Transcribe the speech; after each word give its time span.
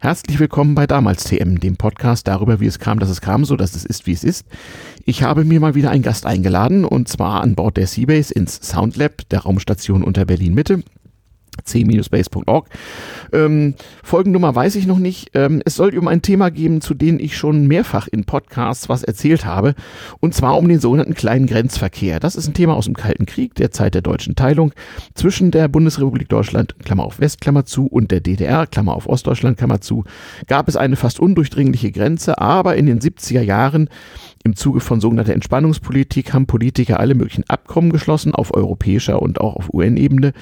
Herzlich 0.00 0.38
willkommen 0.38 0.76
bei 0.76 0.86
Damals 0.86 1.24
TM, 1.24 1.58
dem 1.58 1.76
Podcast 1.76 2.28
darüber, 2.28 2.60
wie 2.60 2.66
es 2.66 2.78
kam, 2.78 3.00
dass 3.00 3.08
es 3.10 3.20
kam, 3.20 3.44
so 3.44 3.56
dass 3.56 3.74
es 3.74 3.84
ist, 3.84 4.06
wie 4.06 4.12
es 4.12 4.22
ist. 4.22 4.46
Ich 5.04 5.24
habe 5.24 5.44
mir 5.44 5.58
mal 5.58 5.74
wieder 5.74 5.90
einen 5.90 6.04
Gast 6.04 6.24
eingeladen 6.24 6.84
und 6.84 7.08
zwar 7.08 7.40
an 7.40 7.56
Bord 7.56 7.76
der 7.76 7.88
Seabase 7.88 8.32
ins 8.32 8.60
Soundlab 8.62 9.28
der 9.30 9.40
Raumstation 9.40 10.04
unter 10.04 10.24
Berlin 10.24 10.54
Mitte 10.54 10.84
c-base.org. 11.64 12.68
Ähm, 13.32 13.74
Folgennummer 14.02 14.54
weiß 14.54 14.76
ich 14.76 14.86
noch 14.86 14.98
nicht. 14.98 15.30
Ähm, 15.34 15.62
es 15.64 15.74
soll 15.74 15.96
um 15.98 16.08
ein 16.08 16.22
Thema 16.22 16.50
geben, 16.50 16.80
zu 16.80 16.94
dem 16.94 17.18
ich 17.18 17.36
schon 17.36 17.66
mehrfach 17.66 18.08
in 18.08 18.24
Podcasts 18.24 18.88
was 18.88 19.02
erzählt 19.02 19.44
habe, 19.44 19.74
und 20.20 20.34
zwar 20.34 20.56
um 20.56 20.68
den 20.68 20.80
sogenannten 20.80 21.14
kleinen 21.14 21.46
Grenzverkehr. 21.46 22.20
Das 22.20 22.36
ist 22.36 22.48
ein 22.48 22.54
Thema 22.54 22.74
aus 22.74 22.86
dem 22.86 22.94
Kalten 22.94 23.26
Krieg, 23.26 23.54
der 23.54 23.70
Zeit 23.70 23.94
der 23.94 24.02
deutschen 24.02 24.34
Teilung, 24.34 24.72
zwischen 25.14 25.50
der 25.50 25.68
Bundesrepublik 25.68 26.28
Deutschland, 26.28 26.76
Klammer 26.84 27.04
auf 27.04 27.20
West, 27.20 27.40
Klammer 27.40 27.64
zu, 27.64 27.86
und 27.86 28.10
der 28.10 28.20
DDR, 28.20 28.66
Klammer 28.66 28.94
auf 28.94 29.08
Ostdeutschland, 29.08 29.58
Klammer 29.58 29.80
zu, 29.80 30.04
gab 30.46 30.68
es 30.68 30.76
eine 30.76 30.96
fast 30.96 31.20
undurchdringliche 31.20 31.92
Grenze, 31.92 32.38
aber 32.38 32.76
in 32.76 32.86
den 32.86 33.00
70er 33.00 33.42
Jahren 33.42 33.88
im 34.44 34.56
Zuge 34.56 34.80
von 34.80 35.00
sogenannter 35.00 35.34
Entspannungspolitik 35.34 36.32
haben 36.32 36.46
Politiker 36.46 37.00
alle 37.00 37.14
möglichen 37.14 37.48
Abkommen 37.48 37.90
geschlossen, 37.90 38.34
auf 38.34 38.54
europäischer 38.54 39.20
und 39.20 39.40
auch 39.40 39.56
auf 39.56 39.72
UN-Ebene, 39.72 40.32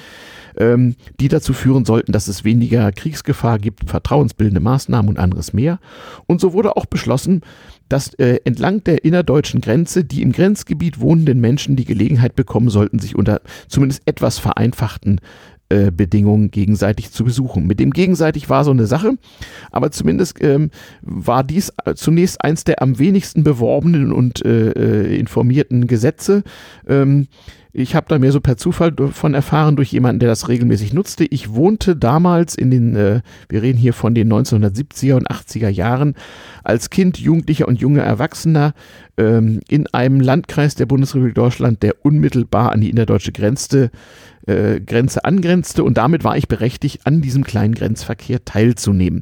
ähm, 0.57 0.95
die 1.19 1.27
dazu 1.27 1.53
führen 1.53 1.85
sollten, 1.85 2.11
dass 2.11 2.27
es 2.27 2.43
weniger 2.43 2.91
Kriegsgefahr 2.91 3.59
gibt, 3.59 3.89
vertrauensbildende 3.89 4.61
Maßnahmen 4.61 5.09
und 5.09 5.19
anderes 5.19 5.53
mehr. 5.53 5.79
Und 6.25 6.41
so 6.41 6.53
wurde 6.53 6.77
auch 6.77 6.85
beschlossen, 6.85 7.41
dass 7.89 8.13
äh, 8.15 8.39
entlang 8.43 8.83
der 8.83 9.05
innerdeutschen 9.05 9.61
Grenze 9.61 10.03
die 10.03 10.21
im 10.21 10.31
Grenzgebiet 10.31 10.99
wohnenden 10.99 11.39
Menschen 11.39 11.75
die 11.75 11.85
Gelegenheit 11.85 12.35
bekommen 12.35 12.69
sollten, 12.69 12.99
sich 12.99 13.15
unter 13.15 13.41
zumindest 13.67 14.03
etwas 14.05 14.39
vereinfachten 14.39 15.21
äh, 15.69 15.91
Bedingungen 15.91 16.51
gegenseitig 16.51 17.11
zu 17.11 17.23
besuchen. 17.23 17.67
Mit 17.67 17.79
dem 17.79 17.91
gegenseitig 17.91 18.49
war 18.49 18.63
so 18.63 18.71
eine 18.71 18.87
Sache, 18.87 19.17
aber 19.71 19.91
zumindest 19.91 20.41
ähm, 20.41 20.71
war 21.01 21.43
dies 21.43 21.73
zunächst 21.95 22.41
eins 22.43 22.63
der 22.63 22.81
am 22.81 22.99
wenigsten 22.99 23.43
beworbenen 23.43 24.11
und 24.11 24.45
äh, 24.45 24.69
äh, 24.71 25.19
informierten 25.19 25.87
Gesetze. 25.87 26.43
Ähm, 26.87 27.27
ich 27.77 27.93
habe 27.93 28.07
da 28.09 28.17
mehr 28.17 28.31
so 28.31 28.41
per 28.41 28.57
Zufall 28.57 28.91
davon 28.91 29.35
erfahren 29.35 29.75
durch 29.75 29.91
jemanden, 29.91 30.19
der 30.19 30.29
das 30.29 30.49
regelmäßig 30.49 30.93
nutzte. 30.93 31.25
Ich 31.25 31.53
wohnte 31.53 31.95
damals 31.95 32.55
in 32.55 32.71
den, 32.71 32.95
äh, 32.95 33.21
wir 33.49 33.61
reden 33.61 33.77
hier 33.77 33.93
von 33.93 34.15
den 34.15 34.33
1970er 34.33 35.13
und 35.13 35.29
80er 35.29 35.69
Jahren, 35.69 36.15
als 36.63 36.89
Kind, 36.89 37.19
Jugendlicher 37.19 37.67
und 37.67 37.79
junger 37.79 38.01
Erwachsener 38.01 38.73
ähm, 39.17 39.59
in 39.69 39.85
einem 39.93 40.19
Landkreis 40.19 40.73
der 40.73 40.87
Bundesrepublik 40.87 41.35
Deutschland, 41.35 41.83
der 41.83 42.03
unmittelbar 42.03 42.71
an 42.71 42.81
die 42.81 42.89
innerdeutsche 42.89 43.31
Grenze, 43.31 43.91
äh, 44.47 44.79
Grenze 44.79 45.23
angrenzte 45.23 45.83
und 45.83 45.99
damit 45.99 46.23
war 46.23 46.35
ich 46.35 46.47
berechtigt, 46.47 47.01
an 47.05 47.21
diesem 47.21 47.43
kleinen 47.43 47.75
Grenzverkehr 47.75 48.43
teilzunehmen. 48.43 49.21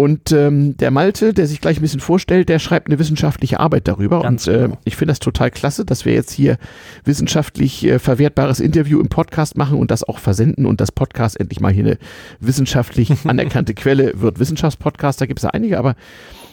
Und 0.00 0.32
ähm, 0.32 0.78
der 0.78 0.90
Malte, 0.90 1.34
der 1.34 1.46
sich 1.46 1.60
gleich 1.60 1.76
ein 1.76 1.82
bisschen 1.82 2.00
vorstellt, 2.00 2.48
der 2.48 2.58
schreibt 2.58 2.86
eine 2.88 2.98
wissenschaftliche 2.98 3.60
Arbeit 3.60 3.86
darüber. 3.86 4.22
Ganz 4.22 4.46
und 4.46 4.54
äh, 4.54 4.58
genau. 4.62 4.78
ich 4.84 4.96
finde 4.96 5.10
das 5.10 5.18
total 5.18 5.50
klasse, 5.50 5.84
dass 5.84 6.06
wir 6.06 6.14
jetzt 6.14 6.32
hier 6.32 6.56
wissenschaftlich 7.04 7.84
äh, 7.84 7.98
verwertbares 7.98 8.60
Interview 8.60 8.98
im 8.98 9.10
Podcast 9.10 9.58
machen 9.58 9.78
und 9.78 9.90
das 9.90 10.02
auch 10.02 10.18
versenden 10.18 10.64
und 10.64 10.80
das 10.80 10.90
Podcast 10.90 11.38
endlich 11.38 11.60
mal 11.60 11.70
hier 11.70 11.84
eine 11.84 11.98
wissenschaftlich 12.40 13.12
anerkannte 13.26 13.74
Quelle 13.74 14.14
wird. 14.16 14.38
Wissenschaftspodcast, 14.38 15.20
da 15.20 15.26
gibt 15.26 15.40
es 15.40 15.42
ja 15.42 15.50
einige, 15.50 15.78
aber 15.78 15.96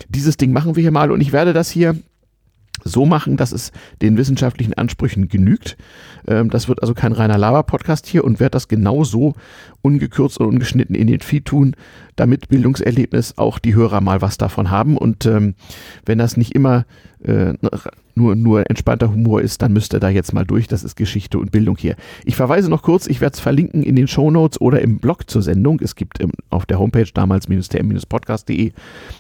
dieses 0.09 0.36
Ding 0.36 0.52
machen 0.52 0.76
wir 0.76 0.82
hier 0.82 0.92
mal 0.92 1.09
und 1.09 1.22
ich 1.22 1.32
werde 1.32 1.54
das 1.54 1.72
hier 1.72 1.95
so 2.83 3.06
machen, 3.06 3.38
dass 3.38 3.52
es 3.52 3.72
den 4.02 4.17
wissenschaftlichen 4.17 4.73
Ansprüchen 4.73 5.28
genügt. 5.28 5.78
Ähm, 6.28 6.50
das 6.50 6.67
wird 6.67 6.81
also 6.81 6.94
kein 6.94 7.11
reiner 7.11 7.38
Lava-Podcast 7.38 8.08
hier 8.08 8.23
und 8.23 8.39
werde 8.39 8.52
das 8.52 8.67
genauso 8.67 9.36
ungekürzt 9.81 10.39
und 10.39 10.47
ungeschnitten 10.47 10.95
in 10.95 11.08
den 11.08 11.22
Feed 11.22 11.45
tun, 11.45 11.75
damit 12.16 12.50
Bildungserlebnis 12.50 13.38
auch 13.38 13.59
die 13.59 13.75
Hörer 13.75 14.02
mal 14.02 14.22
was 14.22 14.38
davon 14.38 14.70
haben. 14.70 14.98
Und 14.98 15.25
ähm, 15.25 15.55
wenn 16.05 16.17
das 16.17 16.38
nicht 16.38 16.53
immer 16.53 16.86
äh, 17.28 17.53
nur, 18.16 18.36
nur 18.36 18.70
entspannter 18.70 19.11
Humor 19.11 19.42
ist, 19.42 19.61
dann 19.61 19.73
müsst 19.73 19.94
ihr 19.94 20.00
da 20.00 20.09
jetzt 20.09 20.33
mal 20.33 20.45
durch. 20.45 20.67
Das 20.67 20.83
ist 20.83 20.95
Geschichte 20.95 21.38
und 21.38 21.52
Bildung 21.52 21.77
hier. 21.77 21.95
Ich 22.26 22.36
verweise 22.36 22.70
noch 22.70 22.82
kurz, 22.82 23.08
ich 23.08 23.21
werde 23.21 23.36
es 23.36 23.39
verlinken 23.39 23.83
in 23.83 23.95
den 23.95 24.08
Show 24.08 24.32
Notes 24.32 24.60
oder 24.60 24.82
im 24.82 24.98
Blog 24.98 25.30
zur 25.30 25.42
Sendung. 25.42 25.80
Es 25.82 25.95
gibt 25.95 26.20
im, 26.20 26.32
auf 26.49 26.66
der 26.66 26.80
Homepage 26.80 27.08
damals-tm-podcast.de 27.14 28.71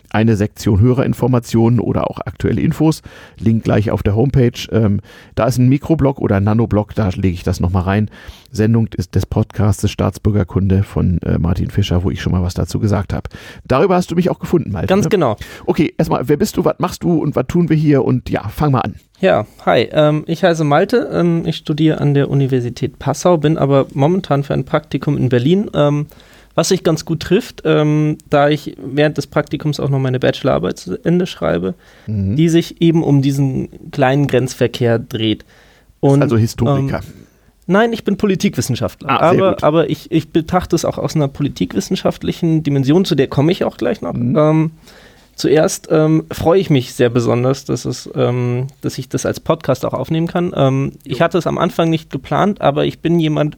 eine 0.09 0.35
Sektion 0.35 0.79
Hörerinformationen 0.79 1.79
oder 1.79 2.09
auch 2.09 2.19
aktuelle 2.19 2.61
Infos. 2.61 3.01
Link 3.37 3.63
gleich 3.63 3.91
auf 3.91 4.03
der 4.03 4.15
Homepage. 4.15 4.67
Ähm, 4.71 5.01
da 5.35 5.45
ist 5.45 5.57
ein 5.57 5.69
Mikroblog 5.69 6.19
oder 6.19 6.37
ein 6.37 6.43
Nanoblog, 6.43 6.95
da 6.95 7.09
lege 7.09 7.35
ich 7.35 7.43
das 7.43 7.59
nochmal 7.59 7.83
rein. 7.83 8.09
Sendung 8.51 8.87
ist 8.95 9.15
des 9.15 9.25
Podcasts 9.25 9.89
Staatsbürgerkunde 9.89 10.83
von 10.83 11.19
äh, 11.19 11.37
Martin 11.37 11.69
Fischer, 11.69 12.03
wo 12.03 12.11
ich 12.11 12.21
schon 12.21 12.31
mal 12.31 12.43
was 12.43 12.53
dazu 12.53 12.79
gesagt 12.79 13.13
habe. 13.13 13.29
Darüber 13.65 13.95
hast 13.95 14.11
du 14.11 14.15
mich 14.15 14.29
auch 14.29 14.39
gefunden, 14.39 14.71
Malte. 14.71 14.87
Ganz 14.87 15.05
ne? 15.05 15.09
genau. 15.09 15.37
Okay, 15.65 15.93
erstmal, 15.97 16.27
wer 16.27 16.37
bist 16.37 16.57
du, 16.57 16.65
was 16.65 16.75
machst 16.79 17.03
du 17.03 17.21
und 17.21 17.35
was 17.35 17.47
tun 17.47 17.69
wir 17.69 17.75
hier? 17.75 18.03
Und 18.03 18.29
ja, 18.29 18.47
fang 18.49 18.71
mal 18.71 18.81
an. 18.81 18.95
Ja, 19.19 19.47
hi, 19.65 19.89
ähm, 19.91 20.23
ich 20.27 20.43
heiße 20.43 20.63
Malte, 20.63 21.09
ähm, 21.11 21.43
ich 21.45 21.57
studiere 21.57 21.99
an 21.99 22.13
der 22.13 22.29
Universität 22.29 22.99
Passau, 22.99 23.37
bin 23.37 23.57
aber 23.57 23.87
momentan 23.93 24.43
für 24.43 24.53
ein 24.53 24.63
Praktikum 24.63 25.17
in 25.17 25.29
Berlin, 25.29 25.71
ähm, 25.73 26.05
was 26.53 26.69
sich 26.69 26.83
ganz 26.83 27.05
gut 27.05 27.21
trifft, 27.21 27.63
ähm, 27.65 28.17
da 28.29 28.49
ich 28.49 28.75
während 28.83 29.17
des 29.17 29.27
Praktikums 29.27 29.79
auch 29.79 29.89
noch 29.89 29.99
meine 29.99 30.19
Bachelorarbeit 30.19 30.77
zu 30.77 30.97
Ende 31.03 31.25
schreibe, 31.25 31.75
mhm. 32.05 32.35
die 32.35 32.49
sich 32.49 32.81
eben 32.81 33.03
um 33.03 33.21
diesen 33.21 33.91
kleinen 33.91 34.27
Grenzverkehr 34.27 34.99
dreht. 34.99 35.45
Und, 35.99 36.21
also 36.21 36.37
Historiker. 36.37 37.01
Ähm, 37.03 37.26
Nein, 37.67 37.91
ich 37.91 38.05
bin 38.05 38.15
Politikwissenschaftler. 38.15 39.09
Ah, 39.09 39.29
aber, 39.29 39.57
aber 39.61 39.89
ich, 39.89 40.09
ich 40.09 40.29
betrachte 40.29 40.75
es 40.75 40.85
auch 40.85 40.97
aus 40.97 41.15
einer 41.15 41.27
politikwissenschaftlichen 41.27 42.63
Dimension, 42.63 43.03
zu 43.03 43.13
der 43.13 43.27
komme 43.27 43.51
ich 43.51 43.65
auch 43.65 43.77
gleich 43.77 44.01
noch. 44.01 44.13
Mhm. 44.13 44.37
Ähm, 44.37 44.71
zuerst 45.35 45.89
ähm, 45.91 46.25
freue 46.31 46.61
ich 46.61 46.69
mich 46.69 46.93
sehr 46.93 47.09
besonders, 47.09 47.65
dass, 47.65 47.83
es, 47.83 48.09
ähm, 48.15 48.67
dass 48.81 48.97
ich 48.97 49.09
das 49.09 49.25
als 49.25 49.41
Podcast 49.41 49.85
auch 49.85 49.93
aufnehmen 49.93 50.27
kann. 50.27 50.53
Ähm, 50.55 50.93
ich 51.03 51.21
hatte 51.21 51.37
es 51.37 51.45
am 51.45 51.57
Anfang 51.57 51.89
nicht 51.89 52.09
geplant, 52.09 52.61
aber 52.61 52.85
ich 52.85 52.99
bin 52.99 53.19
jemand, 53.19 53.57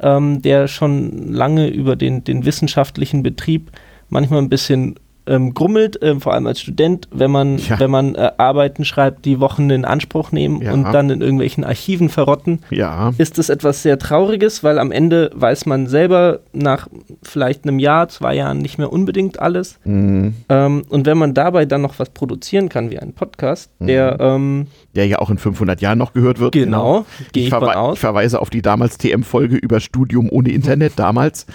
ähm, 0.00 0.40
der 0.40 0.66
schon 0.66 1.32
lange 1.32 1.68
über 1.68 1.94
den, 1.94 2.24
den 2.24 2.46
wissenschaftlichen 2.46 3.22
Betrieb 3.22 3.70
manchmal 4.08 4.40
ein 4.40 4.48
bisschen 4.48 4.98
ähm, 5.26 5.54
grummelt, 5.54 6.00
äh, 6.02 6.18
vor 6.20 6.34
allem 6.34 6.46
als 6.46 6.60
Student, 6.60 7.08
wenn 7.12 7.30
man, 7.30 7.58
ja. 7.58 7.78
wenn 7.78 7.90
man 7.90 8.14
äh, 8.14 8.30
Arbeiten 8.38 8.84
schreibt, 8.84 9.24
die 9.24 9.40
Wochen 9.40 9.70
in 9.70 9.84
Anspruch 9.84 10.32
nehmen 10.32 10.62
ja. 10.62 10.72
und 10.72 10.84
dann 10.92 11.10
in 11.10 11.20
irgendwelchen 11.20 11.64
Archiven 11.64 12.08
verrotten, 12.08 12.60
ja. 12.70 13.12
ist 13.18 13.38
das 13.38 13.48
etwas 13.48 13.82
sehr 13.82 13.98
Trauriges, 13.98 14.62
weil 14.64 14.78
am 14.78 14.92
Ende 14.92 15.30
weiß 15.34 15.66
man 15.66 15.86
selber 15.86 16.40
nach 16.52 16.88
vielleicht 17.22 17.64
einem 17.64 17.78
Jahr, 17.78 18.08
zwei 18.08 18.34
Jahren 18.34 18.58
nicht 18.58 18.78
mehr 18.78 18.92
unbedingt 18.92 19.40
alles. 19.40 19.78
Mhm. 19.84 20.34
Ähm, 20.48 20.84
und 20.88 21.06
wenn 21.06 21.18
man 21.18 21.34
dabei 21.34 21.66
dann 21.66 21.82
noch 21.82 21.98
was 21.98 22.10
produzieren 22.10 22.68
kann, 22.68 22.90
wie 22.90 22.98
einen 22.98 23.12
Podcast, 23.12 23.70
mhm. 23.78 23.86
der 23.86 24.16
ähm, 24.20 24.66
der 24.94 25.06
ja 25.06 25.18
auch 25.18 25.30
in 25.30 25.38
500 25.38 25.80
Jahren 25.80 25.98
noch 25.98 26.12
gehört 26.12 26.38
wird. 26.38 26.52
Genau, 26.52 26.66
genau. 26.66 27.06
gehe 27.32 27.42
ich, 27.42 27.46
ich, 27.46 27.50
verwe 27.50 27.92
ich 27.92 27.98
verweise 27.98 28.40
auf 28.40 28.50
die 28.50 28.62
damals 28.62 28.98
TM-Folge 28.98 29.56
über 29.56 29.80
Studium 29.80 30.28
ohne 30.30 30.50
Internet 30.50 30.94
damals. 30.96 31.46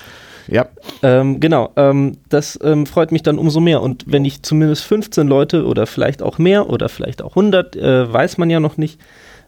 Ja. 0.51 0.67
Ähm, 1.01 1.39
genau, 1.39 1.71
ähm, 1.77 2.17
das 2.29 2.59
ähm, 2.61 2.85
freut 2.85 3.11
mich 3.11 3.23
dann 3.23 3.39
umso 3.39 3.61
mehr. 3.61 3.81
Und 3.81 4.03
wenn 4.05 4.25
ich 4.25 4.43
zumindest 4.43 4.83
15 4.83 5.27
Leute 5.27 5.65
oder 5.65 5.87
vielleicht 5.87 6.21
auch 6.21 6.37
mehr 6.37 6.69
oder 6.69 6.89
vielleicht 6.89 7.21
auch 7.21 7.31
100, 7.31 7.75
äh, 7.77 8.11
weiß 8.11 8.37
man 8.37 8.49
ja 8.49 8.59
noch 8.59 8.77
nicht, 8.77 8.99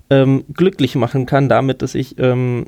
ähm, 0.10 0.46
glücklich 0.54 0.96
machen 0.96 1.26
kann 1.26 1.50
damit, 1.50 1.82
dass 1.82 1.94
ich 1.94 2.18
ähm, 2.20 2.66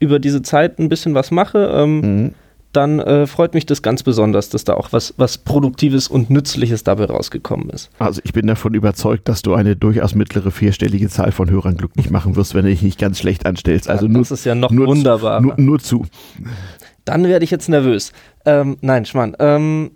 über 0.00 0.18
diese 0.18 0.42
Zeit 0.42 0.78
ein 0.78 0.88
bisschen 0.88 1.14
was 1.14 1.30
mache, 1.30 1.70
ähm, 1.72 2.00
mhm. 2.00 2.34
dann 2.72 2.98
äh, 2.98 3.26
freut 3.28 3.54
mich 3.54 3.66
das 3.66 3.82
ganz 3.82 4.02
besonders, 4.02 4.48
dass 4.48 4.64
da 4.64 4.74
auch 4.74 4.92
was, 4.92 5.14
was 5.16 5.38
Produktives 5.38 6.08
und 6.08 6.30
Nützliches 6.30 6.82
dabei 6.82 7.04
rausgekommen 7.04 7.70
ist. 7.70 7.90
Also 8.00 8.20
ich 8.24 8.32
bin 8.32 8.46
davon 8.48 8.74
überzeugt, 8.74 9.28
dass 9.28 9.42
du 9.42 9.54
eine 9.54 9.76
durchaus 9.76 10.16
mittlere 10.16 10.50
vierstellige 10.50 11.08
Zahl 11.08 11.30
von 11.30 11.48
Hörern 11.48 11.76
glücklich 11.76 12.10
machen 12.10 12.34
wirst, 12.34 12.54
wenn 12.54 12.64
du 12.64 12.70
dich 12.70 12.82
nicht 12.82 12.98
ganz 12.98 13.18
schlecht 13.20 13.46
anstellst. 13.46 13.88
Also 13.88 14.06
ja, 14.06 14.12
nur, 14.12 14.22
das 14.22 14.32
ist 14.32 14.44
ja 14.44 14.56
noch 14.56 14.70
nur 14.70 14.88
wunderbar. 14.88 15.40
Nur, 15.40 15.54
nur 15.56 15.78
zu 15.78 16.06
dann 17.08 17.24
werde 17.24 17.44
ich 17.44 17.50
jetzt 17.50 17.68
nervös. 17.68 18.12
Ähm, 18.44 18.76
nein, 18.80 19.04
Schmarrn. 19.04 19.36
Ähm, 19.38 19.90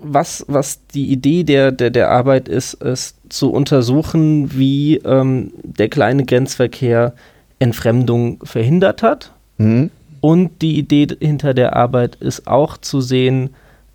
was, 0.00 0.44
was 0.48 0.86
die 0.88 1.10
Idee 1.10 1.44
der, 1.44 1.72
der, 1.72 1.90
der 1.90 2.10
Arbeit 2.10 2.48
ist, 2.48 2.74
ist 2.74 3.16
zu 3.30 3.50
untersuchen, 3.50 4.56
wie 4.56 4.96
ähm, 4.98 5.52
der 5.62 5.88
kleine 5.88 6.24
Grenzverkehr 6.24 7.14
Entfremdung 7.58 8.44
verhindert 8.44 9.02
hat. 9.02 9.32
Mhm. 9.58 9.90
Und 10.20 10.62
die 10.62 10.78
Idee 10.78 11.08
hinter 11.20 11.54
der 11.54 11.76
Arbeit 11.76 12.16
ist 12.16 12.46
auch 12.46 12.76
zu 12.76 13.00
sehen, 13.00 13.50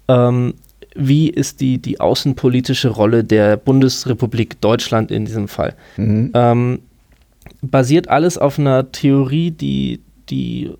ähm, 0.07 0.55
wie 0.95 1.29
ist 1.29 1.61
die, 1.61 1.77
die 1.77 1.99
außenpolitische 1.99 2.89
Rolle 2.89 3.23
der 3.23 3.57
Bundesrepublik 3.57 4.59
Deutschland 4.61 5.11
in 5.11 5.25
diesem 5.25 5.47
Fall. 5.47 5.75
Mhm. 5.97 6.31
Ähm, 6.33 6.79
basiert 7.61 8.09
alles 8.09 8.37
auf 8.37 8.57
einer 8.57 8.91
Theorie, 8.91 9.51
die, 9.51 10.01
die 10.29 10.71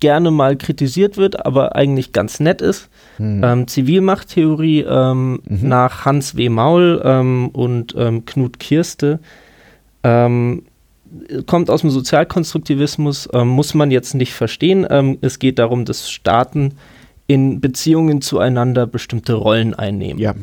gerne 0.00 0.30
mal 0.30 0.56
kritisiert 0.56 1.16
wird, 1.16 1.44
aber 1.44 1.76
eigentlich 1.76 2.12
ganz 2.12 2.40
nett 2.40 2.60
ist. 2.60 2.88
Mhm. 3.18 3.42
Ähm, 3.44 3.68
Zivilmachttheorie 3.68 4.80
ähm, 4.80 5.40
mhm. 5.44 5.68
nach 5.68 6.04
Hans 6.04 6.36
W. 6.36 6.48
Maul 6.48 7.00
ähm, 7.04 7.48
und 7.48 7.94
ähm, 7.96 8.24
Knut 8.24 8.58
Kirste 8.58 9.20
ähm, 10.02 10.62
kommt 11.46 11.70
aus 11.70 11.80
dem 11.80 11.90
Sozialkonstruktivismus, 11.90 13.28
ähm, 13.32 13.48
muss 13.48 13.74
man 13.74 13.90
jetzt 13.90 14.14
nicht 14.14 14.34
verstehen. 14.34 14.84
es 15.22 15.38
geht 15.38 15.58
darum, 15.58 15.86
dass 15.86 16.10
Staaten 16.10 16.74
in 17.26 17.60
Beziehungen 17.60 18.20
zueinander 18.20 18.86
bestimmte 18.86 19.34
Rollen 19.34 19.74
einnehmen. 19.74 20.20
Ja. 20.20 20.34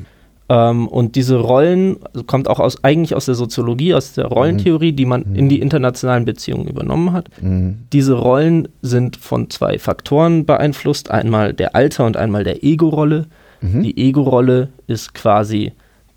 Ähm, 0.47 0.87
und 0.87 1.15
diese 1.15 1.37
Rollen 1.37 1.97
also 2.13 2.23
kommt 2.23 2.47
auch 2.47 2.59
aus, 2.59 2.83
eigentlich 2.83 3.15
aus 3.15 3.25
der 3.25 3.35
Soziologie, 3.35 3.93
aus 3.95 4.13
der 4.13 4.25
Rollentheorie, 4.25 4.91
die 4.91 5.05
man 5.05 5.35
in 5.35 5.49
die 5.49 5.59
internationalen 5.59 6.25
Beziehungen 6.25 6.67
übernommen 6.67 7.13
hat. 7.13 7.29
Mhm. 7.41 7.79
Diese 7.91 8.13
Rollen 8.13 8.67
sind 8.81 9.15
von 9.17 9.49
zwei 9.49 9.79
Faktoren 9.79 10.45
beeinflusst. 10.45 11.09
Einmal 11.09 11.53
der 11.53 11.75
Alter 11.75 12.05
und 12.05 12.15
einmal 12.15 12.43
der 12.43 12.63
Ego-Rolle. 12.63 13.25
Mhm. 13.61 13.81
Die 13.81 13.97
Ego-Rolle 13.97 14.69
ist 14.85 15.15
quasi 15.15 15.71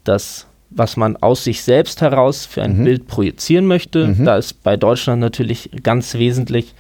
das, 0.05 0.47
was 0.71 0.99
man 0.99 1.17
aus 1.17 1.45
sich 1.45 1.63
selbst 1.63 2.03
heraus 2.03 2.45
für 2.45 2.63
ein 2.63 2.81
Mhm. 2.81 2.85
Bild 2.85 3.07
projizieren 3.07 3.65
möchte. 3.67 4.09
Mhm. 4.09 4.25
Da 4.27 4.37
ist 4.37 4.63
bei 4.63 4.77
Deutschland 4.77 5.21
natürlich 5.21 5.71
ganz 5.83 6.13
wesentlich 6.15 6.75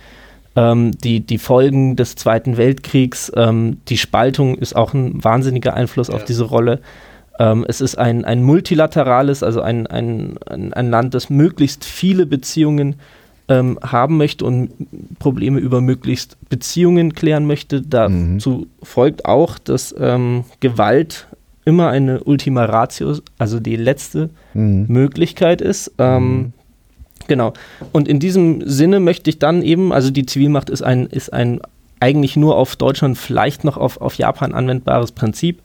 ähm, 0.54 0.92
die, 0.98 1.20
die 1.20 1.38
Folgen 1.38 1.96
des 1.96 2.14
Zweiten 2.14 2.58
Weltkriegs. 2.58 3.32
Ähm, 3.34 3.78
die 3.88 3.96
Spaltung 3.96 4.58
ist 4.58 4.76
auch 4.76 4.92
ein 4.92 5.24
wahnsinniger 5.24 5.72
Einfluss 5.72 6.10
auf 6.10 6.24
diese 6.24 6.44
Rolle. 6.44 6.80
Ähm, 7.38 7.64
es 7.68 7.80
ist 7.80 7.96
ein, 7.98 8.24
ein 8.24 8.42
multilaterales, 8.42 9.42
also 9.42 9.60
ein, 9.60 9.86
ein, 9.86 10.38
ein, 10.48 10.90
Land, 10.90 11.14
das 11.14 11.30
möglichst 11.30 11.84
viele 11.84 12.26
Beziehungen 12.26 12.96
ähm, 13.48 13.78
haben 13.82 14.16
möchte 14.16 14.44
und 14.44 14.70
Probleme 15.18 15.58
über 15.60 15.80
möglichst 15.80 16.36
Beziehungen 16.48 17.14
klären 17.14 17.46
möchte. 17.46 17.82
Dazu 17.82 18.66
folgt 18.82 19.24
auch, 19.24 19.58
dass 19.58 19.94
ähm, 19.98 20.44
Gewalt 20.60 21.28
immer 21.64 21.90
eine 21.90 22.24
Ultima 22.24 22.64
Ratio, 22.64 23.14
also 23.38 23.60
die 23.60 23.76
letzte 23.76 24.30
Mhm. 24.54 24.86
Möglichkeit 24.88 25.60
ist. 25.60 25.92
Ähm, 25.98 26.52
Genau. 27.26 27.52
Und 27.92 28.08
in 28.08 28.20
diesem 28.20 28.66
Sinne 28.66 29.00
möchte 29.00 29.28
ich 29.28 29.38
dann 29.38 29.62
eben, 29.62 29.92
also 29.92 30.10
die 30.10 30.24
Zivilmacht 30.24 30.70
ist 30.70 30.82
ein, 30.82 31.06
ist 31.06 31.32
ein 31.32 31.60
eigentlich 32.00 32.36
nur 32.36 32.56
auf 32.56 32.76
Deutschland, 32.76 33.18
vielleicht 33.18 33.64
noch 33.64 33.76
auf, 33.76 34.00
auf 34.00 34.14
Japan 34.14 34.54
anwendbares 34.54 35.12
Prinzip, 35.12 35.60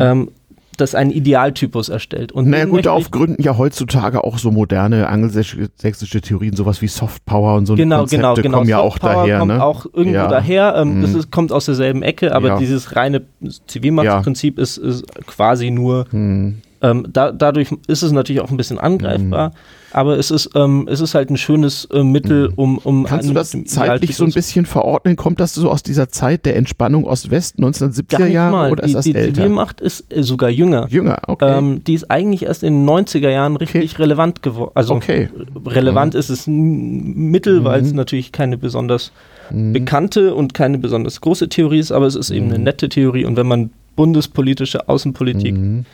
ähm, 0.00 0.28
das 0.76 0.94
einen 0.94 1.10
Idealtypus 1.10 1.88
erstellt. 1.88 2.32
Und 2.32 2.44
Mhm. 2.46 2.50
Naja 2.50 2.64
gut, 2.66 2.86
darauf 2.86 3.10
gründen 3.10 3.42
ja 3.42 3.58
heutzutage 3.58 4.24
auch 4.24 4.38
so 4.38 4.50
moderne 4.50 5.08
angelsächsische 5.08 6.20
Theorien, 6.20 6.56
sowas 6.56 6.80
wie 6.82 6.88
Soft 6.88 7.24
Power 7.26 7.56
und 7.56 7.66
so 7.66 7.74
Genau, 7.74 7.98
Konzepte 8.00 8.16
genau, 8.16 8.34
genau. 8.42 8.58
kommen 8.58 8.68
ja 8.70 8.78
auch 8.78 8.98
daher. 8.98 9.38
kommt 9.38 9.52
ne? 9.52 9.62
auch 9.62 9.86
irgendwo 9.92 10.16
Ja. 10.16 10.28
daher. 10.28 10.74
Ähm, 10.76 10.98
Mhm. 10.98 11.02
Das 11.02 11.14
ist, 11.14 11.30
kommt 11.30 11.52
aus 11.52 11.66
derselben 11.66 12.02
Ecke, 12.02 12.34
aber 12.34 12.48
Ja. 12.48 12.58
dieses 12.58 12.96
reine 12.96 13.22
Zivilmachtsprinzip 13.66 14.58
ist, 14.58 14.78
ist 14.78 15.04
quasi 15.26 15.70
nur 15.70 16.06
Hm. 16.10 16.58
Ähm, 16.82 17.06
da, 17.12 17.30
dadurch 17.30 17.68
ist 17.86 18.02
es 18.02 18.10
natürlich 18.10 18.42
auch 18.42 18.50
ein 18.50 18.56
bisschen 18.56 18.78
angreifbar, 18.78 19.50
Mhm. 19.50 19.54
aber 19.92 20.18
es 20.18 20.32
ist, 20.32 20.50
ähm, 20.56 20.88
es 20.90 21.00
ist 21.00 21.14
halt 21.14 21.30
ein 21.30 21.36
schönes 21.36 21.84
äh, 21.92 22.02
Mittel, 22.02 22.52
um, 22.56 22.78
um 22.78 23.04
Kannst 23.04 23.28
du 23.28 23.32
das 23.34 23.56
zeitlich 23.66 24.16
so 24.16 24.24
ein 24.24 24.32
bisschen 24.32 24.66
verordnen? 24.66 25.14
Kommt 25.14 25.38
das 25.38 25.54
so 25.54 25.70
aus 25.70 25.84
dieser 25.84 26.08
Zeit 26.08 26.44
der 26.44 26.56
Entspannung 26.56 27.04
Ost-West, 27.04 27.60
1970er 27.60 28.04
Gar 28.08 28.24
nicht 28.24 28.34
Jahre 28.34 28.70
oder 28.72 28.82
die, 28.82 28.88
ist 28.90 28.94
das 28.96 29.04
die 29.04 29.14
älter? 29.14 29.34
Zivilmacht 29.34 29.80
ist 29.80 30.12
äh, 30.12 30.24
sogar 30.24 30.50
jünger. 30.50 30.88
Jünger, 30.90 31.18
okay. 31.28 31.56
Ähm, 31.56 31.84
die 31.84 31.94
ist 31.94 32.10
eigentlich 32.10 32.42
erst 32.46 32.64
in 32.64 32.84
den 32.84 32.88
90er 32.88 33.30
Jahren 33.30 33.54
richtig 33.56 33.98
relevant 34.00 34.42
geworden. 34.42 34.72
Also 34.74 34.94
okay. 34.94 35.28
relevant 35.64 36.16
ist 36.16 36.30
es 36.30 36.48
ein 36.48 37.30
Mittel, 37.30 37.62
weil 37.64 37.80
es 37.82 37.92
natürlich 37.92 38.32
keine 38.32 38.58
besonders 38.58 39.12
Mhm. 39.50 39.72
bekannte 39.72 40.34
und 40.34 40.54
keine 40.54 40.78
besonders 40.78 41.20
große 41.20 41.48
Theorie 41.48 41.78
ist, 41.80 41.92
aber 41.92 42.06
es 42.06 42.14
ist 42.14 42.30
eben 42.30 42.46
eine 42.46 42.58
nette 42.58 42.88
Theorie. 42.88 43.24
Und 43.24 43.36
wenn 43.36 43.46
man 43.46 43.70
bundespolitische 43.96 44.88
Außenpolitik 44.88 45.54
Mhm. 45.54 45.84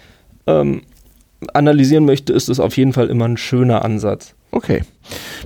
Ähm, 0.48 0.82
analysieren 1.54 2.04
möchte, 2.04 2.32
ist 2.32 2.48
es 2.48 2.58
auf 2.58 2.76
jeden 2.76 2.92
Fall 2.92 3.08
immer 3.08 3.26
ein 3.26 3.36
schöner 3.36 3.84
Ansatz. 3.84 4.34
Okay. 4.50 4.82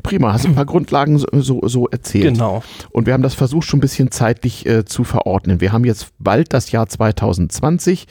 Prima. 0.02 0.32
Hast 0.32 0.44
du 0.44 0.48
ein 0.48 0.54
paar 0.54 0.64
Grundlagen 0.64 1.18
so, 1.18 1.26
so, 1.32 1.60
so 1.66 1.88
erzählt. 1.88 2.34
Genau. 2.34 2.62
Und 2.90 3.06
wir 3.06 3.12
haben 3.12 3.22
das 3.22 3.34
versucht, 3.34 3.66
schon 3.66 3.78
ein 3.78 3.80
bisschen 3.80 4.10
zeitlich 4.10 4.64
äh, 4.64 4.84
zu 4.84 5.04
verordnen. 5.04 5.60
Wir 5.60 5.72
haben 5.72 5.84
jetzt 5.84 6.08
bald 6.18 6.52
das 6.52 6.70
Jahr 6.70 6.88
2020. 6.88 8.06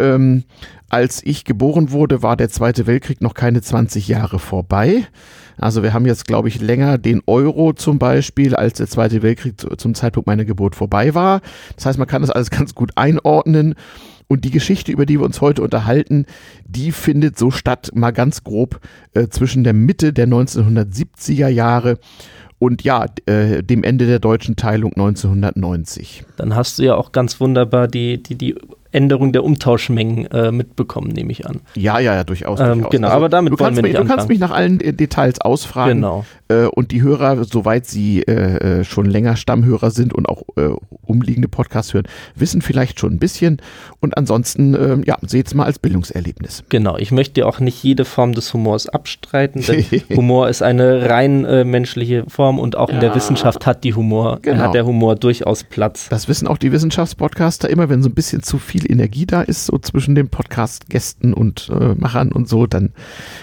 Ähm, 0.00 0.44
als 0.88 1.22
ich 1.24 1.44
geboren 1.44 1.90
wurde, 1.90 2.22
war 2.22 2.36
der 2.36 2.48
Zweite 2.48 2.86
Weltkrieg 2.86 3.20
noch 3.20 3.34
keine 3.34 3.60
20 3.60 4.08
Jahre 4.08 4.38
vorbei. 4.38 5.06
Also 5.58 5.82
wir 5.82 5.92
haben 5.92 6.06
jetzt, 6.06 6.26
glaube 6.26 6.48
ich, 6.48 6.60
länger 6.60 6.98
den 6.98 7.22
Euro 7.26 7.72
zum 7.72 7.98
Beispiel, 7.98 8.56
als 8.56 8.74
der 8.74 8.88
Zweite 8.88 9.22
Weltkrieg 9.22 9.60
zu, 9.60 9.68
zum 9.76 9.94
Zeitpunkt 9.94 10.26
meiner 10.26 10.44
Geburt 10.44 10.74
vorbei 10.74 11.14
war. 11.14 11.40
Das 11.76 11.86
heißt, 11.86 11.98
man 11.98 12.08
kann 12.08 12.22
das 12.22 12.30
alles 12.30 12.50
ganz 12.50 12.74
gut 12.74 12.92
einordnen. 12.96 13.74
Und 14.32 14.46
die 14.46 14.50
Geschichte, 14.50 14.90
über 14.92 15.04
die 15.04 15.20
wir 15.20 15.26
uns 15.26 15.42
heute 15.42 15.60
unterhalten, 15.60 16.24
die 16.64 16.90
findet 16.90 17.38
so 17.38 17.50
statt, 17.50 17.90
mal 17.92 18.12
ganz 18.12 18.44
grob, 18.44 18.80
äh, 19.12 19.28
zwischen 19.28 19.62
der 19.62 19.74
Mitte 19.74 20.14
der 20.14 20.26
1970er 20.26 21.48
Jahre 21.48 21.98
und 22.58 22.82
ja, 22.82 23.04
äh, 23.26 23.62
dem 23.62 23.84
Ende 23.84 24.06
der 24.06 24.20
deutschen 24.20 24.56
Teilung 24.56 24.92
1990. 24.94 26.24
Dann 26.38 26.54
hast 26.54 26.78
du 26.78 26.84
ja 26.84 26.94
auch 26.94 27.12
ganz 27.12 27.40
wunderbar 27.40 27.88
die, 27.88 28.22
die, 28.22 28.36
die 28.36 28.56
Änderung 28.92 29.32
der 29.32 29.42
Umtauschmengen 29.44 30.26
äh, 30.30 30.52
mitbekommen, 30.52 31.08
nehme 31.08 31.32
ich 31.32 31.46
an. 31.46 31.60
Ja, 31.74 31.98
ja, 31.98 32.14
ja, 32.14 32.24
durchaus. 32.24 32.60
Ähm, 32.60 32.74
durchaus. 32.74 32.90
genau, 32.90 33.08
aber 33.08 33.28
damit 33.28 33.58
wollen 33.58 33.74
wir 33.76 33.82
mich, 33.82 33.92
nicht 33.92 34.02
du 34.02 34.06
kannst 34.06 34.28
mich 34.28 34.38
nach 34.38 34.50
allen 34.50 34.80
äh, 34.80 34.92
Details 34.92 35.40
ausfragen. 35.40 35.96
Genau. 35.96 36.24
Äh, 36.48 36.66
und 36.66 36.90
die 36.92 37.02
Hörer, 37.02 37.44
soweit 37.44 37.86
sie 37.86 38.22
äh, 38.22 38.80
äh, 38.80 38.84
schon 38.84 39.06
länger 39.06 39.36
Stammhörer 39.36 39.90
sind 39.90 40.12
und 40.14 40.28
auch 40.28 40.42
äh, 40.56 40.70
umliegende 41.02 41.48
Podcasts 41.48 41.94
hören, 41.94 42.06
wissen 42.34 42.62
vielleicht 42.62 43.00
schon 43.00 43.14
ein 43.14 43.18
bisschen. 43.18 43.58
Und 44.00 44.16
ansonsten, 44.16 44.74
äh, 44.74 44.98
ja, 45.06 45.16
seht 45.22 45.46
es 45.46 45.54
mal 45.54 45.64
als 45.64 45.78
Bildungserlebnis. 45.78 46.64
Genau, 46.68 46.96
ich 46.98 47.12
möchte 47.12 47.34
dir 47.34 47.48
auch 47.48 47.60
nicht 47.60 47.82
jede 47.82 48.04
Form 48.04 48.34
des 48.34 48.52
Humors 48.52 48.88
abstreiten, 48.88 49.62
denn 49.62 49.84
Humor 50.16 50.48
ist 50.48 50.62
eine 50.62 51.08
rein 51.08 51.42
menschliche 51.68 52.24
Form 52.28 52.58
und 52.58 52.76
auch 52.76 52.88
in 52.90 53.00
der 53.00 53.10
Ja. 53.10 53.14
Wissenschaft 53.16 53.66
hat 53.66 53.84
die 53.84 53.94
Humor, 53.94 54.38
Genau. 54.42 54.62
hat 54.64 54.74
der 54.74 54.84
Humor 54.86 55.16
durchaus 55.16 55.64
Platz. 55.64 56.08
Das 56.08 56.28
wissen 56.28 56.46
auch 56.46 56.58
die 56.58 56.72
Wissenschaftspodcaster 56.72 57.68
immer, 57.70 57.88
wenn 57.88 58.02
so 58.02 58.08
ein 58.08 58.14
bisschen 58.14 58.42
zu 58.42 58.58
viel 58.58 58.81
Energie 58.88 59.26
da 59.26 59.42
ist, 59.42 59.66
so 59.66 59.78
zwischen 59.78 60.14
den 60.14 60.28
Podcast-Gästen 60.28 61.34
und 61.34 61.70
äh, 61.72 61.94
Machern 61.94 62.32
und 62.32 62.48
so, 62.48 62.66
dann 62.66 62.92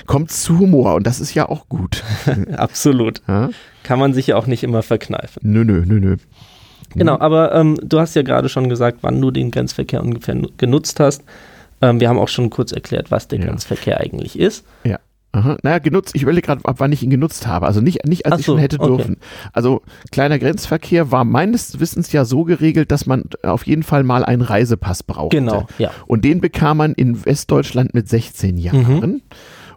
kommt 0.06 0.32
es 0.32 0.44
zu 0.44 0.60
Humor 0.60 0.96
und 0.96 1.06
das 1.08 1.20
ist 1.20 1.34
ja 1.34 1.48
auch 1.50 1.68
gut. 1.70 2.04
Absolut. 2.56 3.22
ja? 3.28 3.50
Kann 3.84 4.00
man 4.00 4.14
sich 4.14 4.28
ja 4.28 4.36
auch 4.36 4.48
nicht 4.48 4.64
immer 4.64 4.84
verkneifen. 4.84 5.42
Nö, 5.44 5.64
nö, 5.64 5.84
nö, 5.86 6.00
nö. 6.00 6.18
Genau, 6.96 7.20
aber 7.20 7.54
ähm, 7.54 7.78
du 7.84 8.00
hast 8.00 8.16
ja 8.16 8.24
gerade 8.24 8.50
schon 8.50 8.68
gesagt, 8.70 9.00
wann 9.02 9.22
du 9.22 9.30
den 9.32 9.52
Grenzverkehr 9.52 10.02
ungefähr 10.02 10.36
nu- 10.36 10.50
genutzt 10.58 11.00
hast. 11.00 11.24
Ähm, 11.82 12.00
wir 12.00 12.10
haben 12.10 12.18
auch 12.20 12.28
schon 12.28 12.50
kurz 12.50 12.72
erklärt, 12.72 13.12
was 13.12 13.28
der 13.28 13.40
Ja. 13.40 13.46
Grenzverkehr 13.46 14.00
eigentlich 14.00 14.38
ist. 14.40 14.66
Ja. 14.84 15.00
Aha. 15.32 15.58
Naja, 15.62 15.78
genutzt, 15.78 16.16
ich 16.16 16.24
überlege 16.24 16.48
gerade, 16.48 16.66
ab 16.66 16.78
wann 16.80 16.92
ich 16.92 17.04
ihn 17.04 17.12
genutzt 17.12 17.46
habe. 17.46 17.68
Also 17.68 17.82
nicht, 17.82 18.04
nicht 18.08 18.26
als 18.26 18.34
Ach 18.36 18.40
ich 18.40 18.46
so, 18.48 18.54
schon 18.54 18.60
hätte 18.60 18.80
okay. 18.80 18.88
dürfen. 18.98 19.18
Also 19.54 19.84
kleiner 20.12 20.40
Grenzverkehr 20.40 21.12
war 21.12 21.24
meines 21.24 21.80
Wissens 21.80 22.12
ja 22.12 22.26
so 22.26 22.46
geregelt, 22.46 22.90
dass 22.92 23.06
man 23.06 23.26
auf 23.44 23.68
jeden 23.68 23.84
Fall 23.84 24.02
mal 24.04 24.26
einen 24.26 24.42
Reisepass 24.42 25.04
brauchte. 25.04 25.38
Genau, 25.38 25.68
ja. 25.78 25.92
Und 26.08 26.26
den 26.26 26.42
bekam 26.42 26.78
man 26.78 26.94
in 26.94 27.24
Westdeutschland 27.26 27.94
mit 27.94 28.10
16 28.10 28.56
Mhm. 28.56 28.62
Jahren. 28.62 29.22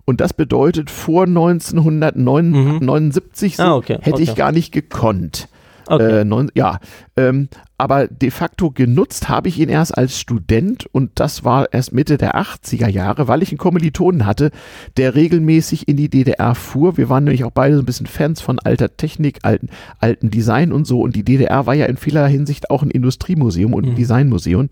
Und 0.05 0.21
das 0.21 0.33
bedeutet, 0.33 0.91
vor 0.91 1.27
1979 1.27 3.57
so, 3.57 3.63
Ah, 3.63 3.75
okay, 3.77 3.99
hätte 4.01 4.21
ich 4.23 4.31
okay. 4.31 4.39
gar 4.39 4.53
nicht 4.53 4.73
gekonnt. 4.73 5.49
Okay. 5.87 6.21
Äh, 6.21 6.25
neun, 6.25 6.51
ja, 6.55 6.79
ähm, 7.17 7.49
aber 7.83 8.07
de 8.07 8.31
facto 8.31 8.71
genutzt 8.71 9.29
habe 9.29 9.49
ich 9.49 9.59
ihn 9.59 9.69
erst 9.69 9.99
als 9.99 10.17
Student 10.17 10.87
und 10.93 11.11
das 11.17 11.43
war 11.45 11.73
erst 11.73 11.93
Mitte 11.93 12.17
der 12.17 12.37
80er 12.37 12.87
Jahre, 12.87 13.27
weil 13.27 13.43
ich 13.43 13.51
einen 13.51 13.59
Kommilitonen 13.59 14.25
hatte, 14.25 14.53
der 14.97 15.17
regelmäßig 15.17 15.89
in 15.89 15.97
die 15.97 16.09
DDR 16.09 16.55
fuhr. 16.55 16.97
Wir 16.97 17.09
waren 17.09 17.25
nämlich 17.25 17.43
auch 17.43 17.51
beide 17.51 17.75
so 17.75 17.83
ein 17.83 17.85
bisschen 17.85 18.07
Fans 18.07 18.41
von 18.41 18.61
alter 18.61 18.97
Technik, 18.97 19.41
alten, 19.43 19.69
alten 19.99 20.31
Design 20.31 20.71
und 20.71 20.87
so 20.87 21.01
und 21.01 21.17
die 21.17 21.25
DDR 21.25 21.67
war 21.67 21.75
ja 21.75 21.87
in 21.87 21.97
vieler 21.97 22.25
Hinsicht 22.29 22.71
auch 22.71 22.85
ein 22.85 22.91
Industriemuseum 22.93 23.75
und 23.75 23.85
ein 23.85 23.91
Mhm. 23.95 23.97
Designmuseum. 23.97 24.69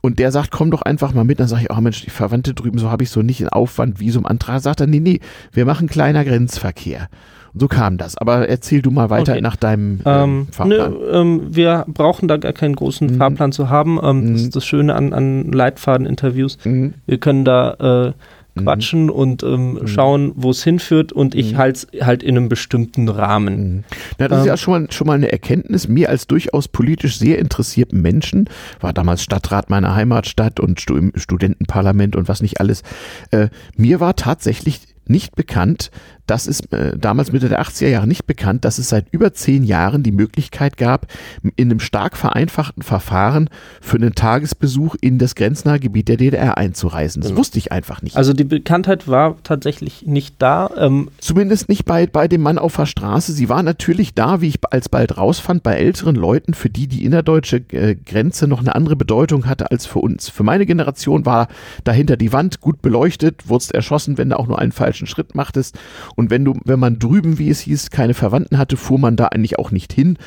Und 0.00 0.18
der 0.18 0.32
sagt, 0.32 0.50
komm 0.50 0.72
doch 0.72 0.82
einfach 0.82 1.14
mal 1.14 1.22
mit. 1.24 1.38
Dann 1.38 1.46
sage 1.46 1.62
ich, 1.62 1.70
oh 1.70 1.80
Mensch, 1.80 2.02
die 2.02 2.10
Verwandte 2.10 2.52
drüben, 2.52 2.78
so 2.78 2.90
habe 2.90 3.04
ich 3.04 3.10
so 3.10 3.22
nicht 3.22 3.40
in 3.40 3.48
Aufwand, 3.48 4.00
Visumantrag. 4.00 4.60
Sagt 4.60 4.80
er, 4.80 4.88
nee, 4.88 4.98
nee, 4.98 5.20
wir 5.52 5.66
machen 5.66 5.88
kleiner 5.88 6.24
Grenzverkehr. 6.24 7.08
So 7.56 7.68
kam 7.68 7.98
das. 7.98 8.16
Aber 8.18 8.48
erzähl 8.48 8.82
du 8.82 8.90
mal 8.90 9.10
weiter 9.10 9.32
Okay. 9.32 9.40
nach 9.40 9.56
deinem 9.56 10.00
ähm, 10.04 10.06
Ähm, 10.06 10.46
Fahrplan. 10.50 10.90
nö, 10.92 10.98
ähm, 11.12 11.40
wir 11.54 11.84
brauchen 11.88 12.26
da 12.28 12.36
gar 12.36 12.52
keinen 12.52 12.74
großen 12.74 13.12
Mhm. 13.12 13.16
Fahrplan 13.16 13.52
zu 13.52 13.68
haben. 13.70 13.98
Ähm, 14.02 14.32
Das 14.32 14.40
Mhm. 14.40 14.46
ist 14.46 14.56
das 14.56 14.66
Schöne 14.66 14.94
an, 14.94 15.12
an 15.12 15.52
Leitfaden-Interviews. 15.52 16.58
Mhm. 16.64 16.94
Wir 17.06 17.18
können 17.18 17.44
da 17.44 17.74
äh, 18.06 18.12
quatschen 18.60 19.10
und 19.10 19.42
ähm, 19.42 19.80
schauen, 19.86 20.30
wo 20.36 20.50
es 20.50 20.62
hinführt 20.62 21.10
und 21.12 21.34
ich 21.34 21.54
Mhm. 21.54 21.58
halt 21.58 21.88
halt 22.00 22.22
in 22.22 22.36
einem 22.36 22.48
bestimmten 22.48 23.08
Rahmen. 23.08 23.74
Mhm. 23.78 23.84
Na, 24.18 24.28
das 24.28 24.38
ist 24.38 24.44
Ähm, 24.44 24.48
ja 24.48 24.56
schon 24.56 24.82
mal, 24.82 24.90
schon 24.92 25.06
mal 25.08 25.14
eine 25.14 25.32
Erkenntnis. 25.32 25.88
Mir 25.88 26.08
als 26.08 26.28
durchaus 26.28 26.68
politisch 26.68 27.18
sehr 27.18 27.40
interessierten 27.40 28.00
Menschen, 28.00 28.48
war 28.80 28.92
damals 28.92 29.22
Stadtrat 29.24 29.70
meiner 29.70 29.96
Heimatstadt 29.96 30.60
und 30.60 30.80
Stu 30.80 30.96
im 30.96 31.12
Studentenparlament 31.16 32.14
und 32.14 32.28
was 32.28 32.42
nicht 32.42 32.60
alles, 32.60 32.82
äh, 33.32 33.48
mir 33.76 33.98
war 33.98 34.14
tatsächlich 34.14 34.82
nicht 35.06 35.34
bekannt, 35.36 35.90
das 36.26 36.46
ist 36.46 36.72
äh, 36.72 36.96
damals 36.96 37.32
Mitte 37.32 37.48
der 37.48 37.62
80er 37.62 37.88
Jahre 37.88 38.06
nicht 38.06 38.26
bekannt, 38.26 38.64
dass 38.64 38.78
es 38.78 38.88
seit 38.88 39.06
über 39.10 39.32
zehn 39.32 39.64
Jahren 39.64 40.02
die 40.02 40.12
Möglichkeit 40.12 40.76
gab, 40.76 41.06
in 41.56 41.70
einem 41.70 41.80
stark 41.80 42.16
vereinfachten 42.16 42.82
Verfahren 42.82 43.50
für 43.80 43.96
einen 43.96 44.14
Tagesbesuch 44.14 44.96
in 45.00 45.18
das 45.18 45.34
grenznahe 45.34 45.80
Gebiet 45.80 46.08
der 46.08 46.16
DDR 46.16 46.56
einzureisen. 46.56 47.20
Das 47.20 47.30
genau. 47.30 47.40
wusste 47.40 47.58
ich 47.58 47.72
einfach 47.72 48.02
nicht. 48.02 48.16
Also 48.16 48.32
die 48.32 48.44
Bekanntheit 48.44 49.06
war 49.06 49.36
tatsächlich 49.42 50.06
nicht 50.06 50.36
da. 50.38 50.70
Ähm 50.76 51.10
Zumindest 51.18 51.68
nicht 51.68 51.84
bei, 51.84 52.06
bei 52.06 52.28
dem 52.28 52.40
Mann 52.40 52.58
auf 52.58 52.76
der 52.76 52.86
Straße. 52.86 53.32
Sie 53.32 53.48
war 53.48 53.62
natürlich 53.62 54.14
da, 54.14 54.40
wie 54.40 54.48
ich 54.48 54.58
alsbald 54.70 55.18
rausfand, 55.18 55.62
bei 55.62 55.74
älteren 55.74 56.16
Leuten, 56.16 56.54
für 56.54 56.70
die 56.70 56.86
die 56.86 57.04
innerdeutsche 57.04 57.56
äh, 57.72 57.94
Grenze 57.94 58.48
noch 58.48 58.60
eine 58.60 58.74
andere 58.74 58.96
Bedeutung 58.96 59.46
hatte 59.46 59.70
als 59.70 59.86
für 59.86 59.98
uns. 59.98 60.28
Für 60.28 60.42
meine 60.42 60.64
Generation 60.64 61.26
war 61.26 61.48
dahinter 61.84 62.16
die 62.16 62.32
Wand 62.32 62.60
gut 62.60 62.80
beleuchtet, 62.80 63.48
wurdest 63.48 63.74
erschossen, 63.74 64.16
wenn 64.16 64.30
du 64.30 64.38
auch 64.38 64.46
nur 64.46 64.58
einen 64.58 64.72
falschen 64.72 65.06
Schritt 65.06 65.34
machtest 65.34 65.78
und 66.16 66.30
wenn 66.30 66.44
du, 66.44 66.54
wenn 66.64 66.78
man 66.78 66.98
drüben, 66.98 67.38
wie 67.38 67.50
es 67.50 67.60
hieß, 67.60 67.90
keine 67.90 68.14
Verwandten 68.14 68.58
hatte, 68.58 68.76
fuhr 68.76 68.98
man 68.98 69.16
da 69.16 69.26
eigentlich 69.26 69.58
auch 69.58 69.70
nicht 69.70 69.92
hin. 69.92 70.18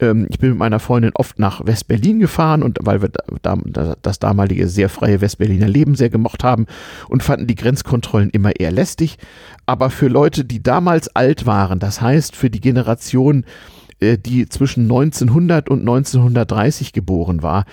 Ähm, 0.00 0.26
ich 0.30 0.38
bin 0.38 0.50
mit 0.50 0.58
meiner 0.58 0.80
Freundin 0.80 1.12
oft 1.14 1.38
nach 1.38 1.64
West-Berlin 1.64 2.20
gefahren 2.20 2.62
und 2.62 2.78
weil 2.82 3.02
wir 3.02 3.08
da, 3.08 3.56
da, 3.64 3.96
das 4.02 4.18
damalige 4.18 4.68
sehr 4.68 4.88
freie 4.88 5.20
West-Berliner 5.20 5.68
Leben 5.68 5.94
sehr 5.94 6.10
gemocht 6.10 6.44
haben 6.44 6.66
und 7.08 7.22
fanden 7.22 7.46
die 7.46 7.54
Grenzkontrollen 7.54 8.30
immer 8.30 8.58
eher 8.58 8.72
lästig. 8.72 9.18
Aber 9.66 9.90
für 9.90 10.08
Leute, 10.08 10.44
die 10.44 10.62
damals 10.62 11.14
alt 11.14 11.46
waren, 11.46 11.78
das 11.78 12.00
heißt 12.00 12.36
für 12.36 12.50
die 12.50 12.60
Generation, 12.60 13.44
äh, 14.00 14.18
die 14.18 14.48
zwischen 14.48 14.82
1900 14.82 15.68
und 15.70 15.80
1930 15.80 16.92
geboren 16.92 17.42
war, 17.42 17.64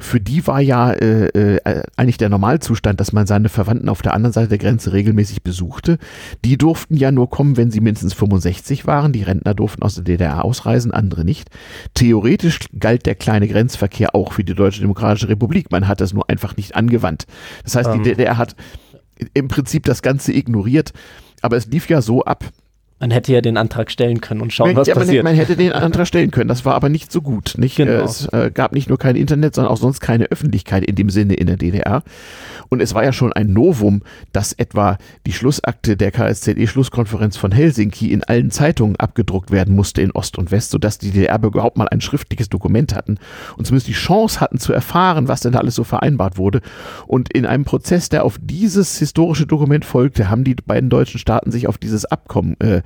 für 0.00 0.20
die 0.20 0.46
war 0.46 0.60
ja 0.60 0.92
äh, 0.92 1.26
äh, 1.26 1.82
eigentlich 1.96 2.16
der 2.16 2.28
Normalzustand, 2.28 2.98
dass 3.00 3.12
man 3.12 3.26
seine 3.26 3.48
Verwandten 3.48 3.88
auf 3.88 4.02
der 4.02 4.14
anderen 4.14 4.32
Seite 4.32 4.48
der 4.48 4.58
Grenze 4.58 4.92
regelmäßig 4.92 5.42
besuchte. 5.42 5.98
Die 6.44 6.56
durften 6.56 6.96
ja 6.96 7.12
nur 7.12 7.28
kommen, 7.28 7.56
wenn 7.56 7.70
sie 7.70 7.80
mindestens 7.80 8.14
65 8.14 8.86
waren. 8.86 9.12
Die 9.12 9.22
Rentner 9.22 9.54
durften 9.54 9.82
aus 9.82 9.94
der 9.96 10.04
DDR 10.04 10.44
ausreisen, 10.44 10.92
andere 10.92 11.24
nicht. 11.24 11.50
Theoretisch 11.94 12.60
galt 12.78 13.06
der 13.06 13.14
kleine 13.14 13.46
Grenzverkehr 13.46 14.14
auch 14.14 14.32
für 14.32 14.44
die 14.44 14.54
Deutsche 14.54 14.80
Demokratische 14.80 15.28
Republik. 15.28 15.70
Man 15.70 15.86
hat 15.86 16.00
das 16.00 16.14
nur 16.14 16.28
einfach 16.30 16.56
nicht 16.56 16.74
angewandt. 16.74 17.26
Das 17.64 17.76
heißt, 17.76 17.92
die 17.92 17.98
ähm. 17.98 18.04
DDR 18.04 18.38
hat 18.38 18.56
im 19.34 19.48
Prinzip 19.48 19.84
das 19.84 20.02
Ganze 20.02 20.32
ignoriert. 20.32 20.92
Aber 21.42 21.56
es 21.56 21.66
lief 21.66 21.88
ja 21.88 22.02
so 22.02 22.24
ab, 22.24 22.44
man 23.00 23.10
hätte 23.10 23.32
ja 23.32 23.40
den 23.40 23.56
Antrag 23.56 23.90
stellen 23.90 24.20
können 24.20 24.42
und 24.42 24.52
schauen, 24.52 24.68
man, 24.68 24.76
was 24.76 24.86
ja, 24.86 24.94
passiert. 24.94 25.24
Man, 25.24 25.32
man, 25.32 25.40
hätte 25.40 25.56
den 25.56 25.72
Antrag 25.72 26.06
stellen 26.06 26.30
können, 26.30 26.48
das 26.48 26.66
war 26.66 26.74
aber 26.74 26.90
nicht 26.90 27.10
so 27.10 27.22
gut. 27.22 27.54
Nicht? 27.56 27.76
Genau. 27.76 28.04
Es 28.04 28.26
äh, 28.26 28.50
gab 28.52 28.72
nicht 28.72 28.90
nur 28.90 28.98
kein 28.98 29.16
Internet, 29.16 29.54
sondern 29.54 29.72
auch 29.72 29.78
sonst 29.78 30.00
keine 30.00 30.26
Öffentlichkeit 30.26 30.84
in 30.84 30.96
dem 30.96 31.08
Sinne 31.08 31.34
in 31.34 31.46
der 31.46 31.56
DDR. 31.56 32.02
Und 32.68 32.82
es 32.82 32.94
war 32.94 33.02
ja 33.02 33.12
schon 33.12 33.32
ein 33.32 33.52
Novum, 33.52 34.02
dass 34.32 34.52
etwa 34.52 34.98
die 35.26 35.32
Schlussakte 35.32 35.96
der 35.96 36.12
KSZE-Schlusskonferenz 36.12 37.36
von 37.38 37.52
Helsinki 37.52 38.12
in 38.12 38.22
allen 38.22 38.50
Zeitungen 38.50 38.96
abgedruckt 38.96 39.50
werden 39.50 39.74
musste 39.74 40.02
in 40.02 40.12
Ost 40.12 40.36
und 40.36 40.50
West, 40.52 40.70
sodass 40.70 40.98
die 40.98 41.10
DDR 41.10 41.42
überhaupt 41.42 41.78
mal 41.78 41.88
ein 41.88 42.02
schriftliches 42.02 42.50
Dokument 42.50 42.94
hatten 42.94 43.18
und 43.56 43.66
zumindest 43.66 43.88
die 43.88 43.94
Chance 43.94 44.40
hatten 44.40 44.58
zu 44.58 44.74
erfahren, 44.74 45.26
was 45.26 45.40
denn 45.40 45.52
da 45.52 45.58
alles 45.58 45.74
so 45.74 45.84
vereinbart 45.84 46.36
wurde. 46.36 46.60
Und 47.06 47.32
in 47.32 47.46
einem 47.46 47.64
Prozess, 47.64 48.10
der 48.10 48.24
auf 48.24 48.38
dieses 48.40 48.98
historische 48.98 49.46
Dokument 49.46 49.86
folgte, 49.86 50.28
haben 50.28 50.44
die 50.44 50.54
beiden 50.54 50.90
deutschen 50.90 51.18
Staaten 51.18 51.50
sich 51.50 51.66
auf 51.66 51.78
dieses 51.78 52.04
Abkommen 52.04 52.60
äh, 52.60 52.82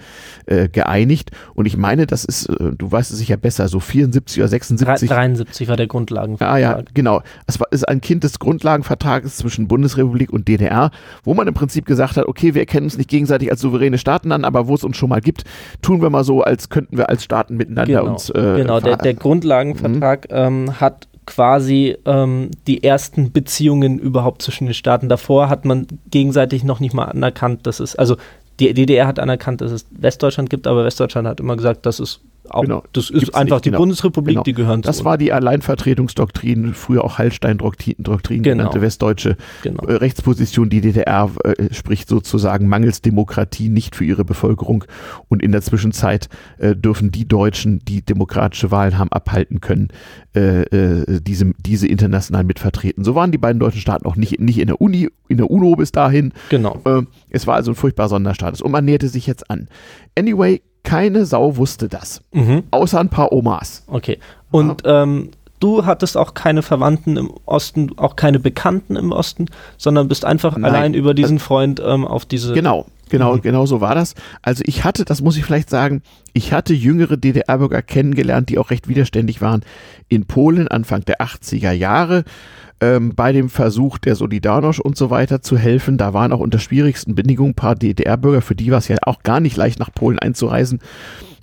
äh, 0.47 0.69
geeinigt. 0.69 1.31
Und 1.55 1.67
ich 1.67 1.77
meine, 1.77 2.07
das 2.07 2.25
ist, 2.25 2.49
äh, 2.49 2.73
du 2.77 2.91
weißt 2.91 3.11
es 3.11 3.19
sicher 3.19 3.37
besser, 3.37 3.69
so 3.69 3.81
74 3.81 4.41
oder 4.41 4.49
76. 4.49 5.09
73 5.09 5.69
war 5.69 5.77
der 5.77 5.87
Grundlagenvertrag. 5.87 6.55
Ah 6.55 6.59
ja, 6.59 6.83
genau. 6.93 7.23
Es 7.47 7.61
war, 7.61 7.67
ist 7.71 7.89
ein 7.89 8.01
Kind 8.01 8.25
des 8.25 8.39
Grundlagenvertrages 8.39 9.37
zwischen 9.37 9.69
Bundesrepublik 9.69 10.33
und 10.33 10.49
DDR, 10.49 10.91
wo 11.25 11.35
man 11.35 11.49
im 11.49 11.55
Prinzip 11.55 11.87
gesagt 11.87 12.17
hat, 12.17 12.27
okay, 12.27 12.55
wir 12.55 12.63
erkennen 12.63 12.85
uns 12.85 12.99
nicht 12.99 13.11
gegenseitig 13.11 13.51
als 13.51 13.61
souveräne 13.61 13.99
Staaten 13.99 14.33
an, 14.33 14.45
aber 14.45 14.69
wo 14.69 14.75
es 14.75 14.85
uns 14.85 14.97
schon 14.97 15.09
mal 15.09 15.21
gibt, 15.21 15.45
tun 15.83 16.03
wir 16.03 16.11
mal 16.11 16.25
so, 16.25 16.43
als 16.43 16.69
könnten 16.69 16.97
wir 16.97 17.09
als 17.09 17.25
Staaten 17.25 17.57
miteinander 17.57 18.01
genau. 18.01 18.13
uns. 18.13 18.31
Äh, 18.31 18.57
genau, 18.59 18.81
der, 18.81 18.97
der 18.97 19.15
Grundlagenvertrag 19.15 20.31
mhm. 20.31 20.37
ähm, 20.37 20.81
hat 20.81 21.09
quasi 21.27 21.97
ähm, 22.05 22.51
die 22.67 22.85
ersten 22.85 23.33
Beziehungen 23.33 23.99
überhaupt 23.99 24.43
zwischen 24.43 24.67
den 24.67 24.75
Staaten. 24.75 25.09
Davor 25.09 25.49
hat 25.49 25.65
man 25.65 25.87
gegenseitig 26.11 26.65
noch 26.65 26.81
nicht 26.81 26.95
mal 26.95 27.07
anerkannt, 27.07 27.67
dass 27.67 27.81
es, 27.81 27.97
also 27.97 28.17
die 28.61 28.73
DDR 28.73 29.07
hat 29.07 29.19
anerkannt, 29.19 29.61
dass 29.61 29.73
es 29.73 29.87
Westdeutschland 29.91 30.51
gibt, 30.51 30.67
aber 30.67 30.85
Westdeutschland 30.85 31.27
hat 31.27 31.41
immer 31.41 31.57
gesagt, 31.57 31.87
das 31.87 32.01
ist 32.01 32.21
auch, 32.49 32.63
genau. 32.63 32.85
das 32.93 33.11
ist 33.11 33.21
Gibt's 33.21 33.35
einfach 33.35 33.57
nicht, 33.57 33.67
die 33.67 33.71
genau. 33.71 33.81
Bundesrepublik, 33.81 34.35
genau. 34.35 34.43
die 34.43 34.53
gehören 34.53 34.83
Das 34.83 34.99
zu 34.99 35.05
war 35.05 35.17
die 35.17 35.33
Alleinvertretungsdoktrin, 35.33 36.75
früher 36.75 37.05
auch 37.05 37.19
Hallstein-Doktrin 37.19 37.95
genau. 37.99 38.43
genannte 38.43 38.81
westdeutsche 38.83 39.37
genau. 39.63 39.87
Äh, 39.87 39.95
Rechtsposition. 39.95 40.69
Die 40.69 40.81
DDR 40.81 41.31
äh, 41.45 41.73
spricht 41.73 42.09
sozusagen 42.09 42.69
mangels 42.69 43.01
Demokratie 43.01 43.69
nicht 43.69 43.97
für 43.97 44.05
ihre 44.05 44.25
Bevölkerung 44.25 44.85
und 45.29 45.43
in 45.43 45.53
der 45.53 45.63
Zwischenzeit 45.63 46.29
äh, 46.59 46.77
dürfen 46.77 47.11
die 47.11 47.27
Deutschen, 47.27 47.81
die 47.81 48.03
demokratische 48.03 48.71
Wahlen 48.71 48.99
haben 48.99 49.11
abhalten 49.11 49.61
können, 49.61 49.89
äh, 50.35 50.63
äh, 50.63 51.21
diese, 51.21 51.53
diese 51.59 51.89
international 51.89 52.45
mitvertreten. 52.45 53.05
So 53.05 53.15
waren 53.15 53.33
die 53.33 53.39
beiden 53.39 53.59
deutschen 53.59 53.81
Staaten 53.81 54.07
auch 54.07 54.17
nicht, 54.17 54.41
nicht 54.41 54.59
in 54.59 54.67
der 54.67 54.81
Uni, 54.81 55.09
in 55.29 55.39
der 55.39 55.51
UNO 55.51 55.77
bis 55.77 55.93
dahin. 55.93 56.33
Genau. 56.51 56.81
Äh, 56.85 57.03
es 57.31 57.47
war 57.47 57.55
also 57.55 57.73
ein 57.73 57.75
furchtbar 57.75 58.09
Sonderstatus 58.09 58.61
und 58.61 58.71
man 58.71 58.85
näherte 58.85 59.09
sich 59.09 59.27
jetzt 59.27 59.51
an. 59.51 59.69
Anyway, 60.19 60.61
keine 60.85 61.27
Sau 61.27 61.57
wusste 61.57 61.89
das. 61.89 62.23
Mhm. 62.33 62.63
Außer 62.71 63.01
ein 63.01 63.09
paar 63.09 63.33
Omas. 63.33 63.83
Okay. 63.89 64.19
Und 64.51 64.87
ja. 64.87 65.03
ähm, 65.03 65.31
du 65.59 65.87
hattest 65.87 66.17
auch 66.17 66.35
keine 66.35 66.63
Verwandten 66.63 67.17
im 67.17 67.33
Osten, 67.47 67.91
auch 67.97 68.17
keine 68.17 68.39
Bekannten 68.39 68.97
im 68.97 69.11
Osten, 69.11 69.47
sondern 69.79 70.09
bist 70.09 70.25
einfach 70.25 70.57
Nein. 70.57 70.65
allein 70.71 70.95
über 70.95 71.15
diesen 71.15 71.37
also 71.37 71.47
Freund 71.47 71.83
ähm, 71.85 72.07
auf 72.07 72.27
diese. 72.27 72.53
Genau, 72.53 72.87
genau, 73.09 73.37
mhm. 73.37 73.43
genau 73.43 73.67
so 73.67 73.81
war 73.81 73.95
das. 73.95 74.15
Also 74.43 74.63
ich 74.67 74.85
hatte, 74.85 75.05
das 75.05 75.23
muss 75.23 75.37
ich 75.37 75.45
vielleicht 75.45 75.71
sagen, 75.71 76.03
ich 76.35 76.53
hatte 76.53 76.75
jüngere 76.75 77.17
DDR-Bürger 77.17 77.83
kennengelernt, 77.83 78.51
die 78.51 78.59
auch 78.59 78.71
recht 78.71 78.87
widerständig 78.87 79.41
waren 79.41 79.63
in 80.09 80.27
Polen 80.27 80.69
Anfang 80.69 81.05
der 81.05 81.21
80er 81.21 81.73
Jahre 81.73 82.25
ähm, 82.81 83.15
bei 83.15 83.33
dem 83.33 83.49
Versuch 83.49 83.99
der 83.99 84.17
Solidarność 84.17 84.81
und 84.81 84.97
so 84.97 85.11
weiter 85.11 85.43
zu 85.43 85.57
helfen. 85.57 85.99
Da 85.99 86.15
waren 86.15 86.33
auch 86.33 86.41
unter 86.41 86.59
schwierigsten 86.59 87.15
Bedingungen 87.15 87.51
ein 87.51 87.55
paar 87.55 87.75
DDR-Bürger, 87.75 88.43
für 88.43 88.55
die 88.55 88.71
war 88.71 88.79
es 88.79 88.89
ja 88.89 88.97
auch 89.03 89.23
gar 89.23 89.41
nicht 89.41 89.57
leicht, 89.57 89.79
nach 89.79 89.93
Polen 89.93 90.19
einzureisen. 90.19 90.81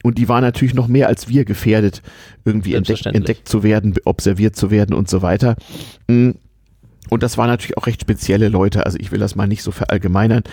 Und 0.03 0.17
die 0.17 0.27
waren 0.27 0.41
natürlich 0.41 0.73
noch 0.73 0.87
mehr 0.87 1.07
als 1.07 1.29
wir 1.29 1.45
gefährdet, 1.45 2.01
irgendwie 2.43 2.73
entdeckt, 2.73 3.05
entdeckt 3.05 3.47
zu 3.47 3.61
werden, 3.61 3.93
observiert 4.03 4.55
zu 4.55 4.71
werden 4.71 4.95
und 4.95 5.09
so 5.09 5.21
weiter. 5.21 5.55
Mhm. 6.07 6.35
Und 7.09 7.23
das 7.23 7.37
waren 7.37 7.47
natürlich 7.47 7.77
auch 7.77 7.87
recht 7.87 8.01
spezielle 8.01 8.47
Leute. 8.47 8.85
Also 8.85 8.97
ich 8.99 9.11
will 9.11 9.19
das 9.19 9.35
mal 9.35 9.47
nicht 9.47 9.63
so 9.63 9.71
verallgemeinern. 9.71 10.43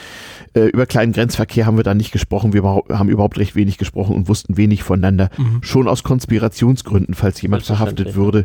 Äh, 0.55 0.67
über 0.67 0.87
kleinen 0.87 1.13
Grenzverkehr 1.13 1.67
haben 1.67 1.77
wir 1.77 1.85
da 1.85 1.95
nicht 1.95 2.11
gesprochen. 2.11 2.53
Wir 2.53 2.65
haben 2.65 3.09
überhaupt 3.09 3.39
recht 3.39 3.55
wenig 3.55 3.79
gesprochen 3.79 4.17
und 4.17 4.29
wussten 4.29 4.57
wenig 4.57 4.83
voneinander. 4.83 5.31
Mhm. 5.37 5.63
Schon 5.63 5.87
aus 5.87 6.03
Konspirationsgründen, 6.03 7.15
falls 7.15 7.41
jemand 7.43 7.65
verhaftet 7.65 8.17
würde. 8.17 8.45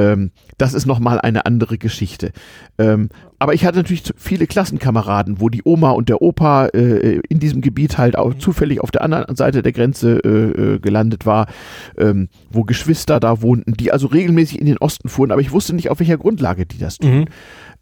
Ähm, 0.00 0.30
das 0.58 0.74
ist 0.74 0.86
nochmal 0.86 1.20
eine 1.20 1.46
andere 1.46 1.78
Geschichte. 1.78 2.32
Ähm, 2.78 3.10
aber 3.38 3.54
ich 3.54 3.64
hatte 3.64 3.78
natürlich 3.78 4.02
viele 4.16 4.46
Klassenkameraden, 4.46 5.40
wo 5.40 5.48
die 5.48 5.62
Oma 5.64 5.90
und 5.90 6.08
der 6.08 6.20
Opa 6.22 6.66
äh, 6.66 7.20
in 7.28 7.38
diesem 7.38 7.60
Gebiet 7.60 7.98
halt 7.98 8.16
auch 8.16 8.34
zufällig 8.34 8.80
auf 8.80 8.90
der 8.90 9.02
anderen 9.02 9.36
Seite 9.36 9.62
der 9.62 9.72
Grenze 9.72 10.18
äh, 10.24 10.74
äh, 10.74 10.78
gelandet 10.78 11.26
war, 11.26 11.46
ähm, 11.98 12.28
wo 12.50 12.64
Geschwister 12.64 13.20
da 13.20 13.42
wohnten, 13.42 13.72
die 13.74 13.92
also 13.92 14.06
regelmäßig 14.06 14.60
in 14.60 14.66
den 14.66 14.78
Osten 14.78 15.08
fuhren, 15.08 15.32
aber 15.32 15.40
ich 15.40 15.52
wusste 15.52 15.74
nicht, 15.74 15.90
auf 15.90 16.00
welcher 16.00 16.18
Grundlage 16.18 16.66
die 16.66 16.78
das 16.78 16.98
tun. 16.98 17.20
Mhm. 17.20 17.24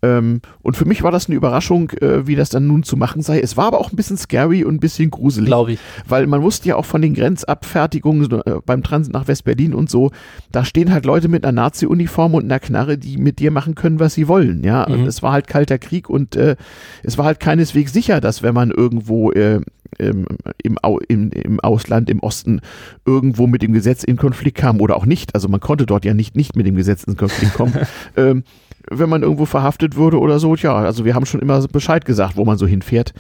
Ähm, 0.00 0.40
und 0.62 0.76
für 0.76 0.85
mich 0.85 1.02
war 1.02 1.11
das 1.11 1.26
eine 1.26 1.37
Überraschung, 1.37 1.90
äh, 1.90 2.26
wie 2.26 2.37
das 2.37 2.50
dann 2.50 2.67
nun 2.67 2.85
zu 2.85 2.97
machen 2.97 3.23
sei. 3.23 3.40
Es 3.40 3.57
war 3.57 3.67
aber 3.67 3.81
auch 3.81 3.93
ein 3.93 3.97
bisschen 3.97 4.17
scary 4.17 4.64
und 4.64 4.75
ein 4.75 4.81
bisschen 4.81 5.11
gruselig. 5.11 5.47
Glaube 5.47 5.73
ich. 5.73 5.81
Weil 6.07 6.26
man 6.26 6.43
wusste 6.43 6.69
ja 6.69 6.76
auch 6.76 6.85
von 6.85 7.02
den 7.02 7.14
Grenzabfertigungen 7.14 8.31
äh, 8.47 8.55
beim 8.64 8.83
Transit 8.83 9.12
nach 9.12 9.26
West-Berlin 9.26 9.75
und 9.75 9.90
so, 9.90 10.11
da 10.52 10.64
stehen 10.64 10.93
halt 10.93 11.05
Leute 11.05 11.28
mit 11.28 11.45
einer 11.45 11.52
Nazi-Uniform 11.52 12.35
und 12.35 12.45
einer 12.45 12.61
Knarre, 12.61 12.97
die 12.97 13.17
mit 13.17 13.40
dir 13.40 13.50
machen 13.50 13.75
können, 13.75 13.99
was 13.99 14.14
sie 14.14 14.28
wollen. 14.28 14.62
Ja, 14.62 14.87
mhm. 14.88 14.95
und 14.95 15.07
es 15.07 15.23
war 15.23 15.33
halt 15.33 15.49
kalter 15.49 15.78
Krieg 15.78 16.09
und 16.09 16.37
äh, 16.37 16.57
es 17.02 17.19
war 17.19 17.25
halt 17.25 17.40
keineswegs 17.40 17.93
sicher, 17.93 18.21
dass 18.21 18.43
wenn 18.43 18.55
man 18.55 18.71
irgendwo 18.71 19.33
äh, 19.33 19.61
im, 19.99 20.26
im, 20.62 20.78
im, 21.09 21.31
im 21.33 21.61
Ausland, 21.61 22.11
im 22.11 22.21
Osten 22.21 22.61
irgendwo 23.05 23.47
mit 23.47 23.62
dem 23.62 23.73
Gesetz 23.73 24.05
in 24.05 24.17
Konflikt 24.17 24.59
kam 24.59 24.81
oder 24.81 24.97
auch 24.97 25.07
nicht. 25.07 25.35
Also 25.35 25.49
man 25.49 25.61
konnte 25.61 25.87
dort 25.87 26.05
ja 26.05 26.14
nicht, 26.14 26.37
nicht 26.37 26.57
mit 26.57 26.67
dem 26.67 26.76
Gesetz 26.76 27.05
in 27.05 27.17
Konflikt 27.17 27.55
kommen. 27.55 27.75
ähm, 28.17 28.45
wenn 28.90 29.09
man 29.09 29.23
irgendwo 29.23 29.45
verhaftet 29.45 29.97
würde 29.97 30.18
oder 30.18 30.38
so, 30.38 30.54
ja, 30.54 30.75
also 30.75 31.04
wir 31.04 31.14
haben 31.14 31.26
schon 31.26 31.40
immer 31.40 31.61
Bescheid 31.68 32.04
gesagt, 32.04 32.37
wo 32.37 32.45
man 32.45 32.59
so 32.59 32.66
hinfährt. 32.66 33.12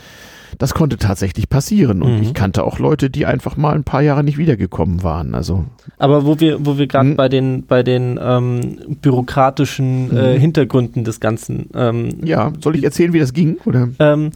Das 0.56 0.72
konnte 0.74 0.96
tatsächlich 0.96 1.48
passieren. 1.48 2.02
Und 2.02 2.16
mhm. 2.16 2.22
ich 2.22 2.34
kannte 2.34 2.64
auch 2.64 2.78
Leute, 2.78 3.10
die 3.10 3.26
einfach 3.26 3.56
mal 3.56 3.74
ein 3.74 3.84
paar 3.84 4.00
Jahre 4.00 4.24
nicht 4.24 4.38
wiedergekommen 4.38 5.02
waren. 5.02 5.34
Also. 5.34 5.66
Aber 5.98 6.24
wo 6.24 6.40
wir, 6.40 6.64
wo 6.64 6.78
wir 6.78 6.86
gerade 6.86 7.10
mhm. 7.10 7.16
bei 7.16 7.28
den, 7.28 7.66
bei 7.66 7.82
den 7.82 8.18
ähm, 8.20 8.78
bürokratischen 9.02 10.16
äh, 10.16 10.34
mhm. 10.34 10.40
Hintergründen 10.40 11.04
des 11.04 11.20
Ganzen. 11.20 11.68
Ähm, 11.74 12.20
ja, 12.24 12.52
soll 12.60 12.76
ich 12.76 12.84
erzählen, 12.84 13.12
wie 13.12 13.18
das 13.18 13.34
ging? 13.34 13.58
Oder? 13.66 13.88
Ähm, 13.98 14.30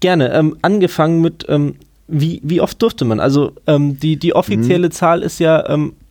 gerne. 0.00 0.32
Ähm, 0.32 0.56
angefangen 0.62 1.20
mit, 1.20 1.46
ähm, 1.48 1.76
wie, 2.08 2.40
wie 2.42 2.60
oft 2.60 2.82
durfte 2.82 3.04
man? 3.04 3.20
Also 3.20 3.52
ähm, 3.66 3.98
die, 4.00 4.16
die 4.16 4.34
offizielle 4.34 4.88
mhm. 4.88 4.92
Zahl 4.92 5.22
ist 5.22 5.38
ja 5.38 5.64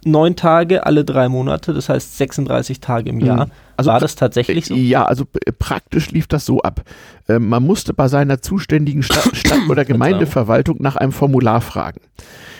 neun 0.05 0.35
Tage 0.35 0.85
alle 0.85 1.03
drei 1.03 1.27
Monate, 1.29 1.73
das 1.73 1.89
heißt 1.89 2.17
36 2.17 2.79
Tage 2.79 3.09
im 3.09 3.19
Jahr. 3.19 3.49
Also, 3.77 3.91
War 3.91 3.99
das 3.99 4.15
tatsächlich 4.15 4.65
so? 4.65 4.75
Ja, 4.75 5.05
also 5.05 5.25
praktisch 5.59 6.11
lief 6.11 6.27
das 6.27 6.45
so 6.45 6.61
ab. 6.61 6.81
Ähm, 7.27 7.49
man 7.49 7.63
musste 7.63 7.93
bei 7.93 8.07
seiner 8.07 8.41
zuständigen 8.41 9.03
Stadt, 9.03 9.31
Stadt 9.35 9.69
oder 9.69 9.85
Gemeindeverwaltung 9.85 10.77
nach 10.79 10.95
einem 10.95 11.11
Formular 11.11 11.61
fragen. 11.61 12.01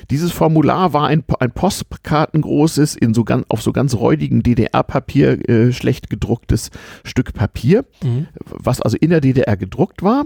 Dieses 0.10 0.31
Formular 0.31 0.93
war 0.93 1.07
ein, 1.07 1.24
ein 1.39 1.51
postkartengroßes, 1.51 2.95
in 2.95 3.13
so 3.13 3.24
ganz, 3.24 3.45
auf 3.50 3.62
so 3.62 3.72
ganz 3.72 3.95
räudigem 3.95 4.43
DDR-Papier 4.43 5.50
äh, 5.50 5.72
schlecht 5.72 6.10
gedrucktes 6.10 6.69
Stück 7.03 7.34
Papier, 7.34 7.86
mhm. 8.03 8.27
was 8.45 8.81
also 8.81 8.98
in 9.00 9.10
der 9.10 9.22
DDR 9.22 9.57
gedruckt 9.57 10.03
war. 10.03 10.25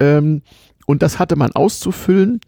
Ähm, 0.00 0.42
und 0.86 1.02
das 1.02 1.18
hatte 1.18 1.36
man 1.36 1.52
auszufüllen 1.52 2.40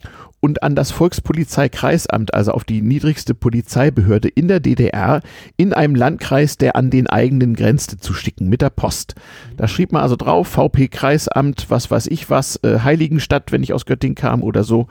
und 0.45 0.63
an 0.63 0.77
das 0.77 0.91
Volkspolizeikreisamt, 0.91 2.35
also 2.35 2.53
auf 2.53 2.65
die 2.65 2.83
niedrigste 2.83 3.35
Polizeibehörde 3.35 4.29
in 4.29 4.47
der 4.47 4.61
DDR, 4.61 5.23
in 5.57 5.73
einem 5.73 5.95
Landkreis, 5.95 6.59
der 6.59 6.77
an 6.77 6.91
den 6.91 7.07
eigenen 7.07 7.55
grenzte, 7.55 7.97
zu 7.97 8.13
schicken 8.13 8.51
mit 8.51 8.61
der 8.61 8.69
Post. 8.69 9.15
Da 9.57 9.69
schrieb 9.69 9.93
man 9.93 10.03
also 10.03 10.17
drauf, 10.17 10.49
VP 10.49 10.89
Kreisamt, 10.89 11.71
was 11.71 11.91
weiß 11.91 12.09
ich 12.09 12.29
was, 12.29 12.61
äh, 12.63 12.81
Heiligenstadt, 12.81 13.53
wenn 13.53 13.63
ich 13.63 13.73
aus 13.73 13.87
Göttingen 13.87 14.17
kam 14.17 14.43
oder 14.43 14.65
so. 14.65 14.87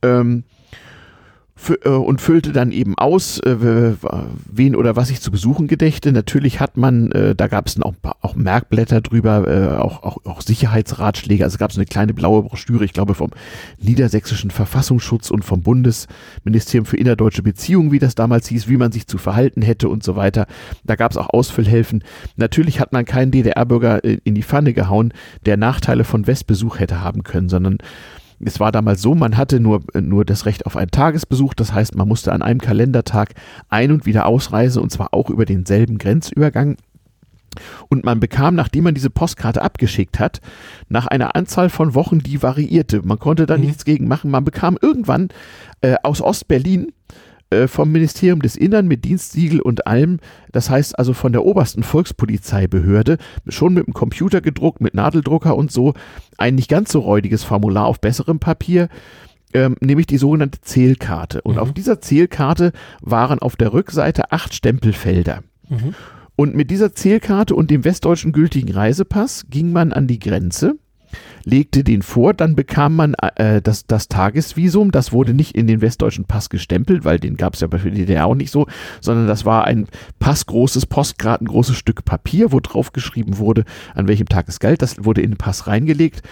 Ähm, 0.00 0.44
äh, 0.46 0.63
und 1.70 2.20
füllte 2.20 2.52
dann 2.52 2.72
eben 2.72 2.96
aus, 2.96 3.38
äh, 3.40 3.56
wen 4.50 4.76
oder 4.76 4.96
was 4.96 5.10
ich 5.10 5.20
zu 5.20 5.30
besuchen 5.30 5.66
gedächte. 5.66 6.12
Natürlich 6.12 6.60
hat 6.60 6.76
man, 6.76 7.10
äh, 7.12 7.34
da 7.34 7.46
gab 7.46 7.66
es 7.66 7.80
auch, 7.80 7.94
auch 8.20 8.34
Merkblätter 8.34 9.00
drüber, 9.00 9.48
äh, 9.48 9.76
auch, 9.78 10.02
auch, 10.02 10.18
auch 10.24 10.40
Sicherheitsratschläge. 10.40 11.44
Also 11.44 11.58
gab 11.58 11.70
es 11.70 11.76
eine 11.76 11.86
kleine 11.86 12.14
blaue 12.14 12.42
Broschüre, 12.42 12.84
ich 12.84 12.92
glaube 12.92 13.14
vom 13.14 13.30
Niedersächsischen 13.78 14.50
Verfassungsschutz 14.50 15.30
und 15.30 15.44
vom 15.44 15.62
Bundesministerium 15.62 16.86
für 16.86 16.96
innerdeutsche 16.96 17.42
Beziehungen, 17.42 17.92
wie 17.92 17.98
das 17.98 18.14
damals 18.14 18.48
hieß, 18.48 18.68
wie 18.68 18.76
man 18.76 18.92
sich 18.92 19.06
zu 19.06 19.18
verhalten 19.18 19.62
hätte 19.62 19.88
und 19.88 20.02
so 20.02 20.16
weiter. 20.16 20.46
Da 20.84 20.96
gab 20.96 21.12
es 21.12 21.16
auch 21.16 21.30
Ausfüllhilfen. 21.30 22.04
Natürlich 22.36 22.80
hat 22.80 22.92
man 22.92 23.04
keinen 23.04 23.30
DDR-Bürger 23.30 24.02
in 24.04 24.34
die 24.34 24.42
Pfanne 24.42 24.72
gehauen, 24.72 25.12
der 25.46 25.56
Nachteile 25.56 26.04
von 26.04 26.26
Westbesuch 26.26 26.78
hätte 26.78 27.00
haben 27.00 27.22
können, 27.22 27.48
sondern 27.48 27.78
es 28.40 28.60
war 28.60 28.72
damals 28.72 29.02
so, 29.02 29.14
man 29.14 29.36
hatte 29.36 29.60
nur, 29.60 29.82
nur 29.98 30.24
das 30.24 30.46
Recht 30.46 30.66
auf 30.66 30.76
einen 30.76 30.90
Tagesbesuch, 30.90 31.54
das 31.54 31.72
heißt, 31.72 31.96
man 31.96 32.08
musste 32.08 32.32
an 32.32 32.42
einem 32.42 32.60
Kalendertag 32.60 33.34
ein- 33.68 33.92
und 33.92 34.06
wieder 34.06 34.26
ausreisen 34.26 34.82
und 34.82 34.90
zwar 34.90 35.14
auch 35.14 35.30
über 35.30 35.44
denselben 35.44 35.98
Grenzübergang. 35.98 36.76
Und 37.88 38.04
man 38.04 38.18
bekam, 38.18 38.56
nachdem 38.56 38.84
man 38.84 38.94
diese 38.94 39.10
Postkarte 39.10 39.62
abgeschickt 39.62 40.18
hat, 40.18 40.40
nach 40.88 41.06
einer 41.06 41.36
Anzahl 41.36 41.70
von 41.70 41.94
Wochen, 41.94 42.18
die 42.18 42.42
variierte, 42.42 43.02
man 43.04 43.18
konnte 43.18 43.46
da 43.46 43.56
mhm. 43.56 43.64
nichts 43.64 43.84
gegen 43.84 44.08
machen, 44.08 44.30
man 44.30 44.44
bekam 44.44 44.76
irgendwann 44.80 45.28
äh, 45.80 45.94
aus 46.02 46.20
Ostberlin 46.20 46.92
vom 47.68 47.92
Ministerium 47.92 48.42
des 48.42 48.56
Innern 48.56 48.86
mit 48.86 49.04
Dienstsiegel 49.04 49.60
und 49.60 49.86
allem, 49.86 50.18
das 50.52 50.70
heißt 50.70 50.98
also 50.98 51.12
von 51.12 51.32
der 51.32 51.44
obersten 51.44 51.82
Volkspolizeibehörde, 51.82 53.18
schon 53.48 53.74
mit 53.74 53.86
dem 53.86 53.94
Computer 53.94 54.40
gedruckt, 54.40 54.80
mit 54.80 54.94
Nadeldrucker 54.94 55.56
und 55.56 55.72
so, 55.72 55.94
ein 56.38 56.54
nicht 56.54 56.68
ganz 56.68 56.92
so 56.92 57.00
räudiges 57.00 57.44
Formular 57.44 57.86
auf 57.86 58.00
besserem 58.00 58.38
Papier, 58.38 58.88
ähm, 59.52 59.76
nämlich 59.80 60.06
die 60.06 60.18
sogenannte 60.18 60.60
Zählkarte. 60.60 61.40
Und 61.42 61.54
mhm. 61.54 61.60
auf 61.60 61.72
dieser 61.72 62.00
Zählkarte 62.00 62.72
waren 63.00 63.38
auf 63.38 63.56
der 63.56 63.72
Rückseite 63.72 64.32
acht 64.32 64.54
Stempelfelder. 64.54 65.42
Mhm. 65.68 65.94
Und 66.36 66.54
mit 66.56 66.70
dieser 66.70 66.94
Zählkarte 66.94 67.54
und 67.54 67.70
dem 67.70 67.84
westdeutschen 67.84 68.32
gültigen 68.32 68.72
Reisepass 68.72 69.46
ging 69.48 69.72
man 69.72 69.92
an 69.92 70.08
die 70.08 70.18
Grenze 70.18 70.76
legte 71.44 71.84
den 71.84 72.02
vor, 72.02 72.34
dann 72.34 72.54
bekam 72.54 72.96
man 72.96 73.14
äh, 73.36 73.60
das, 73.62 73.86
das 73.86 74.08
Tagesvisum, 74.08 74.90
das 74.90 75.12
wurde 75.12 75.34
nicht 75.34 75.54
in 75.54 75.66
den 75.66 75.80
westdeutschen 75.80 76.24
Pass 76.24 76.48
gestempelt, 76.48 77.04
weil 77.04 77.18
den 77.18 77.36
gab 77.36 77.54
es 77.54 77.60
ja 77.60 77.66
bei 77.66 77.78
der 77.78 77.92
DDR 77.92 78.26
auch 78.26 78.34
nicht 78.34 78.50
so, 78.50 78.66
sondern 79.00 79.26
das 79.26 79.44
war 79.44 79.64
ein 79.64 79.86
passgroßes, 80.18 80.86
postkartengroßes 80.86 81.76
Stück 81.76 82.04
Papier, 82.04 82.52
wo 82.52 82.60
drauf 82.60 82.92
geschrieben 82.92 83.38
wurde, 83.38 83.64
an 83.94 84.08
welchem 84.08 84.28
Tag 84.28 84.48
es 84.48 84.60
galt, 84.60 84.82
das 84.82 85.04
wurde 85.04 85.22
in 85.22 85.32
den 85.32 85.38
Pass 85.38 85.66
reingelegt 85.66 86.22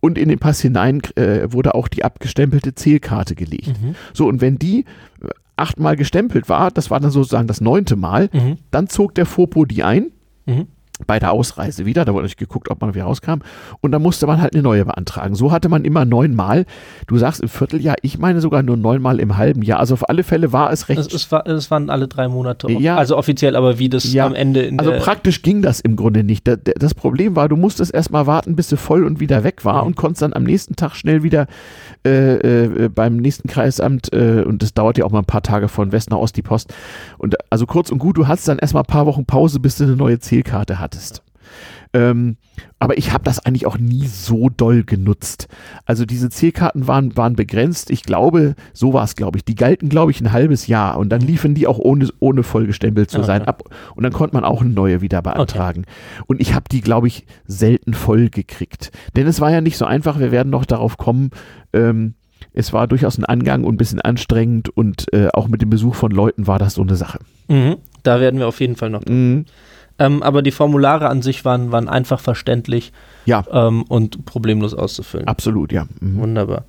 und 0.00 0.18
in 0.18 0.28
den 0.28 0.38
Pass 0.38 0.60
hinein 0.60 1.00
äh, 1.16 1.52
wurde 1.52 1.74
auch 1.74 1.88
die 1.88 2.04
abgestempelte 2.04 2.74
Zählkarte 2.74 3.34
gelegt. 3.34 3.80
Mhm. 3.80 3.94
So, 4.12 4.26
und 4.26 4.40
wenn 4.40 4.58
die 4.58 4.80
äh, 4.80 5.28
achtmal 5.56 5.96
gestempelt 5.96 6.48
war, 6.48 6.70
das 6.70 6.90
war 6.90 7.00
dann 7.00 7.10
sozusagen 7.10 7.48
das 7.48 7.60
neunte 7.60 7.96
Mal, 7.96 8.30
mhm. 8.32 8.58
dann 8.70 8.88
zog 8.88 9.14
der 9.14 9.26
Fopo 9.26 9.64
die 9.64 9.82
ein. 9.82 10.12
Mhm 10.46 10.68
bei 11.06 11.18
der 11.18 11.32
Ausreise 11.32 11.86
wieder. 11.86 12.04
Da 12.04 12.14
wurde 12.14 12.26
ich 12.26 12.36
geguckt, 12.36 12.70
ob 12.70 12.80
man 12.80 12.94
wieder 12.94 13.04
rauskam. 13.04 13.40
Und 13.80 13.92
dann 13.92 14.02
musste 14.02 14.26
man 14.26 14.40
halt 14.40 14.54
eine 14.54 14.62
neue 14.62 14.84
beantragen. 14.84 15.34
So 15.34 15.52
hatte 15.52 15.68
man 15.68 15.84
immer 15.84 16.04
neunmal. 16.04 16.66
Du 17.06 17.16
sagst 17.18 17.40
im 17.40 17.48
Vierteljahr, 17.48 17.96
ich 18.02 18.18
meine 18.18 18.40
sogar 18.40 18.62
nur 18.62 18.76
neunmal 18.76 19.20
im 19.20 19.36
halben 19.36 19.62
Jahr. 19.62 19.80
Also 19.80 19.94
auf 19.94 20.08
alle 20.08 20.22
Fälle 20.22 20.52
war 20.52 20.72
es 20.72 20.88
recht. 20.88 21.00
Es, 21.00 21.12
es, 21.12 21.32
war, 21.32 21.46
es 21.46 21.70
waren 21.70 21.90
alle 21.90 22.08
drei 22.08 22.28
Monate. 22.28 22.70
Ja, 22.72 22.96
also 22.96 23.16
offiziell, 23.16 23.56
aber 23.56 23.78
wie 23.78 23.88
das 23.88 24.12
ja, 24.12 24.26
am 24.26 24.34
Ende 24.34 24.62
in 24.62 24.78
Also 24.78 24.92
praktisch 24.92 25.42
ging 25.42 25.62
das 25.62 25.80
im 25.80 25.96
Grunde 25.96 26.24
nicht. 26.24 26.46
Das 26.46 26.94
Problem 26.94 27.36
war, 27.36 27.48
du 27.48 27.56
musstest 27.56 27.94
erstmal 27.94 28.26
warten, 28.26 28.56
bis 28.56 28.68
sie 28.68 28.76
voll 28.76 29.04
und 29.04 29.20
wieder 29.20 29.44
weg 29.44 29.64
war 29.64 29.82
mhm. 29.82 29.88
und 29.88 29.96
konntest 29.96 30.22
dann 30.22 30.32
am 30.32 30.44
nächsten 30.44 30.76
Tag 30.76 30.94
schnell 30.94 31.22
wieder 31.22 31.46
äh, 32.04 32.64
äh, 32.64 32.88
beim 32.88 33.16
nächsten 33.16 33.48
Kreisamt 33.48 34.12
äh, 34.12 34.42
und 34.46 34.62
das 34.62 34.74
dauert 34.74 34.98
ja 34.98 35.04
auch 35.04 35.10
mal 35.10 35.20
ein 35.20 35.24
paar 35.24 35.42
Tage 35.42 35.68
von 35.68 35.92
West 35.92 36.10
nach 36.10 36.18
Ost 36.18 36.36
die 36.36 36.42
Post. 36.42 36.74
Und 37.18 37.36
also 37.50 37.66
kurz 37.66 37.90
und 37.90 37.98
gut, 37.98 38.16
du 38.16 38.26
hattest 38.26 38.48
dann 38.48 38.58
erstmal 38.58 38.82
ein 38.82 38.86
paar 38.86 39.06
Wochen 39.06 39.24
Pause, 39.24 39.60
bis 39.60 39.76
du 39.76 39.84
eine 39.84 39.96
neue 39.96 40.18
Zählkarte 40.18 40.78
hattest. 40.78 40.87
Ähm, 41.94 42.36
aber 42.78 42.98
ich 42.98 43.12
habe 43.12 43.24
das 43.24 43.44
eigentlich 43.44 43.66
auch 43.66 43.78
nie 43.78 44.06
so 44.06 44.48
doll 44.50 44.84
genutzt. 44.84 45.48
Also 45.84 46.04
diese 46.04 46.30
Zählkarten 46.30 46.86
waren, 46.86 47.16
waren 47.16 47.34
begrenzt. 47.34 47.90
Ich 47.90 48.02
glaube, 48.02 48.54
so 48.72 48.92
war 48.92 49.04
es, 49.04 49.16
glaube 49.16 49.38
ich. 49.38 49.44
Die 49.44 49.54
galten, 49.54 49.88
glaube 49.88 50.10
ich, 50.10 50.20
ein 50.20 50.32
halbes 50.32 50.66
Jahr 50.66 50.98
und 50.98 51.08
dann 51.08 51.20
liefen 51.20 51.54
die 51.54 51.66
auch 51.66 51.78
ohne, 51.78 52.08
ohne 52.20 52.42
vollgestempelt 52.42 53.10
zu 53.10 53.18
okay. 53.18 53.26
sein 53.26 53.42
ab. 53.42 53.64
Und 53.94 54.02
dann 54.02 54.12
konnte 54.12 54.36
man 54.36 54.44
auch 54.44 54.60
eine 54.60 54.70
neue 54.70 55.00
wieder 55.00 55.22
beantragen. 55.22 55.84
Okay. 55.86 56.24
Und 56.26 56.40
ich 56.40 56.54
habe 56.54 56.66
die, 56.70 56.80
glaube 56.80 57.08
ich, 57.08 57.26
selten 57.46 57.94
voll 57.94 58.28
gekriegt. 58.28 58.92
Denn 59.16 59.26
es 59.26 59.40
war 59.40 59.50
ja 59.50 59.60
nicht 59.60 59.78
so 59.78 59.84
einfach. 59.84 60.18
Wir 60.18 60.30
werden 60.30 60.50
noch 60.50 60.66
darauf 60.66 60.98
kommen. 60.98 61.30
Ähm, 61.72 62.14
es 62.52 62.72
war 62.72 62.86
durchaus 62.86 63.18
ein 63.18 63.24
Angang 63.24 63.64
und 63.64 63.74
ein 63.74 63.78
bisschen 63.78 64.00
anstrengend 64.00 64.68
und 64.68 65.12
äh, 65.12 65.28
auch 65.32 65.48
mit 65.48 65.62
dem 65.62 65.70
Besuch 65.70 65.94
von 65.94 66.12
Leuten 66.12 66.46
war 66.46 66.58
das 66.58 66.74
so 66.74 66.82
eine 66.82 66.96
Sache. 66.96 67.18
Mhm. 67.48 67.76
Da 68.02 68.20
werden 68.20 68.38
wir 68.38 68.46
auf 68.46 68.60
jeden 68.60 68.76
Fall 68.76 68.90
noch. 68.90 69.04
Mhm. 69.06 69.46
Ähm, 69.98 70.22
aber 70.22 70.42
die 70.42 70.50
Formulare 70.50 71.08
an 71.08 71.22
sich 71.22 71.44
waren, 71.44 71.72
waren 71.72 71.88
einfach 71.88 72.20
verständlich 72.20 72.92
ja. 73.26 73.44
ähm, 73.50 73.82
und 73.82 74.24
problemlos 74.24 74.74
auszufüllen. 74.74 75.26
Absolut, 75.26 75.72
ja. 75.72 75.86
Mhm. 76.00 76.18
Wunderbar. 76.18 76.64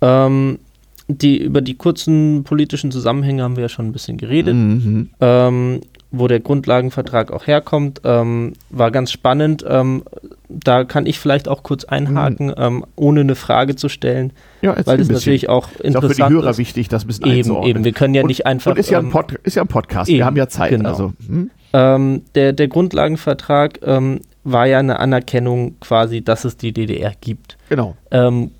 Ähm, 0.00 0.58
die, 1.06 1.38
über 1.38 1.60
die 1.60 1.74
kurzen 1.74 2.44
politischen 2.44 2.90
Zusammenhänge 2.90 3.42
haben 3.42 3.56
wir 3.56 3.62
ja 3.62 3.68
schon 3.68 3.86
ein 3.86 3.92
bisschen 3.92 4.16
geredet. 4.16 4.54
Mhm. 4.54 5.10
Ähm, 5.20 5.80
wo 6.16 6.28
der 6.28 6.40
Grundlagenvertrag 6.40 7.32
auch 7.32 7.46
herkommt, 7.46 8.00
ähm, 8.04 8.52
war 8.70 8.90
ganz 8.90 9.10
spannend. 9.10 9.64
Ähm, 9.68 10.04
da 10.48 10.84
kann 10.84 11.06
ich 11.06 11.18
vielleicht 11.18 11.48
auch 11.48 11.62
kurz 11.62 11.84
einhaken, 11.84 12.54
mhm. 12.56 12.84
ohne 12.94 13.20
eine 13.20 13.34
Frage 13.34 13.74
zu 13.74 13.88
stellen, 13.88 14.32
ja, 14.62 14.76
weil 14.84 14.98
das 14.98 15.08
natürlich 15.08 15.48
auch 15.48 15.68
interessant 15.82 15.94
ist. 15.94 15.96
Auch 15.96 16.26
für 16.26 16.28
die 16.28 16.34
Hörer 16.34 16.50
ist. 16.50 16.58
wichtig, 16.58 16.88
das 16.88 17.02
ein 17.04 17.06
bisschen 17.08 17.26
eben, 17.26 17.36
einzuordnen. 17.38 17.70
Eben, 17.70 17.84
wir 17.84 17.92
können 17.92 18.14
ja 18.14 18.22
und, 18.22 18.28
nicht 18.28 18.46
einfach... 18.46 18.70
Und 18.70 18.78
ist 18.78 18.90
ja 18.90 19.00
ein, 19.00 19.10
Pod, 19.10 19.32
ist 19.42 19.56
ja 19.56 19.62
ein 19.62 19.68
Podcast, 19.68 20.08
eben, 20.08 20.18
wir 20.18 20.26
haben 20.26 20.36
ja 20.36 20.48
Zeit. 20.48 20.70
Genau. 20.70 20.90
Also, 20.90 21.12
hm? 21.26 21.50
Ähm, 21.74 22.22
der, 22.36 22.52
der 22.52 22.68
Grundlagenvertrag 22.68 23.80
ähm, 23.82 24.20
war 24.44 24.66
ja 24.66 24.78
eine 24.78 25.00
Anerkennung 25.00 25.74
quasi, 25.80 26.22
dass 26.22 26.44
es 26.44 26.56
die 26.56 26.72
DDR 26.72 27.12
gibt. 27.20 27.58
Genau. 27.68 27.96
Ähm, 28.12 28.52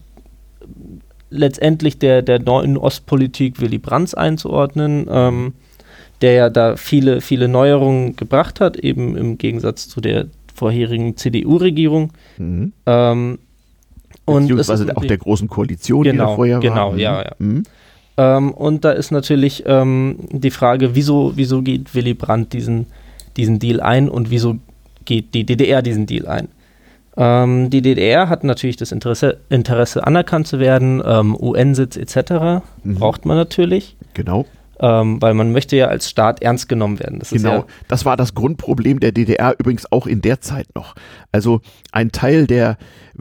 letztendlich 1.30 1.98
der, 1.98 2.22
der 2.22 2.40
neuen 2.40 2.76
Ostpolitik 2.76 3.60
Willy 3.60 3.78
Brandt 3.78 4.18
einzuordnen, 4.18 5.06
ähm, 5.08 5.52
der 6.22 6.32
ja 6.32 6.50
da 6.50 6.76
viele, 6.76 7.20
viele 7.20 7.46
Neuerungen 7.46 8.16
gebracht 8.16 8.60
hat, 8.60 8.76
eben 8.76 9.16
im 9.16 9.38
Gegensatz 9.38 9.88
zu 9.88 10.00
der 10.00 10.26
vorherigen 10.52 11.16
CDU-Regierung. 11.16 12.12
Mhm. 12.36 12.72
Ähm, 12.86 13.38
und 14.24 14.48
Beziehungsweise 14.48 14.96
auch 14.96 15.04
der 15.04 15.18
großen 15.18 15.48
Koalition, 15.48 16.02
genau, 16.02 16.12
die 16.12 16.18
da 16.18 16.34
vorher 16.34 16.58
genau, 16.58 16.74
war. 16.74 16.90
Genau, 16.90 17.00
ja, 17.00 17.22
ja. 17.22 17.32
Mhm. 17.38 17.62
Ähm, 18.16 18.50
und 18.52 18.84
da 18.84 18.90
ist 18.90 19.12
natürlich 19.12 19.62
ähm, 19.66 20.16
die 20.30 20.50
Frage, 20.50 20.96
wieso, 20.96 21.32
wieso 21.36 21.62
geht 21.62 21.94
Willy 21.94 22.14
Brandt 22.14 22.52
diesen 22.52 22.86
diesen 23.36 23.58
Deal 23.58 23.80
ein 23.80 24.08
und 24.08 24.30
wieso 24.30 24.58
geht 25.04 25.34
die 25.34 25.44
DDR 25.44 25.82
diesen 25.82 26.06
Deal 26.06 26.26
ein. 26.26 26.48
Ähm, 27.16 27.70
die 27.70 27.82
DDR 27.82 28.28
hat 28.28 28.44
natürlich 28.44 28.76
das 28.76 28.92
Interesse, 28.92 29.38
Interesse 29.48 30.06
anerkannt 30.06 30.46
zu 30.46 30.58
werden, 30.58 31.02
ähm, 31.04 31.36
UN-Sitz 31.38 31.96
etc. 31.96 32.64
Mhm. 32.82 32.94
braucht 32.96 33.24
man 33.24 33.36
natürlich. 33.36 33.96
Genau. 34.14 34.46
Ähm, 34.80 35.22
weil 35.22 35.34
man 35.34 35.52
möchte 35.52 35.76
ja 35.76 35.86
als 35.86 36.10
Staat 36.10 36.42
ernst 36.42 36.68
genommen 36.68 36.98
werden. 36.98 37.20
Das 37.20 37.30
genau, 37.30 37.52
ja 37.52 37.64
das 37.86 38.04
war 38.04 38.16
das 38.16 38.34
Grundproblem 38.34 38.98
der 38.98 39.12
DDR 39.12 39.54
übrigens 39.58 39.90
auch 39.92 40.08
in 40.08 40.20
der 40.20 40.40
Zeit 40.40 40.66
noch. 40.74 40.96
Also 41.30 41.60
ein 41.92 42.10
Teil 42.10 42.48
der 42.48 42.76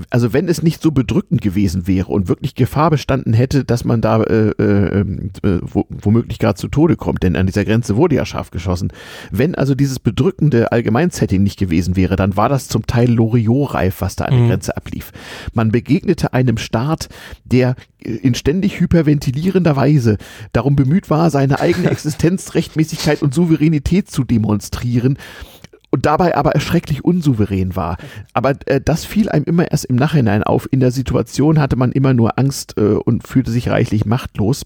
also 0.10 0.34
wenn 0.34 0.47
es 0.47 0.63
nicht 0.63 0.82
so 0.82 0.91
bedrückend 0.91 1.41
gewesen 1.41 1.88
wäre 1.88 2.12
und 2.12 2.27
wirklich 2.27 2.56
Gefahr 2.56 2.89
bestanden 2.89 3.34
hätte, 3.34 3.63
dass 3.63 3.86
man 3.86 4.01
da 4.01 4.21
äh, 4.23 4.49
äh, 4.49 4.99
äh, 5.43 5.60
womöglich 5.62 6.39
gerade 6.39 6.56
zu 6.56 6.67
Tode 6.67 6.95
kommt, 6.95 7.23
denn 7.23 7.36
an 7.36 7.45
dieser 7.45 7.65
Grenze 7.65 7.95
wurde 7.95 8.15
ja 8.15 8.25
scharf 8.25 8.51
geschossen. 8.51 8.91
Wenn 9.32 9.56
also 9.56 9.75
dieses 9.75 9.99
bedrückende 9.99 10.71
Allgemeinsetting 10.71 11.43
nicht 11.43 11.60
gewesen 11.60 11.95
wäre, 11.95 12.15
dann 12.15 12.36
war 12.36 12.49
das 12.49 12.67
zum 12.67 12.88
Teil 12.88 13.12
Loriot-reif, 13.12 14.01
was 14.01 14.15
da 14.15 14.25
an 14.25 14.34
der 14.34 14.43
mhm. 14.43 14.49
Grenze 14.49 14.75
ablief. 14.77 15.12
Man 15.53 15.71
begegnete 15.71 16.34
einem 16.34 16.58
Staat, 16.58 17.10
der 17.43 17.75
in 17.99 18.36
ständig 18.36 18.79
hyperventilierender 18.79 19.75
Weise 19.75 20.17
darum 20.51 20.75
bemüht 20.75 21.10
war, 21.10 21.29
seine 21.29 21.60
eigene 21.60 21.89
Existenzrechtmäßigkeit 21.91 23.21
und 23.21 23.34
Souveränität 23.34 24.10
zu 24.10 24.23
demonstrieren 24.23 25.17
und 25.93 26.08
dabei 26.08 26.36
aber 26.36 26.60
schrecklich 26.60 27.06
unsouverän 27.06 27.75
war. 27.75 27.97
Aber 28.34 28.56
äh, 28.65 28.82
das 28.84 29.06
fiel 29.06 29.29
einem 29.29 29.45
immer 29.45 29.71
erst 29.71 29.86
im 29.86 29.95
Nachhinein 29.95 30.41
auf. 30.41 30.67
In 30.71 30.79
der 30.79 30.89
Situation 30.89 31.60
hatte 31.60 31.75
man 31.75 31.91
immer 31.91 32.15
nur 32.15 32.39
Angst 32.39 32.73
äh, 32.77 32.82
und 32.82 33.27
fühlte 33.27 33.51
sich 33.51 33.69
reichlich 33.69 34.03
machtlos. 34.03 34.63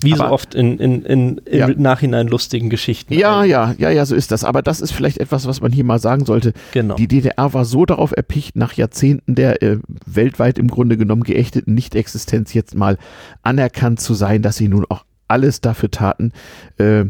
Wie 0.00 0.12
aber, 0.12 0.28
so 0.28 0.32
oft 0.32 0.54
in, 0.54 0.78
in, 0.78 1.02
in, 1.02 1.38
im 1.38 1.58
ja. 1.58 1.66
Nachhinein 1.66 2.28
lustigen 2.28 2.70
Geschichten. 2.70 3.14
Ja, 3.14 3.42
ja, 3.42 3.74
ja, 3.78 3.90
ja, 3.90 4.06
so 4.06 4.14
ist 4.14 4.30
das. 4.30 4.44
Aber 4.44 4.62
das 4.62 4.80
ist 4.80 4.92
vielleicht 4.92 5.18
etwas, 5.18 5.48
was 5.48 5.60
man 5.60 5.72
hier 5.72 5.82
mal 5.82 5.98
sagen 5.98 6.24
sollte. 6.24 6.52
Genau. 6.70 6.94
Die 6.94 7.08
DDR 7.08 7.52
war 7.52 7.64
so 7.64 7.84
darauf 7.84 8.12
erpicht, 8.16 8.54
nach 8.54 8.74
Jahrzehnten 8.74 9.34
der 9.34 9.60
äh, 9.60 9.78
weltweit 10.06 10.56
im 10.56 10.68
Grunde 10.68 10.96
genommen 10.96 11.24
geächteten 11.24 11.74
Nichtexistenz 11.74 12.54
jetzt 12.54 12.76
mal 12.76 12.96
anerkannt 13.42 14.00
zu 14.00 14.14
sein, 14.14 14.42
dass 14.42 14.54
sie 14.54 14.68
nun 14.68 14.86
auch 14.88 15.02
alles 15.28 15.60
dafür 15.60 15.90
taten, 15.90 16.32
äh, 16.78 17.04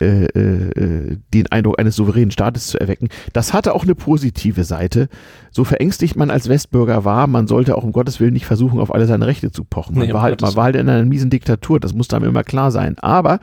äh, 0.00 0.24
äh, 0.24 1.18
den 1.34 1.46
Eindruck 1.48 1.78
eines 1.78 1.96
souveränen 1.96 2.30
Staates 2.30 2.68
zu 2.68 2.80
erwecken. 2.80 3.08
Das 3.32 3.52
hatte 3.52 3.74
auch 3.74 3.82
eine 3.84 3.94
positive 3.94 4.64
Seite. 4.64 5.08
So 5.50 5.64
verängstigt 5.64 6.16
man 6.16 6.30
als 6.30 6.48
Westbürger 6.48 7.04
war, 7.04 7.26
man 7.26 7.46
sollte 7.46 7.76
auch 7.76 7.84
um 7.84 7.92
Gottes 7.92 8.20
Willen 8.20 8.32
nicht 8.32 8.46
versuchen, 8.46 8.80
auf 8.80 8.94
alle 8.94 9.06
seine 9.06 9.26
Rechte 9.26 9.50
zu 9.52 9.64
pochen. 9.64 9.96
Man, 9.96 10.06
nee, 10.06 10.14
war, 10.14 10.22
halt, 10.22 10.40
man 10.40 10.56
war 10.56 10.64
halt 10.64 10.76
in 10.76 10.88
einer 10.88 11.04
miesen 11.04 11.28
Diktatur, 11.28 11.80
das 11.80 11.92
muss 11.92 12.08
einem 12.14 12.24
immer 12.24 12.44
klar 12.44 12.70
sein. 12.70 12.98
Aber 12.98 13.40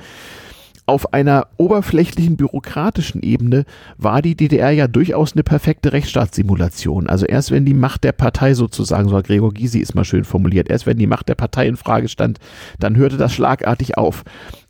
auf 0.88 1.14
einer 1.14 1.48
oberflächlichen 1.58 2.38
bürokratischen 2.38 3.22
Ebene 3.22 3.66
war 3.98 4.22
die 4.22 4.36
DDR 4.36 4.72
ja 4.72 4.88
durchaus 4.88 5.34
eine 5.34 5.44
perfekte 5.44 5.92
Rechtsstaatssimulation. 5.92 7.08
Also 7.08 7.26
erst 7.26 7.52
wenn 7.52 7.66
die 7.66 7.74
Macht 7.74 8.06
der 8.06 8.14
Partei 8.14 8.54
sozusagen, 8.54 9.10
so 9.10 9.18
hat 9.18 9.28
Gregor 9.28 9.54
Gysi 9.54 9.80
ist 9.80 9.96
mal 9.96 10.06
schön 10.06 10.24
formuliert, 10.24 10.70
erst 10.70 10.86
wenn 10.86 10.98
die 10.98 11.06
Macht 11.06 11.28
der 11.28 11.36
Partei 11.36 11.68
in 11.68 11.76
Frage 11.76 12.08
stand, 12.08 12.40
dann 12.80 12.96
hörte 12.96 13.18
das 13.18 13.34
schlagartig 13.34 13.98
auf. 13.98 14.24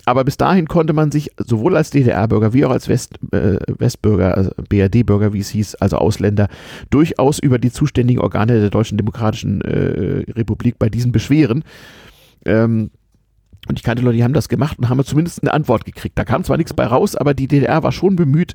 Aber 0.06 0.24
bis 0.24 0.38
dahin 0.38 0.68
konnte 0.68 0.94
man 0.94 1.12
sich 1.12 1.34
sowohl 1.38 1.78
als 1.78 1.92
DDR-Bürger 1.92 2.52
wie 2.54 2.66
auch 2.66 2.72
als 2.72 2.90
West, 2.90 3.20
äh, 3.32 3.58
Westbürger, 3.68 4.36
also 4.36 4.52
BRD-Bürger, 4.70 5.34
wie 5.34 5.40
es 5.40 5.50
hieß, 5.50 5.76
also 5.76 5.98
Ausländer, 5.98 6.48
durchaus 6.90 7.38
über 7.38 7.60
die 7.60 7.72
zuständigen 7.72 8.22
Organe 8.22 8.60
der 8.60 8.72
Deutschen 8.72 8.98
Demokratischen 8.98 9.62
äh, 9.62 10.32
Republik 10.32 10.80
bei 10.80 10.90
diesen 10.90 11.12
beschweren. 11.12 11.64
Ähm, 12.46 12.90
und 13.70 13.80
ich 13.80 13.84
kannte 13.84 14.04
Leute, 14.04 14.18
die 14.18 14.24
haben 14.24 14.34
das 14.34 14.50
gemacht 14.50 14.78
und 14.80 14.90
haben 14.90 15.04
zumindest 15.04 15.42
eine 15.42 15.54
Antwort 15.54 15.86
gekriegt. 15.86 16.18
Da 16.18 16.26
kam 16.26 16.44
zwar 16.44 16.58
nichts 16.58 16.74
bei 16.74 16.86
raus, 16.86 17.16
aber 17.16 17.34
die 17.34 17.48
DDR 17.48 17.84
war 17.84 17.92
schon 17.92 18.16
bemüht, 18.16 18.54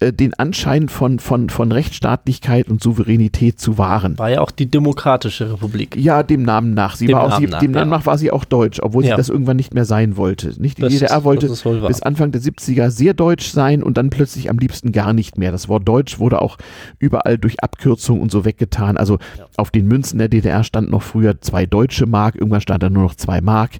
äh, 0.00 0.12
den 0.12 0.34
Anschein 0.34 0.88
von, 0.88 1.18
von, 1.18 1.50
von 1.50 1.72
Rechtsstaatlichkeit 1.72 2.68
und 2.68 2.82
Souveränität 2.82 3.60
zu 3.60 3.78
wahren. 3.78 4.18
War 4.18 4.30
ja 4.30 4.40
auch 4.40 4.50
die 4.50 4.70
Demokratische 4.70 5.52
Republik. 5.52 5.96
Ja, 5.96 6.22
dem 6.22 6.42
Namen 6.42 6.74
nach. 6.74 6.96
Sie 6.96 7.06
dem 7.06 7.16
war 7.16 7.24
auch, 7.24 7.28
Namen 7.30 7.46
sie, 7.46 7.52
nach, 7.52 7.60
dem 7.60 7.70
Namen 7.72 7.90
nach 7.90 8.06
war 8.06 8.18
sie 8.18 8.30
auch 8.30 8.44
deutsch, 8.44 8.80
obwohl 8.82 9.04
ja. 9.04 9.10
sie 9.10 9.16
das 9.16 9.28
irgendwann 9.28 9.56
nicht 9.56 9.74
mehr 9.74 9.84
sein 9.84 10.16
wollte. 10.16 10.60
Nicht? 10.60 10.78
Die 10.78 10.82
das 10.82 10.92
DDR 10.92 11.18
ist, 11.18 11.24
wollte 11.24 11.48
bis 11.48 12.02
Anfang 12.02 12.32
der 12.32 12.40
70er 12.40 12.90
sehr 12.90 13.14
deutsch 13.14 13.50
sein 13.50 13.82
und 13.82 13.96
dann 13.96 14.10
plötzlich 14.10 14.50
am 14.50 14.58
liebsten 14.58 14.92
gar 14.92 15.12
nicht 15.12 15.38
mehr. 15.38 15.52
Das 15.52 15.68
Wort 15.68 15.86
Deutsch 15.86 16.18
wurde 16.18 16.40
auch 16.40 16.58
überall 16.98 17.38
durch 17.38 17.62
Abkürzung 17.62 18.20
und 18.20 18.30
so 18.30 18.44
weggetan. 18.44 18.96
Also 18.96 19.18
ja. 19.38 19.46
auf 19.56 19.70
den 19.70 19.86
Münzen 19.86 20.18
der 20.18 20.28
DDR 20.28 20.64
stand 20.64 20.90
noch 20.90 21.02
früher 21.02 21.40
zwei 21.40 21.66
deutsche 21.66 22.06
Mark, 22.06 22.36
irgendwann 22.36 22.60
stand 22.60 22.82
da 22.82 22.90
nur 22.90 23.02
noch 23.02 23.14
zwei 23.14 23.40
Mark. 23.40 23.72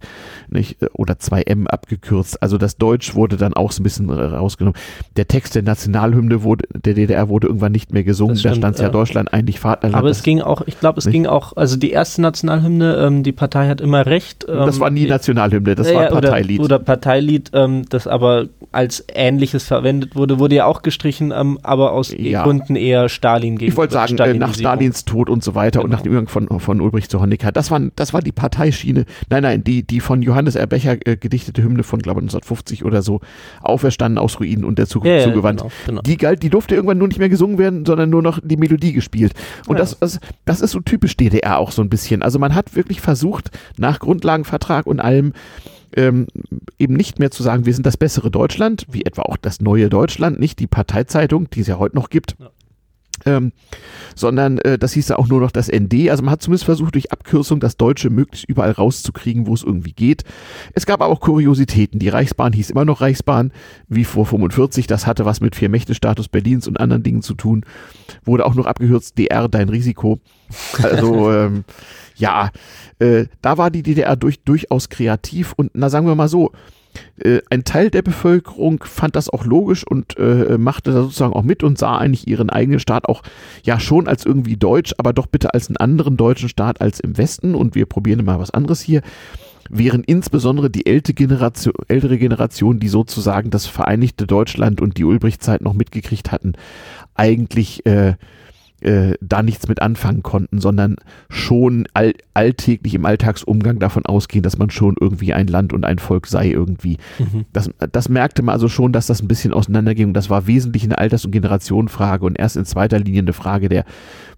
Nicht? 0.48 0.71
Äh, 0.80 0.86
oder 0.94 1.14
2M 1.14 1.66
abgekürzt. 1.66 2.42
Also 2.42 2.58
das 2.58 2.76
Deutsch 2.76 3.14
wurde 3.14 3.36
dann 3.36 3.54
auch 3.54 3.72
so 3.72 3.80
ein 3.80 3.84
bisschen 3.84 4.10
rausgenommen. 4.10 4.78
Der 5.16 5.28
Text 5.28 5.54
der 5.54 5.62
Nationalhymne 5.62 6.42
wurde, 6.42 6.66
der 6.74 6.94
DDR 6.94 7.28
wurde 7.28 7.48
irgendwann 7.48 7.72
nicht 7.72 7.92
mehr 7.92 8.04
gesungen. 8.04 8.36
Stimmt, 8.36 8.56
da 8.56 8.58
stand 8.58 8.78
ja 8.78 8.88
äh, 8.88 8.90
Deutschland 8.90 9.32
eigentlich 9.32 9.60
Vaterland. 9.60 9.96
Aber 9.96 10.10
es 10.10 10.22
ging 10.22 10.40
auch, 10.40 10.62
ich 10.66 10.78
glaube, 10.78 10.98
es 10.98 11.06
nicht? 11.06 11.12
ging 11.12 11.26
auch, 11.26 11.56
also 11.56 11.76
die 11.76 11.90
erste 11.90 12.22
Nationalhymne, 12.22 12.96
ähm, 12.96 13.22
die 13.22 13.32
Partei 13.32 13.68
hat 13.68 13.80
immer 13.80 14.06
recht. 14.06 14.46
Ähm, 14.48 14.66
das 14.66 14.80
war 14.80 14.90
nie 14.90 15.06
Nationalhymne, 15.06 15.74
das 15.74 15.88
äh, 15.88 15.94
war 15.94 16.06
Parteilied. 16.06 16.60
Oder, 16.60 16.76
oder 16.76 16.84
Parteilied, 16.84 17.50
ähm, 17.54 17.84
das 17.88 18.06
aber 18.06 18.46
als 18.70 19.04
ähnliches 19.12 19.64
verwendet 19.64 20.16
wurde, 20.16 20.38
wurde 20.38 20.56
ja 20.56 20.66
auch 20.66 20.82
gestrichen, 20.82 21.32
ähm, 21.34 21.58
aber 21.62 21.92
aus 21.92 22.14
ja. 22.16 22.42
Gründen 22.42 22.76
eher 22.76 23.08
Stalin 23.08 23.58
gegen. 23.58 23.70
Ich 23.70 23.76
wollte 23.76 23.92
sagen, 23.94 24.16
äh, 24.18 24.34
nach 24.34 24.54
Stalins 24.54 25.04
Tod 25.04 25.28
und 25.28 25.44
so 25.44 25.54
weiter 25.54 25.80
genau. 25.80 25.84
und 25.84 25.90
nach 25.90 26.00
dem 26.00 26.12
Übergang 26.12 26.28
von, 26.28 26.60
von 26.60 26.80
Ulbricht 26.80 27.10
zu 27.10 27.20
Honecker. 27.20 27.52
Das 27.52 27.70
war, 27.70 27.80
das 27.96 28.12
war 28.12 28.22
die 28.22 28.32
Parteischiene. 28.32 29.04
Nein, 29.30 29.42
nein, 29.42 29.64
die, 29.64 29.82
die 29.82 30.00
von 30.00 30.22
Johannes 30.22 30.56
R. 30.62 30.66
Becher 30.66 30.96
äh, 31.06 31.16
gedichtete 31.16 31.62
Hymne 31.62 31.82
von, 31.82 32.00
glaube 32.00 32.20
ich, 32.20 32.24
1950 32.24 32.84
oder 32.84 33.02
so, 33.02 33.20
auferstanden 33.60 34.18
aus 34.18 34.40
Ruinen 34.40 34.64
und 34.64 34.78
der 34.78 34.86
Zukunft 34.86 35.18
ja, 35.18 35.24
zugewandt. 35.24 35.60
Genau, 35.60 35.72
genau. 35.86 36.02
Die 36.02 36.16
galt, 36.16 36.42
die 36.42 36.50
durfte 36.50 36.74
irgendwann 36.74 36.98
nur 36.98 37.08
nicht 37.08 37.18
mehr 37.18 37.28
gesungen 37.28 37.58
werden, 37.58 37.84
sondern 37.84 38.10
nur 38.10 38.22
noch 38.22 38.40
die 38.42 38.56
Melodie 38.56 38.92
gespielt. 38.92 39.32
Und 39.66 39.76
ja. 39.76 39.80
das, 39.80 39.98
das, 39.98 40.20
das 40.44 40.60
ist 40.60 40.70
so 40.70 40.80
typisch 40.80 41.16
DDR 41.16 41.58
auch 41.58 41.70
so 41.70 41.82
ein 41.82 41.88
bisschen. 41.88 42.22
Also 42.22 42.38
man 42.38 42.54
hat 42.54 42.74
wirklich 42.74 43.00
versucht, 43.00 43.50
nach 43.76 43.98
Grundlagenvertrag 43.98 44.86
und 44.86 45.00
allem, 45.00 45.32
ähm, 45.94 46.26
eben 46.78 46.94
nicht 46.94 47.18
mehr 47.18 47.30
zu 47.30 47.42
sagen, 47.42 47.66
wir 47.66 47.74
sind 47.74 47.84
das 47.84 47.98
bessere 47.98 48.30
Deutschland, 48.30 48.86
wie 48.90 49.04
etwa 49.04 49.22
auch 49.22 49.36
das 49.36 49.60
neue 49.60 49.90
Deutschland, 49.90 50.40
nicht 50.40 50.58
die 50.58 50.66
Parteizeitung, 50.66 51.50
die 51.50 51.60
es 51.60 51.66
ja 51.66 51.78
heute 51.78 51.96
noch 51.96 52.08
gibt, 52.08 52.36
ja 52.38 52.50
ähm, 53.26 53.52
sondern 54.14 54.58
äh, 54.58 54.78
das 54.78 54.92
hieß 54.92 55.08
ja 55.08 55.18
auch 55.18 55.28
nur 55.28 55.40
noch 55.40 55.50
das 55.50 55.68
ND. 55.68 56.10
Also 56.10 56.22
man 56.22 56.32
hat 56.32 56.42
zumindest 56.42 56.64
versucht, 56.64 56.94
durch 56.94 57.12
Abkürzung 57.12 57.60
das 57.60 57.76
Deutsche 57.76 58.10
möglichst 58.10 58.48
überall 58.48 58.72
rauszukriegen, 58.72 59.46
wo 59.46 59.54
es 59.54 59.62
irgendwie 59.62 59.92
geht. 59.92 60.24
Es 60.74 60.86
gab 60.86 61.00
aber 61.00 61.12
auch 61.12 61.20
Kuriositäten. 61.20 61.98
Die 61.98 62.08
Reichsbahn 62.08 62.52
hieß 62.52 62.70
immer 62.70 62.84
noch 62.84 63.00
Reichsbahn, 63.00 63.52
wie 63.88 64.04
vor 64.04 64.26
45. 64.26 64.86
Das 64.86 65.06
hatte 65.06 65.24
was 65.24 65.40
mit 65.40 65.56
Vier-Mächte-Status 65.56 66.28
Berlins 66.28 66.68
und 66.68 66.80
anderen 66.80 67.02
Dingen 67.02 67.22
zu 67.22 67.34
tun. 67.34 67.64
Wurde 68.24 68.46
auch 68.46 68.54
noch 68.54 68.66
abgekürzt, 68.66 69.18
DR, 69.18 69.48
dein 69.48 69.68
Risiko. 69.68 70.20
Also, 70.82 71.32
ähm, 71.32 71.64
ja, 72.16 72.50
äh, 72.98 73.26
da 73.40 73.58
war 73.58 73.70
die 73.70 73.82
DDR 73.82 74.16
durch, 74.16 74.42
durchaus 74.44 74.88
kreativ 74.88 75.54
und, 75.56 75.70
na 75.74 75.88
sagen 75.88 76.06
wir 76.06 76.14
mal 76.14 76.28
so, 76.28 76.52
ein 77.50 77.64
Teil 77.64 77.90
der 77.90 78.02
Bevölkerung 78.02 78.82
fand 78.84 79.16
das 79.16 79.30
auch 79.30 79.44
logisch 79.44 79.86
und 79.86 80.18
äh, 80.18 80.58
machte 80.58 80.92
da 80.92 81.02
sozusagen 81.02 81.32
auch 81.32 81.42
mit 81.42 81.62
und 81.62 81.78
sah 81.78 81.96
eigentlich 81.96 82.26
ihren 82.26 82.50
eigenen 82.50 82.80
Staat 82.80 83.06
auch 83.08 83.22
ja 83.62 83.80
schon 83.80 84.08
als 84.08 84.26
irgendwie 84.26 84.56
deutsch, 84.56 84.94
aber 84.98 85.12
doch 85.12 85.26
bitte 85.26 85.54
als 85.54 85.68
einen 85.68 85.76
anderen 85.76 86.16
deutschen 86.16 86.48
Staat 86.48 86.80
als 86.80 87.00
im 87.00 87.16
Westen 87.16 87.54
und 87.54 87.74
wir 87.74 87.86
probieren 87.86 88.24
mal 88.24 88.38
was 88.38 88.50
anderes 88.50 88.80
hier. 88.80 89.02
Während 89.70 90.06
insbesondere 90.06 90.70
die 90.70 90.86
ältere 90.86 91.14
Generation, 91.14 91.74
ältere 91.88 92.18
Generation, 92.18 92.80
die 92.80 92.88
sozusagen 92.88 93.50
das 93.50 93.66
Vereinigte 93.66 94.26
Deutschland 94.26 94.80
und 94.80 94.98
die 94.98 95.04
Ulbrichtzeit 95.04 95.60
noch 95.62 95.72
mitgekriegt 95.72 96.32
hatten, 96.32 96.54
eigentlich 97.14 97.86
äh, 97.86 98.14
äh, 98.82 99.14
da 99.20 99.42
nichts 99.42 99.68
mit 99.68 99.80
anfangen 99.80 100.22
konnten, 100.22 100.58
sondern 100.60 100.96
schon 101.28 101.86
all, 101.94 102.14
alltäglich 102.34 102.94
im 102.94 103.06
Alltagsumgang 103.06 103.78
davon 103.78 104.04
ausgehen, 104.06 104.42
dass 104.42 104.58
man 104.58 104.70
schon 104.70 104.96
irgendwie 105.00 105.32
ein 105.32 105.46
Land 105.46 105.72
und 105.72 105.84
ein 105.84 105.98
Volk 105.98 106.26
sei 106.26 106.50
irgendwie. 106.50 106.98
Mhm. 107.18 107.44
Das, 107.52 107.70
das 107.92 108.08
merkte 108.08 108.42
man 108.42 108.54
also 108.54 108.68
schon, 108.68 108.92
dass 108.92 109.06
das 109.06 109.22
ein 109.22 109.28
bisschen 109.28 109.52
auseinanderging 109.52 110.08
und 110.08 110.14
das 110.14 110.30
war 110.30 110.46
wesentlich 110.46 110.84
eine 110.84 110.98
Alters- 110.98 111.24
und 111.24 111.30
Generationenfrage 111.30 112.24
und 112.24 112.38
erst 112.38 112.56
in 112.56 112.64
zweiter 112.64 112.98
Linie 112.98 113.22
eine 113.22 113.32
Frage 113.32 113.68
der 113.68 113.84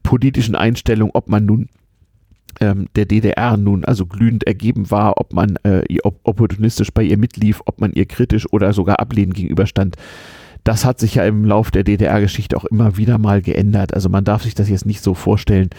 politischen 0.02 0.54
Einstellung, 0.54 1.11
ob 1.14 1.28
man 1.28 1.46
nun 1.46 1.68
ähm, 2.61 2.87
der 2.94 3.07
DDR 3.07 3.57
nun 3.57 3.85
also 3.85 4.07
glühend 4.07 4.46
ergeben 4.46 4.90
war, 4.90 5.18
ob 5.18 5.33
man 5.33 5.57
äh, 5.64 5.83
opportunistisch 6.02 6.92
bei 6.92 7.02
ihr 7.02 7.18
mitlief, 7.18 7.62
ob 7.66 7.80
man 7.80 7.92
ihr 7.92 8.07
kritisch 8.07 8.46
oder 8.52 8.72
sogar 8.72 9.00
ablehnend 9.00 9.35
gegenüberstand 9.35 9.96
das 10.64 10.85
hat 10.85 10.98
sich 10.98 11.16
ja 11.16 11.24
im 11.24 11.44
Lauf 11.44 11.70
der 11.70 11.85
DDR-Geschichte 11.85 12.57
auch 12.57 12.64
immer 12.64 12.96
wieder 12.96 13.18
mal 13.18 13.42
geändert. 13.42 13.94
Also 13.94 14.09
man 14.09 14.24
darf 14.24 14.42
sich 14.42 14.55
das 14.55 14.68
jetzt 14.68 14.87
nicht 14.87 15.03
so 15.03 15.14
vorstellen, 15.14 15.70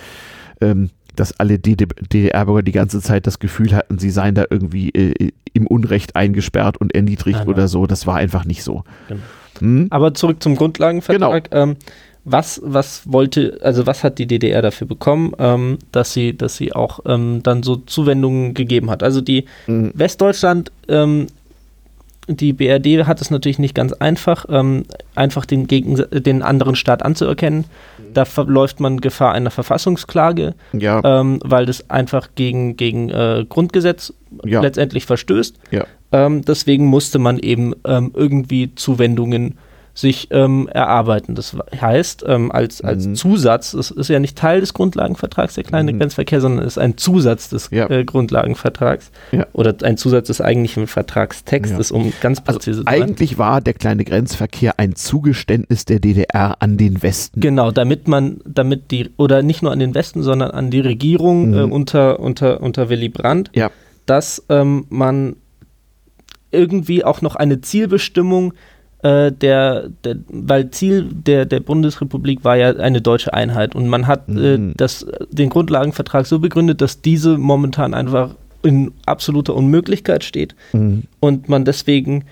ähm, 0.61 0.91
dass 1.15 1.39
alle 1.39 1.59
DDR-Bürger 1.59 2.61
die 2.61 2.71
ganze 2.71 3.01
Zeit 3.01 3.25
das 3.25 3.39
Gefühl 3.39 3.73
hatten, 3.73 3.97
sie 3.97 4.09
seien 4.09 4.35
da 4.35 4.45
irgendwie 4.49 4.89
äh, 4.89 5.31
im 5.53 5.67
Unrecht 5.67 6.15
eingesperrt 6.15 6.77
und 6.77 6.93
erniedrigt 6.93 7.39
nein. 7.39 7.47
oder 7.47 7.67
so. 7.67 7.87
Das 7.87 8.05
war 8.05 8.15
einfach 8.15 8.45
nicht 8.45 8.63
so. 8.63 8.83
Genau. 9.07 9.21
Hm? 9.59 9.87
Aber 9.89 10.13
zurück 10.13 10.43
zum 10.43 10.55
Grundlagenvertrag. 10.55 11.49
Genau. 11.49 11.63
Ähm, 11.63 11.75
was, 12.25 12.59
was 12.63 13.03
wollte, 13.05 13.59
also 13.61 13.85
was 13.85 14.03
hat 14.03 14.17
die 14.17 14.25
DDR 14.25 14.61
dafür 14.61 14.87
bekommen, 14.87 15.33
ähm, 15.37 15.77
dass 15.91 16.11
sie, 16.11 16.35
dass 16.35 16.57
sie 16.57 16.73
auch 16.73 16.99
ähm, 17.05 17.41
dann 17.43 17.63
so 17.63 17.77
Zuwendungen 17.77 18.53
gegeben 18.53 18.89
hat? 18.89 19.03
Also 19.03 19.21
die 19.21 19.45
mhm. 19.67 19.91
Westdeutschland 19.93 20.71
ähm, 20.87 21.27
die 22.27 22.53
BRD 22.53 23.05
hat 23.05 23.21
es 23.21 23.29
natürlich 23.29 23.59
nicht 23.59 23.75
ganz 23.75 23.93
einfach, 23.93 24.45
ähm, 24.49 24.85
einfach 25.13 25.45
den, 25.45 25.67
gegen, 25.67 26.03
den 26.11 26.41
anderen 26.41 26.75
Staat 26.75 27.03
anzuerkennen. 27.03 27.65
Da 28.13 28.25
läuft 28.45 28.79
man 28.79 29.01
Gefahr 29.01 29.33
einer 29.33 29.51
Verfassungsklage, 29.51 30.55
ja. 30.73 31.01
ähm, 31.03 31.39
weil 31.43 31.65
das 31.65 31.89
einfach 31.89 32.29
gegen, 32.35 32.77
gegen 32.77 33.09
äh, 33.09 33.45
Grundgesetz 33.47 34.13
ja. 34.43 34.61
letztendlich 34.61 35.05
verstößt. 35.05 35.57
Ja. 35.71 35.85
Ähm, 36.11 36.43
deswegen 36.43 36.85
musste 36.85 37.19
man 37.19 37.39
eben 37.39 37.73
ähm, 37.85 38.11
irgendwie 38.13 38.73
Zuwendungen 38.75 39.57
sich 39.95 40.27
ähm, 40.31 40.67
erarbeiten. 40.67 41.35
Das 41.35 41.55
heißt, 41.79 42.25
ähm, 42.27 42.51
als, 42.51 42.81
als 42.81 43.07
mhm. 43.07 43.15
Zusatz, 43.15 43.73
es 43.73 43.91
ist 43.91 44.09
ja 44.09 44.19
nicht 44.19 44.37
Teil 44.37 44.59
des 44.59 44.73
Grundlagenvertrags, 44.73 45.55
der 45.55 45.63
kleine 45.63 45.93
mhm. 45.93 45.99
Grenzverkehr, 45.99 46.41
sondern 46.41 46.65
es 46.65 46.73
ist 46.73 46.77
ein 46.77 46.97
Zusatz 46.97 47.47
des 47.47 47.69
ja. 47.71 47.89
äh, 47.89 48.03
Grundlagenvertrags 48.03 49.09
ja. 49.31 49.47
oder 49.53 49.73
ein 49.83 49.95
Zusatz 49.95 50.27
des 50.27 50.41
eigentlichen 50.41 50.87
Vertragstextes, 50.87 51.89
ja. 51.89 51.95
um 51.95 52.11
ganz 52.19 52.39
also 52.39 52.59
präzise 52.59 52.83
also 52.85 52.97
zu 52.97 53.03
Eigentlich 53.03 53.37
war 53.37 53.61
der 53.61 53.73
kleine 53.73 54.03
Grenzverkehr 54.03 54.77
ein 54.77 54.95
Zugeständnis 54.95 55.85
der 55.85 55.99
DDR 55.99 56.61
an 56.61 56.75
den 56.75 57.01
Westen. 57.01 57.39
Genau, 57.39 57.71
damit 57.71 58.09
man, 58.09 58.41
damit 58.45 58.91
die, 58.91 59.11
oder 59.15 59.43
nicht 59.43 59.63
nur 59.63 59.71
an 59.71 59.79
den 59.79 59.95
Westen, 59.95 60.23
sondern 60.23 60.51
an 60.51 60.71
die 60.71 60.81
Regierung 60.81 61.51
mhm. 61.51 61.53
äh, 61.53 61.61
unter, 61.61 62.19
unter, 62.19 62.61
unter 62.61 62.89
Willy 62.89 63.07
Brandt, 63.07 63.49
dass 64.05 64.43
ähm, 64.49 64.85
man 64.89 65.37
irgendwie 66.51 67.03
auch 67.03 67.21
noch 67.21 67.35
eine 67.35 67.61
Zielbestimmung 67.61 68.53
der, 69.05 69.89
der, 70.03 70.15
weil 70.29 70.71
Ziel 70.71 71.07
der, 71.11 71.45
der 71.45 71.59
Bundesrepublik 71.59 72.43
war 72.43 72.55
ja 72.55 72.75
eine 72.75 73.01
deutsche 73.01 73.33
Einheit 73.33 73.75
und 73.75 73.87
man 73.87 74.07
hat 74.07 74.27
äh, 74.29 74.57
mhm. 74.57 74.73
das, 74.77 75.05
den 75.29 75.49
Grundlagenvertrag 75.49 76.25
so 76.25 76.39
begründet, 76.39 76.81
dass 76.81 77.01
diese 77.01 77.37
momentan 77.37 77.93
einfach 77.93 78.31
in 78.63 78.91
absoluter 79.05 79.53
Unmöglichkeit 79.53 80.23
steht 80.23 80.55
mhm. 80.73 81.03
und 81.19 81.49
man 81.49 81.65
deswegen 81.65 82.25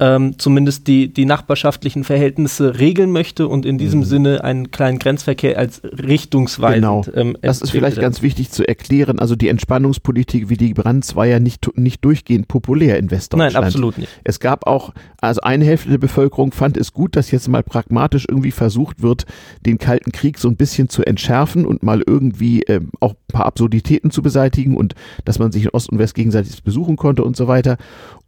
ähm, 0.00 0.38
zumindest 0.38 0.86
die, 0.86 1.12
die 1.12 1.26
nachbarschaftlichen 1.26 2.04
Verhältnisse 2.04 2.78
regeln 2.78 3.12
möchte 3.12 3.46
und 3.46 3.66
in 3.66 3.76
diesem 3.76 4.00
mhm. 4.00 4.04
Sinne 4.04 4.44
einen 4.44 4.70
kleinen 4.70 4.98
Grenzverkehr 4.98 5.58
als 5.58 5.82
richtungsweisend. 5.84 6.80
Genau. 6.80 7.04
Ähm, 7.14 7.36
das 7.42 7.60
ist 7.60 7.70
vielleicht 7.70 8.00
ganz 8.00 8.22
wichtig 8.22 8.50
zu 8.50 8.66
erklären. 8.66 9.18
Also 9.18 9.36
die 9.36 9.48
Entspannungspolitik 9.48 10.48
wie 10.48 10.56
die 10.56 10.72
Brands 10.72 11.16
war 11.16 11.26
ja 11.26 11.38
nicht, 11.38 11.76
nicht 11.76 12.02
durchgehend 12.02 12.48
populär 12.48 12.98
in 12.98 13.10
Westdeutschland. 13.10 13.54
Nein, 13.54 13.62
absolut 13.62 13.98
nicht. 13.98 14.10
Es 14.24 14.40
gab 14.40 14.66
auch, 14.66 14.94
also 15.20 15.42
eine 15.42 15.66
Hälfte 15.66 15.90
der 15.90 15.98
Bevölkerung 15.98 16.52
fand 16.52 16.78
es 16.78 16.94
gut, 16.94 17.14
dass 17.14 17.30
jetzt 17.30 17.48
mal 17.48 17.62
pragmatisch 17.62 18.24
irgendwie 18.26 18.52
versucht 18.52 19.02
wird, 19.02 19.26
den 19.66 19.76
Kalten 19.76 20.12
Krieg 20.12 20.38
so 20.38 20.48
ein 20.48 20.56
bisschen 20.56 20.88
zu 20.88 21.04
entschärfen 21.04 21.66
und 21.66 21.82
mal 21.82 22.02
irgendwie 22.06 22.62
äh, 22.62 22.80
auch 23.00 23.12
ein 23.12 23.32
paar 23.32 23.44
Absurditäten 23.44 24.10
zu 24.10 24.22
beseitigen 24.22 24.78
und 24.78 24.94
dass 25.26 25.38
man 25.38 25.52
sich 25.52 25.64
in 25.64 25.70
Ost 25.70 25.90
und 25.90 25.98
West 25.98 26.14
gegenseitig 26.14 26.62
besuchen 26.62 26.96
konnte 26.96 27.22
und 27.22 27.36
so 27.36 27.48
weiter. 27.48 27.76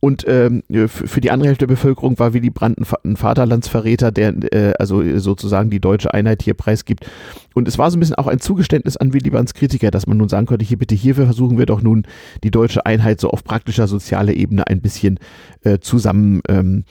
Und 0.04 0.24
ähm, 0.26 0.64
für 0.88 1.20
die 1.20 1.30
andere 1.30 1.50
Hälfte 1.50 1.68
der 1.68 1.74
Bevölkerung 1.74 2.18
war 2.18 2.34
Willy 2.34 2.50
Brandt 2.50 2.76
ein 3.04 3.16
Vaterlandsverräter, 3.16 4.10
der 4.10 4.34
äh, 4.52 4.72
also 4.76 5.00
sozusagen 5.20 5.70
die 5.70 5.78
deutsche 5.78 6.12
Einheit 6.12 6.42
hier 6.42 6.54
preisgibt. 6.54 7.06
Und 7.54 7.68
es 7.68 7.78
war 7.78 7.90
so 7.90 7.96
ein 7.96 8.00
bisschen 8.00 8.16
auch 8.16 8.26
ein 8.26 8.40
Zugeständnis 8.40 8.96
an 8.96 9.12
Willy 9.12 9.30
Brandts 9.30 9.54
Kritiker, 9.54 9.90
dass 9.90 10.06
man 10.06 10.16
nun 10.16 10.28
sagen 10.28 10.46
konnte, 10.46 10.64
hier 10.64 10.78
bitte 10.78 10.94
hierfür 10.94 11.26
versuchen 11.26 11.58
wir 11.58 11.66
doch 11.66 11.82
nun 11.82 12.04
die 12.42 12.50
deutsche 12.50 12.86
Einheit 12.86 13.20
so 13.20 13.30
auf 13.30 13.44
praktischer 13.44 13.86
sozialer 13.86 14.34
Ebene 14.34 14.66
ein 14.66 14.80
bisschen 14.80 15.18
äh, 15.62 15.78
zusammen 15.78 16.42
ähm, 16.48 16.84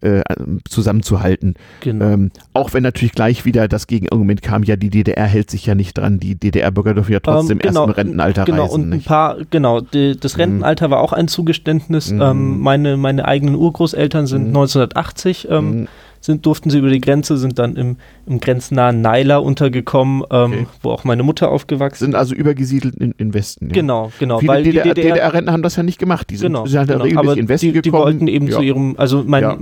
äh, 0.00 0.22
zusammenzuhalten. 0.68 1.54
Genau. 1.80 2.04
Ähm, 2.04 2.30
auch 2.52 2.74
wenn 2.74 2.82
natürlich 2.82 3.12
gleich 3.12 3.44
wieder 3.44 3.68
das 3.68 3.86
Gegenargument 3.86 4.42
kam, 4.42 4.62
ja, 4.62 4.76
die 4.76 4.90
DDR 4.90 5.26
hält 5.26 5.50
sich 5.50 5.66
ja 5.66 5.74
nicht 5.74 5.96
dran, 5.96 6.20
die 6.20 6.34
DDR-Bürger 6.34 6.94
dürfen 6.94 7.12
ja 7.12 7.20
trotzdem 7.20 7.58
ähm, 7.58 7.62
genau, 7.62 7.80
erst 7.82 7.88
im 7.88 7.94
Rentenalter 7.94 8.44
genau, 8.44 8.64
reisen. 8.64 8.84
Und 8.84 8.92
ein 8.92 9.02
paar, 9.02 9.38
genau, 9.50 9.80
die, 9.80 10.18
das 10.18 10.34
mhm. 10.34 10.42
Rentenalter 10.42 10.88
mhm. 10.88 10.92
war 10.92 11.00
auch 11.00 11.12
ein 11.12 11.28
Zugeständnis. 11.28 12.12
Mhm. 12.12 12.20
Ähm, 12.20 12.60
meine, 12.60 12.96
meine 12.96 13.24
eigenen 13.24 13.54
Urgroßeltern 13.54 14.26
sind 14.26 14.42
mhm. 14.42 14.56
1980 14.56 15.48
ähm, 15.50 15.80
mhm 15.80 15.88
sind, 16.26 16.44
durften 16.44 16.70
sie 16.70 16.78
über 16.78 16.90
die 16.90 17.00
Grenze, 17.00 17.38
sind 17.38 17.58
dann 17.58 17.76
im, 17.76 17.96
im 18.26 18.40
grenznahen 18.40 19.00
Naila 19.00 19.38
untergekommen, 19.38 20.24
ähm, 20.30 20.52
okay. 20.52 20.66
wo 20.82 20.90
auch 20.90 21.04
meine 21.04 21.22
Mutter 21.22 21.50
aufgewachsen 21.50 21.94
ist. 21.94 22.00
Sind 22.00 22.14
also 22.16 22.34
übergesiedelt 22.34 22.96
in, 22.96 23.12
in 23.16 23.32
Westen. 23.32 23.68
Ja. 23.68 23.74
Genau, 23.74 24.10
genau. 24.18 24.40
Viele 24.40 24.62
DDR-Rentner 24.62 24.94
DDR, 24.94 25.30
DDR 25.30 25.52
haben 25.52 25.62
das 25.62 25.76
ja 25.76 25.82
nicht 25.84 25.98
gemacht. 25.98 26.28
Die 26.28 26.36
sind, 26.36 26.48
genau, 26.48 26.66
sind 26.66 26.78
halt 26.78 26.88
genau. 26.88 27.04
regelmäßig 27.04 27.30
aber 27.30 27.40
in 27.40 27.48
Westen 27.48 27.66
die, 27.66 27.72
die 27.72 27.82
gekommen. 27.82 28.04
wollten 28.04 28.28
eben 28.28 28.48
ja. 28.48 28.56
zu 28.56 28.62
ihrem, 28.62 28.96
also 28.98 29.24
mein, 29.24 29.42
ja. 29.42 29.56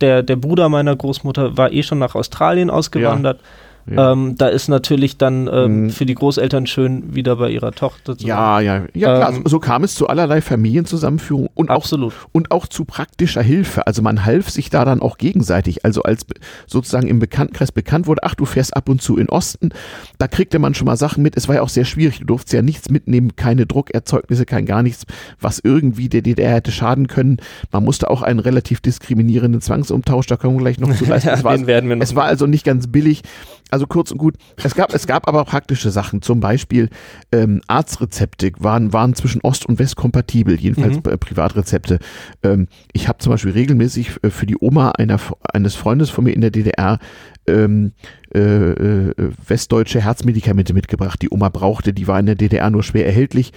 der, 0.00 0.22
der 0.22 0.36
Bruder 0.36 0.68
meiner 0.68 0.94
Großmutter 0.94 1.56
war 1.56 1.72
eh 1.72 1.82
schon 1.82 1.98
nach 1.98 2.14
Australien 2.14 2.70
ausgewandert. 2.70 3.40
Ja 3.40 3.46
ja. 3.86 4.12
Ähm, 4.12 4.36
da 4.38 4.48
ist 4.48 4.68
natürlich 4.68 5.18
dann 5.18 5.48
ähm, 5.52 5.82
mhm. 5.82 5.90
für 5.90 6.06
die 6.06 6.14
Großeltern 6.14 6.66
schön, 6.66 7.14
wieder 7.14 7.36
bei 7.36 7.50
ihrer 7.50 7.72
Tochter 7.72 8.16
zu 8.16 8.26
Ja, 8.26 8.60
ja, 8.60 8.84
ja, 8.94 9.16
klar. 9.16 9.34
Ähm, 9.34 9.42
so 9.44 9.58
kam 9.58 9.84
es 9.84 9.94
zu 9.94 10.08
allerlei 10.08 10.40
Familienzusammenführung 10.40 11.48
und 11.54 11.70
absolut. 11.70 12.14
Auch, 12.14 12.28
und 12.32 12.50
auch 12.50 12.66
zu 12.66 12.84
praktischer 12.84 13.42
Hilfe. 13.42 13.86
Also 13.86 14.00
man 14.00 14.24
half 14.24 14.48
sich 14.48 14.70
da 14.70 14.84
dann 14.84 15.00
auch 15.00 15.18
gegenseitig. 15.18 15.84
Also 15.84 16.02
als 16.02 16.24
sozusagen 16.66 17.08
im 17.08 17.18
Bekanntenkreis 17.18 17.72
bekannt 17.72 18.06
wurde, 18.06 18.22
ach, 18.24 18.34
du 18.34 18.46
fährst 18.46 18.76
ab 18.76 18.88
und 18.88 19.02
zu 19.02 19.18
in 19.18 19.28
Osten, 19.28 19.70
da 20.18 20.28
kriegte 20.28 20.58
man 20.58 20.74
schon 20.74 20.86
mal 20.86 20.96
Sachen 20.96 21.22
mit. 21.22 21.36
Es 21.36 21.48
war 21.48 21.56
ja 21.56 21.62
auch 21.62 21.68
sehr 21.68 21.84
schwierig. 21.84 22.20
Du 22.20 22.24
durfst 22.24 22.52
ja 22.52 22.62
nichts 22.62 22.88
mitnehmen, 22.88 23.36
keine 23.36 23.66
Druckerzeugnisse, 23.66 24.46
kein 24.46 24.64
gar 24.64 24.82
nichts, 24.82 25.04
was 25.40 25.60
irgendwie 25.62 26.08
der 26.08 26.22
DDR 26.22 26.54
hätte 26.54 26.72
schaden 26.72 27.06
können. 27.06 27.36
Man 27.70 27.84
musste 27.84 28.08
auch 28.08 28.22
einen 28.22 28.38
relativ 28.38 28.80
diskriminierenden 28.80 29.60
Zwangsumtausch, 29.60 30.26
da 30.26 30.36
kommen 30.36 30.56
wir 30.56 30.60
gleich 30.60 30.78
noch 30.78 30.94
zu 30.96 31.04
leisten. 31.04 31.28
ja, 31.28 31.34
es 31.34 31.44
war, 31.44 31.54
es 31.54 32.14
war 32.14 32.24
also 32.24 32.46
nicht 32.46 32.64
ganz 32.64 32.86
billig. 32.86 33.22
Also 33.70 33.86
kurz 33.86 34.10
und 34.12 34.18
gut, 34.18 34.36
es 34.62 34.74
gab, 34.74 34.94
es 34.94 35.06
gab 35.06 35.26
aber 35.26 35.44
praktische 35.44 35.90
Sachen, 35.90 36.22
zum 36.22 36.38
Beispiel 36.38 36.90
ähm, 37.32 37.60
Arztrezepte 37.66 38.52
waren, 38.58 38.92
waren 38.92 39.14
zwischen 39.14 39.40
Ost 39.40 39.66
und 39.66 39.78
West 39.78 39.96
kompatibel, 39.96 40.60
jedenfalls 40.60 40.96
mhm. 40.96 41.02
Privatrezepte. 41.18 41.98
Ähm, 42.42 42.68
ich 42.92 43.08
habe 43.08 43.18
zum 43.18 43.32
Beispiel 43.32 43.52
regelmäßig 43.52 44.22
äh, 44.22 44.30
für 44.30 44.46
die 44.46 44.56
Oma 44.60 44.90
einer, 44.90 45.18
eines 45.52 45.74
Freundes 45.74 46.10
von 46.10 46.24
mir 46.24 46.32
in 46.32 46.40
der 46.40 46.50
DDR 46.50 46.98
ähm, 47.46 47.92
äh, 48.34 48.40
äh, 48.40 49.12
westdeutsche 49.46 50.00
Herzmedikamente 50.00 50.74
mitgebracht, 50.74 51.20
die 51.20 51.30
Oma 51.30 51.48
brauchte. 51.48 51.92
Die 51.92 52.06
war 52.06 52.18
in 52.18 52.26
der 52.26 52.34
DDR 52.34 52.70
nur 52.70 52.82
schwer 52.82 53.06
erhältlich. 53.06 53.52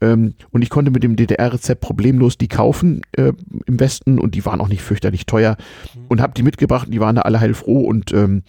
Ähm, 0.00 0.34
und 0.50 0.62
ich 0.62 0.70
konnte 0.70 0.90
mit 0.90 1.02
dem 1.02 1.16
DDR-Rezept 1.16 1.80
problemlos 1.80 2.38
die 2.38 2.48
kaufen 2.48 3.02
äh, 3.12 3.32
im 3.66 3.80
Westen 3.80 4.18
und 4.18 4.34
die 4.34 4.44
waren 4.44 4.60
auch 4.60 4.68
nicht 4.68 4.82
fürchterlich 4.82 5.26
teuer. 5.26 5.56
Mhm. 5.94 6.06
Und 6.08 6.20
habe 6.20 6.34
die 6.34 6.42
mitgebracht 6.42 6.86
und 6.86 6.92
die 6.92 7.00
waren 7.00 7.16
da 7.16 7.22
alle 7.22 7.40
heilfroh 7.40 7.80
und 7.80 8.12
ähm, 8.12 8.42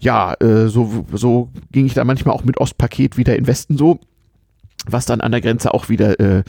ja, 0.00 0.34
äh, 0.40 0.68
so, 0.68 1.06
so 1.12 1.50
ging 1.70 1.86
ich 1.86 1.94
da 1.94 2.04
manchmal 2.04 2.34
auch 2.34 2.44
mit 2.44 2.58
Ostpaket 2.58 3.16
wieder 3.16 3.36
in 3.36 3.46
Westen 3.46 3.76
so, 3.76 4.00
was 4.86 5.06
dann 5.06 5.20
an 5.20 5.30
der 5.30 5.40
Grenze 5.42 5.74
auch 5.74 5.88
wieder 5.88 6.18
äh, 6.18 6.42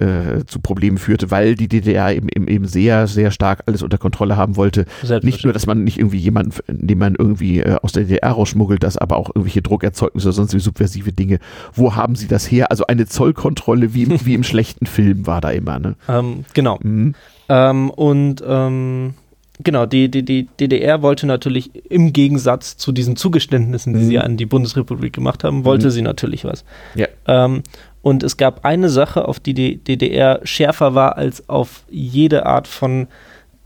äh, 0.00 0.44
zu 0.46 0.60
Problemen 0.60 0.98
führte, 0.98 1.30
weil 1.30 1.54
die 1.54 1.68
DDR 1.68 2.14
eben, 2.14 2.28
eben 2.28 2.66
sehr, 2.66 3.06
sehr 3.06 3.30
stark 3.30 3.62
alles 3.66 3.82
unter 3.82 3.98
Kontrolle 3.98 4.36
haben 4.36 4.56
wollte. 4.56 4.86
Nicht 5.22 5.44
nur, 5.44 5.52
dass 5.52 5.66
man 5.66 5.84
nicht 5.84 5.98
irgendwie 5.98 6.18
jemanden, 6.18 6.52
den 6.68 6.98
man 6.98 7.14
irgendwie 7.14 7.60
äh, 7.60 7.76
aus 7.82 7.92
der 7.92 8.04
DDR 8.04 8.30
rausschmuggelt, 8.30 8.82
das 8.82 8.96
aber 8.96 9.16
auch 9.16 9.30
irgendwelche 9.30 9.62
Druckerzeugnisse 9.62 10.28
oder 10.28 10.34
sonst 10.34 10.54
wie 10.54 10.60
subversive 10.60 11.12
Dinge. 11.12 11.38
Wo 11.74 11.94
haben 11.94 12.14
sie 12.14 12.28
das 12.28 12.50
her? 12.50 12.70
Also 12.70 12.86
eine 12.86 13.06
Zollkontrolle 13.06 13.94
wie, 13.94 14.04
im, 14.04 14.24
wie 14.24 14.34
im 14.34 14.42
schlechten 14.44 14.86
Film 14.86 15.26
war 15.26 15.40
da 15.40 15.50
immer. 15.50 15.78
Ne? 15.78 15.96
Ähm, 16.08 16.44
genau. 16.54 16.78
Mhm. 16.82 17.14
Ähm, 17.48 17.90
und 17.90 18.42
ähm 18.46 19.14
Genau, 19.62 19.86
die, 19.86 20.10
die, 20.10 20.22
die 20.22 20.48
DDR 20.60 21.02
wollte 21.02 21.26
natürlich 21.26 21.70
im 21.90 22.12
Gegensatz 22.12 22.76
zu 22.76 22.92
diesen 22.92 23.16
Zugeständnissen, 23.16 23.94
die 23.94 24.00
mhm. 24.00 24.08
sie 24.08 24.18
an 24.18 24.36
die 24.36 24.46
Bundesrepublik 24.46 25.12
gemacht 25.12 25.44
haben, 25.44 25.64
wollte 25.64 25.86
mhm. 25.86 25.90
sie 25.90 26.02
natürlich 26.02 26.44
was. 26.44 26.64
Ja. 26.94 27.06
Ähm, 27.26 27.62
und 28.02 28.22
es 28.22 28.36
gab 28.36 28.64
eine 28.64 28.88
Sache, 28.88 29.26
auf 29.26 29.40
die 29.40 29.54
die 29.54 29.78
DDR 29.78 30.40
schärfer 30.44 30.94
war 30.94 31.16
als 31.16 31.48
auf 31.48 31.84
jede 31.90 32.46
Art 32.46 32.68
von 32.68 33.08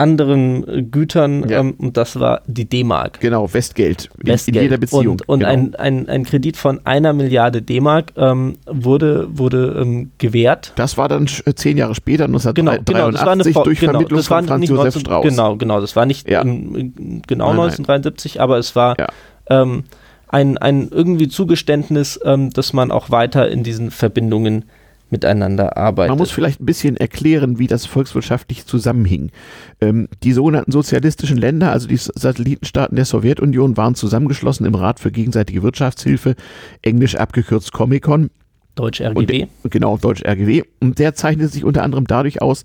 anderen 0.01 0.67
äh, 0.67 0.81
Gütern 0.81 1.47
ja. 1.47 1.59
ähm, 1.59 1.75
und 1.77 1.95
das 1.95 2.19
war 2.19 2.41
die 2.47 2.65
D-Mark. 2.65 3.19
Genau, 3.19 3.53
Westgeld, 3.53 4.09
Westgeld. 4.17 4.57
In, 4.57 4.63
jeder 4.63 4.77
Beziehung. 4.77 5.07
Und, 5.07 5.29
und 5.29 5.39
genau. 5.39 5.51
ein, 5.51 5.75
ein, 5.75 6.09
ein 6.09 6.23
Kredit 6.23 6.57
von 6.57 6.85
einer 6.85 7.13
Milliarde 7.13 7.61
D-Mark 7.61 8.13
ähm, 8.17 8.57
wurde, 8.65 9.27
wurde 9.31 9.77
ähm, 9.79 10.11
gewährt. 10.17 10.73
Das 10.75 10.97
war 10.97 11.07
dann 11.07 11.27
äh, 11.45 11.53
zehn 11.53 11.77
Jahre 11.77 11.93
später, 11.93 12.25
1983, 12.25 12.55
genau, 12.55 13.05
genau, 13.05 13.11
das 13.11 13.25
war 13.25 13.33
eine, 13.33 13.43
durch 13.63 13.79
genau, 13.79 13.91
Vermittlung 13.91 14.17
das 14.17 14.27
von 14.27 14.47
Franz 14.47 14.67
Josef 14.67 14.83
19, 14.83 15.01
Strauß. 15.01 15.27
Genau, 15.27 15.55
genau, 15.55 15.81
das 15.81 15.95
war 15.95 16.05
nicht 16.05 16.27
ja. 16.27 16.41
im, 16.41 17.21
genau 17.27 17.53
nein, 17.53 17.61
1973, 17.61 18.35
nein. 18.35 18.43
aber 18.43 18.57
es 18.57 18.75
war 18.75 18.95
ja. 18.99 19.07
ähm, 19.49 19.83
ein, 20.27 20.57
ein 20.57 20.89
irgendwie 20.89 21.27
Zugeständnis, 21.27 22.19
ähm, 22.25 22.49
dass 22.51 22.73
man 22.73 22.91
auch 22.91 23.11
weiter 23.11 23.49
in 23.49 23.63
diesen 23.63 23.91
Verbindungen 23.91 24.65
miteinander 25.11 25.77
arbeitet. 25.77 26.09
Man 26.09 26.17
muss 26.17 26.31
vielleicht 26.31 26.61
ein 26.61 26.65
bisschen 26.65 26.97
erklären, 26.97 27.59
wie 27.59 27.67
das 27.67 27.85
volkswirtschaftlich 27.85 28.65
zusammenhing. 28.65 29.31
Ähm, 29.79 30.07
die 30.23 30.33
sogenannten 30.33 30.71
sozialistischen 30.71 31.37
Länder, 31.37 31.71
also 31.71 31.87
die 31.87 31.97
Satellitenstaaten 31.97 32.95
der 32.95 33.05
Sowjetunion, 33.05 33.77
waren 33.77 33.95
zusammengeschlossen 33.95 34.65
im 34.65 34.75
Rat 34.75 34.99
für 34.99 35.11
gegenseitige 35.11 35.63
Wirtschaftshilfe, 35.63 36.35
englisch 36.81 37.15
abgekürzt 37.15 37.71
Comecon. 37.71 38.29
Deutsch 38.75 39.01
RGW. 39.01 39.47
Und, 39.63 39.71
genau, 39.71 39.97
Deutsch 39.97 40.23
RGW. 40.23 40.63
Und 40.79 40.97
der 40.97 41.13
zeichnet 41.13 41.51
sich 41.51 41.65
unter 41.65 41.83
anderem 41.83 42.07
dadurch 42.07 42.41
aus, 42.41 42.63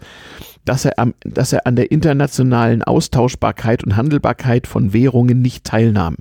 dass 0.64 0.84
er, 0.84 0.98
am, 0.98 1.14
dass 1.20 1.52
er 1.52 1.66
an 1.66 1.76
der 1.76 1.90
internationalen 1.90 2.82
Austauschbarkeit 2.82 3.84
und 3.84 3.96
Handelbarkeit 3.96 4.66
von 4.66 4.92
Währungen 4.92 5.42
nicht 5.42 5.64
teilnahm 5.64 6.16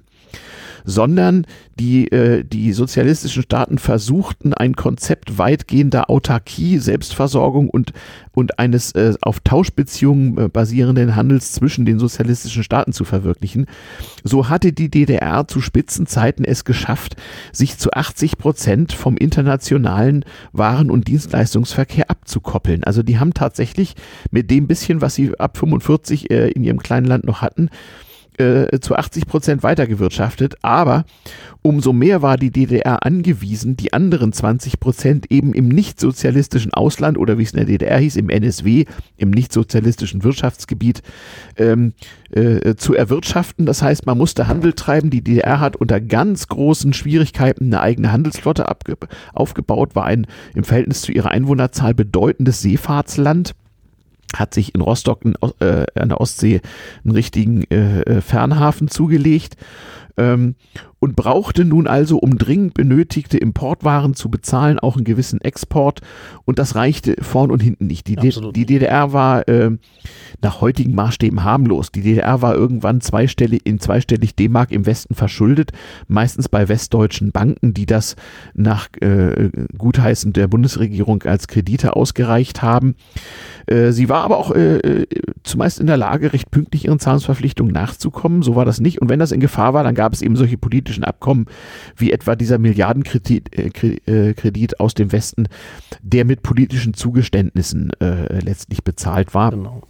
sondern 0.85 1.45
die, 1.79 2.11
äh, 2.11 2.43
die 2.43 2.71
sozialistischen 2.73 3.43
Staaten 3.43 3.77
versuchten 3.77 4.53
ein 4.53 4.75
Konzept 4.75 5.37
weitgehender 5.37 6.09
Autarkie, 6.09 6.77
Selbstversorgung 6.77 7.69
und, 7.69 7.91
und 8.33 8.59
eines 8.59 8.93
äh, 8.93 9.13
auf 9.21 9.39
Tauschbeziehungen 9.41 10.37
äh, 10.37 10.47
basierenden 10.47 11.15
Handels 11.15 11.51
zwischen 11.51 11.85
den 11.85 11.99
sozialistischen 11.99 12.63
Staaten 12.63 12.93
zu 12.93 13.03
verwirklichen. 13.03 13.65
So 14.23 14.47
hatte 14.47 14.71
die 14.71 14.89
DDR 14.89 15.47
zu 15.47 15.59
Spitzenzeiten 15.59 16.45
es 16.45 16.63
geschafft, 16.63 17.15
sich 17.51 17.77
zu 17.77 17.91
80 17.91 18.37
Prozent 18.37 18.93
vom 18.93 19.17
internationalen 19.17 20.23
Waren- 20.53 20.91
und 20.91 21.07
Dienstleistungsverkehr 21.07 22.09
abzukoppeln. 22.09 22.83
Also 22.83 23.03
die 23.03 23.19
haben 23.19 23.33
tatsächlich 23.33 23.95
mit 24.31 24.49
dem 24.51 24.67
bisschen, 24.67 25.01
was 25.01 25.15
sie 25.15 25.37
ab 25.39 25.57
45 25.57 26.31
äh, 26.31 26.49
in 26.49 26.63
ihrem 26.63 26.79
kleinen 26.79 27.05
Land 27.05 27.25
noch 27.25 27.41
hatten, 27.41 27.69
äh, 28.37 28.79
zu 28.79 28.95
80 28.95 29.27
Prozent 29.27 29.63
weitergewirtschaftet, 29.63 30.55
aber 30.61 31.05
umso 31.61 31.93
mehr 31.93 32.21
war 32.21 32.37
die 32.37 32.51
DDR 32.51 33.05
angewiesen, 33.05 33.75
die 33.75 33.91
anderen 33.93 34.33
20 34.33 34.79
Prozent 34.79 35.31
eben 35.31 35.53
im 35.53 35.67
nichtsozialistischen 35.67 36.73
Ausland 36.73 37.17
oder 37.17 37.37
wie 37.37 37.43
es 37.43 37.51
in 37.51 37.57
der 37.57 37.65
DDR 37.65 37.97
hieß, 37.97 38.17
im 38.17 38.29
NSW, 38.29 38.85
im 39.17 39.31
nichtsozialistischen 39.31 40.23
Wirtschaftsgebiet 40.23 41.01
ähm, 41.57 41.93
äh, 42.31 42.75
zu 42.75 42.93
erwirtschaften. 42.93 43.65
Das 43.65 43.81
heißt, 43.81 44.05
man 44.05 44.17
musste 44.17 44.47
Handel 44.47 44.73
treiben. 44.73 45.09
Die 45.09 45.23
DDR 45.23 45.59
hat 45.59 45.75
unter 45.75 45.99
ganz 45.99 46.47
großen 46.47 46.93
Schwierigkeiten 46.93 47.65
eine 47.65 47.81
eigene 47.81 48.11
Handelsflotte 48.11 48.67
aufgebaut, 49.33 49.95
war 49.95 50.05
ein 50.05 50.27
im 50.53 50.63
Verhältnis 50.63 51.01
zu 51.01 51.11
ihrer 51.11 51.31
Einwohnerzahl 51.31 51.93
bedeutendes 51.93 52.61
Seefahrtsland 52.61 53.55
hat 54.35 54.53
sich 54.53 54.75
in 54.75 54.81
Rostock 54.81 55.23
in, 55.25 55.35
äh, 55.59 55.85
an 55.95 56.09
der 56.09 56.21
Ostsee 56.21 56.61
einen 57.03 57.13
richtigen 57.13 57.63
äh, 57.71 58.01
äh 58.01 58.21
Fernhafen 58.21 58.87
zugelegt. 58.87 59.57
Ähm, 60.17 60.55
und 60.99 61.15
brauchte 61.15 61.65
nun 61.65 61.87
also, 61.87 62.17
um 62.17 62.37
dringend 62.37 62.73
benötigte 62.73 63.37
Importwaren 63.37 64.15
zu 64.15 64.29
bezahlen, 64.29 64.79
auch 64.79 64.95
einen 64.95 65.05
gewissen 65.05 65.41
Export 65.41 66.01
und 66.45 66.57
das 66.57 66.75
reichte 66.75 67.15
vorn 67.21 67.51
und 67.51 67.61
hinten 67.61 67.87
nicht. 67.87 68.07
Die, 68.07 68.15
die 68.15 68.65
DDR 68.65 69.13
war 69.13 69.47
äh, 69.47 69.71
nach 70.41 70.61
heutigen 70.61 70.95
Maßstäben 70.95 71.43
harmlos. 71.43 71.91
Die 71.91 72.01
DDR 72.01 72.41
war 72.41 72.55
irgendwann 72.55 73.01
zweistellig, 73.01 73.61
in 73.65 73.79
zweistellig 73.79 74.35
D-Mark 74.35 74.71
im 74.71 74.85
Westen 74.85 75.15
verschuldet, 75.15 75.71
meistens 76.07 76.49
bei 76.49 76.67
westdeutschen 76.69 77.31
Banken, 77.31 77.73
die 77.73 77.85
das 77.85 78.15
nach 78.53 78.87
äh, 79.01 79.49
Gutheißen 79.77 80.33
der 80.33 80.47
Bundesregierung 80.47 81.23
als 81.23 81.47
Kredite 81.47 81.95
ausgereicht 81.95 82.61
haben. 82.61 82.95
Äh, 83.67 83.91
sie 83.91 84.09
war 84.09 84.23
aber 84.23 84.37
auch 84.37 84.51
äh, 84.51 84.77
äh, 84.77 85.07
zumeist 85.43 85.79
in 85.79 85.87
der 85.87 85.97
Lage, 85.97 86.33
recht 86.33 86.51
pünktlich 86.51 86.85
ihren 86.85 86.99
Zahlungsverpflichtungen 86.99 87.73
nachzukommen. 87.73 88.41
So 88.41 88.55
war 88.55 88.65
das 88.65 88.79
nicht. 88.79 89.01
Und 89.01 89.09
wenn 89.09 89.19
das 89.19 89.31
in 89.31 89.39
Gefahr 89.39 89.73
war, 89.73 89.83
dann 89.83 89.95
gab 89.95 90.13
es 90.13 90.21
eben 90.21 90.35
solche 90.35 90.57
politischen 90.57 90.84
Abkommen, 91.03 91.45
wie 91.95 92.11
etwa 92.11 92.35
dieser 92.35 92.57
Milliardenkredit 92.57 93.57
äh, 93.57 94.33
Kredit 94.33 94.79
aus 94.79 94.93
dem 94.93 95.11
Westen, 95.11 95.47
der 96.01 96.25
mit 96.25 96.43
politischen 96.43 96.93
Zugeständnissen 96.93 97.91
äh, 97.99 98.39
letztlich 98.39 98.83
bezahlt 98.83 99.33
war. 99.33 99.51
Genau. 99.51 99.81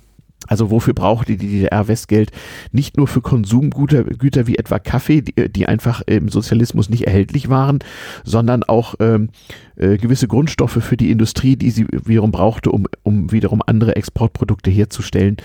Also 0.48 0.70
wofür 0.70 0.94
brauchte 0.94 1.38
die 1.38 1.48
DDR 1.48 1.88
Westgeld? 1.88 2.32
Nicht 2.72 2.98
nur 2.98 3.08
für 3.08 3.22
Konsumgüter 3.22 4.04
Güter 4.04 4.48
wie 4.48 4.58
etwa 4.58 4.80
Kaffee, 4.80 5.22
die, 5.22 5.50
die, 5.50 5.68
einfach 5.68 6.02
im 6.06 6.30
Sozialismus 6.30 6.90
nicht 6.90 7.08
erhältlich 7.08 7.50
waren, 7.50 7.80
sondern 8.24 8.64
auch 8.64 8.96
ähm, 9.00 9.30
äh, 9.76 9.98
gewisse 9.98 10.28
Grundstoffe 10.28 10.84
für 10.84 10.98
die 10.98 11.10
Industrie, 11.10 11.56
die 11.56 11.72
sie 11.72 11.88
wiederum 11.90 12.32
brauchte, 12.32 12.72
um, 12.72 12.86
um 13.04 13.32
wiederum 13.32 13.62
andere 13.66 13.96
Exportprodukte 13.96 14.70
herzustellen. 14.70 15.38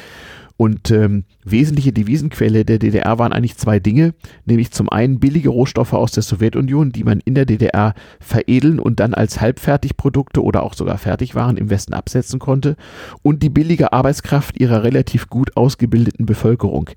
Und 0.61 0.91
ähm, 0.91 1.25
wesentliche 1.43 1.91
Devisenquelle 1.91 2.67
der 2.67 2.79
DDR 2.79 3.19
waren 3.19 3.33
eigentlich 3.33 3.57
zwei 3.57 3.81
Dinge, 3.81 4.13
nämlich 4.45 4.73
zum 4.73 4.91
einen 4.91 5.19
billige 5.19 5.49
Rohstoffe 5.49 5.95
aus 5.95 6.13
der 6.13 6.23
Sowjetunion, 6.23 6.93
die 6.93 7.03
man 7.03 7.21
in 7.25 7.35
der 7.35 7.47
DDR 7.47 7.95
veredeln 8.21 8.79
und 8.79 9.01
dann 9.01 9.15
als 9.15 9.41
Halbfertigprodukte 9.41 10.43
oder 10.43 10.63
auch 10.63 10.75
sogar 10.75 10.99
Fertigwaren 10.99 11.57
im 11.57 11.71
Westen 11.71 11.95
absetzen 11.95 12.41
konnte, 12.41 12.77
und 13.23 13.43
die 13.43 13.49
billige 13.49 13.95
Arbeitskraft 13.95 14.61
ihrer 14.61 14.83
relativ 14.83 15.31
gut 15.31 15.57
ausgebildeten 15.57 16.27
Bevölkerung. 16.27 16.91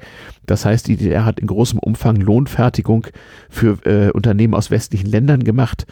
Das 0.45 0.65
heißt, 0.65 0.86
die 0.89 0.97
DDR 0.97 1.23
hat 1.23 1.39
in 1.39 1.47
großem 1.47 1.80
Umfang 1.80 2.17
Lohnfertigung 2.17 3.08
für 3.49 3.78
äh, 3.86 4.12
Unternehmen 4.12 4.56
aus 4.56 4.71
westlichen 4.71 5.08
Ländern 5.08 5.41
gemacht 5.41 5.86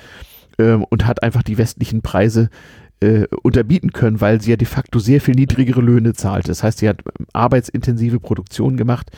ähm, 0.60 0.84
und 0.90 1.08
hat 1.08 1.24
einfach 1.24 1.44
die 1.44 1.58
westlichen 1.58 2.02
Preise 2.02 2.50
äh, 3.02 3.28
unterbieten 3.44 3.92
können, 3.92 4.22
weil 4.22 4.42
sie 4.42 4.52
ja 4.52 4.58
de 4.58 4.68
facto 4.68 5.00
sehr 5.00 5.22
viel 5.22 5.36
niedrigere 5.36 5.82
Löhne 5.82 6.14
zahlt. 6.14 6.48
Das 6.48 6.64
heißt, 6.64 6.80
sie 6.80 6.90
hat 6.90 7.02
arbeitsintensive 7.34 8.20
Produktion 8.20 8.78
gemacht 8.78 9.12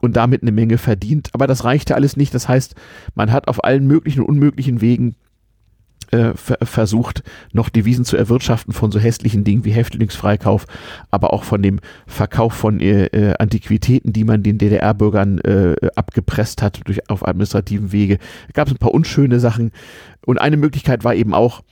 und 0.00 0.16
damit 0.16 0.42
eine 0.42 0.52
Menge 0.52 0.78
verdient. 0.78 1.30
Aber 1.32 1.46
das 1.46 1.64
reichte 1.64 1.94
alles 1.94 2.16
nicht. 2.16 2.34
Das 2.34 2.48
heißt, 2.48 2.74
man 3.14 3.32
hat 3.32 3.48
auf 3.48 3.64
allen 3.64 3.86
möglichen 3.86 4.20
und 4.20 4.28
unmöglichen 4.28 4.80
Wegen 4.80 5.14
äh, 6.10 6.32
versucht, 6.34 7.22
noch 7.52 7.68
Devisen 7.68 8.04
zu 8.04 8.16
erwirtschaften 8.16 8.72
von 8.72 8.90
so 8.90 8.98
hässlichen 8.98 9.44
Dingen 9.44 9.64
wie 9.64 9.70
Häftlingsfreikauf, 9.70 10.66
aber 11.12 11.32
auch 11.32 11.44
von 11.44 11.62
dem 11.62 11.78
Verkauf 12.08 12.52
von 12.52 12.80
äh, 12.80 13.04
äh 13.06 13.34
Antiquitäten, 13.38 14.12
die 14.12 14.24
man 14.24 14.42
den 14.42 14.58
DDR-Bürgern 14.58 15.38
äh, 15.38 15.76
abgepresst 15.94 16.62
hat 16.62 16.80
durch, 16.84 17.08
auf 17.08 17.26
administrativen 17.26 17.92
Wege. 17.92 18.18
Da 18.48 18.52
gab 18.54 18.66
es 18.66 18.74
ein 18.74 18.78
paar 18.78 18.92
unschöne 18.92 19.38
Sachen. 19.38 19.70
Und 20.26 20.40
eine 20.40 20.56
Möglichkeit 20.56 21.04
war 21.04 21.14
eben 21.14 21.32
auch, 21.32 21.62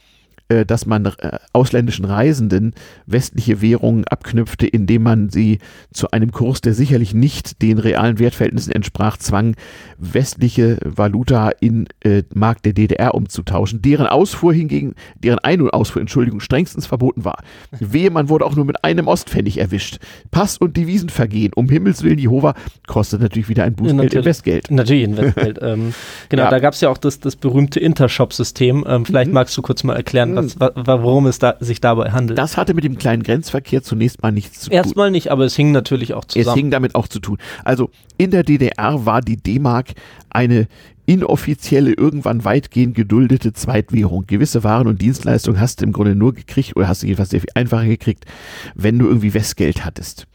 äh, 0.48 0.64
dass 0.64 0.87
man 0.87 1.04
äh, 1.06 1.38
ausländischen 1.52 2.04
Reisenden 2.04 2.74
westliche 3.06 3.61
Währungen 3.61 4.04
abknüpfte, 4.06 4.66
indem 4.66 5.02
man 5.02 5.28
sie 5.28 5.58
zu 5.92 6.11
einem 6.11 6.32
Kurs, 6.32 6.61
der 6.61 6.72
sicherlich 6.74 7.14
nicht 7.14 7.61
den 7.61 7.78
realen 7.78 8.18
Wertverhältnissen 8.18 8.72
entsprach, 8.72 9.18
zwang, 9.18 9.56
westliche 9.98 10.78
Valuta 10.84 11.50
in 11.61 11.87
äh, 12.00 12.22
Markt 12.34 12.64
der 12.64 12.72
DDR 12.72 13.14
umzutauschen, 13.14 13.82
deren 13.82 14.06
Ausfuhr 14.06 14.54
hingegen, 14.54 14.94
deren 15.16 15.38
Ein- 15.40 15.61
und 15.61 15.70
Ausfuhr, 15.70 16.00
Entschuldigung, 16.00 16.40
strengstens 16.40 16.87
verboten 16.87 17.24
war. 17.24 17.42
Wehe, 17.78 18.11
man 18.11 18.28
wurde 18.28 18.46
auch 18.46 18.56
nur 18.56 18.64
mit 18.64 18.84
einem 18.84 19.06
Ostpfennig 19.06 19.58
erwischt. 19.58 19.98
Pass- 20.30 20.56
und 20.56 20.76
Devisenvergehen, 20.76 21.52
um 21.54 21.68
Himmels 21.68 22.02
Willen, 22.02 22.18
Jehova, 22.18 22.54
kostet 22.87 23.20
natürlich 23.20 23.48
wieder 23.50 23.64
ein 23.64 23.74
Bußgeld 23.74 24.14
ja, 24.14 24.20
in 24.20 24.24
Westgeld. 24.24 24.70
Natürlich 24.70 25.04
in 25.04 25.16
Westgeld. 25.16 25.58
ähm, 25.62 25.92
genau, 26.28 26.44
ja. 26.44 26.50
da 26.50 26.58
gab 26.58 26.74
es 26.74 26.80
ja 26.80 26.88
auch 26.88 26.98
das, 26.98 27.20
das 27.20 27.37
berühmte 27.37 27.80
Intershop-System. 27.80 28.84
Ähm, 28.88 29.04
vielleicht 29.04 29.28
mhm. 29.28 29.34
magst 29.34 29.56
du 29.56 29.62
kurz 29.62 29.84
mal 29.84 29.94
erklären, 29.94 30.38
was, 30.38 31.03
worum 31.03 31.27
es 31.27 31.38
da, 31.38 31.57
sich 31.61 31.81
dabei 31.81 32.12
handelt. 32.12 32.38
Das 32.38 32.57
hatte 32.57 32.74
mit 32.74 32.85
dem 32.85 32.98
kleinen 32.98 33.22
Grenzverkehr 33.22 33.83
zunächst 33.83 34.22
mal 34.22 34.33
nichts 34.33 34.61
zu 34.61 34.70
tun. 34.70 34.77
Erstmal 34.77 35.11
nicht, 35.11 35.31
aber 35.31 35.44
es 35.44 35.55
hing 35.57 35.72
natürlich 35.72 36.14
auch 36.14 36.24
zusammen. 36.24 36.48
Es 36.48 36.55
hing 36.55 36.70
damit 36.70 36.94
auch 36.94 37.09
zu 37.09 37.20
tun. 37.20 37.38
Also 37.64 37.90
in 38.16 38.31
der 38.31 38.42
DDR 38.42 39.05
war 39.07 39.20
die 39.20 39.37
D-Mark 39.37 39.94
eine 40.31 40.68
inoffizielle, 41.07 41.94
irgendwann 41.94 42.44
weitgehend 42.44 42.94
geduldete 42.94 43.55
Zweitwährung. 43.55 44.27
Gewisse 44.27 44.62
Waren 44.62 44.87
und 44.87 45.01
Dienstleistungen 45.01 45.59
hast 45.59 45.81
du 45.81 45.87
im 45.87 45.92
Grunde 45.92 46.14
nur 46.14 46.35
gekriegt 46.35 46.77
oder 46.77 46.87
hast 46.87 47.03
du 47.03 47.07
jedenfalls 47.07 47.31
sehr 47.31 47.40
viel 47.40 47.51
einfacher 47.55 47.87
gekriegt, 47.87 48.27
wenn 48.74 48.98
du 48.98 49.07
irgendwie 49.07 49.33
Westgeld 49.33 49.87
hattest. 49.87 50.27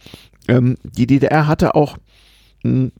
Ähm, 0.48 0.78
die 0.84 1.06
DDR 1.06 1.48
hatte 1.48 1.76
auch 1.76 1.98
mh, 2.64 2.72
hm, 2.72 2.92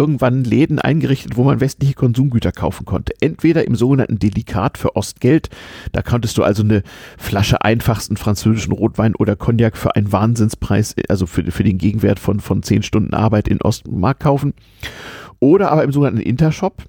irgendwann 0.00 0.44
Läden 0.44 0.78
eingerichtet, 0.78 1.36
wo 1.36 1.44
man 1.44 1.60
westliche 1.60 1.92
Konsumgüter 1.92 2.52
kaufen 2.52 2.86
konnte. 2.86 3.12
Entweder 3.20 3.66
im 3.66 3.74
sogenannten 3.74 4.18
Delikat 4.18 4.78
für 4.78 4.96
Ostgeld, 4.96 5.50
da 5.92 6.00
konntest 6.00 6.38
du 6.38 6.42
also 6.42 6.62
eine 6.62 6.82
Flasche 7.18 7.60
einfachsten 7.60 8.16
französischen 8.16 8.72
Rotwein 8.72 9.14
oder 9.14 9.36
Cognac 9.36 9.76
für 9.76 9.94
einen 9.96 10.10
Wahnsinnspreis, 10.10 10.94
also 11.10 11.26
für, 11.26 11.50
für 11.50 11.64
den 11.64 11.76
Gegenwert 11.76 12.18
von, 12.18 12.40
von 12.40 12.62
zehn 12.62 12.82
Stunden 12.82 13.12
Arbeit 13.12 13.46
in 13.46 13.60
Ostmark 13.60 14.20
kaufen. 14.20 14.54
Oder 15.38 15.70
aber 15.70 15.84
im 15.84 15.92
sogenannten 15.92 16.22
Intershop, 16.22 16.84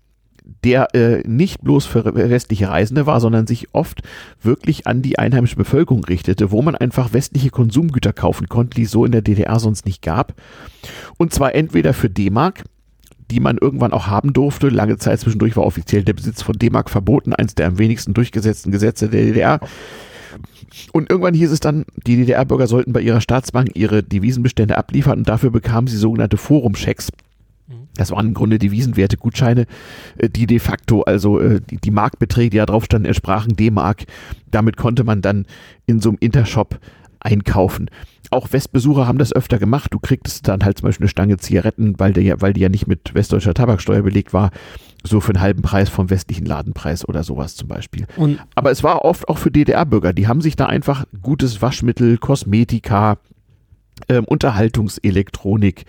der 0.64 0.96
äh, 0.96 1.28
nicht 1.28 1.62
bloß 1.62 1.86
für 1.86 2.16
westliche 2.16 2.70
Reisende 2.70 3.06
war, 3.06 3.20
sondern 3.20 3.46
sich 3.46 3.68
oft 3.74 4.04
wirklich 4.42 4.88
an 4.88 5.02
die 5.02 5.20
einheimische 5.20 5.58
Bevölkerung 5.58 6.06
richtete, 6.06 6.52
wo 6.52 6.62
man 6.62 6.76
einfach 6.76 7.12
westliche 7.12 7.50
Konsumgüter 7.50 8.14
kaufen 8.14 8.48
konnte, 8.48 8.76
die 8.76 8.84
es 8.84 8.92
so 8.92 9.04
in 9.04 9.12
der 9.12 9.22
DDR 9.22 9.60
sonst 9.60 9.86
nicht 9.86 10.02
gab. 10.02 10.34
Und 11.18 11.34
zwar 11.34 11.56
entweder 11.56 11.94
für 11.94 12.10
D-Mark, 12.10 12.64
die 13.32 13.40
man 13.40 13.58
irgendwann 13.58 13.94
auch 13.94 14.08
haben 14.08 14.34
durfte. 14.34 14.70
Lange 14.70 14.98
Zeit 14.98 15.20
zwischendurch 15.22 15.56
war 15.56 15.64
offiziell 15.64 16.04
der 16.04 16.14
Besitz 16.14 16.42
von 16.42 16.60
D-Mark 16.60 16.90
verboten, 16.90 17.34
eins 17.34 17.56
der 17.56 17.68
am 17.68 17.80
wenigsten 17.80 18.14
durchgesetzten 18.14 18.72
Gesetze 18.72 19.10
der 19.10 19.24
DDR. 19.24 19.60
Und 20.92 21.10
irgendwann 21.10 21.34
hieß 21.34 21.52
es 21.52 21.60
dann, 21.60 21.86
die 22.06 22.18
DDR-Bürger 22.18 22.68
sollten 22.68 22.94
bei 22.94 23.02
ihrer 23.02 23.22
Staatsbank 23.22 23.72
ihre 23.76 24.04
Devisenbestände 24.04 24.78
abliefern 24.78 25.20
und 25.20 25.30
dafür 25.30 25.50
bekamen 25.52 25.88
sie 25.88 25.98
sogenannte 25.98 26.38
Forum-Checks. 26.38 27.10
Das 27.96 28.12
waren 28.12 28.28
im 28.28 28.34
Grunde 28.34 28.58
Devisenwerte, 28.58 29.18
Gutscheine, 29.18 29.66
äh, 30.18 30.30
die 30.30 30.48
de 30.48 30.60
facto, 30.60 31.02
also 31.04 31.40
äh, 31.40 31.62
die, 31.62 31.92
Marktbeträge, 31.92 32.50
die 32.50 32.58
da 32.58 32.66
drauf 32.66 32.86
standen, 32.86 33.06
entsprachen 33.06 33.56
D-Mark. 33.56 34.06
Damit 34.50 34.78
konnte 34.78 35.04
man 35.04 35.22
dann 35.22 35.46
in 35.86 36.00
so 36.00 36.10
einem 36.10 36.18
Intershop 36.20 36.80
einkaufen. 37.20 37.90
Auch 38.32 38.52
Westbesucher 38.52 39.08
haben 39.08 39.18
das 39.18 39.34
öfter 39.34 39.60
gemacht. 39.60 39.94
Du 39.94 40.00
kriegst 40.00 40.48
dann 40.48 40.64
halt 40.64 40.78
zum 40.78 40.88
Beispiel 40.88 41.04
eine 41.04 41.10
Stange 41.10 41.38
Zigaretten, 41.38 42.00
weil 42.00 42.14
die, 42.14 42.22
ja, 42.22 42.42
weil 42.42 42.54
die 42.54 42.62
ja 42.62 42.70
nicht 42.70 42.88
mit 42.88 43.14
westdeutscher 43.14 43.54
Tabaksteuer 43.54 44.02
belegt 44.02 44.34
war, 44.34 44.52
so 45.04 45.20
für 45.20 45.34
einen 45.34 45.42
halben 45.42 45.62
Preis 45.62 45.90
vom 45.90 46.10
westlichen 46.10 46.46
Ladenpreis 46.46 47.08
oder 47.08 47.24
sowas 47.24 47.56
zum 47.56 47.68
Beispiel. 47.68 48.08
Und 48.16 48.40
Aber 48.56 48.72
es 48.72 48.84
war 48.84 49.04
oft 49.04 49.28
auch 49.28 49.38
für 49.38 49.52
DDR-Bürger. 49.52 50.14
Die 50.14 50.28
haben 50.28 50.42
sich 50.42 50.56
da 50.56 50.66
einfach 50.66 51.06
gutes 51.22 51.62
Waschmittel, 51.62 52.18
Kosmetika, 52.18 53.18
ähm, 54.10 54.26
Unterhaltungselektronik, 54.26 55.86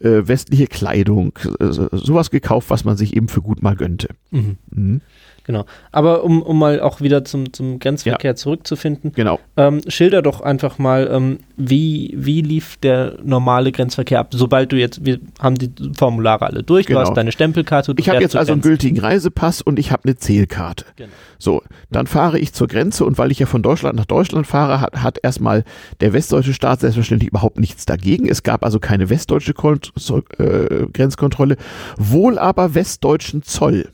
äh, 0.00 0.22
westliche 0.26 0.66
Kleidung, 0.66 1.38
äh, 1.58 1.70
sowas 1.70 2.30
gekauft, 2.30 2.70
was 2.70 2.84
man 2.84 2.96
sich 2.96 3.16
eben 3.16 3.28
für 3.28 3.42
gut 3.42 3.62
mal 3.62 3.76
gönnte. 3.76 4.08
Mhm. 4.30 4.56
Mhm. 4.70 5.00
Genau. 5.44 5.64
Aber 5.92 6.24
um, 6.24 6.42
um 6.42 6.58
mal 6.58 6.80
auch 6.80 7.00
wieder 7.00 7.24
zum, 7.24 7.52
zum 7.52 7.78
Grenzverkehr 7.78 8.32
ja. 8.32 8.34
zurückzufinden, 8.34 9.12
genau. 9.12 9.38
Ähm, 9.56 9.80
schilder 9.88 10.22
doch 10.22 10.40
einfach 10.40 10.78
mal, 10.78 11.08
ähm, 11.12 11.38
wie, 11.56 12.14
wie 12.16 12.42
lief 12.42 12.76
der 12.76 13.16
normale 13.22 13.72
Grenzverkehr 13.72 14.20
ab, 14.20 14.28
sobald 14.32 14.72
du 14.72 14.76
jetzt, 14.76 15.04
wir 15.04 15.18
haben 15.40 15.56
die 15.56 15.70
Formulare 15.96 16.46
alle 16.46 16.62
durch, 16.62 16.86
genau. 16.86 17.00
du 17.00 17.06
hast 17.06 17.16
deine 17.16 17.32
Stempelkarte. 17.32 17.94
Ich 17.96 18.08
habe 18.08 18.20
jetzt 18.20 18.36
also 18.36 18.52
einen 18.52 18.62
gültigen 18.62 18.98
Reisepass 19.00 19.62
und 19.62 19.78
ich 19.78 19.92
habe 19.92 20.04
eine 20.04 20.16
Zählkarte. 20.16 20.84
Genau. 20.96 21.10
So, 21.38 21.62
dann 21.90 22.06
fahre 22.06 22.38
ich 22.38 22.52
zur 22.52 22.68
Grenze 22.68 23.04
und 23.04 23.18
weil 23.18 23.32
ich 23.32 23.38
ja 23.38 23.46
von 23.46 23.62
Deutschland 23.62 23.96
nach 23.96 24.04
Deutschland 24.04 24.46
fahre, 24.46 24.80
hat, 24.80 25.02
hat 25.02 25.18
erstmal 25.22 25.64
der 26.00 26.12
westdeutsche 26.12 26.52
Staat 26.52 26.80
selbstverständlich 26.80 27.30
überhaupt 27.30 27.58
nichts 27.58 27.86
dagegen. 27.86 28.28
Es 28.28 28.42
gab 28.42 28.64
also 28.64 28.78
keine 28.78 29.08
westdeutsche 29.08 29.54
Kont 29.54 29.92
äh, 30.38 30.86
Grenzkontrolle, 30.92 31.56
wohl 31.96 32.38
aber 32.38 32.74
westdeutschen 32.74 33.42
Zoll 33.42 33.88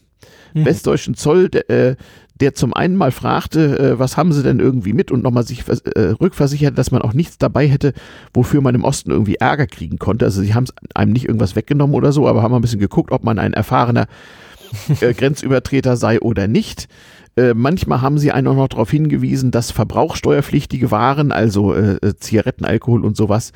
mhm. 0.57 0.65
westdeutschen 0.65 1.15
Zoll, 1.15 1.49
der, 1.49 1.71
äh, 1.71 1.97
der 2.41 2.55
zum 2.55 2.75
einen 2.75 2.97
mal 2.97 3.13
fragte, 3.13 3.79
äh, 3.79 3.99
was 3.99 4.17
haben 4.17 4.33
sie 4.33 4.43
denn 4.43 4.61
irgendwie 4.61 4.93
mit 4.93 5.11
und 5.11 5.23
nochmal 5.23 5.47
sich 5.47 5.65
äh, 5.69 6.01
rückversicherte, 6.01 6.75
dass 6.75 6.91
man 6.91 7.03
auch 7.03 7.15
nichts 7.15 7.39
dabei 7.39 7.67
hätte, 7.67 7.93
wofür 8.35 8.61
man 8.61 8.75
im 8.75 8.85
Osten 8.85 9.11
irgendwie 9.11 9.37
Ärger 9.37 9.67
kriegen 9.67 9.99
konnte. 9.99 10.25
Also 10.25 10.43
sie 10.43 10.55
haben 10.55 10.67
einem 10.95 11.13
nicht 11.13 11.27
irgendwas 11.27 11.57
weggenommen 11.57 11.95
oder 11.95 12.13
so, 12.13 12.29
aber 12.29 12.43
haben 12.43 12.55
ein 12.55 12.61
bisschen 12.61 12.81
geguckt, 12.81 13.13
ob 13.13 13.25
man 13.25 13.39
ein 13.39 13.55
erfahrener 13.55 14.07
äh, 15.01 15.15
Grenzübertreter 15.15 15.97
sei 15.97 16.21
oder 16.21 16.47
nicht. 16.47 16.89
Äh, 17.37 17.53
manchmal 17.55 18.01
haben 18.01 18.19
sie 18.19 18.33
einen 18.33 18.49
auch 18.49 18.57
noch 18.57 18.69
darauf 18.69 18.91
hingewiesen, 18.91 19.51
dass 19.51 19.71
verbrauchsteuerpflichtige 19.71 20.91
Waren, 20.91 21.33
also 21.33 21.75
äh, 21.75 22.17
Zigaretten, 22.19 22.65
Alkohol 22.65 23.05
und 23.05 23.17
sowas, 23.17 23.53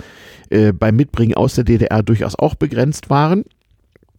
äh, 0.50 0.72
beim 0.72 0.96
Mitbringen 0.96 1.34
aus 1.34 1.54
der 1.54 1.64
DDR 1.64 2.02
durchaus 2.02 2.38
auch 2.38 2.54
begrenzt 2.54 3.08
waren. 3.08 3.44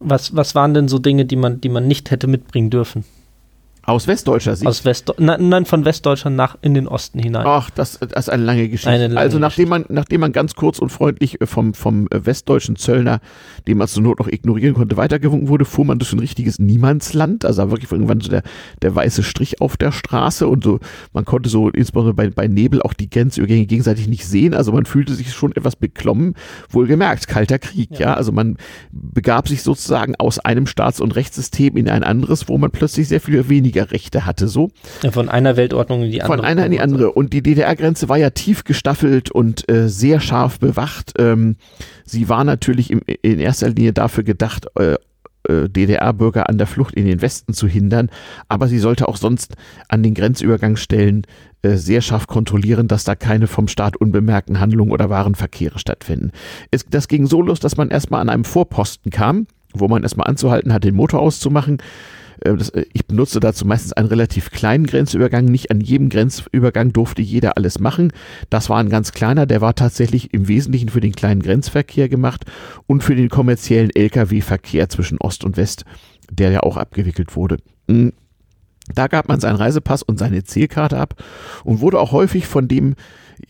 Was, 0.04 0.34
was 0.34 0.54
waren 0.54 0.74
denn 0.74 0.88
so 0.88 0.98
Dinge, 0.98 1.24
die 1.24 1.36
man, 1.36 1.60
die 1.60 1.68
man 1.68 1.86
nicht 1.86 2.10
hätte 2.10 2.26
mitbringen 2.26 2.70
dürfen? 2.70 3.04
Aus 3.84 4.06
westdeutscher 4.06 4.54
Sicht? 4.54 4.68
Aus 4.68 4.84
West 4.84 5.12
nein, 5.18 5.48
nein, 5.48 5.64
von 5.64 5.84
Westdeutschland 5.84 6.36
nach 6.36 6.56
in 6.62 6.74
den 6.74 6.86
Osten 6.86 7.18
hinein. 7.18 7.44
Ach, 7.44 7.68
das, 7.68 7.98
das 7.98 8.26
ist 8.26 8.28
eine 8.28 8.44
lange 8.44 8.68
Geschichte. 8.68 8.90
Eine 8.90 9.08
lange 9.08 9.18
also 9.18 9.40
nachdem 9.40 9.70
man, 9.70 9.84
nachdem 9.88 10.20
man 10.20 10.30
ganz 10.30 10.54
kurz 10.54 10.78
und 10.78 10.90
freundlich 10.90 11.40
äh, 11.40 11.46
vom, 11.46 11.74
vom 11.74 12.06
äh, 12.12 12.24
westdeutschen 12.24 12.76
Zöllner, 12.76 13.20
den 13.66 13.78
man 13.78 13.88
zur 13.88 14.04
Not 14.04 14.20
noch 14.20 14.28
ignorieren 14.28 14.74
konnte, 14.74 14.96
weitergewunken 14.96 15.48
wurde, 15.48 15.64
fuhr 15.64 15.84
man 15.84 15.98
durch 15.98 16.12
ein 16.12 16.20
richtiges 16.20 16.60
Niemandsland. 16.60 17.44
Also 17.44 17.70
wirklich 17.72 17.90
irgendwann 17.90 18.20
so 18.20 18.30
der, 18.30 18.44
der 18.82 18.94
weiße 18.94 19.24
Strich 19.24 19.60
auf 19.60 19.76
der 19.76 19.90
Straße 19.90 20.46
und 20.46 20.62
so, 20.62 20.78
man 21.12 21.24
konnte 21.24 21.48
so 21.48 21.68
insbesondere 21.68 22.14
bei, 22.14 22.30
bei 22.30 22.46
Nebel 22.46 22.82
auch 22.82 22.92
die 22.92 23.10
Grenzübergänge 23.10 23.66
gegenseitig 23.66 24.06
nicht 24.06 24.26
sehen. 24.26 24.54
Also 24.54 24.70
man 24.70 24.86
fühlte 24.86 25.12
sich 25.14 25.32
schon 25.32 25.56
etwas 25.56 25.74
beklommen, 25.74 26.34
wohlgemerkt, 26.70 27.26
kalter 27.26 27.58
Krieg, 27.58 27.90
ja. 27.92 28.00
ja? 28.00 28.14
Also 28.14 28.30
man 28.30 28.58
begab 28.92 29.48
sich 29.48 29.64
sozusagen 29.64 30.14
aus 30.16 30.38
einem 30.38 30.68
Staats- 30.68 31.00
und 31.00 31.16
Rechtssystem 31.16 31.76
in 31.76 31.88
ein 31.88 32.04
anderes, 32.04 32.48
wo 32.48 32.58
man 32.58 32.70
plötzlich 32.70 33.08
sehr 33.08 33.20
viel 33.20 33.48
weniger 33.48 33.71
Rechte 33.80 34.26
hatte, 34.26 34.48
so. 34.48 34.70
Ja, 35.02 35.10
von 35.10 35.28
einer 35.28 35.56
Weltordnung 35.56 36.02
in 36.02 36.10
die 36.10 36.22
andere. 36.22 36.36
Von 36.38 36.44
einer 36.44 36.66
in 36.66 36.72
die 36.72 36.80
andere. 36.80 37.12
Und 37.12 37.32
die 37.32 37.42
DDR-Grenze 37.42 38.08
war 38.08 38.18
ja 38.18 38.30
tief 38.30 38.64
gestaffelt 38.64 39.30
und 39.30 39.68
äh, 39.70 39.88
sehr 39.88 40.20
scharf 40.20 40.58
bewacht. 40.58 41.14
Ähm, 41.18 41.56
sie 42.04 42.28
war 42.28 42.44
natürlich 42.44 42.90
im, 42.90 43.00
in 43.06 43.40
erster 43.40 43.68
Linie 43.68 43.92
dafür 43.92 44.24
gedacht, 44.24 44.66
äh, 44.78 44.96
äh 45.48 45.68
DDR-Bürger 45.68 46.48
an 46.48 46.58
der 46.58 46.66
Flucht 46.66 46.94
in 46.94 47.06
den 47.06 47.22
Westen 47.22 47.54
zu 47.54 47.66
hindern, 47.66 48.10
aber 48.48 48.68
sie 48.68 48.78
sollte 48.78 49.08
auch 49.08 49.16
sonst 49.16 49.54
an 49.88 50.02
den 50.02 50.14
Grenzübergangsstellen 50.14 51.26
äh, 51.62 51.76
sehr 51.76 52.00
scharf 52.00 52.26
kontrollieren, 52.26 52.88
dass 52.88 53.04
da 53.04 53.14
keine 53.14 53.46
vom 53.46 53.68
Staat 53.68 53.96
unbemerkten 53.96 54.58
Handlungen 54.58 54.90
oder 54.90 55.10
Warenverkehre 55.10 55.78
stattfinden. 55.78 56.32
Es, 56.72 56.84
das 56.90 57.06
ging 57.06 57.26
so 57.26 57.40
los, 57.40 57.60
dass 57.60 57.76
man 57.76 57.88
erstmal 57.90 58.20
an 58.20 58.28
einem 58.28 58.44
Vorposten 58.44 59.12
kam, 59.12 59.46
wo 59.72 59.86
man 59.86 60.02
erstmal 60.02 60.26
anzuhalten 60.26 60.72
hat, 60.72 60.82
den 60.82 60.96
Motor 60.96 61.20
auszumachen. 61.20 61.78
Äh, 62.44 62.56
das, 62.56 62.70
äh, 62.70 62.84
ich 62.92 63.06
benutze 63.06 63.40
dazu 63.40 63.66
meistens 63.66 63.92
einen 63.92 64.08
relativ 64.08 64.50
kleinen 64.50 64.86
Grenzübergang. 64.86 65.44
Nicht 65.44 65.70
an 65.70 65.80
jedem 65.80 66.08
Grenzübergang 66.08 66.92
durfte 66.92 67.22
jeder 67.22 67.56
alles 67.56 67.78
machen. 67.78 68.12
Das 68.50 68.68
war 68.68 68.78
ein 68.78 68.88
ganz 68.88 69.12
kleiner, 69.12 69.46
der 69.46 69.60
war 69.60 69.74
tatsächlich 69.74 70.32
im 70.34 70.48
Wesentlichen 70.48 70.88
für 70.88 71.00
den 71.00 71.12
kleinen 71.12 71.42
Grenzverkehr 71.42 72.08
gemacht 72.08 72.44
und 72.86 73.02
für 73.02 73.16
den 73.16 73.28
kommerziellen 73.28 73.90
Lkw-Verkehr 73.90 74.88
zwischen 74.88 75.18
Ost 75.18 75.44
und 75.44 75.56
West, 75.56 75.84
der 76.30 76.50
ja 76.50 76.60
auch 76.60 76.76
abgewickelt 76.76 77.36
wurde. 77.36 77.58
Hm. 77.88 78.12
Da 78.94 79.06
gab 79.06 79.28
man 79.28 79.38
seinen 79.38 79.56
Reisepass 79.56 80.02
und 80.02 80.18
seine 80.18 80.42
Zielkarte 80.42 80.98
ab 80.98 81.14
und 81.62 81.80
wurde 81.80 82.00
auch 82.00 82.10
häufig 82.10 82.48
von 82.48 82.66
dem 82.66 82.96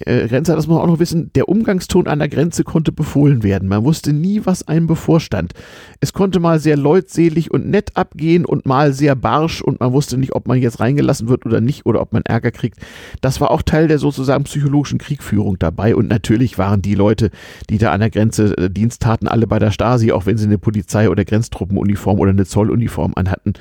äh, 0.00 0.28
das 0.28 0.48
muss 0.48 0.66
man 0.68 0.78
auch 0.78 0.86
noch 0.86 0.98
wissen, 0.98 1.30
der 1.34 1.48
Umgangston 1.48 2.06
an 2.06 2.18
der 2.18 2.28
Grenze 2.28 2.64
konnte 2.64 2.92
befohlen 2.92 3.42
werden. 3.42 3.68
Man 3.68 3.84
wusste 3.84 4.12
nie, 4.12 4.42
was 4.44 4.66
einem 4.68 4.86
bevorstand. 4.86 5.52
Es 6.00 6.12
konnte 6.12 6.40
mal 6.40 6.58
sehr 6.58 6.76
leutselig 6.76 7.50
und 7.50 7.68
nett 7.68 7.96
abgehen 7.96 8.44
und 8.44 8.66
mal 8.66 8.92
sehr 8.92 9.14
barsch 9.14 9.62
und 9.62 9.80
man 9.80 9.92
wusste 9.92 10.18
nicht, 10.18 10.34
ob 10.34 10.48
man 10.48 10.58
jetzt 10.58 10.80
reingelassen 10.80 11.28
wird 11.28 11.46
oder 11.46 11.60
nicht 11.60 11.86
oder 11.86 12.00
ob 12.00 12.12
man 12.12 12.22
Ärger 12.22 12.50
kriegt. 12.50 12.78
Das 13.20 13.40
war 13.40 13.50
auch 13.50 13.62
Teil 13.62 13.88
der 13.88 13.98
sozusagen 13.98 14.44
psychologischen 14.44 14.98
Kriegführung 14.98 15.58
dabei 15.58 15.94
und 15.94 16.08
natürlich 16.08 16.58
waren 16.58 16.82
die 16.82 16.94
Leute, 16.94 17.30
die 17.70 17.78
da 17.78 17.92
an 17.92 18.00
der 18.00 18.10
Grenze 18.10 18.56
äh, 18.56 18.70
Dienst 18.70 19.02
taten, 19.02 19.28
alle 19.28 19.46
bei 19.46 19.58
der 19.58 19.70
Stasi, 19.70 20.12
auch 20.12 20.26
wenn 20.26 20.38
sie 20.38 20.46
eine 20.46 20.58
Polizei- 20.58 21.08
oder 21.08 21.24
Grenztruppenuniform 21.24 22.18
oder 22.18 22.30
eine 22.30 22.46
Zolluniform 22.46 23.12
anhatten 23.16 23.54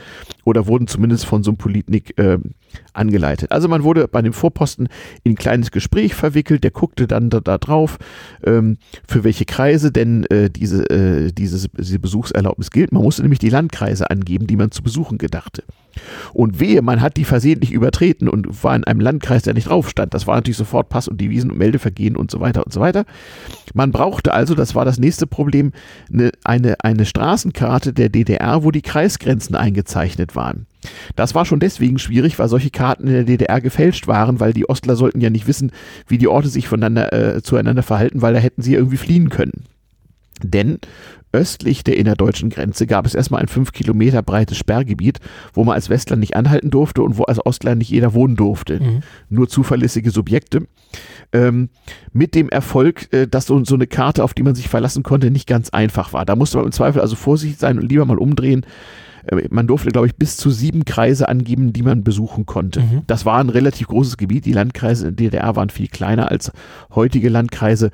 oder 0.46 0.68
wurden 0.68 0.88
zumindest 0.88 1.26
von 1.26 1.44
so 1.44 1.52
einem 1.52 1.58
Politnik 1.58 2.18
äh, 2.18 2.38
angeleitet. 2.94 3.52
Also 3.52 3.68
man 3.68 3.84
wurde 3.84 4.08
bei 4.08 4.22
dem 4.22 4.34
Vorposten 4.34 4.88
in 5.24 5.34
ein 5.34 5.36
kleines 5.36 5.72
Gespräch 5.72 6.16
verwickelt, 6.22 6.64
der 6.64 6.72
guckte 6.72 7.08
dann 7.08 7.30
da, 7.30 7.42
da 7.42 7.58
drauf, 7.58 7.98
ähm, 8.46 8.78
für 9.08 9.24
welche 9.24 9.46
Kreise 9.46 9.92
denn 9.92 10.24
äh, 10.26 10.50
diese, 10.50 10.90
äh, 10.90 11.32
diese, 11.32 11.68
diese 11.70 12.00
Besuchserlaubnis 12.00 12.72
gilt. 12.72 12.94
Man 12.94 13.04
musste 13.04 13.24
nämlich 13.24 13.40
die 13.40 13.50
Landkreise 13.50 14.10
angeben, 14.10 14.48
die 14.48 14.56
man 14.56 14.72
zu 14.72 14.84
besuchen 14.84 15.18
gedachte. 15.18 15.64
Und 16.32 16.60
wehe, 16.60 16.82
man 16.82 17.02
hat 17.02 17.18
die 17.18 17.26
versehentlich 17.26 17.72
übertreten 17.72 18.30
und 18.30 18.64
war 18.64 18.76
in 18.76 18.86
einem 18.86 19.02
Landkreis, 19.02 19.44
der 19.44 19.56
nicht 19.56 19.68
drauf 19.68 19.90
stand. 19.90 20.14
Das 20.14 20.28
war 20.28 20.36
natürlich 20.36 20.58
sofort 20.58 20.88
Pass- 20.88 21.10
und 21.10 21.20
Devisen- 21.20 21.52
und 21.52 21.58
Meldevergehen 21.58 22.16
und 22.16 22.32
so 22.32 22.40
weiter 22.40 22.66
und 22.66 22.72
so 22.72 22.80
weiter. 22.80 23.04
Man 23.74 23.92
brauchte 23.92 24.34
also, 24.34 24.56
das 24.56 24.76
war 24.76 24.86
das 24.86 25.00
nächste 25.00 25.28
Problem, 25.28 25.74
eine, 26.12 26.32
eine, 26.44 26.76
eine 26.84 27.06
Straßenkarte 27.06 27.92
der 27.92 28.10
DDR, 28.10 28.64
wo 28.64 28.72
die 28.72 28.82
Kreisgrenzen 28.82 29.56
eingezeichnet 29.56 30.36
waren. 30.36 30.68
Das 31.16 31.36
war 31.36 31.46
schon 31.46 31.60
deswegen 31.60 32.00
schwierig, 32.00 32.40
weil 32.40 32.50
solche 32.50 32.72
Karten 32.72 33.08
in 33.08 33.14
der 33.14 33.24
DDR 33.24 33.62
gefälscht 33.62 34.08
waren, 34.08 34.40
weil 34.40 34.54
die 34.54 34.68
Ostler 34.70 34.96
sollten 34.96 35.22
ja 35.22 35.30
nicht 35.30 35.48
wissen, 35.48 35.72
wie 36.08 36.18
die 36.18 36.28
Orte 36.28 36.50
sich 36.50 36.68
voneinander, 36.68 37.14
äh, 37.14 37.42
zueinander 37.42 37.84
verhalten, 37.84 38.22
weil 38.22 38.34
da 38.34 38.40
hätten 38.40 38.62
sie 38.62 38.74
irgendwie 38.74 38.98
fliehen 38.98 39.30
können. 39.30 39.66
Denn 40.44 40.80
östlich 41.34 41.84
der 41.84 41.98
innerdeutschen 41.98 42.50
Grenze 42.50 42.88
gab 42.88 43.06
es 43.06 43.16
erstmal 43.16 43.42
ein 43.42 43.48
fünf 43.48 43.72
Kilometer 43.72 44.22
breites 44.22 44.58
Sperrgebiet, 44.58 45.20
wo 45.54 45.64
man 45.64 45.76
als 45.76 45.90
Westler 45.90 46.18
nicht 46.18 46.36
anhalten 46.36 46.70
durfte 46.70 47.04
und 47.04 47.18
wo 47.18 47.24
als 47.24 47.46
Ostler 47.46 47.76
nicht 47.76 47.90
jeder 47.90 48.14
wohnen 48.14 48.36
durfte. 48.36 48.80
Mhm. 48.80 49.00
Nur 49.30 49.48
zuverlässige 49.48 50.12
Subjekte. 50.12 50.68
Ähm, 51.32 51.70
mit 52.12 52.36
dem 52.36 52.50
Erfolg, 52.50 53.14
äh, 53.14 53.28
dass 53.28 53.46
so, 53.46 53.64
so 53.64 53.76
eine 53.76 53.88
Karte, 53.88 54.24
auf 54.24 54.34
die 54.34 54.44
man 54.44 54.56
sich 54.56 54.68
verlassen 54.68 55.04
konnte, 55.04 55.32
nicht 55.32 55.48
ganz 55.48 55.70
einfach 55.70 56.12
war. 56.12 56.26
Da 56.26 56.36
musste 56.36 56.58
man 56.58 56.66
im 56.66 56.74
Zweifel 56.74 57.02
also 57.02 57.16
vorsichtig 57.16 57.60
sein 57.60 57.80
und 57.80 57.90
lieber 57.90 58.06
mal 58.06 58.18
umdrehen. 58.18 58.66
Äh, 59.26 59.48
man 59.50 59.68
durfte, 59.68 59.90
glaube 59.90 60.08
ich, 60.08 60.16
bis 60.16 60.38
zu 60.38 60.50
sieben 60.50 60.86
Kreise 60.86 61.30
angeben, 61.30 61.74
die 61.74 61.84
man 61.84 62.04
besuchen 62.04 62.46
konnte. 62.46 62.82
Mhm. 62.82 63.02
Das 63.08 63.26
war 63.26 63.40
ein 63.40 63.50
relativ 63.50 63.88
großes 63.88 64.18
Gebiet. 64.18 64.46
Die 64.46 64.54
Landkreise 64.54 65.08
in 65.08 65.16
der 65.16 65.30
DDR 65.30 65.56
waren 65.56 65.70
viel 65.70 65.88
kleiner 65.88 66.30
als 66.30 66.52
heutige 66.94 67.30
Landkreise 67.30 67.92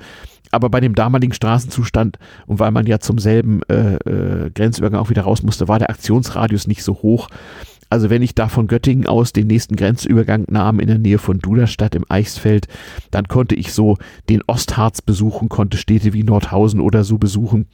aber 0.50 0.70
bei 0.70 0.80
dem 0.80 0.94
damaligen 0.94 1.34
Straßenzustand 1.34 2.18
und 2.46 2.58
weil 2.58 2.70
man 2.70 2.86
ja 2.86 3.00
zum 3.00 3.18
selben 3.18 3.60
äh, 3.68 3.96
äh, 3.96 4.50
Grenzübergang 4.50 5.00
auch 5.00 5.10
wieder 5.10 5.22
raus 5.22 5.42
musste, 5.42 5.68
war 5.68 5.78
der 5.78 5.90
Aktionsradius 5.90 6.66
nicht 6.66 6.82
so 6.82 6.94
hoch. 6.94 7.28
Also 7.90 8.10
wenn 8.10 8.22
ich 8.22 8.34
da 8.34 8.48
von 8.48 8.66
Göttingen 8.66 9.06
aus 9.06 9.32
den 9.32 9.46
nächsten 9.46 9.76
Grenzübergang 9.76 10.44
nahm 10.48 10.78
in 10.78 10.88
der 10.88 10.98
Nähe 10.98 11.18
von 11.18 11.38
Duderstadt 11.38 11.94
im 11.94 12.04
Eichsfeld, 12.08 12.68
dann 13.10 13.28
konnte 13.28 13.54
ich 13.54 13.72
so 13.72 13.96
den 14.28 14.42
Ostharz 14.46 15.00
besuchen, 15.00 15.48
konnte 15.48 15.78
Städte 15.78 16.12
wie 16.12 16.22
Nordhausen 16.22 16.80
oder 16.80 17.04
so 17.04 17.16
besuchen 17.16 17.66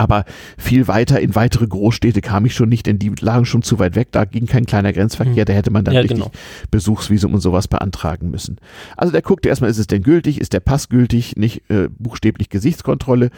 aber 0.00 0.24
viel 0.56 0.88
weiter 0.88 1.20
in 1.20 1.34
weitere 1.34 1.66
Großstädte 1.66 2.22
kam 2.22 2.46
ich 2.46 2.54
schon 2.54 2.70
nicht, 2.70 2.86
denn 2.86 2.98
die 2.98 3.12
lagen 3.20 3.44
schon 3.44 3.60
zu 3.60 3.78
weit 3.78 3.96
weg. 3.96 4.08
Da 4.12 4.24
ging 4.24 4.46
kein 4.46 4.64
kleiner 4.64 4.94
Grenzverkehr, 4.94 5.42
hm. 5.42 5.44
da 5.44 5.52
hätte 5.52 5.70
man 5.70 5.84
dann 5.84 5.92
ja, 5.92 6.00
richtig 6.00 6.20
genau. 6.20 6.32
Besuchsvisum 6.70 7.34
und 7.34 7.40
sowas 7.40 7.68
beantragen 7.68 8.30
müssen. 8.30 8.56
Also 8.96 9.12
der 9.12 9.20
guckte 9.20 9.50
erstmal, 9.50 9.68
ist 9.68 9.76
es 9.76 9.88
denn 9.88 10.02
gültig, 10.02 10.40
ist 10.40 10.54
der 10.54 10.60
Pass 10.60 10.88
gültig, 10.88 11.36
nicht 11.36 11.68
äh, 11.68 11.90
buchstäblich 11.98 12.48
Gesichtskontrolle. 12.48 13.28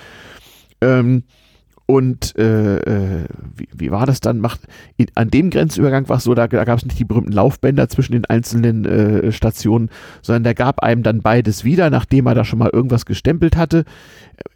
Ähm, 0.81 1.25
und 1.93 2.35
äh, 2.39 2.79
äh, 2.79 3.25
wie, 3.55 3.69
wie, 3.71 3.91
war 3.91 4.07
das 4.07 4.21
dann? 4.21 4.39
Macht, 4.39 4.61
an 5.15 5.29
dem 5.29 5.51
Grenzübergang 5.51 6.09
war 6.09 6.17
es 6.17 6.25
so, 6.25 6.35
da, 6.35 6.49
da 6.49 6.65
gab 6.65 6.79
es 6.79 6.87
nicht 6.87 6.99
die 6.99 7.05
berühmten 7.05 7.33
Laufbänder 7.33 7.91
zwischen 7.91 8.13
den 8.13 8.25
einzelnen 8.25 8.87
äh, 8.87 9.31
Stationen, 9.31 9.91
sondern 10.23 10.43
der 10.45 10.55
gab 10.55 10.83
einem 10.83 11.03
dann 11.03 11.21
beides 11.21 11.65
wieder, 11.65 11.91
nachdem 11.91 12.25
er 12.25 12.35
da 12.35 12.47
schon 12.47 12.61
mal 12.61 12.71
irgendwas 12.73 13.05
gestempelt 13.05 13.59
hatte. 13.59 13.85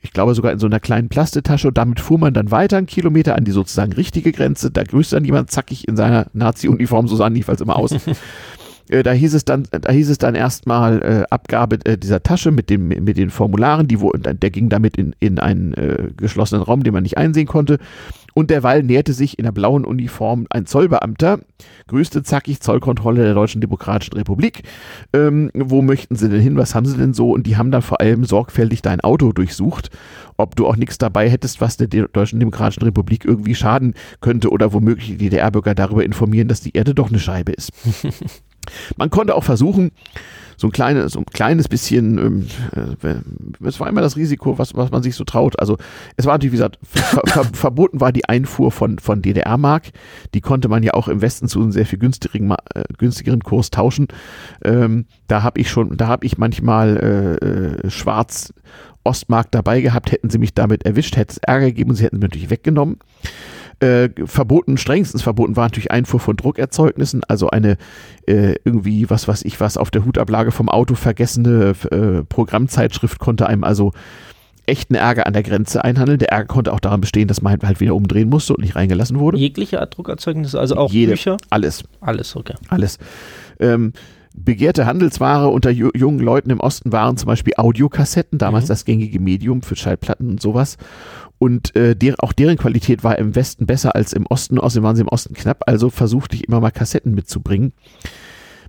Ich 0.00 0.14
glaube 0.14 0.34
sogar 0.34 0.50
in 0.50 0.58
so 0.58 0.66
einer 0.66 0.80
kleinen 0.80 1.10
Plastetasche. 1.10 1.68
Und 1.68 1.76
damit 1.76 2.00
fuhr 2.00 2.18
man 2.18 2.32
dann 2.32 2.50
weiter 2.50 2.78
einen 2.78 2.86
Kilometer 2.86 3.36
an 3.36 3.44
die 3.44 3.52
sozusagen 3.52 3.92
richtige 3.92 4.32
Grenze. 4.32 4.70
Da 4.70 4.82
grüßt 4.82 5.12
dann 5.12 5.26
jemand 5.26 5.50
zackig 5.50 5.86
in 5.86 5.94
seiner 5.94 6.28
Nazi-Uniform, 6.32 7.06
so 7.06 7.16
sahen 7.16 7.34
die 7.34 7.40
jedenfalls 7.40 7.60
immer 7.60 7.76
aus. 7.76 7.94
Äh, 8.88 9.02
da 9.02 9.12
hieß 9.12 9.34
es 9.34 9.44
dann, 9.44 9.64
da 9.70 9.92
hieß 9.92 10.10
es 10.10 10.18
dann 10.18 10.34
erstmal 10.34 11.02
äh, 11.02 11.24
Abgabe 11.30 11.78
äh, 11.84 11.98
dieser 11.98 12.22
Tasche 12.22 12.50
mit 12.50 12.70
dem 12.70 12.88
mit 12.88 13.16
den 13.16 13.30
Formularen, 13.30 13.88
die 13.88 14.00
wo, 14.00 14.12
der 14.12 14.50
ging 14.50 14.68
damit 14.68 14.96
in, 14.96 15.14
in 15.20 15.38
einen 15.38 15.74
äh, 15.74 16.10
geschlossenen 16.16 16.62
Raum, 16.62 16.82
den 16.82 16.92
man 16.92 17.02
nicht 17.02 17.18
einsehen 17.18 17.46
konnte. 17.46 17.78
Und 18.36 18.50
derweil 18.50 18.82
näherte 18.82 19.14
sich 19.14 19.38
in 19.38 19.44
der 19.44 19.52
blauen 19.52 19.86
Uniform 19.86 20.46
ein 20.50 20.66
Zollbeamter, 20.66 21.40
grüßte 21.88 22.22
zackig 22.22 22.60
Zollkontrolle 22.60 23.22
der 23.22 23.32
Deutschen 23.32 23.62
Demokratischen 23.62 24.12
Republik. 24.12 24.62
Ähm, 25.14 25.50
wo 25.54 25.80
möchten 25.80 26.16
Sie 26.16 26.28
denn 26.28 26.42
hin? 26.42 26.58
Was 26.58 26.74
haben 26.74 26.84
Sie 26.84 26.98
denn 26.98 27.14
so? 27.14 27.30
Und 27.30 27.46
die 27.46 27.56
haben 27.56 27.70
dann 27.70 27.80
vor 27.80 28.02
allem 28.02 28.24
sorgfältig 28.24 28.82
dein 28.82 29.00
Auto 29.00 29.32
durchsucht, 29.32 29.88
ob 30.36 30.54
du 30.54 30.66
auch 30.66 30.76
nichts 30.76 30.98
dabei 30.98 31.30
hättest, 31.30 31.62
was 31.62 31.78
der 31.78 31.86
Deutschen 31.86 32.38
Demokratischen 32.38 32.82
Republik 32.82 33.24
irgendwie 33.24 33.54
schaden 33.54 33.94
könnte 34.20 34.50
oder 34.50 34.74
womöglich 34.74 35.08
die 35.08 35.16
DDR-Bürger 35.16 35.74
darüber 35.74 36.04
informieren, 36.04 36.48
dass 36.48 36.60
die 36.60 36.76
Erde 36.76 36.94
doch 36.94 37.08
eine 37.08 37.18
Scheibe 37.18 37.52
ist. 37.52 37.72
Man 38.96 39.10
konnte 39.10 39.34
auch 39.34 39.44
versuchen, 39.44 39.92
so 40.56 40.68
ein, 40.68 40.72
kleines, 40.72 41.12
so 41.12 41.20
ein 41.20 41.26
kleines 41.26 41.68
bisschen, 41.68 42.18
ähm, 42.18 42.46
äh, 43.02 43.16
es 43.66 43.78
war 43.78 43.88
immer 43.88 44.00
das 44.00 44.16
Risiko, 44.16 44.58
was, 44.58 44.74
was 44.74 44.90
man 44.90 45.02
sich 45.02 45.14
so 45.14 45.24
traut. 45.24 45.58
Also 45.60 45.76
es 46.16 46.24
war 46.24 46.34
natürlich, 46.34 46.52
wie 46.52 46.56
gesagt, 46.56 46.78
ver 46.82 47.20
ver 47.26 47.44
verboten 47.52 48.00
war 48.00 48.12
die 48.12 48.26
Einfuhr 48.28 48.72
von, 48.72 48.98
von 48.98 49.22
DDR-Mark. 49.22 49.90
Die 50.34 50.40
konnte 50.40 50.68
man 50.68 50.82
ja 50.82 50.94
auch 50.94 51.08
im 51.08 51.20
Westen 51.20 51.48
zu 51.48 51.60
einem 51.60 51.72
sehr 51.72 51.86
viel 51.86 51.98
günstigeren, 51.98 52.54
äh, 52.74 52.84
günstigeren 52.96 53.42
Kurs 53.42 53.70
tauschen. 53.70 54.08
Ähm, 54.64 55.06
da 55.26 55.42
habe 55.42 55.60
ich 55.60 55.70
schon, 55.70 55.96
da 55.96 56.08
habe 56.08 56.24
ich 56.24 56.38
manchmal 56.38 56.96
äh, 56.96 57.86
äh, 57.86 57.90
schwarz 57.90 58.54
Ostmark 59.04 59.50
dabei 59.52 59.82
gehabt, 59.82 60.10
hätten 60.10 60.30
sie 60.30 60.38
mich 60.38 60.54
damit 60.54 60.84
erwischt, 60.84 61.16
hätte 61.16 61.32
es 61.32 61.38
Ärger 61.38 61.66
gegeben 61.66 61.90
und 61.90 61.96
sie 61.96 62.04
hätten 62.04 62.16
es 62.16 62.20
mir 62.20 62.26
natürlich 62.26 62.50
weggenommen. 62.50 62.98
Äh, 63.78 64.08
verboten, 64.24 64.78
strengstens 64.78 65.22
verboten 65.22 65.54
war 65.56 65.64
natürlich 65.64 65.90
Einfuhr 65.90 66.18
von 66.18 66.34
Druckerzeugnissen, 66.34 67.22
also 67.28 67.50
eine 67.50 67.76
äh, 68.26 68.54
irgendwie, 68.64 69.10
was 69.10 69.28
weiß 69.28 69.44
ich 69.44 69.60
was, 69.60 69.76
auf 69.76 69.90
der 69.90 70.06
Hutablage 70.06 70.50
vom 70.50 70.70
Auto 70.70 70.94
vergessene 70.94 71.74
äh, 71.90 72.24
Programmzeitschrift 72.24 73.18
konnte 73.18 73.46
einem 73.46 73.64
also 73.64 73.92
echten 74.66 74.94
Ärger 74.94 75.26
an 75.26 75.32
der 75.32 75.42
Grenze 75.42 75.84
einhandeln. 75.84 76.18
Der 76.18 76.30
Ärger 76.30 76.46
konnte 76.46 76.72
auch 76.72 76.80
daran 76.80 77.00
bestehen, 77.00 77.28
dass 77.28 77.42
man 77.42 77.58
halt 77.62 77.80
wieder 77.80 77.94
umdrehen 77.94 78.28
musste 78.28 78.54
und 78.54 78.62
nicht 78.62 78.76
reingelassen 78.76 79.18
wurde. 79.18 79.38
Jegliche 79.38 79.80
Art 79.80 79.96
Druckerzeugnisse, 79.96 80.58
also 80.58 80.76
auch 80.76 80.90
Jede, 80.90 81.12
Bücher? 81.12 81.36
Alles. 81.50 81.84
Alles, 82.00 82.34
okay. 82.36 82.54
Alles. 82.68 82.98
Ähm, 83.60 83.92
begehrte 84.36 84.86
Handelsware 84.86 85.48
unter 85.48 85.70
jungen 85.70 86.20
Leuten 86.20 86.50
im 86.50 86.60
Osten 86.60 86.92
waren 86.92 87.16
zum 87.16 87.26
Beispiel 87.26 87.54
Audiokassetten, 87.56 88.38
damals 88.38 88.64
mhm. 88.64 88.68
das 88.68 88.84
gängige 88.84 89.18
Medium 89.18 89.62
für 89.62 89.76
Schallplatten 89.76 90.30
und 90.30 90.42
sowas. 90.42 90.76
Und 91.38 91.74
äh, 91.76 91.96
der, 91.96 92.14
auch 92.18 92.32
deren 92.32 92.56
Qualität 92.56 93.04
war 93.04 93.18
im 93.18 93.34
Westen 93.34 93.66
besser 93.66 93.94
als 93.94 94.12
im 94.12 94.26
Osten. 94.26 94.58
Außerdem 94.58 94.84
waren 94.84 94.96
sie 94.96 95.02
im 95.02 95.08
Osten 95.08 95.34
knapp, 95.34 95.64
also 95.66 95.90
versuchte 95.90 96.36
ich 96.36 96.48
immer 96.48 96.60
mal 96.60 96.70
Kassetten 96.70 97.14
mitzubringen. 97.14 97.72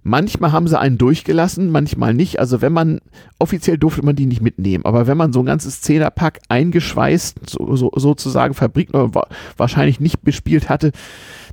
Manchmal 0.03 0.53
haben 0.53 0.67
sie 0.67 0.79
einen 0.79 0.97
durchgelassen, 0.97 1.69
manchmal 1.69 2.13
nicht. 2.13 2.39
Also 2.39 2.61
wenn 2.61 2.71
man, 2.71 2.99
offiziell 3.39 3.77
durfte 3.77 4.03
man 4.03 4.15
die 4.15 4.25
nicht 4.25 4.41
mitnehmen, 4.41 4.85
aber 4.85 5.05
wenn 5.07 5.17
man 5.17 5.33
so 5.33 5.41
ein 5.41 5.45
ganzes 5.45 5.81
Zehnerpack 5.81 6.39
eingeschweißt, 6.47 7.49
so, 7.49 7.75
so, 7.75 7.91
sozusagen 7.93 8.53
Fabrik 8.53 8.89
wahrscheinlich 9.57 9.99
nicht 9.99 10.21
bespielt 10.21 10.69
hatte, 10.69 10.91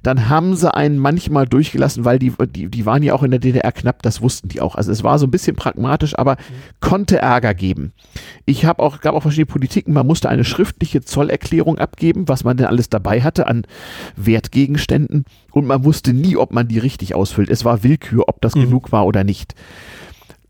dann 0.04 0.28
haben 0.28 0.54
sie 0.54 0.72
einen 0.72 0.98
manchmal 0.98 1.46
durchgelassen, 1.46 2.04
weil 2.04 2.18
die, 2.18 2.32
die, 2.50 2.68
die 2.68 2.86
waren 2.86 3.02
ja 3.02 3.14
auch 3.14 3.22
in 3.22 3.30
der 3.30 3.40
DDR 3.40 3.72
knapp, 3.72 4.02
das 4.02 4.20
wussten 4.20 4.48
die 4.48 4.60
auch. 4.60 4.76
Also 4.76 4.92
es 4.92 5.02
war 5.02 5.18
so 5.18 5.26
ein 5.26 5.30
bisschen 5.30 5.56
pragmatisch, 5.56 6.16
aber 6.16 6.36
konnte 6.80 7.18
Ärger 7.18 7.54
geben. 7.54 7.92
Ich 8.44 8.66
habe 8.66 8.82
auch, 8.82 9.00
gab 9.00 9.14
auch 9.14 9.22
verschiedene 9.22 9.46
Politiken, 9.46 9.94
man 9.94 10.06
musste 10.06 10.28
eine 10.28 10.44
schriftliche 10.44 11.00
Zollerklärung 11.00 11.78
abgeben, 11.78 12.28
was 12.28 12.44
man 12.44 12.56
denn 12.56 12.66
alles 12.66 12.90
dabei 12.90 13.22
hatte 13.22 13.46
an 13.46 13.66
Wertgegenständen 14.16 15.24
und 15.52 15.66
man 15.66 15.84
wusste 15.84 16.12
nie, 16.12 16.36
ob 16.36 16.52
man 16.52 16.68
die 16.68 16.78
richtig 16.78 17.14
ausfüllt. 17.14 17.48
Es 17.48 17.64
war 17.64 17.82
Willkür, 17.82 18.24
ob 18.28 18.42
das 18.42 18.54
mhm. 18.54 18.64
genug 18.64 18.92
war 18.92 19.06
oder 19.06 19.24
nicht. 19.24 19.54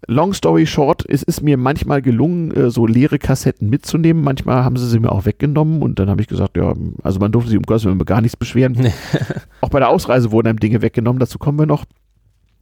Long 0.06 0.34
story 0.34 0.66
short, 0.66 1.04
es 1.08 1.22
ist 1.22 1.42
mir 1.42 1.56
manchmal 1.56 2.02
gelungen, 2.02 2.50
äh, 2.50 2.70
so 2.70 2.86
leere 2.86 3.18
Kassetten 3.18 3.70
mitzunehmen. 3.70 4.22
Manchmal 4.22 4.64
haben 4.64 4.76
sie 4.76 4.88
sie 4.88 4.98
mir 4.98 5.10
auch 5.10 5.24
weggenommen 5.24 5.82
und 5.82 5.98
dann 5.98 6.10
habe 6.10 6.20
ich 6.20 6.28
gesagt, 6.28 6.56
ja, 6.56 6.74
also 7.02 7.20
man 7.20 7.32
durfte 7.32 7.50
sich 7.50 7.58
um 7.58 7.64
Gottes 7.64 7.84
Willen 7.84 7.98
gar 7.98 8.20
nichts 8.20 8.36
beschweren. 8.36 8.76
auch 9.60 9.70
bei 9.70 9.78
der 9.78 9.88
Ausreise 9.88 10.30
wurden 10.30 10.48
einem 10.48 10.60
Dinge 10.60 10.82
weggenommen, 10.82 11.20
dazu 11.20 11.38
kommen 11.38 11.58
wir 11.58 11.66
noch. 11.66 11.84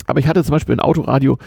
Aber 0.06 0.18
ich 0.18 0.26
hatte 0.26 0.42
zum 0.42 0.52
Beispiel 0.52 0.74
ein 0.74 0.80
Autoradio, 0.80 1.38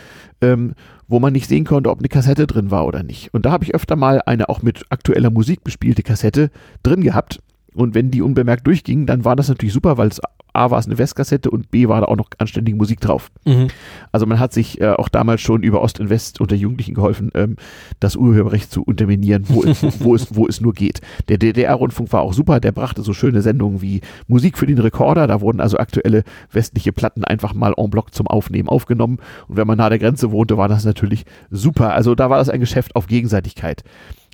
ähm, 0.41 0.75
wo 1.07 1.19
man 1.19 1.33
nicht 1.33 1.47
sehen 1.47 1.65
konnte, 1.65 1.89
ob 1.89 1.99
eine 1.99 2.07
Kassette 2.07 2.47
drin 2.47 2.71
war 2.71 2.85
oder 2.85 3.03
nicht. 3.03 3.33
Und 3.33 3.45
da 3.45 3.51
habe 3.51 3.63
ich 3.63 3.75
öfter 3.75 3.95
mal 3.95 4.21
eine 4.25 4.49
auch 4.49 4.61
mit 4.61 4.85
aktueller 4.89 5.29
Musik 5.29 5.63
bespielte 5.63 6.03
Kassette 6.03 6.51
drin 6.83 7.01
gehabt. 7.01 7.41
Und 7.73 7.93
wenn 7.93 8.11
die 8.11 8.21
unbemerkt 8.21 8.65
durchging, 8.65 9.05
dann 9.05 9.25
war 9.25 9.35
das 9.35 9.49
natürlich 9.49 9.73
super, 9.73 9.97
weil 9.97 10.07
es 10.07 10.21
A 10.55 10.71
war 10.71 10.79
es 10.79 10.85
eine 10.85 10.97
Westkassette 10.97 11.49
und 11.49 11.71
B 11.71 11.87
war 11.87 12.01
da 12.01 12.07
auch 12.07 12.15
noch 12.15 12.29
anständige 12.37 12.77
Musik 12.77 12.99
drauf. 12.99 13.31
Mhm. 13.45 13.67
Also 14.11 14.25
man 14.25 14.39
hat 14.39 14.53
sich 14.53 14.81
äh, 14.81 14.91
auch 14.91 15.09
damals 15.09 15.41
schon 15.41 15.63
über 15.63 15.81
Ost 15.81 15.99
und 15.99 16.09
West 16.09 16.41
unter 16.41 16.55
Jugendlichen 16.55 16.93
geholfen, 16.93 17.31
ähm, 17.33 17.57
das 17.99 18.15
Urheberrecht 18.15 18.71
zu 18.71 18.83
unterminieren, 18.83 19.45
wo, 19.47 19.63
es, 19.63 19.83
wo, 19.99 20.15
es, 20.15 20.35
wo 20.35 20.47
es 20.47 20.61
nur 20.61 20.73
geht. 20.73 21.01
Der 21.29 21.37
DDR-Rundfunk 21.37 22.11
war 22.13 22.21
auch 22.21 22.33
super, 22.33 22.59
der 22.59 22.71
brachte 22.71 23.01
so 23.01 23.13
schöne 23.13 23.41
Sendungen 23.41 23.81
wie 23.81 24.01
Musik 24.27 24.57
für 24.57 24.65
den 24.65 24.79
Rekorder, 24.79 25.27
da 25.27 25.41
wurden 25.41 25.61
also 25.61 25.77
aktuelle 25.77 26.23
westliche 26.51 26.93
Platten 26.93 27.23
einfach 27.23 27.53
mal 27.53 27.73
en 27.77 27.89
bloc 27.89 28.13
zum 28.13 28.27
Aufnehmen 28.27 28.69
aufgenommen 28.69 29.19
und 29.47 29.57
wenn 29.57 29.67
man 29.67 29.77
nahe 29.77 29.89
der 29.89 29.99
Grenze 29.99 30.31
wohnte, 30.31 30.57
war 30.57 30.67
das 30.67 30.85
natürlich 30.85 31.25
super. 31.49 31.93
Also 31.93 32.15
da 32.15 32.29
war 32.29 32.37
das 32.37 32.49
ein 32.49 32.59
Geschäft 32.59 32.95
auf 32.95 33.07
Gegenseitigkeit. 33.07 33.83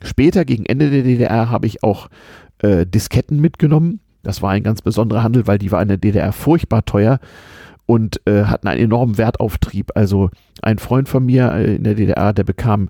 Später, 0.04 0.46
gegen 0.46 0.66
Ende 0.66 0.90
der 0.90 1.04
DDR, 1.04 1.50
habe 1.50 1.68
ich 1.68 1.84
auch 1.84 2.10
äh, 2.60 2.86
Disketten 2.86 3.40
mitgenommen. 3.40 4.00
Das 4.24 4.42
war 4.42 4.52
ein 4.52 4.64
ganz 4.64 4.82
besonderer 4.82 5.24
Handel, 5.24 5.48
weil 5.48 5.58
die 5.58 5.72
war 5.72 5.82
in 5.82 5.88
der 5.88 5.98
DDR 5.98 6.32
furchtbar 6.32 6.86
teuer 6.86 7.20
und 7.86 8.22
äh, 8.26 8.46
hatten 8.46 8.68
einen 8.68 8.82
enormen 8.82 9.18
Wertauftrieb. 9.18 9.92
Also 9.96 10.30
ein 10.62 10.78
Freund 10.78 11.10
von 11.10 11.26
mir 11.26 11.52
äh, 11.52 11.76
in 11.76 11.84
der 11.84 11.96
DDR, 11.96 12.34
der 12.34 12.44
bekam 12.44 12.90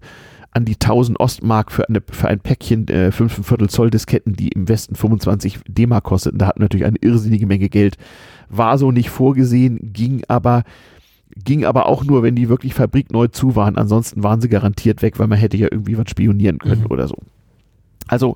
an 0.52 0.66
die 0.66 0.74
1000 0.74 1.20
Ostmark 1.20 1.72
für, 1.72 1.88
eine, 1.88 2.02
für 2.12 2.28
ein 2.28 2.42
Päckchen 2.42 2.88
äh, 2.90 3.12
5,25 3.14 3.68
Zoll 3.70 3.90
Disketten, 3.90 4.34
die 4.34 4.50
im 4.50 4.68
Westen 4.68 4.96
25 4.96 5.60
D-Mark 5.68 6.04
kosteten. 6.04 6.40
Da 6.40 6.48
hatten 6.48 6.62
natürlich 6.62 6.86
eine 6.86 6.98
irrsinnige 7.00 7.48
Menge 7.48 7.70
Geld. 7.70 7.98
War 8.50 8.78
so 8.78 8.92
nicht 8.92 9.10
vorgesehen, 9.10 9.80
ging 9.94 10.24
aber 10.28 10.64
ging 11.46 11.64
aber 11.64 11.86
auch 11.86 12.04
nur, 12.04 12.24
wenn 12.24 12.36
die 12.36 12.50
wirklich 12.50 12.74
fabrikneu 12.74 13.28
zu 13.28 13.56
waren. 13.56 13.78
Ansonsten 13.78 14.22
waren 14.22 14.42
sie 14.42 14.50
garantiert 14.50 15.02
weg, 15.02 15.18
weil 15.18 15.28
man 15.28 15.40
hätte 15.40 15.56
ja 15.56 15.70
irgendwie 15.72 15.98
was 15.98 16.10
spionieren 16.10 16.60
können 16.60 16.82
mhm. 16.82 16.92
oder 16.92 17.08
so. 17.08 17.16
Also 18.08 18.36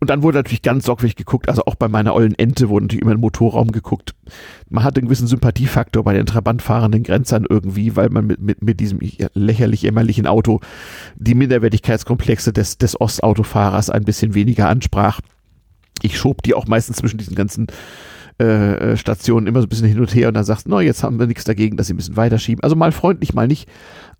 und 0.00 0.10
dann 0.10 0.22
wurde 0.22 0.38
natürlich 0.38 0.62
ganz 0.62 0.86
sorgfältig 0.86 1.16
geguckt, 1.16 1.48
also 1.48 1.62
auch 1.66 1.74
bei 1.74 1.88
meiner 1.88 2.14
ollen 2.14 2.34
Ente 2.38 2.68
wurde 2.68 2.84
natürlich 2.84 3.02
immer 3.02 3.12
im 3.12 3.20
Motorraum 3.20 3.72
geguckt. 3.72 4.14
Man 4.68 4.84
hatte 4.84 5.00
einen 5.00 5.08
gewissen 5.08 5.26
Sympathiefaktor 5.26 6.04
bei 6.04 6.14
den 6.14 6.26
trabantfahrenden 6.26 7.02
Grenzern 7.02 7.46
irgendwie, 7.48 7.96
weil 7.96 8.08
man 8.10 8.26
mit, 8.26 8.40
mit, 8.40 8.62
mit 8.62 8.80
diesem 8.80 9.00
lächerlich 9.34 9.82
jämmerlichen 9.82 10.26
Auto 10.26 10.60
die 11.16 11.34
Minderwertigkeitskomplexe 11.34 12.52
des, 12.52 12.78
des 12.78 13.00
Ostautofahrers 13.00 13.90
ein 13.90 14.04
bisschen 14.04 14.34
weniger 14.34 14.68
ansprach. 14.68 15.20
Ich 16.02 16.18
schob 16.18 16.42
die 16.42 16.54
auch 16.54 16.66
meistens 16.66 16.98
zwischen 16.98 17.18
diesen 17.18 17.34
ganzen 17.34 17.66
äh, 18.40 18.92
äh 18.92 18.96
Stationen 18.96 19.46
immer 19.46 19.60
so 19.60 19.66
ein 19.66 19.70
bisschen 19.70 19.88
hin 19.88 20.00
und 20.00 20.14
her 20.14 20.28
und 20.28 20.34
dann 20.34 20.44
sagst, 20.44 20.68
no, 20.68 20.80
jetzt 20.80 21.02
haben 21.02 21.18
wir 21.18 21.26
nichts 21.26 21.44
dagegen, 21.44 21.76
dass 21.76 21.88
sie 21.88 21.94
ein 21.94 21.96
bisschen 21.96 22.16
weiterschieben. 22.16 22.62
Also 22.62 22.76
mal 22.76 22.92
freundlich, 22.92 23.34
mal 23.34 23.48
nicht 23.48 23.68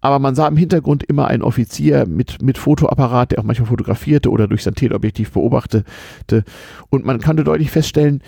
aber 0.05 0.19
man 0.19 0.35
sah 0.35 0.47
im 0.47 0.59
Hintergrund 0.59 1.03
immer 1.03 1.29
einen 1.29 1.43
Offizier 1.43 2.05
mit, 2.07 2.43
mit 2.43 2.59
Fotoapparat, 2.59 3.33
der 3.33 3.39
auch 3.39 3.43
manchmal 3.43 3.71
fotografierte 3.71 4.31
oder 4.31 4.47
durch 4.47 4.63
sein 4.63 4.75
Teleobjektiv 4.75 5.33
beobachtete. 5.33 6.45
Und 6.91 7.07
man 7.07 7.23
konnte 7.23 7.43
deutlich 7.43 7.71
feststellen, 7.71 8.21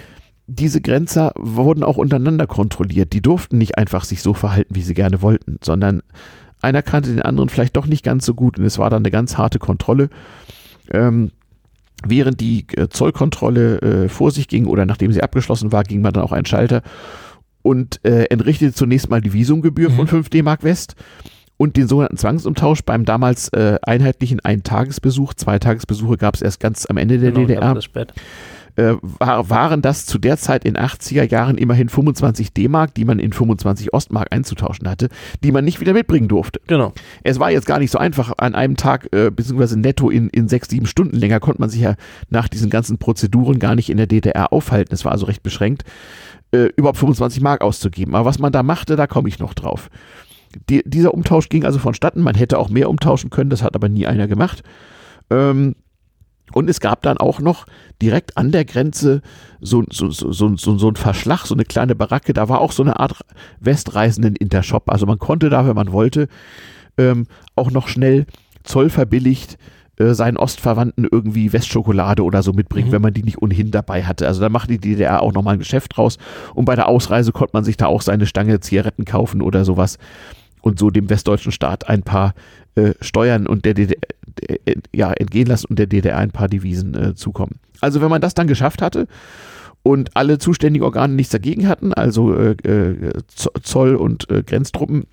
diese 0.46 0.80
Grenzer 0.80 1.32
wurden 1.36 1.84
auch 1.84 1.98
untereinander 1.98 2.46
kontrolliert. 2.46 3.12
Die 3.12 3.20
durften 3.20 3.58
nicht 3.58 3.76
einfach 3.76 4.04
sich 4.04 4.22
so 4.22 4.32
verhalten, 4.32 4.74
wie 4.74 4.80
sie 4.80 4.94
gerne 4.94 5.20
wollten, 5.20 5.58
sondern 5.62 6.02
einer 6.62 6.80
kannte 6.80 7.10
den 7.10 7.20
anderen 7.20 7.50
vielleicht 7.50 7.76
doch 7.76 7.84
nicht 7.84 8.02
ganz 8.02 8.24
so 8.24 8.32
gut 8.32 8.58
und 8.58 8.64
es 8.64 8.78
war 8.78 8.88
dann 8.88 9.02
eine 9.02 9.10
ganz 9.10 9.36
harte 9.36 9.58
Kontrolle. 9.58 10.08
Ähm, 10.90 11.30
während 12.06 12.40
die 12.40 12.64
äh, 12.74 12.88
Zollkontrolle 12.88 13.82
äh, 13.82 14.08
vor 14.08 14.30
sich 14.30 14.48
ging 14.48 14.64
oder 14.64 14.86
nachdem 14.86 15.12
sie 15.12 15.22
abgeschlossen 15.22 15.72
war, 15.72 15.82
ging 15.82 16.00
man 16.00 16.14
dann 16.14 16.24
auch 16.24 16.32
einen 16.32 16.46
Schalter 16.46 16.80
und 17.60 18.02
äh, 18.02 18.24
entrichtete 18.30 18.72
zunächst 18.72 19.10
mal 19.10 19.20
die 19.20 19.34
Visumgebühr 19.34 19.90
mhm. 19.90 19.96
von 19.96 20.06
5 20.06 20.30
D-Mark 20.30 20.64
West 20.64 20.96
und 21.56 21.76
den 21.76 21.88
sogenannten 21.88 22.16
Zwangsumtausch 22.16 22.82
beim 22.82 23.04
damals 23.04 23.48
äh, 23.48 23.78
einheitlichen 23.82 24.40
Eintagesbesuch. 24.40 25.34
Zwei 25.34 25.58
Tagesbesuche 25.58 26.16
gab 26.16 26.34
es 26.34 26.42
erst 26.42 26.60
ganz 26.60 26.86
am 26.86 26.96
Ende 26.96 27.18
der 27.18 27.32
genau, 27.32 27.46
DDR. 27.46 27.80
Äh, 28.78 28.96
war, 29.00 29.48
waren 29.48 29.80
das 29.80 30.04
zu 30.04 30.18
der 30.18 30.36
Zeit 30.36 30.66
in 30.66 30.76
80er 30.76 31.22
Jahren 31.30 31.56
immerhin 31.56 31.88
25 31.88 32.52
D-Mark, 32.52 32.92
die 32.92 33.06
man 33.06 33.18
in 33.18 33.32
25 33.32 33.94
Ostmark 33.94 34.28
einzutauschen 34.30 34.86
hatte, 34.86 35.08
die 35.42 35.50
man 35.50 35.64
nicht 35.64 35.80
wieder 35.80 35.94
mitbringen 35.94 36.28
durfte. 36.28 36.60
Genau. 36.66 36.92
Es 37.22 37.40
war 37.40 37.50
jetzt 37.50 37.66
gar 37.66 37.78
nicht 37.78 37.90
so 37.90 37.96
einfach 37.96 38.34
an 38.36 38.54
einem 38.54 38.76
Tag, 38.76 39.08
äh, 39.12 39.30
beziehungsweise 39.30 39.80
netto 39.80 40.10
in, 40.10 40.28
in 40.28 40.48
sechs, 40.48 40.68
sieben 40.68 40.84
Stunden 40.84 41.16
länger 41.16 41.40
konnte 41.40 41.62
man 41.62 41.70
sich 41.70 41.80
ja 41.80 41.94
nach 42.28 42.48
diesen 42.48 42.68
ganzen 42.68 42.98
Prozeduren 42.98 43.58
gar 43.58 43.76
nicht 43.76 43.88
in 43.88 43.96
der 43.96 44.06
DDR 44.06 44.52
aufhalten. 44.52 44.92
Es 44.92 45.06
war 45.06 45.12
also 45.12 45.24
recht 45.24 45.42
beschränkt, 45.42 45.84
äh, 46.52 46.68
überhaupt 46.76 46.98
25 46.98 47.40
Mark 47.40 47.62
auszugeben. 47.62 48.14
Aber 48.14 48.26
was 48.26 48.38
man 48.38 48.52
da 48.52 48.62
machte, 48.62 48.96
da 48.96 49.06
komme 49.06 49.30
ich 49.30 49.38
noch 49.38 49.54
drauf. 49.54 49.88
Die, 50.68 50.82
dieser 50.84 51.14
Umtausch 51.14 51.48
ging 51.48 51.64
also 51.64 51.78
vonstatten. 51.78 52.22
Man 52.22 52.34
hätte 52.34 52.58
auch 52.58 52.68
mehr 52.68 52.90
umtauschen 52.90 53.30
können, 53.30 53.50
das 53.50 53.62
hat 53.62 53.74
aber 53.74 53.88
nie 53.88 54.06
einer 54.06 54.26
gemacht. 54.26 54.62
Ähm, 55.30 55.74
und 56.52 56.70
es 56.70 56.80
gab 56.80 57.02
dann 57.02 57.18
auch 57.18 57.40
noch 57.40 57.66
direkt 58.00 58.36
an 58.36 58.52
der 58.52 58.64
Grenze 58.64 59.20
so, 59.60 59.84
so, 59.90 60.10
so, 60.10 60.32
so, 60.56 60.78
so 60.78 60.88
ein 60.88 60.96
Verschlag, 60.96 61.44
so 61.44 61.54
eine 61.54 61.64
kleine 61.64 61.94
Baracke. 61.94 62.32
Da 62.32 62.48
war 62.48 62.60
auch 62.60 62.72
so 62.72 62.82
eine 62.82 63.00
Art 63.00 63.18
Westreisenden-Intershop. 63.60 64.90
Also 64.90 65.06
man 65.06 65.18
konnte 65.18 65.50
da, 65.50 65.66
wenn 65.66 65.74
man 65.74 65.92
wollte, 65.92 66.28
ähm, 66.98 67.26
auch 67.56 67.70
noch 67.70 67.88
schnell 67.88 68.26
Zoll 68.62 68.90
verbilligt 68.90 69.58
äh, 69.98 70.14
seinen 70.14 70.36
Ostverwandten 70.36 71.08
irgendwie 71.10 71.52
Westschokolade 71.52 72.22
oder 72.22 72.42
so 72.42 72.52
mitbringen, 72.52 72.88
mhm. 72.88 72.92
wenn 72.92 73.02
man 73.02 73.14
die 73.14 73.22
nicht 73.22 73.42
ohnehin 73.42 73.70
dabei 73.70 74.04
hatte. 74.04 74.26
Also 74.26 74.40
da 74.40 74.48
macht 74.48 74.70
die 74.70 74.78
DDR 74.78 75.22
auch 75.22 75.32
nochmal 75.32 75.54
ein 75.54 75.58
Geschäft 75.58 75.96
draus. 75.96 76.18
Und 76.54 76.66
bei 76.66 76.76
der 76.76 76.88
Ausreise 76.88 77.32
konnte 77.32 77.52
man 77.54 77.64
sich 77.64 77.76
da 77.76 77.86
auch 77.86 78.02
seine 78.02 78.26
Stange 78.26 78.60
Zigaretten 78.60 79.04
kaufen 79.04 79.42
oder 79.42 79.64
sowas 79.64 79.98
und 80.66 80.80
so 80.80 80.90
dem 80.90 81.08
westdeutschen 81.08 81.52
Staat 81.52 81.88
ein 81.88 82.02
paar 82.02 82.34
äh, 82.74 82.94
Steuern 83.00 83.46
und 83.46 83.64
der 83.64 83.74
DDR, 83.74 84.00
äh, 84.48 84.74
ja, 84.92 85.12
entgehen 85.12 85.46
lassen 85.46 85.68
und 85.68 85.78
der 85.78 85.86
DDR 85.86 86.18
ein 86.18 86.32
paar 86.32 86.48
Devisen 86.48 86.94
äh, 86.96 87.14
zukommen. 87.14 87.60
Also 87.80 88.00
wenn 88.00 88.10
man 88.10 88.20
das 88.20 88.34
dann 88.34 88.48
geschafft 88.48 88.82
hatte 88.82 89.06
und 89.84 90.16
alle 90.16 90.38
zuständigen 90.38 90.84
Organe 90.84 91.14
nichts 91.14 91.30
dagegen 91.30 91.68
hatten, 91.68 91.94
also 91.94 92.34
äh, 92.34 92.56
äh 92.64 93.12
Zoll 93.62 93.94
und 93.94 94.28
äh, 94.28 94.42
Grenztruppen, 94.42 95.04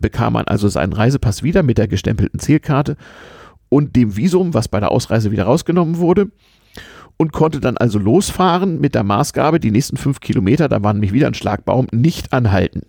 bekam 0.00 0.32
man 0.32 0.46
also 0.46 0.68
seinen 0.68 0.94
Reisepass 0.94 1.42
wieder 1.42 1.62
mit 1.62 1.76
der 1.76 1.86
gestempelten 1.86 2.40
Zählkarte 2.40 2.96
und 3.68 3.94
dem 3.94 4.16
Visum, 4.16 4.54
was 4.54 4.68
bei 4.68 4.80
der 4.80 4.90
Ausreise 4.90 5.32
wieder 5.32 5.44
rausgenommen 5.44 5.98
wurde 5.98 6.30
und 7.18 7.34
konnte 7.34 7.60
dann 7.60 7.76
also 7.76 7.98
losfahren 7.98 8.80
mit 8.80 8.94
der 8.94 9.04
Maßgabe, 9.04 9.60
die 9.60 9.70
nächsten 9.70 9.98
fünf 9.98 10.20
Kilometer, 10.20 10.70
da 10.70 10.82
war 10.82 10.94
nämlich 10.94 11.12
wieder 11.12 11.26
ein 11.26 11.34
Schlagbaum, 11.34 11.88
nicht 11.92 12.32
anhalten. 12.32 12.86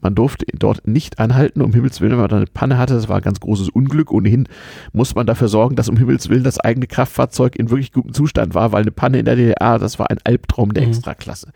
Man 0.00 0.14
durfte 0.14 0.46
dort 0.54 0.86
nicht 0.86 1.18
anhalten, 1.18 1.62
um 1.62 1.72
Himmels 1.72 2.00
Willen, 2.00 2.12
wenn 2.12 2.20
man 2.20 2.28
da 2.28 2.36
eine 2.36 2.46
Panne 2.46 2.78
hatte, 2.78 2.94
das 2.94 3.08
war 3.08 3.16
ein 3.16 3.22
ganz 3.22 3.40
großes 3.40 3.68
Unglück. 3.68 4.10
Ohnehin 4.10 4.48
muss 4.92 5.14
man 5.14 5.26
dafür 5.26 5.48
sorgen, 5.48 5.76
dass 5.76 5.88
um 5.88 5.96
Himmels 5.96 6.28
Willen 6.28 6.44
das 6.44 6.58
eigene 6.58 6.86
Kraftfahrzeug 6.86 7.56
in 7.56 7.70
wirklich 7.70 7.92
gutem 7.92 8.12
Zustand 8.12 8.54
war, 8.54 8.72
weil 8.72 8.82
eine 8.82 8.90
Panne 8.90 9.18
in 9.18 9.24
der 9.24 9.36
DDR, 9.36 9.78
das 9.78 9.98
war 9.98 10.10
ein 10.10 10.18
Albtraum 10.24 10.74
der 10.74 10.84
mhm. 10.84 10.90
Extraklasse. 10.90 11.52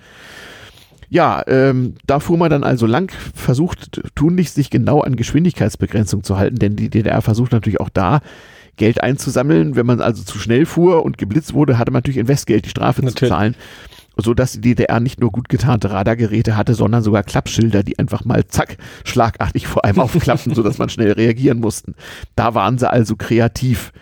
Ja, 1.09 1.43
ähm, 1.47 1.95
da 2.07 2.21
fuhr 2.21 2.37
man 2.37 2.51
dann 2.51 2.65
also 2.65 2.87
lang, 2.87 3.13
versucht 3.35 4.03
tunlichst 4.15 4.55
sich 4.57 4.71
genau 4.71 5.01
an 5.01 5.17
Geschwindigkeitsbegrenzung 5.17 6.25
zu 6.25 6.37
halten, 6.37 6.57
denn 6.57 6.75
die 6.75 6.91
DDR 6.91 7.23
versucht 7.23 7.53
natürlich 7.53 7.81
auch 7.81 7.91
da 7.91 8.21
Geld 8.77 9.03
einzusammeln. 9.03 9.77
Wenn 9.77 9.87
man 9.87 10.01
also 10.01 10.23
zu 10.23 10.39
schnell 10.39 10.67
fuhr 10.67 11.05
und 11.05 11.19
geblitzt 11.19 11.55
wurde, 11.55 11.79
hatte 11.79 11.93
man 11.93 11.99
natürlich 11.99 12.19
Investgeld, 12.19 12.65
die 12.65 12.71
Strafe 12.71 13.03
natürlich. 13.03 13.19
zu 13.19 13.29
zahlen. 13.29 13.55
So 14.17 14.33
dass 14.33 14.53
die 14.53 14.61
DDR 14.63 14.99
nicht 15.01 15.21
nur 15.21 15.31
gut 15.31 15.49
getarnte 15.49 15.91
Radargeräte 15.91 16.57
hatte, 16.57 16.75
sondern 16.75 17.03
sogar 17.03 17.23
Klappschilder, 17.23 17.83
die 17.83 17.99
einfach 17.99 18.25
mal 18.25 18.47
zack, 18.47 18.79
schlagartig 19.05 19.67
vor 19.67 19.85
einem 19.85 20.01
aufklappten, 20.01 20.55
sodass 20.55 20.79
man 20.79 20.89
schnell 20.89 21.13
reagieren 21.13 21.61
mussten. 21.61 21.95
Da 22.35 22.55
waren 22.55 22.79
sie 22.79 22.91
also 22.91 23.17
kreativ. 23.17 23.93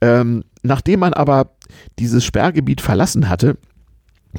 Ähm, 0.00 0.44
nachdem 0.62 1.00
man 1.00 1.12
aber 1.12 1.50
dieses 1.98 2.24
Sperrgebiet 2.24 2.80
verlassen 2.80 3.28
hatte, 3.28 3.58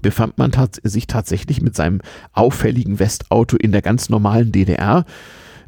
befand 0.02 0.38
man 0.38 0.52
tats 0.52 0.80
sich 0.84 1.08
tatsächlich 1.08 1.62
mit 1.62 1.76
seinem 1.76 2.02
auffälligen 2.34 3.00
Westauto 3.00 3.58
in 3.58 3.72
der 3.72 3.82
ganz 3.82 4.10
normalen 4.10 4.52
DDR 4.52 5.06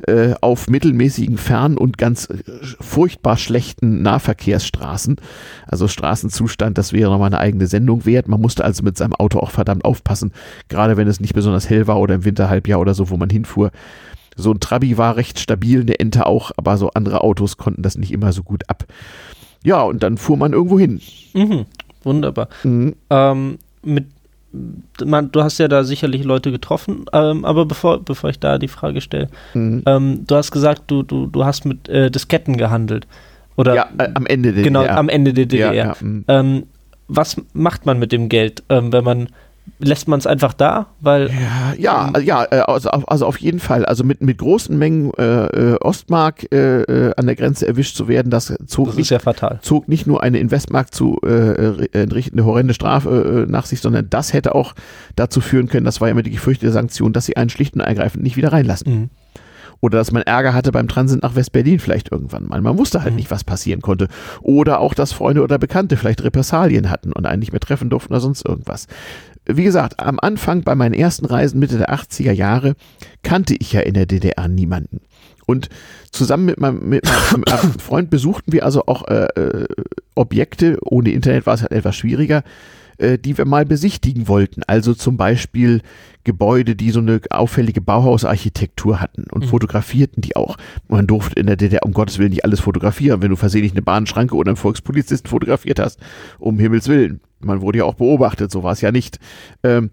äh, 0.06 0.36
auf 0.41 0.70
mittelmäßigen 0.70 1.38
Fern- 1.38 1.78
und 1.78 1.98
ganz 1.98 2.30
äh, 2.30 2.38
furchtbar 2.80 3.38
schlechten 3.38 4.02
Nahverkehrsstraßen. 4.02 5.18
Also 5.66 5.88
Straßenzustand, 5.88 6.78
das 6.78 6.93
wäre 6.93 7.10
nochmal 7.10 7.28
eine 7.28 7.39
eigene 7.39 7.68
Sendung 7.68 8.06
wert. 8.06 8.28
Man 8.28 8.41
musste 8.41 8.64
also 8.64 8.84
mit 8.84 8.98
seinem 8.98 9.14
Auto 9.14 9.39
auch 9.39 9.52
verdammt 9.52 9.86
aufpassen, 9.86 10.32
gerade 10.70 10.98
wenn 10.98 11.08
es 11.08 11.20
nicht 11.20 11.34
besonders 11.34 11.70
hell 11.70 11.88
war 11.88 12.00
oder 12.00 12.16
im 12.16 12.26
Winterhalbjahr 12.26 12.80
oder 12.80 12.93
so, 12.93 13.10
wo 13.10 13.18
man 13.18 13.30
hinfuhr. 13.30 13.72
So 14.36 14.52
ein 14.52 14.60
Trabi 14.60 14.98
war 14.98 15.16
recht 15.16 15.39
stabil, 15.39 15.82
eine 15.82 16.00
Ente 16.00 16.28
auch, 16.28 16.52
aber 16.58 16.78
so 16.78 16.91
andere 16.91 17.22
Autos 17.22 17.58
konnten 17.58 17.82
das 17.82 17.98
nicht 17.98 18.12
immer 18.12 18.32
so 18.34 18.43
gut 18.43 18.70
ab. 18.70 18.86
Ja, 19.64 19.82
und 19.82 20.04
dann 20.04 20.18
fuhr 20.18 20.38
man 20.38 20.54
irgendwo 20.54 20.78
hin. 20.78 21.02
Mhm, 21.34 21.66
wunderbar. 22.04 22.50
Mhm. 22.64 22.95
Ähm, 23.10 23.58
mit 23.84 24.06
man, 25.04 25.32
du 25.32 25.43
hast 25.43 25.58
ja 25.58 25.68
da 25.68 25.84
sicherlich 25.84 26.24
Leute 26.24 26.52
getroffen, 26.52 27.06
ähm, 27.14 27.45
aber 27.45 27.66
bevor, 27.66 28.04
bevor 28.04 28.30
ich 28.30 28.39
da 28.39 28.58
die 28.58 28.68
Frage 28.68 29.02
stelle, 29.02 29.30
mhm. 29.54 29.84
ähm, 29.86 30.24
du 30.26 30.36
hast 30.36 30.52
gesagt, 30.52 30.84
du, 30.88 31.04
du, 31.04 31.28
du 31.28 31.45
hast 31.45 31.66
mit 31.66 31.89
äh, 31.89 32.10
Disketten 32.10 32.58
gehandelt. 32.58 33.08
Oder, 33.56 33.76
ja, 33.76 33.89
äh, 33.98 34.10
am 34.14 34.26
Ende 34.26 34.54
der 34.54 34.64
genau, 34.64 34.82
DDR. 34.82 34.89
Genau, 34.89 35.00
am 35.00 35.10
Ende 35.10 35.34
der 35.34 35.45
DDR. 35.45 35.74
Ja, 35.74 35.86
ja, 35.86 35.95
mhm. 36.00 36.26
ähm, 36.28 36.64
was 37.08 37.41
macht 37.54 37.86
man 37.86 38.00
mit 38.00 38.12
dem 38.12 38.30
Geld, 38.30 38.64
ähm, 38.70 38.91
wenn 38.91 39.04
man 39.04 39.30
lässt 39.80 40.07
man 40.07 40.20
es 40.20 40.28
einfach 40.28 40.53
da, 40.53 40.88
weil 40.99 41.30
ja 41.78 42.11
ja, 42.11 42.20
ja 42.20 42.43
äh, 42.51 42.59
also, 42.59 42.89
also 42.89 43.26
auf 43.26 43.38
jeden 43.38 43.59
Fall 43.59 43.86
also 43.86 44.03
mit 44.03 44.22
mit 44.22 44.38
großen 44.38 44.78
Mengen 44.78 45.11
äh, 45.18 45.74
äh 45.74 45.78
Ostmark 45.82 46.51
äh, 46.51 46.82
äh, 46.82 47.13
an 47.15 47.26
der 47.28 47.36
Grenze 47.36 47.68
erwischt 47.68 47.95
zu 47.95 48.07
werden, 48.07 48.30
das 48.30 48.53
zog 48.65 48.88
das 48.88 48.95
nicht, 48.95 49.11
ja 49.11 49.20
fatal. 49.20 49.59
zog 49.61 49.88
nicht 49.88 50.07
nur 50.07 50.24
eine 50.24 50.39
in 50.39 50.51
Westmark 50.51 50.93
zu 50.93 51.20
äh, 51.24 51.88
entrichtende 51.91 52.45
horrende 52.45 52.74
Strafe 52.74 53.45
nach 53.47 53.65
sich, 53.65 53.82
sondern 53.82 54.09
das 54.09 54.34
hätte 54.34 54.55
auch 54.55 54.74
dazu 55.15 55.41
führen 55.41 55.68
können, 55.68 55.86
das 55.86 56.01
war 56.01 56.07
ja 56.07 56.11
immer 56.11 56.24
die 56.24 56.32
gefürchtete 56.32 56.72
Sanktion, 56.72 57.13
dass 57.13 57.26
sie 57.26 57.38
einen 57.38 57.49
schlicht 57.49 57.76
und 57.76 57.82
ergreifend 57.82 58.24
nicht 58.24 58.38
wieder 58.38 58.51
reinlassen. 58.51 58.93
Mhm 58.93 59.09
oder 59.82 59.97
dass 59.97 60.11
man 60.11 60.24
Ärger 60.24 60.53
hatte 60.53 60.72
beim 60.72 60.88
Transit 60.88 61.22
nach 61.22 61.36
West-Berlin 61.36 61.80
vielleicht 61.80 62.11
irgendwann 62.11 62.45
mal. 62.45 62.61
Man 62.61 62.78
wusste 62.78 63.01
halt 63.01 63.11
mhm. 63.11 63.18
nicht, 63.18 63.32
was 63.32 63.43
passieren 63.43 63.82
konnte. 63.82 64.07
Oder 64.41 64.80
auch, 64.80 64.93
dass 64.93 65.11
Freunde 65.11 65.43
oder 65.43 65.59
Bekannte 65.59 65.97
vielleicht 65.97 66.24
Repressalien 66.24 66.89
hatten 66.89 67.13
und 67.13 67.26
einen 67.26 67.39
nicht 67.39 67.51
mehr 67.51 67.59
treffen 67.59 67.89
durften 67.89 68.13
oder 68.13 68.22
sonst 68.22 68.45
irgendwas 68.45 68.88
wie 69.48 69.64
gesagt, 69.64 70.00
am 70.00 70.20
Anfang 70.20 70.64
bei 70.64 70.76
meinen 70.76 70.93
ersten 70.93 71.26
Reisen 71.26 71.60
Mitte 71.60 71.78
der 71.78 71.93
80er 71.93 72.32
Jahre 72.32 72.76
kannte 73.24 73.56
ich 73.56 73.74
ja 73.74 73.82
in 73.82 73.93
der 73.93 74.06
DDR 74.06 74.48
niemanden. 74.48 75.02
Und 75.45 75.70
zusammen 76.12 76.45
mit 76.45 76.60
meinem, 76.60 76.88
mit 76.89 77.06
meinem 77.32 77.80
Freund 77.80 78.10
besuchten 78.10 78.52
wir 78.52 78.66
also 78.66 78.86
auch 78.86 79.08
äh, 79.08 79.28
äh, 79.39 79.68
Objekte, 80.16 80.78
ohne 80.82 81.12
Internet 81.12 81.45
war 81.45 81.54
es 81.54 81.62
halt 81.62 81.72
etwas 81.72 81.95
schwieriger, 81.95 82.43
äh, 82.98 83.18
die 83.18 83.38
wir 83.38 83.45
mal 83.45 83.66
besichtigen 83.66 84.28
wollten. 84.28 84.64
Also 84.68 84.93
zum 84.93 85.18
Beispiel 85.18 85.82
Gebäude, 86.24 86.76
die 86.76 86.91
so 86.91 87.00
eine 87.00 87.22
auffällige 87.30 87.82
Bauhausarchitektur 87.82 89.00
hatten 89.00 89.26
und 89.32 89.45
mhm. 89.45 89.50
fotografierten 89.50 90.22
die 90.22 90.36
auch. 90.36 90.58
Man 90.88 91.08
durfte 91.08 91.39
in 91.39 91.48
der 91.48 91.56
DDR 91.56 91.86
um 91.86 91.93
Gottes 91.93 92.20
Willen 92.20 92.32
nicht 92.32 92.43
alles 92.43 92.60
fotografieren, 92.60 93.22
wenn 93.22 93.30
du 93.30 93.36
versehentlich 93.36 93.74
eine 93.74 93.82
Bahnschranke 93.82 94.36
oder 94.36 94.50
einen 94.50 94.58
Volkspolizisten 94.58 95.30
fotografiert 95.30 95.80
hast, 95.80 96.00
um 96.39 96.60
Himmels 96.60 96.88
Willen. 96.88 97.22
Man 97.39 97.62
wurde 97.62 97.80
ja 97.80 97.86
auch 97.86 97.93
beobachtet, 97.93 98.52
so 98.52 98.64
war 98.64 98.74
es 98.74 98.82
ja 98.82 98.91
nicht. 98.91 99.20
Ähm, 99.64 99.91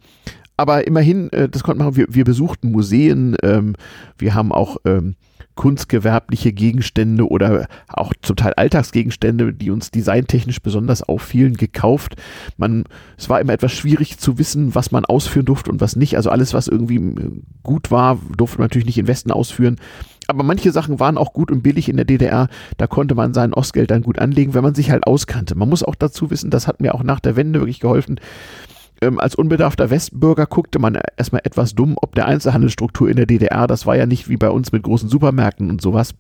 aber 0.57 0.87
immerhin, 0.87 1.31
äh, 1.33 1.49
das 1.49 1.63
konnte 1.63 1.83
man, 1.83 1.97
wir, 1.97 2.07
wir 2.09 2.25
besuchten 2.25 2.71
Museen, 2.71 3.37
ähm, 3.43 3.77
wir 4.19 4.35
haben 4.35 4.53
auch 4.53 4.77
ähm, 4.85 5.17
kunstgewerbliche 5.55 6.53
Gegenstände 6.53 7.29
oder 7.29 7.69
auch 7.89 8.13
zum 8.23 8.37
Teil 8.37 8.55
Alltagsgegenstände, 8.55 9.53
die 9.53 9.71
uns 9.71 9.91
designtechnisch 9.91 10.61
besonders 10.61 11.03
auffielen, 11.03 11.55
gekauft. 11.55 12.17
Man, 12.57 12.85
es 13.17 13.29
war 13.29 13.41
immer 13.41 13.53
etwas 13.53 13.73
schwierig 13.73 14.19
zu 14.19 14.39
wissen, 14.39 14.75
was 14.75 14.91
man 14.91 15.05
ausführen 15.05 15.47
durfte 15.47 15.71
und 15.71 15.81
was 15.81 15.97
nicht. 15.97 16.17
Also 16.17 16.31
alles, 16.31 16.55
was 16.55 16.69
irgendwie 16.69 16.97
äh, 16.97 17.31
gut 17.63 17.91
war, 17.91 18.19
durfte 18.37 18.59
man 18.59 18.67
natürlich 18.67 18.87
nicht 18.87 18.99
in 18.99 19.07
Westen 19.07 19.31
ausführen. 19.31 19.77
Aber 20.27 20.43
manche 20.43 20.73
Sachen 20.73 21.01
waren 21.01 21.19
auch 21.19 21.33
gut 21.33 21.51
und 21.51 21.63
billig 21.63 21.89
in 21.89 21.97
der 21.97 22.07
DDR. 22.07 22.49
Da 22.77 22.87
konnte 22.87 23.15
man 23.15 23.35
sein 23.35 23.53
Ostgeld 23.53 23.91
dann 23.91 24.03
gut 24.03 24.19
anlegen, 24.19 24.55
wenn 24.55 24.63
man 24.63 24.75
sich 24.75 24.91
halt 24.91 25.07
auskannte. 25.07 25.55
Man 25.55 25.69
muss 25.69 25.83
auch 25.83 25.95
dazu 25.95 26.31
wissen, 26.31 26.51
das 26.51 26.67
hat 26.67 26.81
mir 26.81 26.95
auch 26.95 27.03
nach 27.03 27.21
der 27.21 27.37
Wende 27.37 27.61
wirklich 27.61 27.81
geholfen. 27.81 28.19
Ähm, 29.01 29.19
als 29.19 29.35
unbedarfter 29.35 29.91
Westbürger 29.91 30.47
guckte 30.47 30.79
man 30.79 30.99
erstmal 31.17 31.43
etwas 31.45 31.75
dumm, 31.75 31.97
ob 32.01 32.15
der 32.15 32.27
Einzelhandelsstruktur 32.27 33.09
in 33.09 33.17
der 33.17 33.27
DDR, 33.27 33.67
das 33.67 33.87
war 33.87 33.97
ja 33.97 34.07
nicht 34.07 34.29
wie 34.29 34.37
bei 34.37 34.51
uns 34.51 34.73
mit 34.73 34.83
großen 34.83 35.09
Supermärkten 35.09 35.71
und 35.71 35.83
sowas. 35.83 36.15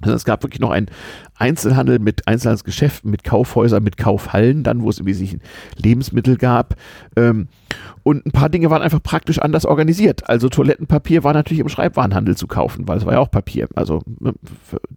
Also 0.00 0.14
es 0.14 0.24
gab 0.24 0.42
wirklich 0.42 0.60
noch 0.60 0.70
einen 0.70 0.88
Einzelhandel 1.36 1.98
mit 1.98 2.26
Einzelhandelsgeschäften, 2.26 3.10
mit 3.10 3.24
Kaufhäusern, 3.24 3.82
mit 3.82 3.96
Kaufhallen, 3.96 4.62
dann 4.62 4.82
wo 4.82 4.90
es 4.90 4.98
im 4.98 5.06
Wesentlichen 5.06 5.40
Lebensmittel 5.76 6.36
gab. 6.36 6.74
Ähm, 7.16 7.48
und 8.02 8.26
ein 8.26 8.32
paar 8.32 8.48
Dinge 8.48 8.70
waren 8.70 8.82
einfach 8.82 9.02
praktisch 9.02 9.38
anders 9.38 9.66
organisiert. 9.66 10.28
Also 10.28 10.48
Toilettenpapier 10.48 11.24
war 11.24 11.34
natürlich 11.34 11.60
im 11.60 11.68
Schreibwarenhandel 11.68 12.36
zu 12.36 12.46
kaufen, 12.46 12.88
weil 12.88 12.98
es 12.98 13.06
war 13.06 13.14
ja 13.14 13.18
auch 13.20 13.30
Papier. 13.30 13.68
Also 13.74 14.00
ne, 14.18 14.32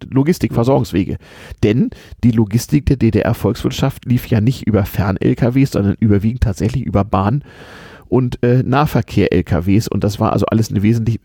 Logistik, 0.10 0.54
Versorgungswege. 0.54 1.18
Denn 1.64 1.90
die 2.24 2.32
Logistik 2.32 2.86
der 2.86 2.98
DDR-Volkswirtschaft 2.98 4.06
lief 4.06 4.28
ja 4.28 4.42
nicht 4.42 4.66
über 4.66 4.86
Fern-LKWs, 4.86 5.72
sondern 5.72 5.96
überwiegend 6.00 6.42
tatsächlich 6.44 6.84
über 6.84 7.04
Bahn 7.04 7.44
und 8.08 8.42
äh, 8.44 8.64
Nahverkehr-LKWs. 8.64 9.88
Und 9.88 10.04
das 10.04 10.20
war 10.20 10.34
also 10.34 10.46
alles 10.46 10.70
eine 10.70 10.82
wesentlich 10.82 11.20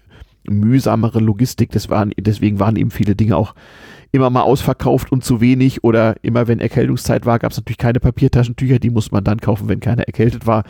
mühsamere 0.49 1.21
Logistik. 1.21 1.71
Waren, 1.91 2.13
deswegen 2.19 2.59
waren 2.59 2.77
eben 2.77 2.91
viele 2.91 3.15
Dinge 3.15 3.37
auch 3.37 3.55
immer 4.13 4.31
mal 4.31 4.43
ausverkauft 4.43 5.13
und 5.13 5.25
zu 5.25 5.41
wenig. 5.41 5.85
Oder 5.85 6.17
immer 6.23 6.49
wenn 6.49 6.61
Erkältungszeit 6.61 7.27
war, 7.27 7.39
gab 7.39 7.53
es 7.53 7.59
natürlich 7.59 7.79
keine 7.79 8.01
Papiertaschentücher, 8.01 8.79
die 8.79 8.91
musste 8.91 9.13
man 9.15 9.25
dann 9.25 9.41
kaufen, 9.41 9.69
wenn 9.69 9.81
keiner 9.81 10.05
erkältet 10.05 10.47
war 10.47 10.65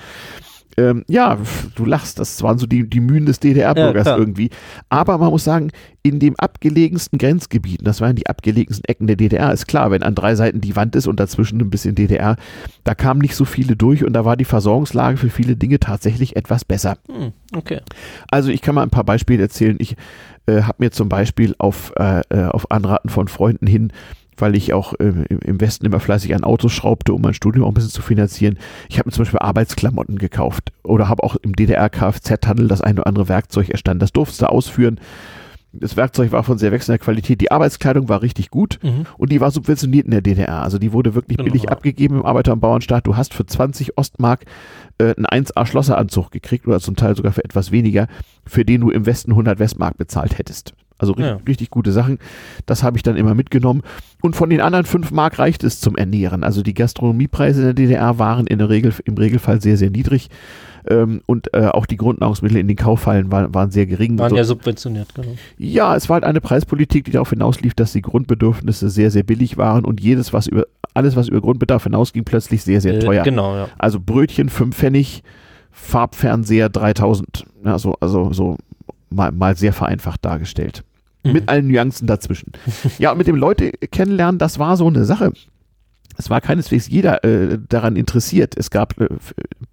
ähm, 0.78 1.04
ja, 1.08 1.38
du 1.74 1.84
lachst, 1.84 2.18
das 2.18 2.42
waren 2.42 2.58
so 2.58 2.66
die, 2.66 2.88
die 2.88 3.00
Mühen 3.00 3.24
des 3.24 3.40
DDR-Bürgers 3.40 4.06
ja, 4.06 4.16
irgendwie. 4.16 4.50
Aber 4.90 5.16
man 5.16 5.30
muss 5.30 5.44
sagen, 5.44 5.70
in 6.02 6.18
dem 6.18 6.36
abgelegensten 6.36 7.18
Grenzgebieten, 7.18 7.84
das 7.84 8.00
waren 8.00 8.14
die 8.14 8.26
abgelegensten 8.26 8.84
Ecken 8.84 9.06
der 9.06 9.16
DDR, 9.16 9.52
ist 9.52 9.66
klar, 9.66 9.90
wenn 9.90 10.02
an 10.02 10.14
drei 10.14 10.34
Seiten 10.34 10.60
die 10.60 10.76
Wand 10.76 10.94
ist 10.94 11.06
und 11.06 11.18
dazwischen 11.18 11.60
ein 11.60 11.70
bisschen 11.70 11.94
DDR, 11.94 12.36
da 12.84 12.94
kamen 12.94 13.20
nicht 13.20 13.36
so 13.36 13.46
viele 13.46 13.74
durch 13.74 14.04
und 14.04 14.12
da 14.12 14.24
war 14.24 14.36
die 14.36 14.44
Versorgungslage 14.44 15.16
für 15.16 15.30
viele 15.30 15.56
Dinge 15.56 15.80
tatsächlich 15.80 16.36
etwas 16.36 16.64
besser. 16.64 16.98
Hm, 17.10 17.32
okay. 17.54 17.80
Also 18.30 18.50
ich 18.50 18.60
kann 18.60 18.74
mal 18.74 18.82
ein 18.82 18.90
paar 18.90 19.04
Beispiele 19.04 19.42
erzählen. 19.42 19.76
Ich 19.80 19.96
äh, 20.46 20.62
habe 20.62 20.76
mir 20.78 20.90
zum 20.90 21.08
Beispiel 21.08 21.54
auf, 21.58 21.92
äh, 21.96 22.20
äh 22.28 22.44
auf 22.44 22.70
Anraten 22.70 23.08
von 23.08 23.28
Freunden 23.28 23.66
hin 23.66 23.92
weil 24.36 24.56
ich 24.56 24.72
auch 24.72 24.94
äh, 24.94 25.12
im 25.28 25.60
Westen 25.60 25.86
immer 25.86 26.00
fleißig 26.00 26.34
an 26.34 26.44
Autos 26.44 26.72
schraubte, 26.72 27.12
um 27.12 27.22
mein 27.22 27.34
Studium 27.34 27.64
auch 27.64 27.70
ein 27.70 27.74
bisschen 27.74 27.90
zu 27.90 28.02
finanzieren. 28.02 28.58
Ich 28.88 28.98
habe 28.98 29.08
mir 29.08 29.12
zum 29.12 29.24
Beispiel 29.24 29.40
Arbeitsklamotten 29.40 30.18
gekauft 30.18 30.72
oder 30.82 31.08
habe 31.08 31.22
auch 31.22 31.36
im 31.36 31.54
DDR-Kfz-Handel 31.54 32.68
das 32.68 32.80
eine 32.80 33.00
oder 33.00 33.06
andere 33.06 33.28
Werkzeug 33.28 33.70
erstanden. 33.70 34.00
Das 34.00 34.12
durfte 34.12 34.38
du 34.38 34.50
ausführen. 34.50 35.00
Das 35.78 35.96
Werkzeug 35.96 36.32
war 36.32 36.42
von 36.42 36.58
sehr 36.58 36.72
wechselnder 36.72 36.98
Qualität. 36.98 37.40
Die 37.40 37.50
Arbeitskleidung 37.50 38.08
war 38.08 38.22
richtig 38.22 38.50
gut 38.50 38.78
mhm. 38.82 39.06
und 39.18 39.30
die 39.30 39.40
war 39.40 39.50
subventioniert 39.50 40.06
in 40.06 40.10
der 40.12 40.22
DDR. 40.22 40.62
Also 40.62 40.78
die 40.78 40.92
wurde 40.92 41.14
wirklich 41.14 41.36
genau. 41.36 41.50
billig 41.50 41.70
abgegeben 41.70 42.16
im 42.16 42.24
Arbeiter- 42.24 42.52
und 42.52 42.60
Bauernstaat. 42.60 43.06
Du 43.06 43.16
hast 43.16 43.34
für 43.34 43.44
20 43.44 43.98
Ostmark 43.98 44.44
äh, 44.98 45.14
einen 45.16 45.26
1A-Schlosseranzug 45.26 46.30
gekriegt 46.30 46.66
oder 46.66 46.80
zum 46.80 46.96
Teil 46.96 47.16
sogar 47.16 47.32
für 47.32 47.44
etwas 47.44 47.72
weniger, 47.72 48.08
für 48.46 48.64
den 48.64 48.80
du 48.80 48.90
im 48.90 49.06
Westen 49.06 49.32
100 49.32 49.58
Westmark 49.58 49.98
bezahlt 49.98 50.38
hättest. 50.38 50.74
Also 50.98 51.12
richtig, 51.12 51.26
ja. 51.26 51.40
richtig 51.46 51.70
gute 51.70 51.92
Sachen. 51.92 52.18
Das 52.64 52.82
habe 52.82 52.96
ich 52.96 53.02
dann 53.02 53.16
immer 53.16 53.34
mitgenommen. 53.34 53.82
Und 54.22 54.34
von 54.34 54.48
den 54.48 54.60
anderen 54.60 54.86
fünf 54.86 55.10
Mark 55.10 55.38
reicht 55.38 55.62
es 55.62 55.80
zum 55.80 55.96
Ernähren. 55.96 56.42
Also 56.42 56.62
die 56.62 56.74
Gastronomiepreise 56.74 57.60
in 57.60 57.66
der 57.66 57.74
DDR 57.74 58.18
waren 58.18 58.46
in 58.46 58.58
der 58.58 58.70
Regel, 58.70 58.94
im 59.04 59.14
Regelfall 59.14 59.60
sehr, 59.60 59.76
sehr 59.76 59.90
niedrig. 59.90 60.30
Ähm, 60.88 61.20
und 61.26 61.52
äh, 61.52 61.66
auch 61.66 61.84
die 61.84 61.96
Grundnahrungsmittel 61.96 62.58
in 62.58 62.68
den 62.68 62.76
Kaufhallen 62.76 63.32
waren, 63.32 63.52
waren 63.54 63.70
sehr 63.70 63.86
gering. 63.86 64.18
Waren 64.18 64.30
so. 64.30 64.36
ja 64.36 64.44
subventioniert, 64.44 65.14
genau. 65.14 65.34
Ja, 65.58 65.96
es 65.96 66.08
war 66.08 66.14
halt 66.14 66.24
eine 66.24 66.40
Preispolitik, 66.40 67.04
die 67.04 67.10
darauf 67.10 67.30
hinauslief, 67.30 67.74
dass 67.74 67.92
die 67.92 68.02
Grundbedürfnisse 68.02 68.88
sehr, 68.88 69.10
sehr 69.10 69.24
billig 69.24 69.56
waren 69.56 69.84
und 69.84 70.00
jedes, 70.00 70.32
was 70.32 70.46
über, 70.46 70.66
alles, 70.94 71.16
was 71.16 71.28
über 71.28 71.40
Grundbedarf 71.40 71.84
hinausging, 71.84 72.24
plötzlich 72.24 72.62
sehr, 72.62 72.80
sehr 72.80 72.94
äh, 72.94 72.98
teuer. 73.00 73.22
Äh, 73.22 73.24
genau, 73.24 73.56
ja. 73.56 73.68
Also 73.78 73.98
Brötchen 74.00 74.48
5 74.48 74.76
Pfennig, 74.76 75.22
Farbfernseher 75.72 76.68
3000. 76.68 77.44
Also, 77.64 77.96
also 78.00 78.32
so 78.32 78.56
mal, 79.16 79.32
mal 79.32 79.56
sehr 79.56 79.72
vereinfacht 79.72 80.24
dargestellt. 80.24 80.84
Mhm. 81.24 81.32
Mit 81.32 81.48
allen 81.48 81.66
Nuancen 81.66 82.06
dazwischen. 82.06 82.52
ja, 82.98 83.10
und 83.12 83.18
mit 83.18 83.26
dem 83.26 83.36
Leute 83.36 83.72
kennenlernen, 83.72 84.38
das 84.38 84.58
war 84.58 84.76
so 84.76 84.86
eine 84.86 85.04
Sache. 85.04 85.32
Es 86.18 86.30
war 86.30 86.40
keineswegs 86.40 86.88
jeder 86.88 87.24
äh, 87.24 87.58
daran 87.68 87.96
interessiert. 87.96 88.54
Es 88.56 88.70
gab 88.70 88.98
äh, 89.00 89.08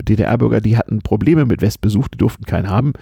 DDR-Bürger, 0.02 0.60
die 0.62 0.78
hatten 0.78 1.02
Probleme 1.02 1.46
mit 1.46 1.62
Westbesuch, 1.62 2.08
die 2.10 2.18
durften 2.18 2.44
keinen 2.46 2.70
haben. 2.70 2.94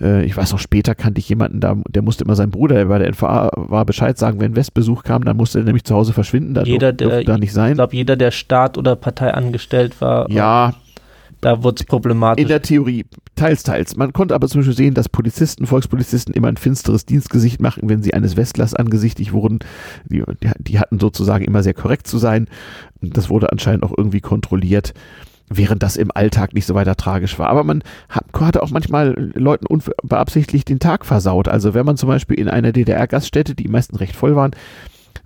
Äh, 0.00 0.24
ich 0.24 0.36
weiß 0.36 0.50
noch, 0.52 0.58
später 0.58 0.94
kannte 0.96 1.20
ich 1.20 1.28
jemanden, 1.28 1.60
da, 1.60 1.76
der 1.88 2.02
musste 2.02 2.24
immer 2.24 2.34
seinem 2.34 2.50
Bruder, 2.50 2.74
der 2.76 2.84
bei 2.86 2.98
der 2.98 3.08
NVA 3.10 3.50
war, 3.54 3.84
Bescheid 3.84 4.18
sagen, 4.18 4.40
wenn 4.40 4.56
Westbesuch 4.56 5.04
kam, 5.04 5.24
dann 5.24 5.36
musste 5.36 5.58
er 5.60 5.64
nämlich 5.64 5.84
zu 5.84 5.94
Hause 5.94 6.12
verschwinden, 6.12 6.54
da 6.54 6.62
Jeder, 6.64 6.92
durfte 6.92 7.16
der- 7.18 7.24
da 7.24 7.38
nicht 7.38 7.48
Ich 7.50 7.52
sein. 7.54 7.74
glaube, 7.74 7.94
jeder, 7.94 8.16
der 8.16 8.30
Staat 8.32 8.76
oder 8.76 8.96
Partei 8.96 9.32
angestellt 9.34 10.00
war, 10.00 10.28
Ja, 10.30 10.74
da 11.40 11.62
wurde 11.62 11.80
es 11.80 11.86
problematisch. 11.86 12.42
in 12.42 12.48
der 12.48 12.62
Theorie, 12.62 13.06
teils, 13.36 13.62
teils. 13.62 13.96
Man 13.96 14.12
konnte 14.12 14.34
aber 14.34 14.48
zum 14.48 14.60
Beispiel 14.60 14.76
sehen, 14.76 14.94
dass 14.94 15.08
Polizisten, 15.08 15.66
Volkspolizisten 15.66 16.34
immer 16.34 16.48
ein 16.48 16.56
finsteres 16.56 17.06
Dienstgesicht 17.06 17.60
machen, 17.60 17.88
wenn 17.88 18.02
sie 18.02 18.14
eines 18.14 18.36
Westlers 18.36 18.74
angesichtigt 18.74 19.32
wurden. 19.32 19.60
Die, 20.06 20.22
die, 20.58 20.78
hatten 20.78 20.98
sozusagen 20.98 21.44
immer 21.44 21.62
sehr 21.62 21.74
korrekt 21.74 22.06
zu 22.06 22.18
sein. 22.18 22.48
Das 23.00 23.30
wurde 23.30 23.52
anscheinend 23.52 23.84
auch 23.84 23.92
irgendwie 23.96 24.20
kontrolliert, 24.20 24.94
während 25.48 25.82
das 25.82 25.96
im 25.96 26.10
Alltag 26.12 26.54
nicht 26.54 26.66
so 26.66 26.74
weiter 26.74 26.96
tragisch 26.96 27.38
war. 27.38 27.48
Aber 27.48 27.62
man 27.62 27.82
hat, 28.08 28.24
hatte 28.34 28.62
auch 28.62 28.70
manchmal 28.70 29.30
Leuten 29.34 29.66
unbeabsichtigt 29.66 30.68
den 30.68 30.80
Tag 30.80 31.06
versaut. 31.06 31.48
Also 31.48 31.72
wenn 31.74 31.86
man 31.86 31.96
zum 31.96 32.08
Beispiel 32.08 32.38
in 32.38 32.48
einer 32.48 32.72
DDR-Gaststätte, 32.72 33.54
die 33.54 33.68
meisten 33.68 33.96
recht 33.96 34.16
voll 34.16 34.34
waren, 34.34 34.52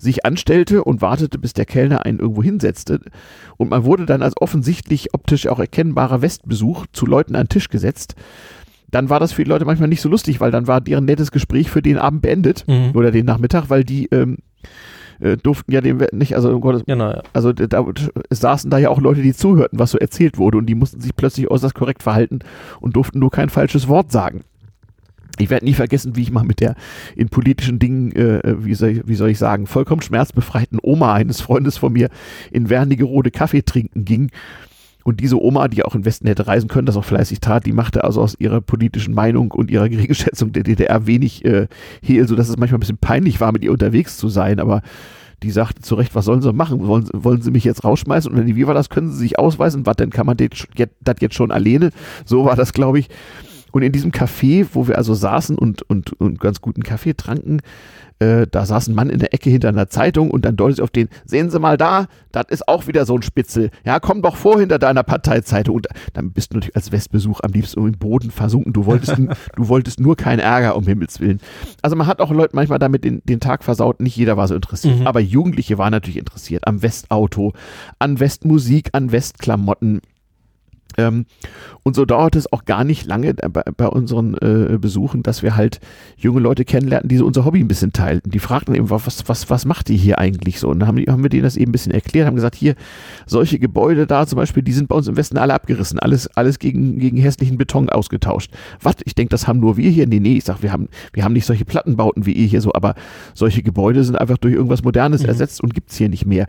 sich 0.03 0.24
anstellte 0.26 0.84
und 0.84 1.00
wartete, 1.00 1.38
bis 1.38 1.53
der 1.55 1.64
Kellner 1.64 2.05
einen 2.05 2.18
irgendwo 2.18 2.42
hinsetzte. 2.42 3.00
Und 3.57 3.70
man 3.70 3.84
wurde 3.84 4.05
dann 4.07 4.22
als 4.22 4.34
offensichtlich 4.40 5.14
optisch 5.14 5.46
auch 5.46 5.59
erkennbarer 5.59 6.20
Westbesuch 6.22 6.86
zu 6.92 7.07
Leuten 7.07 7.34
an 7.36 7.44
den 7.44 7.48
Tisch 7.48 7.68
gesetzt. 7.68 8.14
Dann 8.90 9.09
war 9.09 9.20
das 9.20 9.32
für 9.32 9.42
die 9.44 9.48
Leute 9.48 9.64
manchmal 9.64 9.88
nicht 9.88 10.03
so 10.03 10.09
lustig, 10.11 10.40
weil 10.40 10.50
dann 10.50 10.66
war 10.66 10.80
deren 10.82 11.07
nettes 11.07 11.30
Gespräch 11.32 11.70
für 11.70 11.80
den 11.80 11.96
Abend 11.98 12.20
beendet 12.22 12.64
Mhm. 12.68 12.90
oder 12.94 13.11
den 13.11 13.24
Nachmittag, 13.24 13.70
weil 13.70 13.84
die 13.84 14.07
ähm, 14.12 14.38
äh, 15.20 15.36
durften 15.38 15.72
ja 15.72 15.80
dem 15.80 15.98
nicht, 16.12 16.34
also 16.34 16.53
um 16.53 16.61
Gottes, 16.61 16.82
Genau, 16.86 17.11
ja. 17.11 17.22
also 17.32 17.53
da 17.53 17.84
es 18.28 18.40
saßen 18.40 18.70
da 18.70 18.78
ja 18.78 18.90
auch 18.90 19.00
Leute, 19.00 19.22
die 19.22 19.32
zuhörten, 19.32 19.78
was 19.78 19.92
so 19.92 19.98
erzählt 19.98 20.36
wurde 20.36 20.59
und 20.59 20.66
die 20.66 20.74
mussten 20.74 21.00
sich 21.00 21.14
plötzlich 21.16 21.50
äußerst 21.50 21.74
korrekt 21.74 22.03
verhalten 22.03 22.40
und 22.80 22.96
durften 22.96 23.18
nur 23.20 23.30
kein 23.30 23.48
falsches 23.48 23.88
Wort 23.88 24.12
sagen. 24.12 24.42
Ich 25.43 25.51
werde 25.51 25.64
nie 25.64 25.74
vergessen, 25.74 26.16
wie 26.16 26.22
ich 26.22 26.30
mal 26.30 26.45
mit 26.45 26.61
der 26.61 26.76
in 27.16 27.28
politischen 27.28 27.78
Dingen, 27.78 28.12
äh, 28.12 28.55
wie, 28.64 28.74
soll 28.74 28.90
ich, 28.90 29.03
wie 29.07 29.14
soll 29.14 29.30
ich 29.30 29.38
sagen, 29.38 29.66
vollkommen 29.66 30.03
schmerzbefreiten 30.03 30.78
Oma 30.82 31.14
eines 31.14 31.40
Freundes 31.40 31.76
von 31.76 31.93
mir 31.93 32.09
in 32.51 32.70
Wernigerode 32.70 33.30
Kaffee 33.30 33.62
trinken 33.62 34.05
ging. 34.05 34.30
Und 35.05 35.18
diese 35.18 35.43
Oma, 35.43 35.66
die 35.66 35.84
auch 35.84 35.97
im 35.97 36.05
Westen 36.05 36.28
hätte 36.28 36.47
reisen 36.47 36.68
können, 36.68 36.86
das 36.86 36.97
auch 36.97 37.05
fleißig 37.05 37.40
tat, 37.40 37.66
die 37.66 37.72
machte 37.72 38.05
also 38.05 38.22
aus 38.22 38.36
ihrer 38.38 38.61
politischen 38.61 39.14
Meinung 39.14 39.51
und 39.51 39.70
ihrer 39.70 39.88
Gegenschätzung 39.88 40.53
der 40.53 40.62
DDR 40.62 41.07
wenig 41.07 41.45
äh, 41.45 41.66
Hehl, 42.03 42.28
sodass 42.28 42.49
es 42.49 42.57
manchmal 42.57 42.78
ein 42.78 42.80
bisschen 42.80 42.99
peinlich 42.99 43.40
war, 43.40 43.51
mit 43.51 43.64
ihr 43.64 43.72
unterwegs 43.72 44.16
zu 44.16 44.28
sein. 44.28 44.61
Aber 44.61 44.82
die 45.43 45.51
sagte 45.51 45.82
zu 45.82 45.97
Recht, 45.97 46.14
was 46.14 46.24
sollen 46.24 46.40
sie 46.40 46.53
machen? 46.53 46.86
Wollen, 46.86 47.09
wollen 47.12 47.43
sie 47.43 47.51
mich 47.51 47.64
jetzt 47.64 47.82
rausschmeißen? 47.82 48.30
Und 48.30 48.38
dann, 48.38 48.47
wie 48.47 48.66
war 48.66 48.74
das? 48.74 48.90
Können 48.90 49.11
sie 49.11 49.18
sich 49.18 49.40
ausweisen? 49.40 49.86
Was 49.86 49.97
denn? 49.97 50.11
Kann 50.11 50.26
man 50.26 50.36
das 50.36 51.16
jetzt 51.20 51.34
schon 51.34 51.51
alleine? 51.51 51.90
So 52.24 52.45
war 52.45 52.55
das, 52.55 52.72
glaube 52.72 53.01
ich. 53.01 53.09
Und 53.72 53.82
in 53.82 53.92
diesem 53.92 54.12
Café, 54.12 54.66
wo 54.72 54.86
wir 54.86 54.98
also 54.98 55.14
saßen 55.14 55.58
und, 55.58 55.82
und, 55.82 56.12
und 56.20 56.40
ganz 56.40 56.60
guten 56.60 56.82
Kaffee 56.82 57.14
tranken, 57.14 57.60
äh, 58.22 58.46
da 58.48 58.64
saß 58.64 58.88
ein 58.88 58.94
Mann 58.94 59.10
in 59.10 59.18
der 59.18 59.34
Ecke 59.34 59.50
hinter 59.50 59.68
einer 59.68 59.88
Zeitung 59.88 60.30
und 60.30 60.44
dann 60.44 60.56
deutet 60.56 60.80
auf 60.80 60.90
den, 60.90 61.08
sehen 61.24 61.50
Sie 61.50 61.58
mal 61.58 61.76
da, 61.76 62.06
das 62.30 62.46
ist 62.50 62.68
auch 62.68 62.86
wieder 62.86 63.04
so 63.04 63.16
ein 63.16 63.22
Spitzel. 63.22 63.70
Ja, 63.84 63.98
komm 63.98 64.22
doch 64.22 64.36
vor 64.36 64.60
hinter 64.60 64.78
deiner 64.78 65.02
Parteizeitung. 65.02 65.76
Und 65.76 65.88
dann 66.12 66.32
bist 66.32 66.52
du 66.52 66.58
natürlich 66.58 66.76
als 66.76 66.92
Westbesuch 66.92 67.40
am 67.42 67.50
liebsten 67.50 67.84
im 67.84 67.92
Boden 67.92 68.30
versunken. 68.30 68.72
Du 68.72 68.86
wolltest, 68.86 69.16
du 69.56 69.68
wolltest 69.68 69.98
nur 69.98 70.16
keinen 70.16 70.38
Ärger, 70.38 70.76
um 70.76 70.84
Himmels 70.84 71.18
Willen. 71.20 71.40
Also 71.82 71.96
man 71.96 72.06
hat 72.06 72.20
auch 72.20 72.30
Leute 72.30 72.54
manchmal 72.54 72.78
damit 72.78 73.04
den, 73.04 73.22
den 73.24 73.40
Tag 73.40 73.64
versaut. 73.64 74.00
Nicht 74.00 74.16
jeder 74.16 74.36
war 74.36 74.46
so 74.46 74.54
interessiert. 74.54 75.00
Mhm. 75.00 75.06
Aber 75.06 75.20
Jugendliche 75.20 75.78
waren 75.78 75.90
natürlich 75.90 76.18
interessiert 76.18 76.66
am 76.66 76.82
Westauto, 76.82 77.52
an 77.98 78.20
Westmusik, 78.20 78.90
an 78.92 79.10
Westklamotten. 79.10 80.00
Ähm, 80.99 81.26
und 81.82 81.97
so 81.97 82.05
dauert 82.05 82.36
es 82.36 82.53
auch 82.53 82.64
gar 82.64 82.84
nicht 82.84 83.07
lange 83.07 83.34
bei, 83.34 83.62
bei 83.76 83.86
unseren 83.86 84.34
äh, 84.34 84.78
Besuchen, 84.78 85.22
dass 85.22 85.43
wir 85.43 85.57
halt 85.57 85.80
junge 86.16 86.40
Leute 86.40 86.64
kennenlernten, 86.64 87.09
die 87.09 87.16
so 87.16 87.26
unser 87.26 87.45
Hobby 87.45 87.61
ein 87.61 87.68
bisschen 87.68 87.93
teilten. 87.93 88.30
Die 88.30 88.38
fragten 88.38 88.74
eben, 88.74 88.90
was, 88.90 89.28
was, 89.28 89.51
was 89.51 89.64
macht 89.64 89.90
ihr 89.90 89.97
hier 89.97 90.18
eigentlich 90.18 90.61
so? 90.61 90.68
Und 90.68 90.80
dann 90.80 90.88
haben, 90.88 90.97
die, 90.97 91.07
haben 91.07 91.22
wir 91.22 91.30
denen 91.30 91.45
das 91.45 91.57
eben 91.57 91.70
ein 91.70 91.72
bisschen 91.72 91.93
erklärt, 91.93 92.26
haben 92.26 92.36
gesagt, 92.36 92.55
hier, 92.55 92.74
solche 93.26 93.59
Gebäude 93.59 94.07
da 94.07 94.26
zum 94.26 94.36
Beispiel, 94.36 94.62
die 94.62 94.72
sind 94.72 94.88
bei 94.88 94.97
uns 94.97 95.09
im 95.09 95.16
Westen 95.16 95.38
alle 95.38 95.55
abgerissen, 95.55 95.99
alles, 95.99 96.28
alles 96.36 96.59
gegen, 96.59 96.99
gegen 96.99 97.16
hässlichen 97.16 97.59
Beton 97.59 97.88
ausgetauscht. 97.88 98.51
Was? 98.80 98.97
Ich 99.05 99.14
denke, 99.14 99.30
das 99.30 99.49
haben 99.49 99.61
nur 99.61 99.76
wir 99.76 99.90
hier. 99.90 100.07
Nee, 100.07 100.20
nee, 100.20 100.36
ich 100.36 100.45
sag, 100.45 100.62
wir 100.62 100.72
haben, 100.72 100.88
wir 101.12 101.24
haben 101.24 101.32
nicht 101.32 101.47
solche 101.47 101.64
Plattenbauten 101.64 102.26
wie 102.26 102.32
ihr 102.32 102.47
hier 102.47 102.61
so, 102.61 102.72
aber 102.74 102.95
solche 103.34 103.62
Gebäude 103.62 104.05
sind 104.05 104.16
einfach 104.16 104.38
durch 104.38 104.55
irgendwas 104.55 104.82
Modernes 104.82 105.22
Mhm. 105.22 105.28
ersetzt 105.28 105.62
und 105.62 105.74
gibt's 105.74 105.97
hier 105.97 106.09
nicht 106.09 106.26
mehr. 106.26 106.47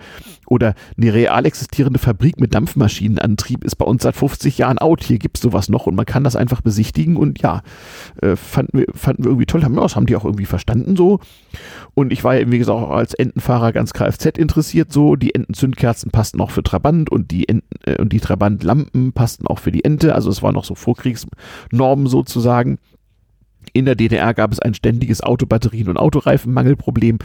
Oder 0.53 0.75
eine 0.97 1.11
real 1.11 1.47
existierende 1.47 1.97
Fabrik 1.97 2.39
mit 2.39 2.53
Dampfmaschinenantrieb 2.53 3.63
ist 3.63 3.75
bei 3.77 3.85
uns 3.85 4.03
seit 4.03 4.15
50 4.15 4.59
Jahren 4.59 4.77
out. 4.77 5.03
Hier 5.03 5.17
gibt's 5.17 5.41
sowas 5.41 5.67
noch 5.67 5.87
und 5.87 5.95
man 5.95 6.05
kann 6.05 6.23
das 6.23 6.35
einfach 6.35 6.61
besichtigen 6.61 7.17
und 7.17 7.41
ja, 7.41 7.63
äh, 8.21 8.35
fanden, 8.35 8.77
wir, 8.77 8.85
fanden 8.93 9.23
wir 9.23 9.31
irgendwie 9.31 9.47
toll. 9.47 9.63
Haben, 9.63 9.73
ja, 9.73 9.81
das 9.81 9.95
haben 9.95 10.05
die 10.05 10.15
auch 10.15 10.25
irgendwie 10.25 10.45
verstanden 10.45 10.95
so. 10.95 11.19
Und 11.95 12.13
ich 12.13 12.23
war 12.23 12.35
ja, 12.35 12.51
wie 12.51 12.59
gesagt, 12.59 12.77
auch 12.77 12.91
als 12.91 13.15
Entenfahrer 13.15 13.71
ganz 13.71 13.93
Kfz 13.93 14.37
interessiert 14.37 14.93
so. 14.93 15.15
Die 15.15 15.33
Entenzündkerzen 15.33 16.11
passten 16.11 16.39
auch 16.39 16.51
für 16.51 16.61
Trabant 16.61 17.11
und 17.11 17.31
die 17.31 17.49
Enten, 17.49 17.67
äh, 17.87 17.99
und 17.99 18.13
die 18.13 18.19
Trabantlampen 18.19 19.11
passten 19.11 19.47
auch 19.47 19.57
für 19.57 19.71
die 19.71 19.83
Ente. 19.83 20.13
Also 20.13 20.29
es 20.29 20.43
war 20.43 20.51
noch 20.51 20.65
so 20.65 20.75
Vorkriegsnormen 20.75 22.05
sozusagen. 22.05 22.77
In 23.73 23.85
der 23.85 23.95
DDR 23.95 24.33
gab 24.35 24.51
es 24.51 24.59
ein 24.59 24.75
ständiges 24.75 25.23
Autobatterien- 25.23 25.89
und 25.89 25.97
Autoreifenmangelproblem. 25.97 27.17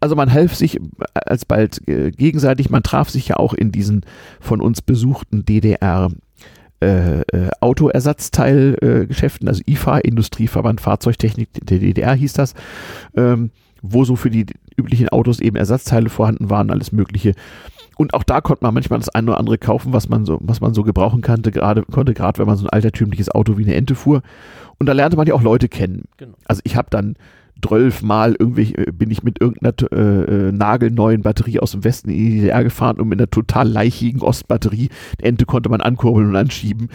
Also 0.00 0.16
man 0.16 0.32
half 0.32 0.54
sich 0.54 0.80
alsbald 1.14 1.86
äh, 1.88 2.10
gegenseitig. 2.10 2.70
Man 2.70 2.82
traf 2.82 3.08
sich 3.08 3.28
ja 3.28 3.36
auch 3.36 3.54
in 3.54 3.70
diesen 3.70 4.04
von 4.40 4.60
uns 4.60 4.82
besuchten 4.82 5.44
DDR 5.44 6.10
äh, 6.82 7.20
äh, 7.20 7.50
Autoersatzteilgeschäften, 7.60 9.46
also 9.46 9.62
IFA, 9.68 9.98
Industrieverband 9.98 10.80
Fahrzeugtechnik 10.80 11.48
der 11.62 11.78
DDR 11.78 12.14
hieß 12.14 12.32
das, 12.32 12.54
ähm, 13.16 13.52
wo 13.82 14.04
so 14.04 14.16
für 14.16 14.30
die 14.30 14.46
üblichen 14.76 15.08
Autos 15.08 15.40
eben 15.40 15.56
Ersatzteile 15.56 16.08
vorhanden 16.08 16.48
waren, 16.48 16.70
alles 16.70 16.92
Mögliche. 16.92 17.34
Und 17.96 18.14
auch 18.14 18.22
da 18.22 18.40
konnte 18.40 18.64
man 18.64 18.74
manchmal 18.74 18.98
das 18.98 19.10
eine 19.10 19.30
oder 19.30 19.38
andere 19.38 19.58
kaufen, 19.58 19.92
was 19.92 20.08
man 20.08 20.24
so, 20.24 20.38
was 20.40 20.60
man 20.60 20.72
so 20.72 20.82
gebrauchen 20.82 21.20
kannte, 21.20 21.50
gerade, 21.50 21.82
konnte, 21.82 22.14
gerade 22.14 22.38
wenn 22.38 22.46
man 22.46 22.56
so 22.56 22.64
ein 22.64 22.70
altertümliches 22.70 23.30
Auto 23.30 23.58
wie 23.58 23.64
eine 23.64 23.74
Ente 23.74 23.94
fuhr. 23.94 24.22
Und 24.78 24.86
da 24.86 24.92
lernte 24.92 25.16
man 25.16 25.26
ja 25.26 25.34
auch 25.34 25.42
Leute 25.42 25.68
kennen. 25.68 26.04
Genau. 26.16 26.34
Also 26.46 26.62
ich 26.64 26.76
habe 26.76 26.88
dann 26.90 27.16
Mal 28.02 28.36
irgendwie 28.38 28.74
äh, 28.74 28.92
bin 28.92 29.10
ich 29.10 29.22
mit 29.22 29.40
irgendeiner 29.40 29.74
äh, 29.92 30.48
äh, 30.48 30.52
nagelneuen 30.52 31.22
Batterie 31.22 31.60
aus 31.60 31.72
dem 31.72 31.84
Westen 31.84 32.10
in 32.10 32.16
die 32.16 32.40
DDR 32.40 32.64
gefahren 32.64 33.00
und 33.00 33.08
mit 33.08 33.18
einer 33.18 33.30
total 33.30 33.68
leichigen 33.68 34.20
Ostbatterie, 34.20 34.88
die 35.20 35.24
Ente 35.24 35.46
konnte 35.46 35.68
man 35.68 35.80
ankurbeln 35.80 36.28
und 36.28 36.36
anschieben, 36.36 36.88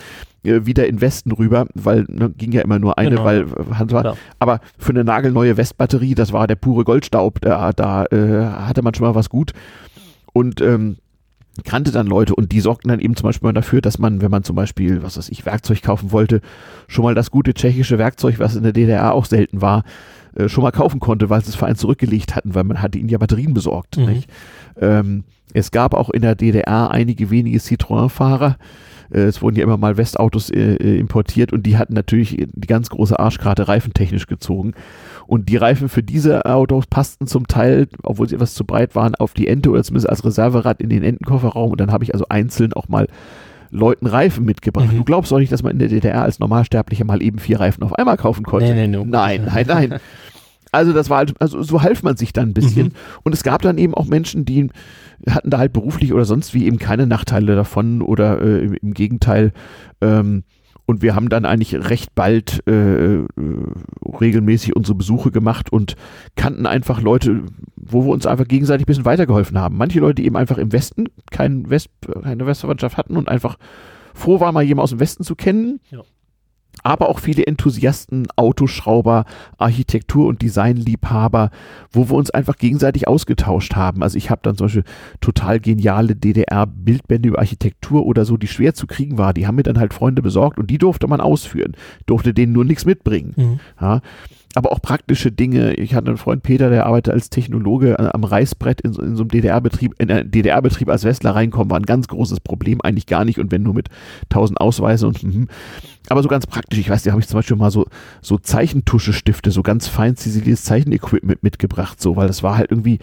äh, 0.43 0.65
wieder 0.65 0.86
in 0.88 0.97
den 0.97 1.01
Westen 1.01 1.32
rüber, 1.32 1.65
weil 1.74 2.05
ne, 2.09 2.30
ging 2.30 2.51
ja 2.51 2.61
immer 2.61 2.80
nur 2.80 2.97
eine, 2.97 3.11
Genau. 3.11 3.26
weil 3.26 3.41
äh, 3.41 3.76
Hand 3.76 3.91
war. 3.91 4.01
Klar. 4.01 4.18
Aber 4.39 4.59
für 4.78 4.91
eine 4.91 5.03
nagelneue 5.03 5.57
Westbatterie, 5.57 6.15
das 6.15 6.34
war 6.34 6.47
der 6.47 6.55
pure 6.55 6.84
Goldstaub, 6.84 7.41
da, 7.41 7.72
da 7.74 8.05
äh, 8.05 8.45
hatte 8.45 8.82
man 8.82 8.93
schon 8.93 9.07
mal 9.07 9.15
was 9.15 9.30
gut. 9.30 9.53
Und 10.34 10.61
ähm, 10.61 10.97
kannte 11.63 11.91
dann 11.91 12.05
Leute 12.07 12.36
und 12.36 12.51
die 12.51 12.59
sorgten 12.59 12.89
dann 12.89 12.99
eben 12.99 13.15
zum 13.15 13.24
Beispiel 13.30 13.47
mal 13.47 13.53
dafür, 13.53 13.82
dass 13.82 13.97
man, 13.97 14.22
wenn 14.22 14.30
man 14.30 14.43
zum 14.43 14.55
Beispiel, 14.55 15.01
was 15.01 15.18
weiß 15.18 15.30
ich, 15.30 15.45
Werkzeug 15.45 15.82
kaufen 15.82 16.11
wollte, 16.11 16.41
schon 16.88 17.03
mal 17.03 17.15
das 17.15 17.32
gute 17.32 17.53
tschechische 17.53 17.97
Werkzeug, 17.97 18.38
was 18.38 18.55
in 18.55 18.63
der 18.63 18.74
DDR 18.74 19.13
auch 19.13 19.26
selten 19.26 19.61
war, 19.61 19.84
äh, 20.38 20.50
schon 20.50 20.64
mal 20.64 20.72
kaufen 20.72 21.00
konnte, 21.00 21.30
weil 21.30 21.44
sie 21.44 21.50
es 21.50 21.56
für 21.56 21.66
einen 21.66 21.76
zurückgelegt 21.76 22.36
hatten, 22.36 22.56
weil 22.56 22.64
man 22.64 22.82
hatte 22.82 22.98
ihnen 22.98 23.10
ja 23.10 23.18
Batterien 23.18 23.54
besorgt. 23.54 23.98
Mhm. 23.98 24.24
Ähm, 24.80 25.24
es 25.54 25.72
gab 25.72 25.94
auch 25.94 26.10
in 26.10 26.22
der 26.22 26.36
DDR 26.36 26.92
einige 26.92 27.30
wenige 27.32 27.60
Citroën-Fahrer. 27.60 28.58
Äh, 29.12 29.22
Es 29.22 29.42
wurden 29.42 29.56
ja 29.56 29.64
immer 29.64 29.78
mal 29.78 29.98
Westautos 29.98 30.50
äh, 30.50 30.76
äh, 30.76 31.00
importiert 31.00 31.54
und 31.54 31.64
die 31.66 31.78
hatten 31.78 31.94
natürlich 31.94 32.38
die 32.38 32.68
ganz 32.68 32.90
große 32.90 33.18
Arschkarte 33.18 33.68
reifentechnisch 33.68 34.28
gezogen. 34.28 34.74
Und 35.26 35.50
die 35.50 35.58
Reifen 35.58 35.90
für 35.90 36.04
diese 36.04 36.46
Autos 36.46 36.88
passten 36.88 37.28
zum 37.28 37.48
Teil, 37.48 37.88
obwohl 38.04 38.30
sie 38.30 38.36
etwas 38.36 38.54
zu 38.54 38.64
breit 38.64 38.96
waren, 38.96 39.16
auf 39.16 39.34
die 39.34 39.48
Ente 39.48 39.70
oder 39.70 39.84
zumindest 39.84 40.10
als 40.10 40.24
Reserverad 40.24 40.82
in 40.82 40.90
den 40.90 41.04
Entenkofferraum. 41.04 41.72
Und 41.72 41.82
dann 41.82 41.92
habe 41.92 42.04
ich 42.04 42.14
also 42.14 42.26
einzeln 42.30 42.74
auch 42.74 42.88
mal 42.88 43.08
Leuten 43.70 44.07
Reifen 44.07 44.45
mitgebracht. 44.45 44.91
Mhm. 44.91 44.97
Du 44.97 45.03
glaubst 45.03 45.32
doch 45.32 45.39
nicht, 45.39 45.51
dass 45.51 45.63
man 45.63 45.74
in 45.74 45.80
der 45.80 45.89
DDR 45.89 46.24
als 46.24 46.39
Normalsterblicher 46.39 47.05
mal 47.05 47.22
eben 47.22 47.39
vier 47.39 47.59
Reifen 47.59 47.84
auf 47.84 47.93
einmal 47.93 48.18
kaufen 48.18 48.43
konnte. 48.43 48.74
Nee, 48.74 48.88
nee, 48.88 48.97
no. 48.97 49.05
Nein, 49.05 49.45
nein, 49.45 49.65
nein. 49.68 49.99
Also 50.72 50.93
das 50.93 51.09
war 51.09 51.20
halt, 51.20 51.34
also 51.39 51.61
so 51.63 51.82
half 51.82 52.03
man 52.03 52.18
sich 52.18 52.34
dann 52.34 52.49
ein 52.49 52.53
bisschen. 52.53 52.88
Mhm. 52.88 52.93
Und 53.24 53.34
es 53.34 53.43
gab 53.43 53.61
dann 53.61 53.78
eben 53.78 53.93
auch 53.93 54.05
Menschen, 54.05 54.45
die 54.45 54.70
hatten 55.30 55.49
da 55.49 55.57
halt 55.57 55.74
beruflich 55.74 56.13
oder 56.13 56.26
sonst 56.26 56.53
wie 56.53 56.65
eben 56.65 56.78
keine 56.78 57.07
Nachteile 57.07 57.55
davon 57.55 58.01
oder 58.01 58.41
äh, 58.41 58.65
im, 58.65 58.74
im 58.74 58.93
Gegenteil. 58.93 59.53
Ähm, 60.01 60.43
und 60.88 61.02
wir 61.02 61.14
haben 61.16 61.30
dann 61.30 61.46
eigentlich 61.46 61.76
recht 61.76 62.16
bald 62.16 62.64
äh, 62.66 63.18
äh, 63.18 63.26
regelmäßig 64.20 64.76
unsere 64.76 64.96
Besuche 64.96 65.32
gemacht 65.32 65.72
und 65.72 65.96
kannten 66.36 66.66
einfach 66.66 67.02
Leute, 67.02 67.44
wo 67.76 68.06
wir 68.06 68.12
uns 68.12 68.26
einfach 68.26 68.48
gegenseitig 68.48 68.86
ein 68.86 68.88
bisschen 68.88 69.06
weitergeholfen 69.06 69.60
haben. 69.60 69.78
Manche 69.78 70.00
Leute, 70.00 70.16
die 70.16 70.26
eben 70.26 70.38
einfach 70.38 70.58
im 70.58 70.72
Westen 70.72 71.10
kein 71.30 71.70
West, 71.70 71.90
keine 72.24 72.46
Westverwandtschaft 72.48 72.98
hatten 72.98 73.18
und 73.18 73.28
einfach 73.28 73.58
froh 74.14 74.40
waren, 74.40 74.54
mal 74.54 74.64
jemanden 74.64 74.84
aus 74.84 74.90
dem 74.92 75.02
Westen 75.02 75.24
zu 75.24 75.36
kennen. 75.36 75.82
Ja. 75.92 76.04
Aber 76.84 77.10
auch 77.10 77.20
viele 77.20 77.46
Enthusiasten, 77.46 78.28
Autoschrauber, 78.36 79.26
Architektur- 79.58 80.28
und 80.28 80.42
Designliebhaber, 80.42 81.52
wo 81.92 82.10
wir 82.10 82.16
uns 82.16 82.32
einfach 82.32 82.58
gegenseitig 82.58 83.08
ausgetauscht 83.08 83.76
haben. 83.76 84.04
Also 84.04 84.18
ich 84.18 84.30
habe 84.30 84.42
dann 84.44 84.56
zum 84.56 84.66
Beispiel 84.66 84.84
total 85.22 85.60
geniale 85.60 86.16
DDR-Bildbände 86.16 87.30
über 87.30 87.40
Architektur 87.40 88.06
oder 88.06 88.26
so, 88.26 88.38
die 88.38 88.48
schwer 88.48 88.74
zu 88.74 88.88
kriegen 88.88 89.18
war. 89.18 89.34
Die 89.34 89.48
haben 89.48 89.56
mir 89.56 89.64
dann 89.64 89.80
halt 89.80 89.94
Freunde 89.94 90.22
besorgt 90.22 90.58
und 90.60 90.70
die 90.70 90.78
durfte 90.78 91.08
man 91.08 91.22
ausführen, 91.22 91.74
durfte 92.06 92.34
denen 92.34 92.54
nur 92.54 92.66
nichts 92.66 92.86
mitbringen. 92.86 93.34
Mhm. 93.36 93.60
Ja 93.80 94.02
aber 94.56 94.72
auch 94.72 94.82
praktische 94.82 95.32
Dinge. 95.32 95.74
Ich 95.74 95.93
hatte 95.93 96.08
einen 96.08 96.18
Freund 96.18 96.43
Peter, 96.43 96.70
der 96.70 96.86
arbeitet 96.86 97.14
als 97.14 97.30
Technologe 97.30 98.00
am 98.00 98.24
Reißbrett 98.24 98.82
in 98.82 98.93
so, 98.93 99.02
in 99.02 99.16
so 99.16 99.24
einem 99.24 99.30
DDR-Betrieb, 99.30 99.93
in 100.00 100.10
einem 100.10 100.32
DDR-Betrieb 100.32 100.89
als 100.89 101.04
Westler 101.04 101.36
reinkommen, 101.36 101.70
war 101.70 101.80
ein 101.80 101.86
ganz 101.86 102.08
großes 102.08 102.39
Problem, 102.39 102.82
eigentlich 102.82 103.06
gar 103.06 103.26
nicht 103.26 103.39
und 103.39 103.52
wenn 103.52 103.64
nur 103.64 103.74
mit 103.74 103.89
tausend 104.30 104.60
Ausweisen 104.60 105.10
und 105.10 105.24
mhm. 105.24 105.48
aber 106.10 106.24
so 106.24 106.30
ganz 106.30 106.48
praktisch. 106.48 106.80
Ich 106.80 106.89
weiß, 106.89 107.04
da 107.04 107.12
habe 107.12 107.22
ich 107.22 107.28
zum 107.28 107.38
Beispiel 107.38 107.58
mal 107.58 107.72
so, 107.72 107.86
so 108.22 108.38
Zeichentuschestifte, 108.38 109.52
so 109.52 109.62
ganz 109.64 109.88
fein 109.88 110.16
ziseliertes 110.16 110.64
Zeichenequipment 110.64 111.43
mitgebracht, 111.43 112.02
so, 112.02 112.16
weil 112.16 112.28
das 112.28 112.41
war 112.41 112.58
halt 112.58 112.72
irgendwie 112.72 113.00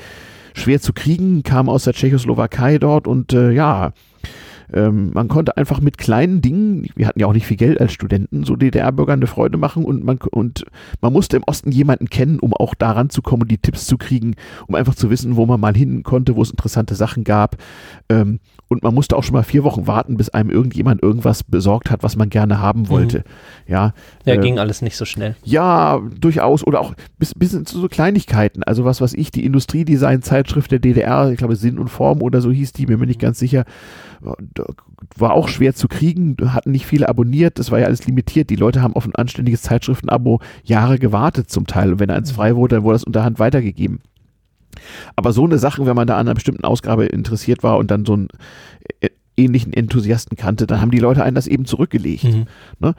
schwer 0.55 0.81
zu 0.81 0.93
kriegen, 0.93 1.43
kam 1.43 1.69
aus 1.69 1.85
der 1.85 1.93
Tschechoslowakei 1.93 2.79
dort 2.79 3.07
und 3.07 3.33
äh, 3.33 3.51
ja, 3.51 3.93
ähm, 4.73 5.11
man 5.13 5.29
konnte 5.29 5.57
einfach 5.57 5.81
mit 5.81 5.99
kleinen 5.99 6.41
Dingen, 6.41 6.89
wir 6.97 7.07
hatten 7.07 7.21
ja 7.21 7.27
auch 7.27 7.33
nicht 7.33 7.47
viel 7.47 7.57
Geld 7.57 7.81
als 7.81 7.93
Studenten, 7.93 8.45
so 8.45 8.57
DDR-Bürgern 8.57 9.19
eine 9.19 9.27
Freude 9.27 9.59
machen 9.59 9.85
und 9.85 10.05
man, 10.05 10.19
und 10.31 10.65
man 11.01 11.13
musste 11.13 11.37
im 11.37 11.43
Osten 11.45 11.71
jemanden 11.71 12.09
kennen, 12.09 12.39
um 12.39 12.55
auch 12.55 12.75
daran 12.75 13.11
zu 13.11 13.23
kommen 13.23 13.43
und 13.43 13.51
die 13.51 13.59
Tipps 13.59 13.87
zu 13.87 13.99
kriegen, 13.99 14.35
um 14.67 14.75
einfach 14.75 14.95
zu 14.95 15.11
wissen, 15.11 15.37
wo 15.37 15.47
man 15.47 15.61
mal 15.61 15.75
hin 15.75 16.03
konnte, 16.03 16.37
wo 16.37 16.43
es 16.43 16.51
interessante 16.51 16.95
Sachen 16.95 17.25
gab. 17.25 17.57
Ähm, 18.09 18.41
und 18.69 18.83
man 18.83 18.95
musste 18.95 19.17
auch 19.17 19.23
schon 19.23 19.35
mal 19.35 19.43
vier 19.43 19.63
Wochen 19.63 19.87
warten, 19.87 20.17
bis 20.17 20.31
einem 20.31 20.51
irgendjemand 20.51 21.03
irgendwas 21.03 21.45
besorgt 21.45 21.91
hat, 21.91 22.03
was 22.03 22.17
man 22.17 22.31
gerne 22.31 22.61
haben 22.61 22.83
mhm. 22.83 22.89
wollte. 22.89 23.19
Mhm. 23.19 23.73
Ja, 23.73 23.95
ja 24.25 24.35
äh, 24.35 24.39
ging 24.39 24.59
alles 24.59 24.83
nicht 24.83 24.97
so 24.97 25.05
schnell. 25.05 25.37
Ja, 25.45 26.01
durchaus. 26.19 26.67
Oder 26.67 26.81
auch 26.81 26.95
bis, 27.19 27.35
bis 27.35 27.51
zu 27.51 27.81
so 27.81 27.89
Kleinigkeiten. 27.89 28.63
Also 28.63 28.85
was, 28.85 29.01
was 29.01 29.15
ich, 29.15 29.31
die 29.31 29.45
Industriedesign-Zeitschrift 29.45 30.71
der 30.73 30.79
DDR, 30.79 31.31
ich 31.31 31.39
glaube 31.39 31.57
Sinn 31.57 31.79
und 31.79 31.89
Form 31.89 32.23
oder 32.23 32.41
so 32.41 32.51
hieß 32.51 32.73
die, 32.73 32.87
bin 32.87 32.99
mir 32.99 33.07
nicht 33.07 33.21
ganz 33.21 33.39
sicher, 33.39 33.65
war 35.17 35.33
auch 35.33 35.49
schwer 35.49 35.75
zu 35.75 35.89
kriegen, 35.89 36.37
hatten 36.47 36.71
nicht 36.71 36.87
viele 36.87 37.09
abonniert, 37.09 37.59
das 37.59 37.71
war 37.71 37.79
ja 37.79 37.87
alles 37.87 38.07
limitiert. 38.07 38.51
Die 38.51 38.57
Leute 38.57 38.83
haben 38.83 38.97
auf 38.97 39.07
ein 39.07 39.15
anständiges 39.15 39.63
Zeitschriftenabo 39.63 40.41
Jahre 40.65 40.99
gewartet 40.99 41.51
zum 41.51 41.67
Teil. 41.67 41.93
Und 41.93 42.01
wenn 42.01 42.11
eins 42.11 42.33
mhm. 42.33 42.37
frei 42.37 42.57
wurde, 42.57 42.77
dann 42.77 42.85
wurde 42.85 42.97
das 42.97 43.05
unterhand 43.05 43.39
weitergegeben. 43.39 44.01
Aber 45.17 45.33
so 45.33 45.45
eine 45.45 45.59
Sache, 45.59 45.87
wenn 45.87 45.97
man 45.97 46.07
da 46.07 46.15
an 46.15 46.27
einer 46.27 46.35
bestimmten 46.35 46.65
Ausgabe 46.65 47.07
interessiert 47.07 47.63
war 47.63 47.79
und 47.79 47.91
dann 47.91 48.05
so 48.05 48.15
einen 48.15 48.29
äh, 49.01 49.11
ähnlichen 49.37 49.73
Enthusiasten 49.73 50.37
kannte, 50.37 50.67
dann 50.67 50.81
haben 50.81 50.91
die 50.91 50.99
Leute 50.99 51.23
einen 51.23 51.35
das 51.35 51.47
eben 51.47 51.65
zurückgelegt. 51.65 52.25
Mhm. 52.25 52.47
Ne? 52.81 52.95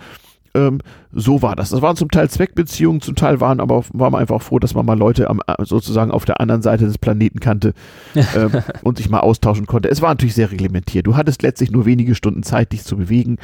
Ähm, 0.55 0.79
so 1.11 1.41
war 1.41 1.55
das. 1.55 1.69
Das 1.69 1.81
waren 1.81 1.95
zum 1.95 2.09
Teil 2.09 2.29
Zweckbeziehungen, 2.29 3.01
zum 3.01 3.15
Teil 3.15 3.39
waren 3.39 3.59
aber 3.59 3.83
war 3.93 4.09
man 4.09 4.21
einfach 4.21 4.41
froh, 4.41 4.59
dass 4.59 4.73
man 4.73 4.85
mal 4.85 4.97
Leute 4.97 5.29
am, 5.29 5.41
sozusagen 5.59 6.11
auf 6.11 6.25
der 6.25 6.39
anderen 6.39 6.61
Seite 6.61 6.85
des 6.85 6.97
Planeten 6.97 7.39
kannte 7.39 7.73
ähm, 8.15 8.51
und 8.81 8.97
sich 8.97 9.09
mal 9.09 9.19
austauschen 9.19 9.67
konnte. 9.67 9.89
Es 9.89 10.01
war 10.01 10.09
natürlich 10.09 10.35
sehr 10.35 10.51
reglementiert. 10.51 11.05
Du 11.05 11.15
hattest 11.15 11.43
letztlich 11.43 11.71
nur 11.71 11.85
wenige 11.85 12.15
Stunden 12.15 12.43
Zeit, 12.43 12.71
dich 12.71 12.83
zu 12.83 12.97
bewegen. 12.97 13.37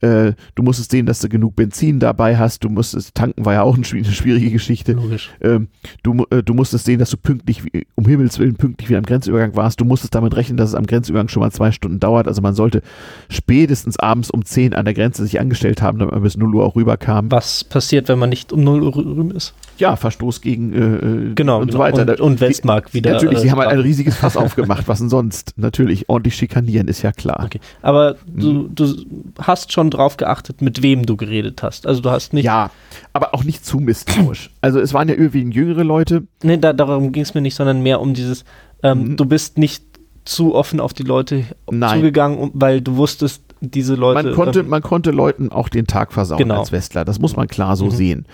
Äh, 0.00 0.32
du 0.54 0.62
musstest 0.62 0.90
sehen, 0.90 1.06
dass 1.06 1.20
du 1.20 1.28
genug 1.28 1.56
Benzin 1.56 1.98
dabei 1.98 2.36
hast. 2.36 2.64
Du 2.64 2.68
musstest, 2.68 3.14
tanken 3.14 3.44
war 3.44 3.54
ja 3.54 3.62
auch 3.62 3.74
eine 3.74 3.84
schwierige 3.84 4.50
Geschichte. 4.50 4.92
Logisch. 4.92 5.30
Ähm, 5.40 5.68
du, 6.02 6.24
äh, 6.30 6.42
du 6.42 6.54
musstest 6.54 6.84
sehen, 6.84 6.98
dass 6.98 7.10
du 7.10 7.16
pünktlich, 7.16 7.62
um 7.94 8.04
Himmels 8.06 8.38
Willen, 8.38 8.56
pünktlich 8.56 8.88
wieder 8.88 8.98
am 8.98 9.04
Grenzübergang 9.04 9.56
warst. 9.56 9.80
Du 9.80 9.84
musstest 9.84 10.14
damit 10.14 10.36
rechnen, 10.36 10.56
dass 10.56 10.70
es 10.70 10.74
am 10.74 10.86
Grenzübergang 10.86 11.28
schon 11.28 11.40
mal 11.40 11.50
zwei 11.50 11.72
Stunden 11.72 11.98
dauert. 11.98 12.28
Also 12.28 12.42
man 12.42 12.54
sollte 12.54 12.82
spätestens 13.28 13.98
abends 13.98 14.30
um 14.30 14.44
10 14.44 14.74
an 14.74 14.84
der 14.84 14.94
Grenze 14.94 15.24
sich 15.24 15.40
angestellt 15.40 15.82
haben, 15.82 15.98
damit 15.98 16.14
man 16.14 16.22
bis 16.22 16.36
0 16.36 16.54
Uhr 16.54 16.64
auch 16.64 16.76
rüberkam. 16.76 17.30
Was 17.30 17.64
passiert, 17.64 18.08
wenn 18.08 18.18
man 18.18 18.30
nicht 18.30 18.52
um 18.52 18.62
0 18.62 18.82
Uhr 18.82 18.96
rüben 18.96 19.30
ist? 19.32 19.54
Ja, 19.78 19.96
Verstoß 19.96 20.40
gegen 20.40 20.72
äh, 20.72 20.78
äh 20.78 21.34
genau, 21.34 21.60
und 21.60 21.72
so 21.72 21.78
weiter. 21.78 22.02
Und, 22.02 22.20
und 22.20 22.40
Westmark 22.40 22.94
wieder. 22.94 23.12
Natürlich, 23.12 23.38
sie 23.38 23.48
äh, 23.48 23.50
haben 23.50 23.58
halt 23.58 23.70
ein 23.70 23.80
riesiges 23.80 24.16
Fass 24.16 24.36
aufgemacht. 24.36 24.88
Was 24.88 24.98
denn 24.98 25.08
sonst? 25.08 25.54
Natürlich, 25.56 26.08
ordentlich 26.08 26.34
schikanieren 26.34 26.88
ist 26.88 27.02
ja 27.02 27.12
klar. 27.12 27.44
Okay. 27.44 27.60
Aber 27.82 28.16
hm. 28.34 28.40
du, 28.40 28.68
du 28.68 29.04
hast 29.40 29.72
schon 29.72 29.87
drauf 29.90 30.16
geachtet, 30.16 30.62
mit 30.62 30.82
wem 30.82 31.06
du 31.06 31.16
geredet 31.16 31.62
hast. 31.62 31.86
Also 31.86 32.00
du 32.00 32.10
hast 32.10 32.32
nicht. 32.32 32.44
Ja, 32.44 32.70
aber 33.12 33.34
auch 33.34 33.44
nicht 33.44 33.64
zu 33.64 33.78
misstrauisch. 33.78 34.50
Also 34.60 34.80
es 34.80 34.92
waren 34.92 35.08
ja 35.08 35.14
überwiegend 35.14 35.54
jüngere 35.54 35.84
Leute. 35.84 36.26
Nee, 36.42 36.58
da, 36.58 36.72
darum 36.72 37.12
ging 37.12 37.22
es 37.22 37.34
mir 37.34 37.40
nicht, 37.40 37.54
sondern 37.54 37.82
mehr 37.82 38.00
um 38.00 38.14
dieses, 38.14 38.44
ähm, 38.82 39.10
mhm. 39.10 39.16
du 39.16 39.24
bist 39.24 39.56
nicht 39.56 39.84
zu 40.24 40.54
offen 40.54 40.80
auf 40.80 40.92
die 40.92 41.04
Leute 41.04 41.44
Nein. 41.70 41.96
zugegangen, 41.96 42.50
weil 42.54 42.80
du 42.80 42.96
wusstest, 42.96 43.42
diese 43.60 43.94
Leute. 43.94 44.22
Man 44.22 44.34
konnte, 44.34 44.62
man 44.62 44.82
konnte 44.82 45.10
Leuten 45.10 45.50
auch 45.50 45.68
den 45.68 45.86
Tag 45.86 46.12
versauen 46.12 46.38
genau. 46.38 46.60
als 46.60 46.72
Westler. 46.72 47.04
Das 47.04 47.18
muss 47.18 47.36
man 47.36 47.48
klar 47.48 47.76
so 47.76 47.86
mhm. 47.86 47.90
sehen. 47.90 48.26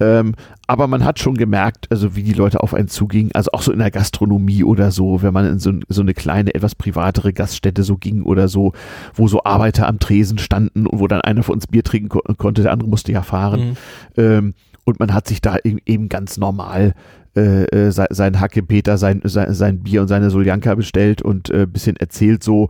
Ähm, 0.00 0.34
aber 0.66 0.86
man 0.86 1.04
hat 1.04 1.18
schon 1.18 1.34
gemerkt, 1.36 1.86
also 1.90 2.16
wie 2.16 2.22
die 2.22 2.32
Leute 2.32 2.60
auf 2.60 2.74
einen 2.74 2.88
zugingen, 2.88 3.30
also 3.34 3.50
auch 3.52 3.62
so 3.62 3.72
in 3.72 3.78
der 3.78 3.90
Gastronomie 3.90 4.64
oder 4.64 4.90
so, 4.90 5.22
wenn 5.22 5.32
man 5.32 5.46
in 5.46 5.58
so, 5.58 5.72
so 5.88 6.02
eine 6.02 6.14
kleine, 6.14 6.54
etwas 6.54 6.74
privatere 6.74 7.32
Gaststätte 7.32 7.82
so 7.82 7.96
ging 7.96 8.22
oder 8.22 8.48
so, 8.48 8.72
wo 9.14 9.28
so 9.28 9.44
Arbeiter 9.44 9.86
am 9.86 9.98
Tresen 9.98 10.38
standen 10.38 10.86
und 10.86 10.98
wo 10.98 11.06
dann 11.06 11.20
einer 11.20 11.42
von 11.42 11.56
uns 11.56 11.66
Bier 11.66 11.84
trinken 11.84 12.08
ko 12.08 12.22
konnte, 12.36 12.62
der 12.62 12.72
andere 12.72 12.88
musste 12.88 13.12
ja 13.12 13.22
fahren. 13.22 13.70
Mhm. 13.70 13.74
Ähm, 14.16 14.54
und 14.84 15.00
man 15.00 15.14
hat 15.14 15.28
sich 15.28 15.40
da 15.40 15.56
eben 15.62 16.08
ganz 16.08 16.36
normal 16.36 16.94
äh, 17.36 17.64
äh 17.64 17.90
sein 17.90 18.40
Hackepeter, 18.40 18.98
sein, 18.98 19.20
sein, 19.24 19.54
sein 19.54 19.80
Bier 19.80 20.02
und 20.02 20.08
seine 20.08 20.30
Soljanka 20.30 20.74
bestellt 20.74 21.22
und 21.22 21.50
äh, 21.50 21.66
bisschen 21.66 21.96
erzählt 21.96 22.42
so, 22.42 22.68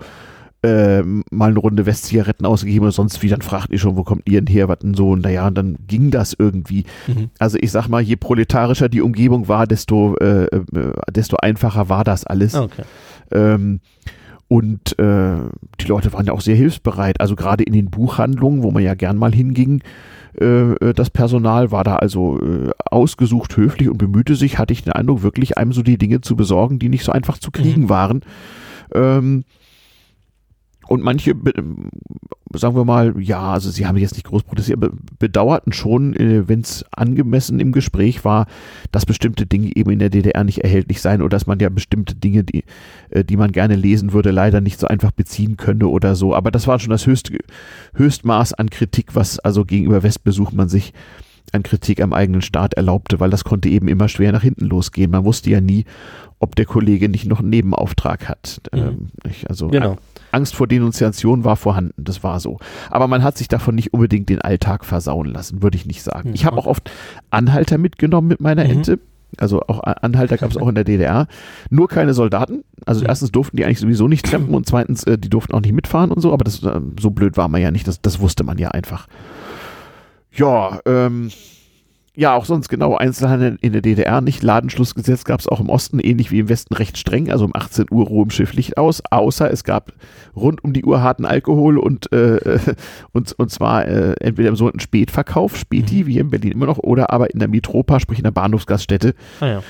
äh, 0.64 1.02
mal 1.30 1.50
eine 1.50 1.58
Runde 1.58 1.84
Westzigaretten 1.84 2.46
ausgegeben 2.46 2.84
oder 2.84 2.92
sonst 2.92 3.22
wie, 3.22 3.28
dann 3.28 3.42
fragt 3.42 3.70
ihr 3.70 3.78
schon, 3.78 3.96
wo 3.96 4.02
kommt 4.02 4.22
ihr 4.26 4.40
denn 4.40 4.52
her, 4.52 4.68
was 4.68 4.78
denn 4.78 4.94
so, 4.94 5.10
und 5.10 5.22
naja, 5.22 5.46
und 5.46 5.58
dann 5.58 5.76
ging 5.86 6.10
das 6.10 6.34
irgendwie. 6.38 6.84
Mhm. 7.06 7.28
Also 7.38 7.58
ich 7.60 7.70
sag 7.70 7.88
mal, 7.88 8.00
je 8.00 8.16
proletarischer 8.16 8.88
die 8.88 9.02
Umgebung 9.02 9.46
war, 9.46 9.66
desto, 9.66 10.16
äh, 10.16 10.44
äh 10.44 10.62
desto 11.12 11.36
einfacher 11.36 11.90
war 11.90 12.02
das 12.02 12.24
alles. 12.24 12.54
Okay. 12.54 12.82
Ähm, 13.30 13.80
und 14.48 14.98
äh, 14.98 15.36
die 15.80 15.86
Leute 15.86 16.12
waren 16.12 16.26
ja 16.26 16.32
auch 16.32 16.40
sehr 16.40 16.56
hilfsbereit. 16.56 17.20
Also 17.20 17.36
gerade 17.36 17.64
in 17.64 17.72
den 17.72 17.90
Buchhandlungen, 17.90 18.62
wo 18.62 18.70
man 18.70 18.82
ja 18.82 18.94
gern 18.94 19.18
mal 19.18 19.34
hinging, 19.34 19.82
äh, 20.40 20.72
äh 20.72 20.94
das 20.94 21.10
Personal 21.10 21.72
war 21.72 21.84
da 21.84 21.96
also 21.96 22.40
äh, 22.40 22.70
ausgesucht 22.90 23.56
höflich 23.56 23.90
und 23.90 23.98
bemühte 23.98 24.34
sich, 24.34 24.58
hatte 24.58 24.72
ich 24.72 24.82
den 24.82 24.92
Eindruck, 24.92 25.22
wirklich 25.22 25.58
einem 25.58 25.72
so 25.72 25.82
die 25.82 25.98
Dinge 25.98 26.22
zu 26.22 26.36
besorgen, 26.36 26.78
die 26.78 26.88
nicht 26.88 27.04
so 27.04 27.12
einfach 27.12 27.36
zu 27.36 27.50
kriegen 27.50 27.82
mhm. 27.82 27.88
waren. 27.90 28.20
Ähm, 28.94 29.44
und 30.88 31.02
manche, 31.02 31.34
sagen 32.52 32.76
wir 32.76 32.84
mal, 32.84 33.14
ja, 33.20 33.52
also 33.52 33.70
sie 33.70 33.86
haben 33.86 33.96
jetzt 33.96 34.14
nicht 34.14 34.26
groß 34.26 34.42
protestiert, 34.42 34.78
bedauerten 35.18 35.72
schon, 35.72 36.14
äh, 36.14 36.48
wenn 36.48 36.60
es 36.60 36.84
angemessen 36.92 37.60
im 37.60 37.72
Gespräch 37.72 38.24
war, 38.24 38.46
dass 38.92 39.06
bestimmte 39.06 39.46
Dinge 39.46 39.74
eben 39.74 39.90
in 39.90 39.98
der 39.98 40.10
DDR 40.10 40.44
nicht 40.44 40.58
erhältlich 40.58 41.00
seien 41.00 41.22
oder 41.22 41.30
dass 41.30 41.46
man 41.46 41.58
ja 41.58 41.68
bestimmte 41.68 42.14
Dinge, 42.14 42.44
die, 42.44 42.64
äh, 43.10 43.24
die 43.24 43.36
man 43.36 43.52
gerne 43.52 43.76
lesen 43.76 44.12
würde, 44.12 44.30
leider 44.30 44.60
nicht 44.60 44.78
so 44.78 44.86
einfach 44.86 45.12
beziehen 45.12 45.56
könne 45.56 45.88
oder 45.88 46.14
so. 46.14 46.34
Aber 46.34 46.50
das 46.50 46.66
war 46.66 46.78
schon 46.78 46.90
das 46.90 47.06
höchste, 47.06 47.38
Höchstmaß 47.94 48.54
an 48.54 48.70
Kritik, 48.70 49.14
was 49.14 49.38
also 49.38 49.64
gegenüber 49.64 50.02
Westbesuch 50.02 50.52
man 50.52 50.68
sich 50.68 50.92
an 51.54 51.62
Kritik 51.62 52.02
am 52.02 52.12
eigenen 52.12 52.42
Staat 52.42 52.74
erlaubte, 52.74 53.20
weil 53.20 53.30
das 53.30 53.44
konnte 53.44 53.68
eben 53.68 53.88
immer 53.88 54.08
schwer 54.08 54.32
nach 54.32 54.42
hinten 54.42 54.66
losgehen. 54.66 55.10
Man 55.10 55.24
wusste 55.24 55.50
ja 55.50 55.60
nie, 55.60 55.84
ob 56.38 56.56
der 56.56 56.66
Kollege 56.66 57.08
nicht 57.08 57.26
noch 57.26 57.40
einen 57.40 57.50
Nebenauftrag 57.50 58.28
hat. 58.28 58.60
Mhm. 58.72 58.78
Ähm, 58.78 59.08
also 59.48 59.68
genau. 59.68 59.96
Angst 60.32 60.54
vor 60.56 60.66
Denunziation 60.66 61.44
war 61.44 61.56
vorhanden, 61.56 61.94
das 61.96 62.24
war 62.24 62.40
so. 62.40 62.58
Aber 62.90 63.06
man 63.06 63.22
hat 63.22 63.38
sich 63.38 63.48
davon 63.48 63.76
nicht 63.76 63.94
unbedingt 63.94 64.28
den 64.28 64.42
Alltag 64.42 64.84
versauen 64.84 65.26
lassen, 65.26 65.62
würde 65.62 65.76
ich 65.76 65.86
nicht 65.86 66.02
sagen. 66.02 66.30
Mhm. 66.30 66.34
Ich 66.34 66.44
habe 66.44 66.58
auch 66.58 66.66
oft 66.66 66.90
Anhalter 67.30 67.78
mitgenommen 67.78 68.28
mit 68.28 68.40
meiner 68.40 68.64
mhm. 68.64 68.70
Ente. 68.70 68.98
Also 69.36 69.62
auch 69.62 69.80
Anhalter 69.82 70.36
gab 70.36 70.50
es 70.50 70.56
auch 70.56 70.68
in 70.68 70.74
der 70.74 70.84
DDR. 70.84 71.26
Nur 71.70 71.88
keine 71.88 72.14
Soldaten. 72.14 72.64
Also 72.84 73.00
mhm. 73.00 73.08
erstens 73.08 73.32
durften 73.32 73.56
die 73.56 73.64
eigentlich 73.64 73.80
sowieso 73.80 74.08
nicht 74.08 74.26
trampen 74.26 74.54
und 74.54 74.66
zweitens, 74.66 75.04
äh, 75.04 75.18
die 75.18 75.30
durften 75.30 75.54
auch 75.54 75.60
nicht 75.60 75.72
mitfahren 75.72 76.10
und 76.10 76.20
so, 76.20 76.32
aber 76.32 76.44
das, 76.44 76.62
äh, 76.62 76.80
so 77.00 77.10
blöd 77.10 77.36
war 77.36 77.48
man 77.48 77.60
ja 77.60 77.70
nicht, 77.70 77.86
das, 77.86 78.00
das 78.00 78.20
wusste 78.20 78.44
man 78.44 78.58
ja 78.58 78.70
einfach. 78.70 79.06
Ja, 80.34 80.80
ähm, 80.84 81.30
ja, 82.16 82.36
auch 82.36 82.44
sonst 82.44 82.68
genau 82.68 82.96
Einzelhandel 82.96 83.58
in 83.60 83.72
der 83.72 83.82
DDR 83.82 84.20
nicht. 84.20 84.44
Ladenschlussgesetz 84.44 85.24
gab 85.24 85.40
es 85.40 85.48
auch 85.48 85.58
im 85.58 85.68
Osten, 85.68 85.98
ähnlich 85.98 86.30
wie 86.30 86.38
im 86.38 86.48
Westen, 86.48 86.74
recht 86.74 86.96
streng. 86.96 87.28
Also 87.28 87.44
um 87.44 87.50
18 87.54 87.86
Uhr 87.90 88.06
Ruhe 88.06 88.22
im 88.22 88.30
Schiff 88.30 88.52
Licht 88.52 88.78
aus, 88.78 89.02
außer 89.10 89.50
es 89.50 89.64
gab 89.64 89.92
rund 90.36 90.62
um 90.62 90.72
die 90.72 90.84
Uhr 90.84 91.02
harten 91.02 91.24
Alkohol 91.24 91.76
und, 91.76 92.12
äh, 92.12 92.58
und, 93.12 93.32
und 93.32 93.50
zwar 93.50 93.88
äh, 93.88 94.14
entweder 94.20 94.50
im 94.50 94.56
sogenannten 94.56 94.80
Spätverkauf, 94.80 95.56
Späti, 95.56 96.02
mhm. 96.02 96.06
wie 96.06 96.18
in 96.18 96.30
Berlin 96.30 96.52
immer 96.52 96.66
noch, 96.66 96.78
oder 96.78 97.10
aber 97.10 97.32
in 97.32 97.40
der 97.40 97.48
Mitropa, 97.48 97.98
sprich 97.98 98.20
in 98.20 98.24
der 98.24 98.30
Bahnhofsgaststätte. 98.30 99.14
Ah, 99.40 99.46
ja. 99.46 99.62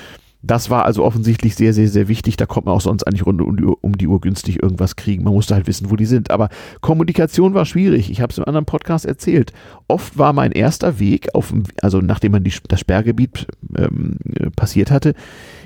Das 0.45 0.69
war 0.69 0.85
also 0.85 1.03
offensichtlich 1.03 1.55
sehr, 1.55 1.73
sehr, 1.73 1.87
sehr 1.87 2.07
wichtig. 2.07 2.37
Da 2.37 2.45
konnte 2.45 2.69
man 2.69 2.77
auch 2.77 2.81
sonst 2.81 3.03
eigentlich 3.03 3.25
rund 3.25 3.41
um 3.41 3.57
die, 3.57 3.63
Uhr, 3.63 3.77
um 3.81 3.97
die 3.97 4.07
Uhr 4.07 4.21
günstig 4.21 4.61
irgendwas 4.61 4.95
kriegen. 4.95 5.23
Man 5.23 5.33
musste 5.33 5.55
halt 5.55 5.67
wissen, 5.67 5.89
wo 5.89 5.95
die 5.95 6.05
sind. 6.05 6.29
Aber 6.29 6.49
Kommunikation 6.81 7.53
war 7.53 7.65
schwierig. 7.65 8.11
Ich 8.11 8.21
habe 8.21 8.31
es 8.31 8.37
im 8.37 8.45
anderen 8.45 8.65
Podcast 8.65 9.05
erzählt. 9.05 9.53
Oft 9.87 10.17
war 10.17 10.33
mein 10.33 10.51
erster 10.51 10.99
Weg, 10.99 11.33
auf, 11.33 11.53
also 11.81 11.99
nachdem 11.99 12.33
man 12.33 12.43
die, 12.43 12.53
das 12.67 12.79
Sperrgebiet 12.79 13.47
ähm, 13.77 14.17
passiert 14.55 14.91
hatte, 14.91 15.15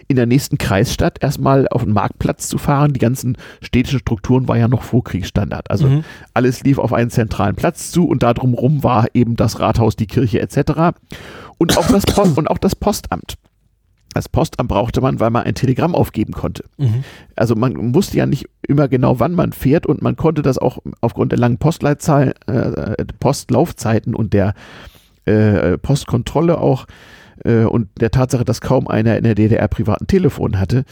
in 0.07 0.15
der 0.15 0.25
nächsten 0.25 0.57
Kreisstadt 0.57 1.21
erstmal 1.21 1.67
auf 1.67 1.83
den 1.83 1.93
Marktplatz 1.93 2.47
zu 2.47 2.57
fahren. 2.57 2.93
Die 2.93 2.99
ganzen 2.99 3.37
städtischen 3.61 3.99
Strukturen 3.99 4.47
war 4.47 4.57
ja 4.57 4.67
noch 4.67 4.81
Vorkriegsstandard. 4.81 5.69
Also 5.69 5.87
mhm. 5.87 6.03
alles 6.33 6.63
lief 6.63 6.79
auf 6.79 6.93
einen 6.93 7.11
zentralen 7.11 7.55
Platz 7.55 7.91
zu 7.91 8.07
und 8.07 8.23
da 8.23 8.33
drumherum 8.33 8.83
war 8.83 9.07
eben 9.13 9.35
das 9.35 9.59
Rathaus, 9.59 9.95
die 9.95 10.07
Kirche 10.07 10.39
etc. 10.41 10.97
Und 11.57 11.77
auch 11.77 11.87
das, 11.87 12.05
Post, 12.05 12.37
und 12.37 12.49
auch 12.49 12.57
das 12.57 12.75
Postamt. 12.75 13.35
Das 14.13 14.29
Postamt 14.29 14.69
brauchte 14.69 15.01
man, 15.01 15.19
weil 15.19 15.29
man 15.29 15.43
ein 15.43 15.55
Telegramm 15.55 15.95
aufgeben 15.95 16.33
konnte. 16.33 16.63
Mhm. 16.77 17.03
Also 17.35 17.55
man 17.55 17.93
wusste 17.93 18.17
ja 18.17 18.25
nicht 18.25 18.47
immer 18.67 18.87
genau, 18.87 19.19
wann 19.19 19.33
man 19.33 19.53
fährt 19.53 19.85
und 19.85 20.01
man 20.01 20.15
konnte 20.15 20.41
das 20.41 20.57
auch 20.57 20.79
aufgrund 21.01 21.31
der 21.31 21.39
langen 21.39 21.57
Postleitzahl, 21.57 22.33
äh, 22.47 23.05
Postlaufzeiten 23.19 24.15
und 24.15 24.33
der 24.33 24.53
äh, 25.25 25.77
Postkontrolle 25.77 26.57
auch 26.57 26.85
äh, 27.43 27.63
und 27.63 27.89
der 27.99 28.11
Tatsache, 28.11 28.45
dass 28.45 28.61
kaum 28.61 28.87
einer 28.87 29.17
in 29.17 29.23
der 29.23 29.35
DDR 29.35 29.67
privaten 29.67 30.07
Telefon 30.07 30.59
hatte, 30.59 30.85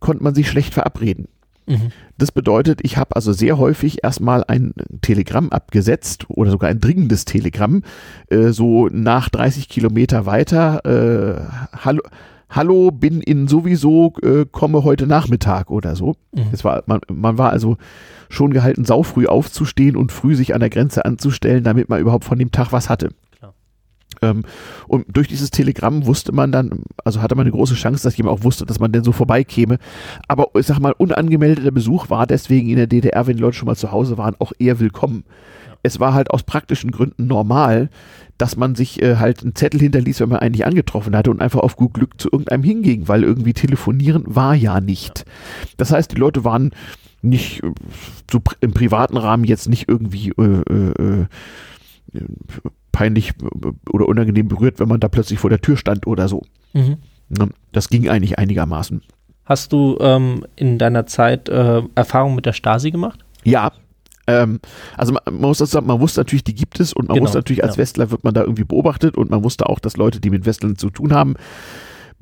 konnte 0.00 0.22
man 0.22 0.34
sich 0.34 0.48
schlecht 0.48 0.72
verabreden. 0.74 1.28
Mhm. 1.66 1.92
Das 2.18 2.32
bedeutet, 2.32 2.80
ich 2.82 2.96
habe 2.96 3.14
also 3.16 3.32
sehr 3.32 3.58
häufig 3.58 4.02
erstmal 4.02 4.44
ein 4.44 4.72
Telegramm 5.00 5.50
abgesetzt 5.50 6.26
oder 6.28 6.50
sogar 6.50 6.70
ein 6.70 6.80
dringendes 6.80 7.24
Telegramm, 7.24 7.82
äh, 8.30 8.48
so 8.48 8.88
nach 8.88 9.28
30 9.28 9.68
Kilometer 9.68 10.26
weiter, 10.26 10.84
äh, 10.84 11.76
hallo, 11.84 12.02
hallo, 12.52 12.90
bin 12.90 13.20
in 13.20 13.48
sowieso, 13.48 14.14
äh, 14.22 14.46
komme 14.50 14.84
heute 14.84 15.06
Nachmittag 15.06 15.70
oder 15.70 15.96
so. 15.96 16.14
Mhm. 16.34 16.46
Es 16.52 16.64
war, 16.64 16.82
man, 16.86 17.00
man 17.12 17.38
war 17.38 17.50
also 17.50 17.76
schon 18.28 18.52
gehalten, 18.52 18.84
saufrüh 18.84 19.26
aufzustehen 19.26 19.96
und 19.96 20.12
früh 20.12 20.34
sich 20.34 20.54
an 20.54 20.60
der 20.60 20.70
Grenze 20.70 21.04
anzustellen, 21.04 21.64
damit 21.64 21.88
man 21.88 22.00
überhaupt 22.00 22.24
von 22.24 22.38
dem 22.38 22.52
Tag 22.52 22.72
was 22.72 22.88
hatte. 22.88 23.10
Ähm, 24.22 24.44
und 24.88 25.06
durch 25.14 25.28
dieses 25.28 25.50
Telegramm 25.50 26.06
wusste 26.06 26.32
man 26.32 26.52
dann, 26.52 26.84
also 27.04 27.20
hatte 27.20 27.34
man 27.34 27.46
eine 27.46 27.52
große 27.52 27.74
Chance, 27.74 28.04
dass 28.04 28.16
jemand 28.16 28.38
auch 28.38 28.44
wusste, 28.44 28.64
dass 28.64 28.78
man 28.78 28.92
denn 28.92 29.04
so 29.04 29.12
vorbeikäme. 29.12 29.78
Aber 30.28 30.48
ich 30.54 30.66
sag 30.66 30.78
mal, 30.78 30.92
unangemeldeter 30.92 31.72
Besuch 31.72 32.08
war 32.08 32.26
deswegen 32.26 32.68
in 32.68 32.76
der 32.76 32.86
DDR, 32.86 33.26
wenn 33.26 33.36
die 33.36 33.42
Leute 33.42 33.56
schon 33.56 33.66
mal 33.66 33.76
zu 33.76 33.90
Hause 33.90 34.18
waren, 34.18 34.36
auch 34.38 34.52
eher 34.58 34.80
willkommen. 34.80 35.24
Es 35.82 36.00
war 36.00 36.14
halt 36.14 36.30
aus 36.30 36.42
praktischen 36.42 36.90
Gründen 36.90 37.26
normal, 37.26 37.90
dass 38.38 38.56
man 38.56 38.74
sich 38.74 39.02
äh, 39.02 39.16
halt 39.16 39.42
einen 39.42 39.54
Zettel 39.54 39.80
hinterließ, 39.80 40.20
wenn 40.20 40.30
man 40.30 40.38
eigentlich 40.38 40.66
angetroffen 40.66 41.16
hatte 41.16 41.30
und 41.30 41.40
einfach 41.40 41.60
auf 41.60 41.76
gut 41.76 41.94
Glück 41.94 42.20
zu 42.20 42.28
irgendeinem 42.30 42.62
hinging, 42.62 43.08
weil 43.08 43.24
irgendwie 43.24 43.52
telefonieren 43.52 44.24
war 44.26 44.54
ja 44.54 44.80
nicht. 44.80 45.24
Das 45.76 45.92
heißt, 45.92 46.12
die 46.12 46.16
Leute 46.16 46.44
waren 46.44 46.70
nicht 47.20 47.62
äh, 47.62 47.70
so 48.30 48.40
im 48.60 48.72
privaten 48.72 49.16
Rahmen 49.16 49.44
jetzt 49.44 49.68
nicht 49.68 49.88
irgendwie 49.88 50.30
äh, 50.30 50.62
äh, 50.70 51.20
äh 51.20 51.26
peinlich 52.90 53.32
oder 53.90 54.06
unangenehm 54.06 54.48
berührt, 54.48 54.78
wenn 54.78 54.88
man 54.88 55.00
da 55.00 55.08
plötzlich 55.08 55.38
vor 55.38 55.48
der 55.50 55.60
Tür 55.60 55.78
stand 55.78 56.06
oder 56.06 56.28
so. 56.28 56.42
Mhm. 56.74 56.98
Das 57.72 57.88
ging 57.88 58.08
eigentlich 58.08 58.38
einigermaßen. 58.38 59.02
Hast 59.44 59.72
du 59.72 59.96
ähm, 60.00 60.46
in 60.56 60.78
deiner 60.78 61.06
Zeit 61.06 61.48
äh, 61.48 61.82
Erfahrungen 61.94 62.36
mit 62.36 62.46
der 62.46 62.52
Stasi 62.52 62.90
gemacht? 62.90 63.24
Ja. 63.44 63.72
Ähm, 64.26 64.60
also 64.96 65.12
man, 65.12 65.22
man, 65.24 65.40
muss 65.40 65.58
das 65.58 65.70
sagen, 65.70 65.86
man 65.86 66.00
wusste 66.00 66.20
natürlich, 66.20 66.44
die 66.44 66.54
gibt 66.54 66.80
es 66.80 66.92
und 66.92 67.08
man 67.08 67.14
genau, 67.14 67.24
wusste 67.24 67.38
natürlich, 67.38 67.64
als 67.64 67.76
ja. 67.76 67.82
Westler 67.82 68.10
wird 68.10 68.24
man 68.24 68.34
da 68.34 68.42
irgendwie 68.42 68.64
beobachtet 68.64 69.16
und 69.16 69.30
man 69.30 69.42
wusste 69.42 69.68
auch, 69.68 69.78
dass 69.78 69.96
Leute, 69.96 70.20
die 70.20 70.30
mit 70.30 70.46
Westlern 70.46 70.76
zu 70.76 70.90
tun 70.90 71.12
haben, 71.12 71.34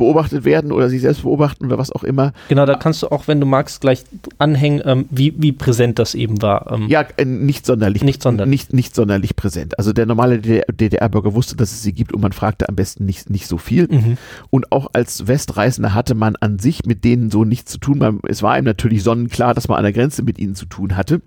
beobachtet 0.00 0.44
werden 0.46 0.72
oder 0.72 0.88
sich 0.88 1.02
selbst 1.02 1.22
beobachten 1.22 1.66
oder 1.66 1.76
was 1.78 1.92
auch 1.92 2.02
immer. 2.02 2.32
Genau, 2.48 2.64
da 2.64 2.74
kannst 2.74 3.02
du 3.02 3.08
auch, 3.08 3.28
wenn 3.28 3.38
du 3.38 3.46
magst, 3.46 3.82
gleich 3.82 4.02
anhängen, 4.38 4.80
ähm, 4.84 5.04
wie, 5.10 5.34
wie 5.36 5.52
präsent 5.52 5.98
das 5.98 6.14
eben 6.14 6.40
war. 6.40 6.72
Ähm 6.72 6.88
ja, 6.88 7.04
äh, 7.18 7.26
nicht 7.26 7.66
sonderlich. 7.66 8.02
Nicht 8.02 8.22
sonderlich. 8.22 8.50
Nicht, 8.50 8.72
nicht 8.72 8.94
sonderlich 8.94 9.36
präsent. 9.36 9.78
Also 9.78 9.92
der 9.92 10.06
normale 10.06 10.40
DDR-Bürger 10.40 11.34
wusste, 11.34 11.54
dass 11.54 11.70
es 11.72 11.82
sie 11.82 11.92
gibt 11.92 12.14
und 12.14 12.22
man 12.22 12.32
fragte 12.32 12.68
am 12.68 12.76
besten 12.76 13.04
nicht, 13.04 13.28
nicht 13.28 13.46
so 13.46 13.58
viel. 13.58 13.88
Mhm. 13.90 14.16
Und 14.48 14.72
auch 14.72 14.88
als 14.94 15.28
Westreisender 15.28 15.92
hatte 15.92 16.14
man 16.14 16.34
an 16.36 16.58
sich 16.58 16.86
mit 16.86 17.04
denen 17.04 17.30
so 17.30 17.44
nichts 17.44 17.70
zu 17.70 17.78
tun. 17.78 17.98
Man, 17.98 18.20
es 18.26 18.42
war 18.42 18.58
ihm 18.58 18.64
natürlich 18.64 19.02
sonnenklar, 19.02 19.52
dass 19.52 19.68
man 19.68 19.76
an 19.76 19.84
der 19.84 19.92
Grenze 19.92 20.22
mit 20.22 20.38
ihnen 20.38 20.54
zu 20.54 20.64
tun 20.64 20.96
hatte. 20.96 21.20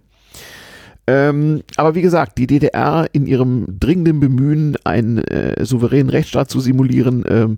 Ähm, 1.06 1.64
aber 1.76 1.96
wie 1.96 2.02
gesagt, 2.02 2.38
die 2.38 2.48
DDR 2.48 3.08
in 3.12 3.26
ihrem 3.26 3.66
dringenden 3.80 4.20
Bemühen, 4.20 4.78
einen 4.86 5.18
äh, 5.18 5.66
souveränen 5.66 6.10
Rechtsstaat 6.10 6.50
zu 6.50 6.62
simulieren, 6.62 7.26
ähm, 7.28 7.58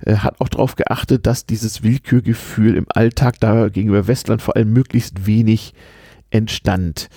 äh, 0.00 0.16
hat 0.16 0.40
auch 0.40 0.48
darauf 0.48 0.76
geachtet, 0.76 1.26
dass 1.26 1.46
dieses 1.46 1.82
Willkürgefühl 1.82 2.76
im 2.76 2.86
Alltag 2.88 3.38
da 3.40 3.68
gegenüber 3.68 4.06
Westland 4.06 4.40
vor 4.40 4.56
allem 4.56 4.72
möglichst 4.72 5.26
wenig 5.26 5.74
entstand. 6.30 7.08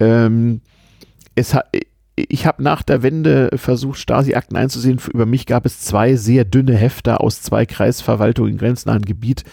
Ähm, 0.00 0.60
es 1.34 1.54
hat, 1.54 1.66
ich 2.28 2.46
habe 2.46 2.62
nach 2.62 2.82
der 2.82 3.02
Wende 3.02 3.50
versucht, 3.56 3.98
Stasi-Akten 3.98 4.56
einzusehen. 4.56 5.00
Über 5.12 5.26
mich 5.26 5.46
gab 5.46 5.66
es 5.66 5.80
zwei 5.80 6.16
sehr 6.16 6.44
dünne 6.44 6.74
Hefter 6.74 7.20
aus 7.20 7.42
zwei 7.42 7.66
Kreisverwaltungen 7.66 8.52
im 8.52 8.58
grenznahen 8.58 9.02
Gebiet, 9.02 9.44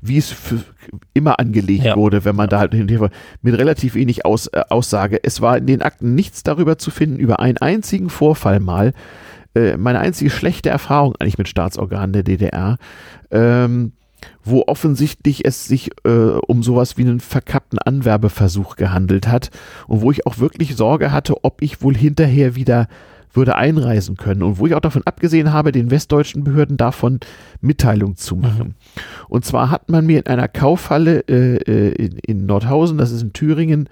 wie 0.00 0.18
es 0.18 0.34
immer 1.14 1.38
angelegt 1.38 1.84
ja. 1.84 1.96
wurde, 1.96 2.24
wenn 2.24 2.36
man 2.36 2.48
da 2.48 2.58
halt 2.58 2.74
mit 2.74 3.58
relativ 3.58 3.94
wenig 3.94 4.24
Aus, 4.24 4.46
äh, 4.48 4.62
Aussage. 4.68 5.20
Es 5.22 5.40
war 5.40 5.58
in 5.58 5.66
den 5.66 5.82
Akten 5.82 6.14
nichts 6.14 6.42
darüber 6.42 6.78
zu 6.78 6.90
finden, 6.90 7.18
über 7.18 7.40
einen 7.40 7.58
einzigen 7.58 8.10
Vorfall 8.10 8.60
mal, 8.60 8.92
äh, 9.54 9.76
meine 9.76 10.00
einzige 10.00 10.30
schlechte 10.30 10.70
Erfahrung 10.70 11.14
eigentlich 11.18 11.38
mit 11.38 11.48
Staatsorganen 11.48 12.12
der 12.12 12.22
DDR, 12.22 12.78
ähm, 13.30 13.92
wo 14.44 14.64
offensichtlich 14.66 15.44
es 15.44 15.66
sich 15.66 15.90
äh, 16.04 16.10
um 16.10 16.62
sowas 16.62 16.96
wie 16.96 17.02
einen 17.02 17.20
verkappten 17.20 17.78
Anwerbeversuch 17.78 18.76
gehandelt 18.76 19.28
hat 19.28 19.50
und 19.86 20.00
wo 20.00 20.10
ich 20.10 20.26
auch 20.26 20.38
wirklich 20.38 20.76
Sorge 20.76 21.12
hatte, 21.12 21.44
ob 21.44 21.62
ich 21.62 21.82
wohl 21.82 21.96
hinterher 21.96 22.54
wieder 22.54 22.88
würde 23.36 23.56
einreisen 23.56 24.16
können 24.16 24.42
und 24.42 24.58
wo 24.58 24.66
ich 24.66 24.74
auch 24.74 24.80
davon 24.80 25.02
abgesehen 25.04 25.52
habe, 25.52 25.70
den 25.70 25.90
westdeutschen 25.90 26.42
Behörden 26.42 26.76
davon 26.76 27.20
Mitteilung 27.60 28.16
zu 28.16 28.34
machen. 28.34 28.68
Mhm. 28.68 28.74
Und 29.28 29.44
zwar 29.44 29.70
hat 29.70 29.90
man 29.90 30.06
mir 30.06 30.18
in 30.20 30.26
einer 30.26 30.48
Kaufhalle 30.48 31.20
äh, 31.28 31.56
äh 31.56 31.92
in, 31.92 32.18
in 32.18 32.46
Nordhausen, 32.46 32.98
das 32.98 33.12
ist 33.12 33.22
in 33.22 33.32
Thüringen, 33.32 33.88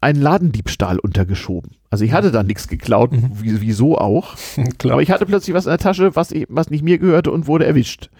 einen 0.00 0.20
Ladendiebstahl 0.20 0.98
untergeschoben. 0.98 1.72
Also 1.90 2.04
ich 2.04 2.12
hatte 2.12 2.30
da 2.30 2.42
nichts 2.42 2.68
geklaut, 2.68 3.12
mhm. 3.12 3.30
wieso 3.34 3.98
auch. 3.98 4.36
Aber 4.84 5.02
ich 5.02 5.10
hatte 5.10 5.26
plötzlich 5.26 5.54
was 5.54 5.66
in 5.66 5.70
der 5.70 5.78
Tasche, 5.78 6.14
was, 6.14 6.32
was 6.48 6.70
nicht 6.70 6.84
mir 6.84 6.98
gehörte 6.98 7.32
und 7.32 7.46
wurde 7.46 7.66
erwischt. 7.66 8.10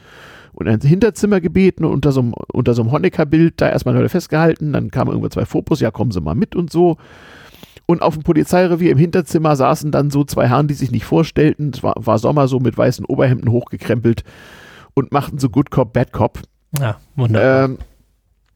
Und 0.57 0.69
ein 0.69 0.81
Hinterzimmer 0.81 1.41
gebeten 1.41 1.85
und 1.85 1.93
unter 1.93 2.13
so 2.13 2.21
einem, 2.21 2.35
unter 2.53 2.75
so 2.75 2.83
einem 2.83 2.91
Honecker-Bild 2.91 3.61
da 3.61 3.69
erstmal 3.69 4.09
festgehalten. 4.09 4.73
Dann 4.73 4.91
kamen 4.91 5.11
irgendwo 5.11 5.29
zwei 5.29 5.45
Fotos, 5.45 5.81
ja, 5.81 5.91
kommen 5.91 6.11
Sie 6.11 6.21
mal 6.21 6.35
mit 6.35 6.57
und 6.57 6.73
so. 6.73 6.97
Und 7.85 8.03
auf 8.03 8.15
dem 8.15 8.25
Polizeirevier 8.25 8.91
im 8.91 8.99
Hinterzimmer 8.99 9.55
saßen 9.55 9.93
dann 9.93 10.11
so 10.11 10.25
zwei 10.25 10.49
Herren, 10.49 10.67
die 10.67 10.75
sich 10.75 10.91
nicht 10.91 11.05
vorstellten. 11.05 11.71
Es 11.73 11.83
war, 11.83 11.95
war 11.97 12.19
Sommer 12.19 12.49
so 12.49 12.59
mit 12.59 12.77
weißen 12.77 13.05
Oberhemden 13.05 13.53
hochgekrempelt 13.53 14.25
und 14.95 15.13
machten 15.13 15.39
so 15.39 15.51
Good 15.51 15.71
Cop, 15.71 15.93
Bad 15.93 16.13
Cop. 16.13 16.41
Ja, 16.81 16.97
wunderbar. 17.15 17.67
Ähm, 17.67 17.79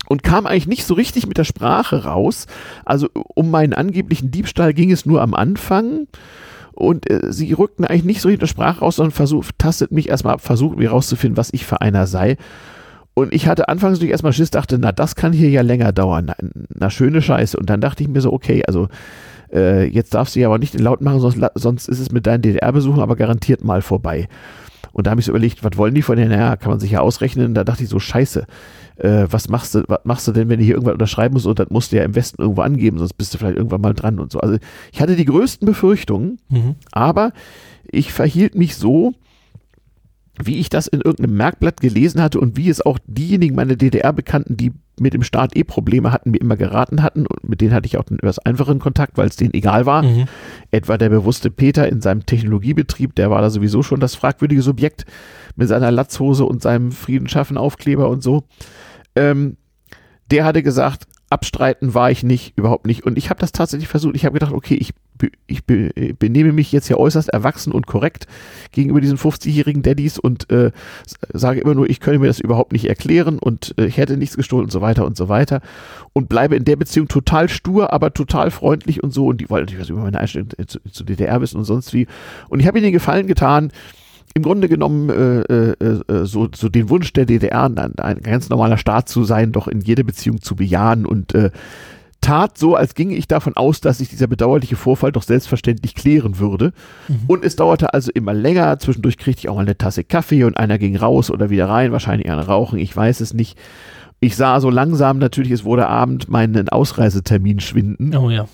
und 0.09 0.25
kam 0.25 0.47
eigentlich 0.47 0.67
nicht 0.67 0.85
so 0.85 0.95
richtig 0.95 1.29
mit 1.29 1.39
der 1.39 1.45
Sprache 1.45 2.05
raus. 2.05 2.47
Also 2.85 3.09
um 3.15 3.51
meinen 3.51 3.75
angeblichen 3.75 4.33
Diebstahl 4.33 4.75
ging 4.75 4.91
es 4.91 5.07
nur 5.07 5.23
am 5.23 5.35
Anfang. 5.35 6.09
Und 6.81 7.11
äh, 7.11 7.31
sie 7.31 7.53
rückten 7.53 7.85
eigentlich 7.85 8.05
nicht 8.05 8.21
so 8.23 8.35
der 8.35 8.47
Sprache 8.47 8.81
raus, 8.81 8.97
sondern 8.97 9.13
versucht, 9.13 9.59
tastet 9.59 9.93
mich 9.93 10.09
erstmal 10.09 10.35
ab, 10.35 10.41
versucht 10.41 10.79
mir 10.79 10.91
rauszufinden, 10.91 11.37
was 11.37 11.53
ich 11.53 11.67
für 11.67 11.83
einer 11.83 12.07
sei. 12.07 12.39
Und 13.13 13.35
ich 13.35 13.47
hatte 13.47 13.69
anfangs 13.69 13.99
natürlich 13.99 14.13
erstmal 14.13 14.33
Schiss, 14.33 14.51
dachte, 14.51 14.79
na, 14.79 14.91
das 14.91 15.15
kann 15.15 15.35
hier 15.35 15.51
ja 15.51 15.61
länger 15.61 15.93
dauern. 15.93 16.27
Na, 16.29 16.35
na 16.75 16.89
schöne 16.89 17.21
Scheiße. 17.21 17.59
Und 17.59 17.69
dann 17.69 17.83
dachte 17.83 18.03
ich 18.03 18.09
mir 18.09 18.23
so, 18.23 18.33
okay, 18.33 18.63
also 18.67 18.89
äh, 19.53 19.89
jetzt 19.89 20.15
darfst 20.15 20.35
du 20.35 20.41
ja 20.41 20.49
aber 20.49 20.59
nicht 20.59 20.79
laut 20.81 21.03
machen, 21.03 21.21
sonst, 21.21 21.39
sonst 21.55 21.87
ist 21.87 22.01
es 22.01 22.13
mit 22.13 22.27
deinen 22.27 22.41
DDR-Besuchen 22.41 23.03
aber 23.03 23.15
garantiert 23.15 23.63
mal 23.63 23.83
vorbei. 23.83 24.27
Und 24.93 25.07
da 25.07 25.11
habe 25.11 25.21
ich 25.21 25.27
so 25.27 25.33
überlegt, 25.33 25.63
was 25.63 25.77
wollen 25.77 25.95
die 25.95 26.03
von 26.03 26.17
dir? 26.17 26.27
Naja, 26.29 26.57
kann 26.57 26.71
man 26.71 26.81
sich 26.81 26.93
ja 26.93 27.01
ausrechnen. 27.01 27.53
Da 27.53 27.63
dachte 27.63 27.83
ich 27.83 27.91
so, 27.91 27.99
scheiße, 27.99 28.47
äh, 29.01 29.27
was 29.31 29.49
machst 29.49 29.75
du, 29.75 29.85
was 29.89 30.01
machst 30.05 30.29
du 30.29 30.33
denn, 30.33 30.49
wenn 30.49 30.59
du 30.59 30.65
hier 30.65 30.75
irgendwann 30.75 30.95
unterschreiben 30.95 31.35
musst 31.35 31.47
und 31.47 31.59
das 31.59 31.71
musst 31.71 31.93
du 31.93 31.97
ja 31.97 32.05
im 32.05 32.15
Westen 32.15 32.41
irgendwo 32.41 32.63
angeben, 32.63 32.99
sonst 32.99 33.15
bist 33.15 33.35
du 33.35 33.39
vielleicht 33.39 33.57
irgendwann 33.57 33.81
mal 33.81 33.95
dran 33.95 34.19
und 34.19 34.33
so. 34.33 34.41
Also 34.41 34.59
ich 34.93 35.01
hatte 35.01 35.17
die 35.17 35.25
größten 35.25 35.67
Befürchtungen, 35.67 36.39
mhm. 36.49 36.77
aber 36.93 37.33
ich 37.91 38.13
verhielt 38.13 38.55
mich 38.55 38.77
so, 38.77 39.15
wie 40.43 40.59
ich 40.59 40.69
das 40.69 40.87
in 40.87 41.01
irgendeinem 41.01 41.37
Merkblatt 41.37 41.81
gelesen 41.81 42.23
hatte 42.23 42.41
und 42.41 42.57
wie 42.57 42.69
es 42.69 42.85
auch 42.85 42.99
diejenigen 43.07 43.55
meine 43.55 43.77
DDR-Bekannten, 43.77 44.57
die 44.57 44.73
mit 44.99 45.15
dem 45.15 45.23
Staat 45.23 45.57
eh 45.57 45.65
Probleme 45.65 46.13
hatten, 46.13 46.31
mir 46.31 46.41
immer 46.41 46.57
geraten 46.57 47.03
hatten 47.03 47.27
und 47.27 47.49
mit 47.49 47.61
denen 47.61 47.73
hatte 47.73 47.87
ich 47.87 47.97
auch 47.97 48.07
einen 48.09 48.19
etwas 48.19 48.39
einfachen 48.39 48.79
Kontakt, 48.79 49.17
weil 49.17 49.29
es 49.29 49.37
denen 49.37 49.55
egal 49.55 49.87
war. 49.87 50.03
Mhm. 50.03 50.27
Etwa 50.71 50.99
der 50.99 51.09
bewusste 51.09 51.51
Peter 51.51 51.89
in 51.89 52.01
seinem 52.01 52.27
Technologiebetrieb, 52.27 53.15
der 53.15 53.31
war 53.31 53.41
da 53.41 53.51
sowieso 53.51 53.83
schon 53.83 54.01
das 54.01 54.15
fragwürdige 54.15 54.63
Subjekt 54.63 55.07
mit 55.57 55.69
seiner 55.69 55.91
Latzhose 55.91 56.45
und 56.45 56.63
seinem 56.63 56.93
Friedenschaffen 56.93 57.57
Aufkleber 57.57 58.09
und 58.09 58.23
so. 58.23 58.45
Ähm, 59.17 59.57
der 60.31 60.45
hatte 60.45 60.63
gesagt, 60.63 61.07
abstreiten 61.31 61.95
war 61.95 62.11
ich 62.11 62.25
nicht, 62.25 62.59
überhaupt 62.59 62.87
nicht. 62.87 63.05
Und 63.05 63.17
ich 63.17 63.31
habe 63.31 63.41
das 63.41 63.53
tatsächlich 63.53 63.89
versucht. 63.89 64.17
Ich 64.17 64.25
habe 64.25 64.35
gedacht, 64.35 64.53
okay, 64.53 64.75
ich, 64.75 64.93
ich 65.47 65.65
benehme 65.65 66.53
mich 66.53 66.73
jetzt 66.73 66.89
hier 66.89 66.99
äußerst 66.99 67.29
erwachsen 67.29 67.73
und 67.73 67.87
korrekt 67.87 68.27
gegenüber 68.73 69.01
diesen 69.01 69.17
50-jährigen 69.17 69.83
Daddys 69.83 70.19
und 70.19 70.51
äh, 70.51 70.73
sage 71.33 71.61
immer 71.61 71.75
nur, 71.75 71.89
ich 71.89 72.01
könne 72.01 72.19
mir 72.19 72.27
das 72.27 72.41
überhaupt 72.41 72.73
nicht 72.73 72.89
erklären 72.89 73.39
und 73.39 73.75
äh, 73.79 73.87
ich 73.87 73.97
hätte 73.97 74.17
nichts 74.17 74.37
gestohlen 74.37 74.65
und 74.65 74.73
so 74.73 74.81
weiter 74.81 75.07
und 75.07 75.17
so 75.17 75.29
weiter. 75.29 75.61
Und 76.13 76.29
bleibe 76.29 76.57
in 76.57 76.65
der 76.65 76.77
Beziehung 76.77 77.07
total 77.07 77.49
stur, 77.49 77.93
aber 77.93 78.13
total 78.13 78.51
freundlich 78.51 79.03
und 79.03 79.13
so. 79.13 79.27
Und 79.27 79.41
die 79.41 79.49
wollten 79.49 79.67
natürlich 79.67 79.83
was 79.83 79.91
über 79.91 80.03
meine 80.03 80.19
Einstellung 80.19 80.49
zu, 80.67 80.81
zu 80.91 81.05
DDR 81.05 81.41
wissen 81.41 81.59
und 81.59 81.65
sonst 81.65 81.95
wie. 81.95 82.09
Und 82.49 82.59
ich 82.59 82.67
habe 82.67 82.79
ihnen 82.79 82.87
den 82.87 82.93
Gefallen 82.93 83.29
getan, 83.29 83.71
im 84.35 84.43
Grunde 84.43 84.69
genommen 84.69 85.11
äh, 85.11 85.41
äh, 85.41 85.75
äh, 85.81 86.25
so, 86.25 86.49
so 86.55 86.69
den 86.69 86.89
Wunsch 86.89 87.13
der 87.13 87.27
DDR, 87.27 87.65
ein, 87.65 87.99
ein, 87.99 88.21
ganz 88.21 88.49
normaler 88.49 88.79
Staat 88.79 89.09
zu 89.09 89.25
sein, 89.25 89.53
doch 89.53 89.67
in 89.69 89.81
jede 89.81 90.05
Beziehung 90.05 90.41
zu 90.41 90.57
bejahen 90.57 91.05
und 91.07 91.35
äh, 91.35 91.51
tat 92.21 92.59
so, 92.59 92.77
als 92.77 92.95
ginge 92.95 93.15
ich 93.15 93.29
davon 93.29 93.57
aus, 93.57 93.81
dass 93.81 93.99
sich 93.99 94.09
dieser 94.09 94.27
bedauerliche 94.27 94.77
Vorfall 94.77 95.11
doch 95.11 95.23
selbstverständlich 95.23 95.95
klären 95.95 96.39
würde. 96.39 96.73
Mhm. 97.09 97.21
Und 97.27 97.45
es 97.45 97.57
dauerte 97.57 97.95
also 97.95 98.11
immer 98.13 98.35
länger. 98.35 98.79
Zwischendurch 98.79 99.17
kriegte 99.17 99.41
ich 99.41 99.49
auch 99.49 99.57
mal 99.57 99.63
eine 99.63 99.79
Tasse 99.79 100.05
Kaffee 100.05 100.45
und 100.45 100.57
einer 100.57 100.79
ging 100.79 100.97
raus 100.97 101.31
oder 101.31 101.51
wieder 101.51 101.69
rein, 101.69 101.93
wahrscheinlich 101.93 102.31
ein 102.31 102.39
Rauchen, 102.39 102.79
ich 102.79 102.95
weiß 102.95 103.21
es 103.21 103.35
nicht. 103.35 103.59
Ich 104.23 104.37
sah 104.37 104.61
so 104.61 104.69
langsam 104.69 105.19
natürlich, 105.19 105.51
es 105.51 105.65
wurde 105.65 105.87
Abend, 105.87 106.29
meinen 106.29 106.69
Ausreisetermin 106.69 107.59
schwinden. 107.61 108.15
Oh 108.15 108.29
ja 108.29 108.47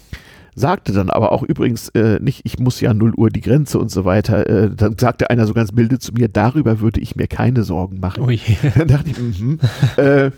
sagte 0.57 0.93
dann 0.93 1.11
aber 1.11 1.33
auch 1.33 1.43
übrigens 1.43 1.91
äh, 1.91 2.19
nicht, 2.21 2.41
ich 2.45 2.59
muss 2.59 2.81
ja 2.81 2.93
0 2.95 3.15
Uhr 3.15 3.31
die 3.31 3.43
Grenze 3.43 3.79
und 3.79 3.91
so 3.91 4.05
weiter. 4.05 4.49
Äh, 4.49 4.71
dann 4.75 4.97
sagte 4.99 5.31
einer 5.31 5.47
so 5.47 5.55
ganz 5.55 5.73
milde 5.73 5.99
zu 5.99 6.13
mir, 6.13 6.29
darüber 6.29 6.81
würde 6.81 7.01
ich 7.01 7.15
mir 7.15 7.29
keine 7.29 7.63
Sorgen 7.63 8.01
machen. 8.01 8.25
Ui. 8.25 8.41
dann 8.75 8.89
dachte 8.89 9.11
ich, 9.11 9.19
mhm. 9.19 9.61
äh, 9.99 10.31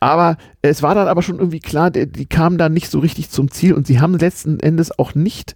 aber 0.00 0.38
es 0.62 0.82
war 0.82 0.94
dann 0.94 1.08
aber 1.08 1.22
schon 1.22 1.38
irgendwie 1.38 1.60
klar, 1.60 1.90
die, 1.90 2.10
die 2.10 2.26
kamen 2.26 2.58
dann 2.58 2.72
nicht 2.72 2.90
so 2.90 2.98
richtig 2.98 3.30
zum 3.30 3.50
Ziel 3.50 3.74
und 3.74 3.86
sie 3.86 4.00
haben 4.00 4.18
letzten 4.18 4.58
Endes 4.60 4.98
auch 4.98 5.14
nicht 5.14 5.54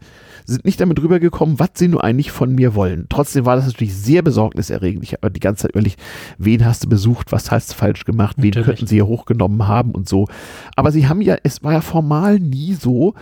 sind 0.49 0.65
nicht 0.65 0.81
damit 0.81 1.01
rübergekommen, 1.03 1.59
was 1.59 1.73
sie 1.75 1.89
nur 1.89 2.03
eigentlich 2.03 2.31
von 2.31 2.55
mir 2.55 2.75
wollen. 2.75 3.05
Trotzdem 3.11 3.45
war 3.45 3.57
das 3.57 3.67
natürlich 3.67 3.95
sehr 3.95 4.23
besorgniserregend. 4.23 5.05
Ich 5.05 5.13
habe 5.13 5.31
die 5.31 5.41
ganze 5.41 5.65
Zeit 5.65 5.73
überlegt, 5.73 6.01
wen 6.39 6.65
hast 6.65 6.85
du 6.85 6.89
besucht, 6.89 7.33
was 7.33 7.51
hast 7.51 7.71
du 7.71 7.75
falsch 7.75 8.07
gemacht, 8.07 8.37
wen 8.39 8.49
natürlich. 8.49 8.65
könnten 8.65 8.87
sie 8.87 8.95
hier 8.95 9.07
hochgenommen 9.07 9.69
haben 9.69 9.91
und 9.91 10.09
so. 10.09 10.27
Aber 10.75 10.91
sie 10.91 11.07
haben 11.07 11.21
ja, 11.21 11.37
es 11.43 11.63
war 11.63 11.75
ja 11.75 11.81
formal 11.83 12.39
nie 12.39 12.73
so, 12.73 13.13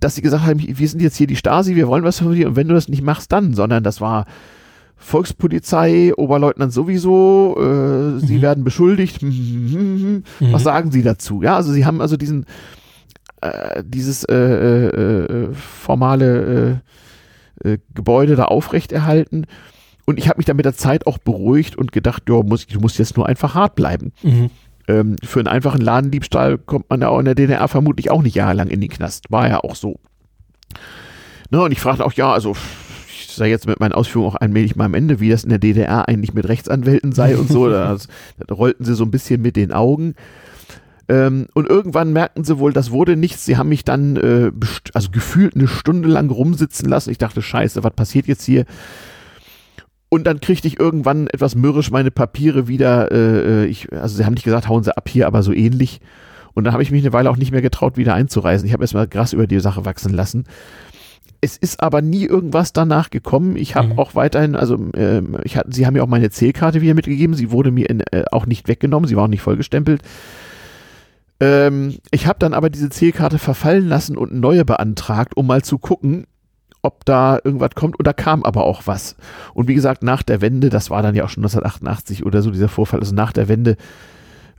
dass 0.00 0.14
sie 0.14 0.22
gesagt 0.22 0.44
haben, 0.44 0.60
wir 0.60 0.88
sind 0.88 1.00
jetzt 1.00 1.16
hier 1.16 1.26
die 1.26 1.36
Stasi, 1.36 1.74
wir 1.74 1.88
wollen 1.88 2.04
was 2.04 2.18
von 2.18 2.34
dir 2.34 2.48
und 2.48 2.56
wenn 2.56 2.68
du 2.68 2.74
das 2.74 2.88
nicht 2.88 3.02
machst, 3.02 3.32
dann, 3.32 3.54
sondern 3.54 3.82
das 3.82 4.00
war 4.00 4.26
Volkspolizei, 4.96 6.14
Oberleutnant 6.16 6.72
sowieso, 6.72 7.56
äh, 7.58 7.62
mhm. 7.62 8.20
sie 8.20 8.40
werden 8.42 8.64
beschuldigt, 8.64 9.20
hm, 9.20 9.30
hm, 9.30 9.72
hm, 9.72 10.22
mhm. 10.40 10.52
was 10.52 10.62
sagen 10.62 10.90
sie 10.90 11.02
dazu? 11.02 11.42
Ja, 11.42 11.56
also 11.56 11.72
sie 11.72 11.84
haben 11.84 12.00
also 12.00 12.16
diesen, 12.16 12.46
äh, 13.42 13.82
dieses 13.84 14.24
äh, 14.24 14.34
äh, 14.34 15.48
äh 15.48 15.54
formale 15.54 16.80
äh, 17.62 17.78
Gebäude 17.94 18.36
da 18.36 18.46
aufrechterhalten 18.46 19.46
und 20.06 20.18
ich 20.18 20.28
habe 20.28 20.38
mich 20.38 20.46
dann 20.46 20.56
mit 20.56 20.64
der 20.64 20.74
Zeit 20.74 21.06
auch 21.06 21.18
beruhigt 21.18 21.76
und 21.76 21.92
gedacht, 21.92 22.22
ja, 22.28 22.42
muss, 22.42 22.66
du 22.66 22.80
musst 22.80 22.98
jetzt 22.98 23.16
nur 23.16 23.26
einfach 23.26 23.54
hart 23.54 23.74
bleiben. 23.74 24.12
Mhm. 24.22 24.50
Ähm, 24.88 25.16
für 25.22 25.40
einen 25.40 25.48
einfachen 25.48 25.80
Ladendiebstahl 25.80 26.58
kommt 26.58 26.88
man 26.90 27.00
ja 27.00 27.08
auch 27.08 27.18
in 27.18 27.24
der 27.24 27.34
DDR 27.34 27.66
vermutlich 27.68 28.10
auch 28.10 28.22
nicht 28.22 28.36
jahrelang 28.36 28.68
in 28.68 28.80
den 28.80 28.90
Knast. 28.90 29.30
War 29.30 29.48
ja 29.48 29.60
auch 29.60 29.74
so. 29.74 29.98
Ne, 31.50 31.62
und 31.62 31.72
ich 31.72 31.80
fragte 31.80 32.04
auch, 32.04 32.12
ja, 32.12 32.32
also 32.32 32.56
ich 33.08 33.28
sei 33.32 33.48
jetzt 33.48 33.66
mit 33.66 33.80
meinen 33.80 33.92
Ausführungen 33.92 34.32
auch 34.32 34.40
allmählich 34.40 34.76
mal 34.76 34.86
am 34.86 34.94
Ende, 34.94 35.20
wie 35.20 35.30
das 35.30 35.44
in 35.44 35.50
der 35.50 35.58
DDR 35.58 36.08
eigentlich 36.08 36.34
mit 36.34 36.48
Rechtsanwälten 36.48 37.12
sei 37.12 37.36
und 37.36 37.48
so. 37.48 37.68
da, 37.70 37.96
da 38.46 38.54
rollten 38.54 38.84
sie 38.84 38.94
so 38.94 39.04
ein 39.04 39.10
bisschen 39.10 39.42
mit 39.42 39.56
den 39.56 39.72
Augen. 39.72 40.14
Ähm, 41.08 41.46
und 41.54 41.68
irgendwann 41.68 42.12
merkten 42.12 42.44
sie 42.44 42.58
wohl, 42.58 42.72
das 42.72 42.90
wurde 42.90 43.16
nichts. 43.16 43.44
Sie 43.44 43.56
haben 43.56 43.68
mich 43.68 43.84
dann 43.84 44.16
äh, 44.16 44.50
also 44.92 45.10
gefühlt 45.10 45.54
eine 45.54 45.68
Stunde 45.68 46.08
lang 46.08 46.30
rumsitzen 46.30 46.88
lassen. 46.88 47.10
Ich 47.10 47.18
dachte, 47.18 47.42
scheiße, 47.42 47.84
was 47.84 47.92
passiert 47.92 48.26
jetzt 48.26 48.44
hier? 48.44 48.64
Und 50.08 50.24
dann 50.24 50.40
kriegte 50.40 50.68
ich 50.68 50.78
irgendwann 50.78 51.26
etwas 51.26 51.54
mürrisch 51.54 51.90
meine 51.90 52.10
Papiere 52.10 52.68
wieder. 52.68 53.10
Äh, 53.10 53.64
äh, 53.64 53.66
ich, 53.66 53.92
also 53.92 54.16
sie 54.16 54.24
haben 54.24 54.34
nicht 54.34 54.44
gesagt, 54.44 54.68
hauen 54.68 54.84
sie 54.84 54.96
ab 54.96 55.08
hier, 55.08 55.26
aber 55.26 55.42
so 55.42 55.52
ähnlich. 55.52 56.00
Und 56.54 56.64
dann 56.64 56.72
habe 56.72 56.82
ich 56.82 56.90
mich 56.90 57.02
eine 57.02 57.12
Weile 57.12 57.30
auch 57.30 57.36
nicht 57.36 57.52
mehr 57.52 57.62
getraut, 57.62 57.96
wieder 57.96 58.14
einzureisen. 58.14 58.66
Ich 58.66 58.72
habe 58.72 58.84
erstmal 58.84 59.08
Gras 59.08 59.32
über 59.32 59.46
die 59.46 59.60
Sache 59.60 59.84
wachsen 59.84 60.14
lassen. 60.14 60.44
Es 61.40 61.56
ist 61.56 61.82
aber 61.82 62.02
nie 62.02 62.24
irgendwas 62.24 62.72
danach 62.72 63.10
gekommen. 63.10 63.56
Ich 63.56 63.74
habe 63.76 63.88
mhm. 63.88 63.98
auch 63.98 64.14
weiterhin, 64.14 64.54
also 64.54 64.76
äh, 64.94 65.22
ich 65.44 65.56
hat, 65.56 65.66
sie 65.74 65.86
haben 65.86 65.94
mir 65.94 66.02
auch 66.02 66.08
meine 66.08 66.30
Zählkarte 66.30 66.80
wieder 66.80 66.94
mitgegeben. 66.94 67.34
Sie 67.34 67.50
wurde 67.50 67.72
mir 67.72 67.90
in, 67.90 68.00
äh, 68.00 68.24
auch 68.30 68.46
nicht 68.46 68.68
weggenommen. 68.68 69.08
Sie 69.08 69.16
war 69.16 69.24
auch 69.24 69.28
nicht 69.28 69.42
vollgestempelt. 69.42 70.02
Ähm, 71.40 71.98
ich 72.10 72.26
habe 72.26 72.38
dann 72.38 72.54
aber 72.54 72.70
diese 72.70 72.88
Zählkarte 72.88 73.38
verfallen 73.38 73.88
lassen 73.88 74.16
und 74.16 74.30
eine 74.30 74.40
neue 74.40 74.64
beantragt, 74.64 75.36
um 75.36 75.46
mal 75.46 75.62
zu 75.62 75.78
gucken, 75.78 76.26
ob 76.86 77.04
da 77.04 77.38
irgendwas 77.42 77.70
kommt. 77.74 77.98
Und 77.98 78.06
da 78.06 78.12
kam 78.12 78.44
aber 78.44 78.64
auch 78.64 78.82
was. 78.86 79.16
Und 79.52 79.68
wie 79.68 79.74
gesagt, 79.74 80.02
nach 80.02 80.22
der 80.22 80.40
Wende, 80.40 80.70
das 80.70 80.88
war 80.88 81.02
dann 81.02 81.14
ja 81.14 81.24
auch 81.24 81.28
schon 81.28 81.42
1988 81.42 82.24
oder 82.24 82.42
so 82.42 82.50
dieser 82.50 82.68
Vorfall, 82.68 83.00
also 83.00 83.14
nach 83.14 83.32
der 83.32 83.48
Wende, 83.48 83.76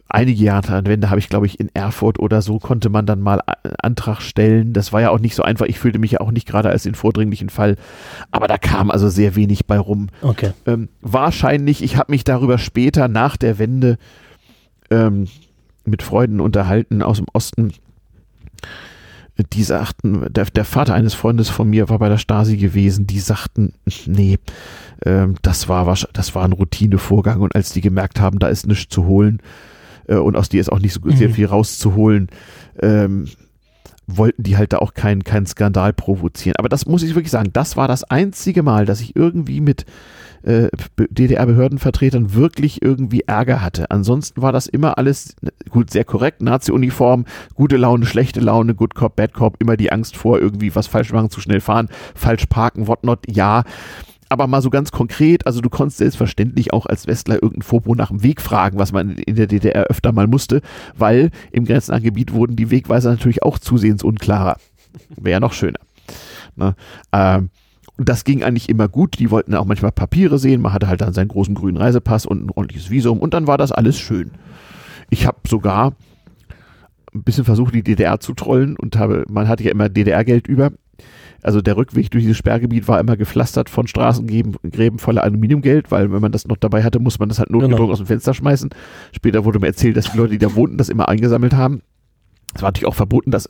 einige 0.10 0.44
Jahre 0.44 0.62
nach 0.72 0.82
der 0.84 0.92
Wende 0.92 1.10
habe 1.10 1.20
ich, 1.20 1.30
glaube 1.30 1.46
ich, 1.46 1.60
in 1.60 1.70
Erfurt 1.74 2.20
oder 2.20 2.42
so, 2.42 2.60
konnte 2.60 2.90
man 2.90 3.06
dann 3.06 3.22
mal 3.22 3.42
einen 3.42 3.76
Antrag 3.82 4.22
stellen. 4.22 4.74
Das 4.74 4.94
war 4.94 5.02
ja 5.02 5.10
auch 5.10 5.20
nicht 5.20 5.36
so 5.36 5.44
einfach. 5.44 5.66
Ich 5.66 5.80
fühlte 5.80 6.00
mich 6.00 6.12
ja 6.12 6.22
auch 6.22 6.32
nicht 6.32 6.48
gerade 6.48 6.70
als 6.70 6.84
den 6.84 6.96
vordringlichen 6.96 7.50
Fall. 7.50 7.76
Aber 8.32 8.48
da 8.48 8.58
kam 8.58 8.92
also 8.92 9.10
sehr 9.10 9.36
wenig 9.36 9.66
bei 9.66 9.80
rum. 9.80 10.08
Okay. 10.22 10.52
Ähm, 10.66 10.90
wahrscheinlich, 11.02 11.84
ich 11.84 11.98
habe 11.98 12.12
mich 12.12 12.24
darüber 12.24 12.58
später 12.58 13.08
nach 13.08 13.38
der 13.38 13.60
Wende 13.60 13.98
ähm, 14.90 15.28
mit 15.86 16.04
Freunden 16.04 16.40
unterhalten 16.40 17.02
aus 17.02 17.18
dem 17.18 17.28
Osten 17.34 17.74
die 19.54 19.64
sagten, 19.64 20.26
der, 20.30 20.46
der, 20.46 20.66
Vater 20.66 20.94
eines 20.94 21.14
Freundes 21.14 21.50
von 21.50 21.70
mir 21.70 21.90
war 21.90 22.00
bei 22.00 22.10
der 22.10 22.18
Stasi 22.18 22.58
gewesen, 22.58 23.08
die 23.08 23.20
sagten, 23.20 23.74
nee, 24.06 24.40
äh, 25.02 25.28
das, 25.42 25.70
war, 25.70 25.96
das 26.14 26.36
war 26.36 26.44
ein 26.44 26.54
Routinevorgang 26.54 27.42
und 27.42 27.56
als 27.56 27.72
die 27.72 27.82
gemerkt 27.82 28.20
haben, 28.20 28.40
da 28.40 28.48
ist 28.48 28.68
nichts 28.68 28.94
zu 28.94 29.06
holen 29.06 29.42
äh, 30.08 30.16
und 30.16 30.36
aus 30.36 30.50
dir 30.50 30.62
ist 30.62 30.72
auch 30.72 30.80
nicht 30.80 30.94
so 30.94 31.02
sehr 31.10 31.30
mhm. 31.30 31.34
viel 31.34 31.46
rauszuholen, 31.46 32.30
ähm, 32.82 33.28
wollten 34.08 34.44
die 34.44 34.58
halt 34.58 34.74
da 34.74 34.78
auch 34.80 34.94
keinen 34.94 35.24
keinen 35.24 35.46
Skandal 35.46 35.94
provozieren. 35.94 36.56
Aber 36.58 36.70
das 36.70 36.86
muss 36.86 37.04
ich 37.04 37.14
wirklich 37.14 37.32
sagen, 37.32 37.52
das 37.54 37.78
war 37.78 37.88
das 37.88 38.04
einzige 38.06 38.64
Mal, 38.64 38.86
dass 38.86 39.02
ich 39.02 39.16
irgendwie 39.16 39.62
mit 39.62 39.86
äh, 40.44 40.70
DDR-Behördenvertretern 40.98 42.34
wirklich 42.34 42.82
irgendwie 42.82 43.22
Ärger 43.28 43.62
hatte. 43.62 43.92
Ansonsten 43.92 44.42
war 44.42 44.52
das 44.52 44.68
immer 44.68 44.98
alles 44.98 45.36
gut, 45.70 45.90
sehr 45.90 46.06
korrekt, 46.06 46.42
Nazi-Uniform, 46.42 47.26
gute 47.54 47.76
Laune, 47.78 48.06
schlechte 48.06 48.40
Laune, 48.40 48.76
Good 48.76 48.96
Cop, 48.96 49.16
Bad 49.18 49.34
Cop, 49.34 49.58
immer 49.60 49.76
die 49.76 49.92
Angst 49.92 50.16
vor 50.16 50.40
irgendwie 50.40 50.74
was 50.74 50.88
falsch 50.88 51.12
machen, 51.12 51.30
zu 51.30 51.42
schnell 51.42 51.60
fahren, 51.60 51.90
falsch 52.16 52.46
parken, 52.46 52.88
whatnot, 52.88 53.20
ja. 53.28 53.64
Aber 54.30 54.48
mal 54.48 54.62
so 54.62 54.70
ganz 54.70 54.92
konkret, 54.92 55.46
also 55.46 55.62
du 55.62 55.70
konntest 55.70 56.00
selbstverständlich 56.00 56.74
auch 56.74 56.86
als 56.86 57.08
Westler 57.08 57.36
irgendein 57.36 57.62
Fopo 57.62 57.96
nach 57.96 58.10
dem 58.10 58.24
Weg 58.24 58.42
fragen, 58.42 58.78
was 58.78 58.92
man 58.92 59.12
in 59.12 59.36
der 59.36 59.48
DDR 59.48 59.86
öfter 59.86 60.12
mal 60.12 60.28
musste, 60.28 60.62
weil 60.98 61.32
im 61.52 61.66
grenznahen 61.66 62.04
Gebiet 62.04 62.34
wurden 62.34 62.56
die 62.56 62.70
Wegweiser 62.70 63.12
natürlich 63.12 63.44
auch 63.44 63.58
zusehends 63.58 64.04
unklarer. 64.04 64.58
Wäre 65.16 65.34
ja 65.34 65.40
noch 65.40 65.54
schöner. 65.54 65.80
Ne? 66.56 66.76
Ähm, 67.14 67.50
und 67.98 68.10
das 68.10 68.24
ging 68.24 68.44
eigentlich 68.44 68.70
immer 68.70 68.88
gut. 68.88 69.18
Die 69.20 69.32
wollten 69.32 69.56
auch 69.56 69.66
manchmal 69.66 69.92
Papiere 69.92 70.38
sehen. 70.38 70.62
Man 70.62 70.74
hatte 70.74 70.88
halt 70.88 71.02
dann 71.02 71.14
seinen 71.14 71.30
großen 71.30 71.56
grünen 71.56 71.78
Reisepass 71.78 72.26
und 72.26 72.46
ein 72.46 72.52
ordentliches 72.52 72.90
Visum 72.90 73.20
und 73.20 73.34
dann 73.34 73.48
war 73.48 73.58
das 73.58 73.72
alles 73.72 73.98
schön. 73.98 74.32
Ich 75.10 75.26
habe 75.26 75.38
sogar 75.48 75.94
ein 77.14 77.24
bisschen 77.24 77.46
versucht, 77.46 77.74
die 77.74 77.84
DDR 77.84 78.20
zu 78.20 78.34
trollen 78.34 78.78
und 78.78 78.98
habe, 78.98 79.26
man 79.30 79.48
hatte 79.48 79.64
ja 79.64 79.72
immer 79.72 79.90
DDR-Geld 79.90 80.48
über. 80.48 80.72
Also 81.44 81.62
der 81.62 81.78
Rückweg 81.78 82.12
durch 82.12 82.24
dieses 82.24 82.38
Sperrgebiet 82.38 82.88
war 82.88 83.00
immer 83.00 83.16
gepflastert 83.16 83.70
von 83.70 83.88
Straßengräben 83.88 85.00
voller 85.00 85.24
Aluminiumgeld, 85.24 85.92
weil 85.92 86.12
wenn 86.12 86.22
man 86.22 86.32
das 86.32 86.48
noch 86.48 86.58
dabei 86.58 86.84
hatte, 86.84 87.00
muss 87.00 87.20
man 87.20 87.30
das 87.30 87.40
halt 87.40 87.50
notgedrungen 87.50 87.86
genau. 87.86 87.92
aus 87.92 88.00
dem 88.00 88.08
Fenster 88.08 88.34
schmeißen. 88.34 88.70
Später 89.12 89.46
wurde 89.46 89.60
mir 89.60 89.68
erzählt, 89.68 89.98
dass 89.98 90.12
die 90.12 90.18
Leute, 90.18 90.32
die 90.32 90.40
da 90.40 90.56
wohnten, 90.56 90.78
das 90.78 90.90
immer 90.90 91.08
eingesammelt 91.08 91.54
haben. 91.54 91.82
Es 92.56 92.62
war 92.62 92.70
natürlich 92.70 92.88
auch 92.88 92.96
verboten, 92.96 93.30
das 93.30 93.50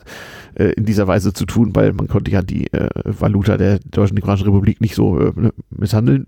äh, 0.55 0.73
in 0.73 0.85
dieser 0.85 1.07
Weise 1.07 1.31
zu 1.31 1.45
tun, 1.45 1.75
weil 1.75 1.93
man 1.93 2.07
konnte 2.07 2.31
ja 2.31 2.41
die 2.41 2.71
äh, 2.73 2.89
Valuta 3.05 3.57
der 3.57 3.79
Deutschen 3.79 4.15
Demokratischen 4.15 4.47
Republik 4.47 4.81
nicht 4.81 4.95
so 4.95 5.19
äh, 5.19 5.31
ne, 5.35 5.53
misshandeln. 5.69 6.25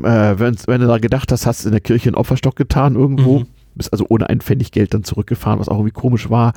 Äh, 0.00 0.38
wenn, 0.38 0.56
wenn, 0.66 0.80
du 0.80 0.86
da 0.86 0.98
gedacht 0.98 1.30
hast, 1.30 1.46
hast 1.46 1.64
du 1.64 1.68
in 1.68 1.72
der 1.72 1.80
Kirche 1.80 2.08
einen 2.08 2.16
Opferstock 2.16 2.56
getan 2.56 2.94
irgendwo, 2.94 3.40
mhm. 3.40 3.46
bist 3.74 3.92
also 3.92 4.06
ohne 4.08 4.28
ein 4.28 4.40
Pfennig 4.40 4.72
Geld 4.72 4.94
dann 4.94 5.04
zurückgefahren, 5.04 5.60
was 5.60 5.68
auch 5.68 5.76
irgendwie 5.76 5.92
komisch 5.92 6.30
war. 6.30 6.52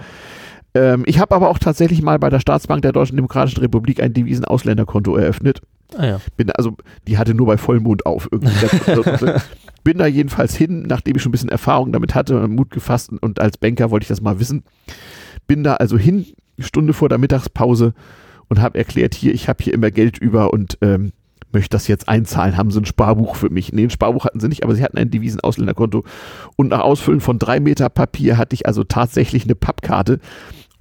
Ähm, 0.73 1.03
ich 1.05 1.19
habe 1.19 1.35
aber 1.35 1.49
auch 1.49 1.59
tatsächlich 1.59 2.01
mal 2.01 2.19
bei 2.19 2.29
der 2.29 2.39
Staatsbank 2.39 2.81
der 2.81 2.93
Deutschen 2.93 3.17
Demokratischen 3.17 3.59
Republik 3.59 4.01
ein 4.01 4.13
Devisen-Ausländerkonto 4.13 5.15
eröffnet. 5.15 5.61
Ah 5.97 6.05
ja. 6.05 6.21
Bin 6.37 6.49
also, 6.51 6.77
die 7.07 7.17
hatte 7.17 7.33
nur 7.33 7.47
bei 7.47 7.57
Vollmond 7.57 8.05
auf. 8.05 8.29
Irgendwie. 8.31 8.51
Bin 9.83 9.97
da 9.97 10.05
jedenfalls 10.05 10.55
hin, 10.55 10.83
nachdem 10.83 11.15
ich 11.15 11.21
schon 11.21 11.31
ein 11.31 11.33
bisschen 11.33 11.49
Erfahrung 11.49 11.91
damit 11.91 12.15
hatte, 12.15 12.47
Mut 12.47 12.69
gefasst 12.69 13.11
und 13.19 13.41
als 13.41 13.57
Banker 13.57 13.89
wollte 13.91 14.03
ich 14.03 14.09
das 14.09 14.21
mal 14.21 14.39
wissen. 14.39 14.63
Bin 15.47 15.63
da 15.63 15.73
also 15.75 15.97
hin, 15.97 16.27
Stunde 16.59 16.93
vor 16.93 17.09
der 17.09 17.17
Mittagspause 17.17 17.93
und 18.47 18.61
habe 18.61 18.77
erklärt, 18.77 19.15
hier, 19.15 19.33
ich 19.33 19.49
habe 19.49 19.63
hier 19.63 19.73
immer 19.73 19.89
Geld 19.89 20.19
über 20.19 20.53
und 20.53 20.77
ähm, 20.81 21.13
möchte 21.53 21.69
das 21.69 21.87
jetzt 21.87 22.07
einzahlen, 22.07 22.57
haben 22.57 22.71
sie 22.71 22.79
ein 22.79 22.85
Sparbuch 22.85 23.35
für 23.35 23.49
mich. 23.49 23.73
Nee, 23.73 23.83
ein 23.83 23.89
Sparbuch 23.89 24.25
hatten 24.25 24.39
sie 24.39 24.47
nicht, 24.47 24.63
aber 24.63 24.75
sie 24.75 24.83
hatten 24.83 24.97
ein 24.97 25.09
Devisenausländerkonto. 25.09 26.03
Und 26.55 26.69
nach 26.69 26.81
Ausfüllen 26.81 27.21
von 27.21 27.39
drei 27.39 27.59
Meter 27.59 27.89
Papier 27.89 28.37
hatte 28.37 28.53
ich 28.53 28.65
also 28.65 28.83
tatsächlich 28.83 29.43
eine 29.43 29.55
Pappkarte 29.55 30.19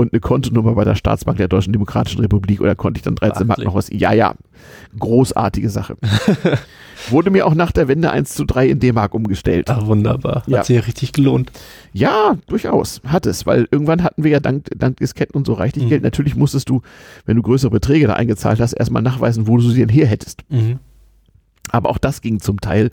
und 0.00 0.12
eine 0.12 0.20
Kontonummer 0.20 0.74
bei 0.74 0.84
der 0.84 0.94
Staatsbank 0.94 1.38
der 1.38 1.48
Deutschen 1.48 1.72
Demokratischen 1.72 2.20
Republik 2.20 2.60
oder 2.60 2.74
konnte 2.74 2.98
ich 2.98 3.02
dann 3.02 3.14
13 3.14 3.46
Mark 3.46 3.58
noch 3.58 3.74
was. 3.74 3.88
Ja, 3.92 4.12
ja, 4.12 4.34
großartige 4.98 5.68
Sache. 5.70 5.96
Wurde 7.08 7.30
mir 7.30 7.46
auch 7.46 7.54
nach 7.54 7.72
der 7.72 7.88
Wende 7.88 8.10
1 8.10 8.34
zu 8.34 8.44
3 8.44 8.68
in 8.68 8.78
D-Mark 8.78 9.14
umgestellt. 9.14 9.70
Ach, 9.70 9.86
wunderbar. 9.86 10.42
Ja. 10.46 10.58
Hat 10.58 10.66
sich 10.66 10.76
ja 10.76 10.82
richtig 10.82 11.12
gelohnt. 11.12 11.50
Ja, 11.92 12.36
durchaus. 12.46 13.00
Hat 13.06 13.24
es, 13.26 13.46
weil 13.46 13.66
irgendwann 13.70 14.02
hatten 14.02 14.22
wir 14.22 14.30
ja 14.30 14.40
dank, 14.40 14.66
dank 14.76 14.98
Disketten 14.98 15.36
und 15.36 15.46
so 15.46 15.54
reichlich 15.54 15.84
Mhm. 15.84 15.88
Geld. 15.88 16.02
Natürlich 16.02 16.36
musstest 16.36 16.68
du, 16.68 16.82
wenn 17.24 17.36
du 17.36 17.42
größere 17.42 17.70
Beträge 17.70 18.06
da 18.06 18.14
eingezahlt 18.14 18.60
hast, 18.60 18.74
erstmal 18.74 19.02
nachweisen, 19.02 19.46
wo 19.48 19.56
du 19.56 19.62
sie 19.62 19.80
denn 19.80 19.88
her 19.88 20.06
hättest. 20.06 20.42
Mhm. 20.50 20.78
Aber 21.70 21.90
auch 21.90 21.98
das 21.98 22.20
ging 22.20 22.40
zum 22.40 22.60
Teil, 22.60 22.90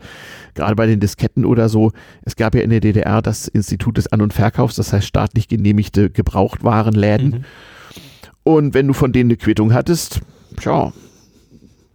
gerade 0.53 0.75
bei 0.75 0.85
den 0.85 0.99
Disketten 0.99 1.45
oder 1.45 1.69
so. 1.69 1.91
Es 2.21 2.35
gab 2.35 2.53
ja 2.53 2.61
in 2.61 2.69
der 2.69 2.79
DDR 2.79 3.21
das 3.21 3.47
Institut 3.47 3.97
des 3.97 4.07
An- 4.11 4.21
und 4.21 4.33
Verkaufs, 4.33 4.75
das 4.75 4.93
heißt 4.93 5.07
staatlich 5.07 5.47
genehmigte 5.47 6.09
Gebrauchtwarenläden. 6.09 7.29
Mhm. 7.29 7.45
Und 8.43 8.73
wenn 8.73 8.87
du 8.87 8.93
von 8.93 9.11
denen 9.11 9.29
eine 9.29 9.37
Quittung 9.37 9.73
hattest, 9.73 10.21
tja, 10.59 10.93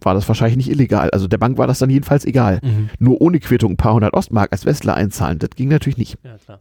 war 0.01 0.13
das 0.13 0.27
wahrscheinlich 0.27 0.57
nicht 0.57 0.69
illegal. 0.69 1.09
Also 1.11 1.27
der 1.27 1.37
Bank 1.37 1.57
war 1.57 1.67
das 1.67 1.79
dann 1.79 1.89
jedenfalls 1.89 2.25
egal. 2.25 2.59
Mhm. 2.61 2.89
Nur 2.99 3.21
ohne 3.21 3.39
Quittung 3.39 3.73
ein 3.73 3.77
paar 3.77 3.93
hundert 3.93 4.13
Ostmark 4.13 4.51
als 4.51 4.65
Westler 4.65 4.95
einzahlen, 4.95 5.39
das 5.39 5.51
ging 5.51 5.69
natürlich 5.69 5.97
nicht. 5.97 6.17
Ja, 6.23 6.37
klar. 6.37 6.59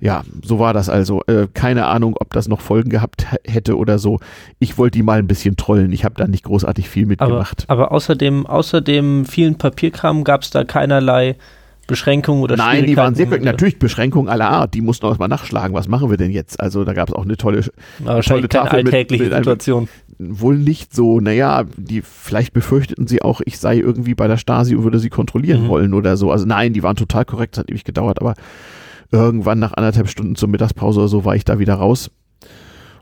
Ja, 0.00 0.22
so 0.44 0.58
war 0.58 0.72
das 0.72 0.88
also. 0.88 1.22
Äh, 1.26 1.48
keine 1.54 1.86
Ahnung, 1.86 2.14
ob 2.20 2.32
das 2.32 2.46
noch 2.46 2.60
Folgen 2.60 2.88
gehabt 2.90 3.26
hätte 3.44 3.76
oder 3.76 3.98
so. 3.98 4.20
Ich 4.60 4.78
wollte 4.78 4.98
die 4.98 5.02
mal 5.02 5.18
ein 5.18 5.26
bisschen 5.26 5.56
trollen. 5.56 5.90
Ich 5.92 6.04
habe 6.04 6.14
da 6.16 6.26
nicht 6.28 6.44
großartig 6.44 6.88
viel 6.88 7.02
Aber, 7.04 7.08
mitgemacht. 7.08 7.64
aber 7.66 7.90
außerdem, 7.92 8.46
außer 8.46 8.80
dem 8.80 9.24
vielen 9.24 9.56
Papierkram 9.58 10.22
gab 10.24 10.42
es 10.42 10.50
da 10.50 10.62
keinerlei 10.64 11.36
Beschränkungen 11.88 12.42
oder 12.42 12.54
Nein, 12.56 12.84
die 12.86 12.96
waren 12.98 13.14
sehr 13.14 13.26
Schwierigkeiten? 13.26 13.44
natürlich 13.56 13.78
Beschränkungen 13.78 14.28
aller 14.28 14.50
Art. 14.50 14.74
Die 14.74 14.82
mussten 14.82 15.06
auch 15.06 15.10
erstmal 15.10 15.28
nachschlagen. 15.30 15.74
Was 15.74 15.88
machen 15.88 16.10
wir 16.10 16.18
denn 16.18 16.30
jetzt? 16.30 16.60
Also 16.60 16.84
da 16.84 16.92
gab 16.92 17.08
es 17.08 17.14
auch 17.14 17.24
eine 17.24 17.36
tolle, 17.38 17.64
Aber 18.04 18.16
Wahrscheinlich 18.16 18.48
tolle 18.50 18.64
Tafel 18.66 18.84
mit- 18.84 18.92
alltägliche 18.92 19.24
mit 19.24 19.32
einem- 19.32 19.42
Situation. 19.44 19.88
wohl 20.18 20.58
nicht 20.58 20.94
so. 20.94 21.18
Naja, 21.20 21.64
die 21.78 22.02
vielleicht 22.02 22.52
befürchteten 22.52 23.06
sie 23.06 23.22
auch, 23.22 23.40
ich 23.46 23.58
sei 23.58 23.78
irgendwie 23.78 24.14
bei 24.14 24.28
der 24.28 24.36
Stasi 24.36 24.74
und 24.76 24.84
würde 24.84 24.98
sie 24.98 25.08
kontrollieren 25.10 25.64
Mhm. 25.64 25.68
wollen 25.68 25.94
oder 25.94 26.16
so. 26.18 26.30
Also 26.30 26.44
nein, 26.44 26.72
die 26.74 26.82
waren 26.82 26.96
total 26.96 27.24
korrekt. 27.24 27.56
Das 27.56 27.62
hat 27.64 27.70
ewig 27.70 27.84
gedauert, 27.84 28.20
aber 28.20 28.34
irgendwann 29.10 29.58
nach 29.58 29.72
anderthalb 29.74 30.08
Stunden 30.08 30.36
zur 30.36 30.48
Mittagspause 30.48 31.00
oder 31.00 31.08
so 31.08 31.24
war 31.24 31.36
ich 31.36 31.44
da 31.44 31.58
wieder 31.58 31.74
raus. 31.74 32.10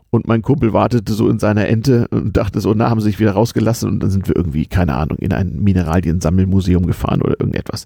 Und 0.09 0.25
mein 0.25 0.41
Kumpel 0.41 0.71
wartete 0.71 1.11
so 1.11 1.27
in 1.29 1.37
seiner 1.37 1.67
Ente 1.67 2.07
und 2.09 2.37
dachte 2.37 2.61
so, 2.61 2.73
na, 2.73 2.89
haben 2.89 3.01
sie 3.01 3.07
sich 3.07 3.19
wieder 3.19 3.33
rausgelassen 3.33 3.89
und 3.89 3.99
dann 3.99 4.09
sind 4.09 4.27
wir 4.29 4.37
irgendwie, 4.37 4.65
keine 4.65 4.95
Ahnung, 4.95 5.17
in 5.17 5.33
ein 5.33 5.59
Mineraliensammelmuseum 5.61 6.85
gefahren 6.85 7.21
oder 7.21 7.37
irgendetwas. 7.39 7.85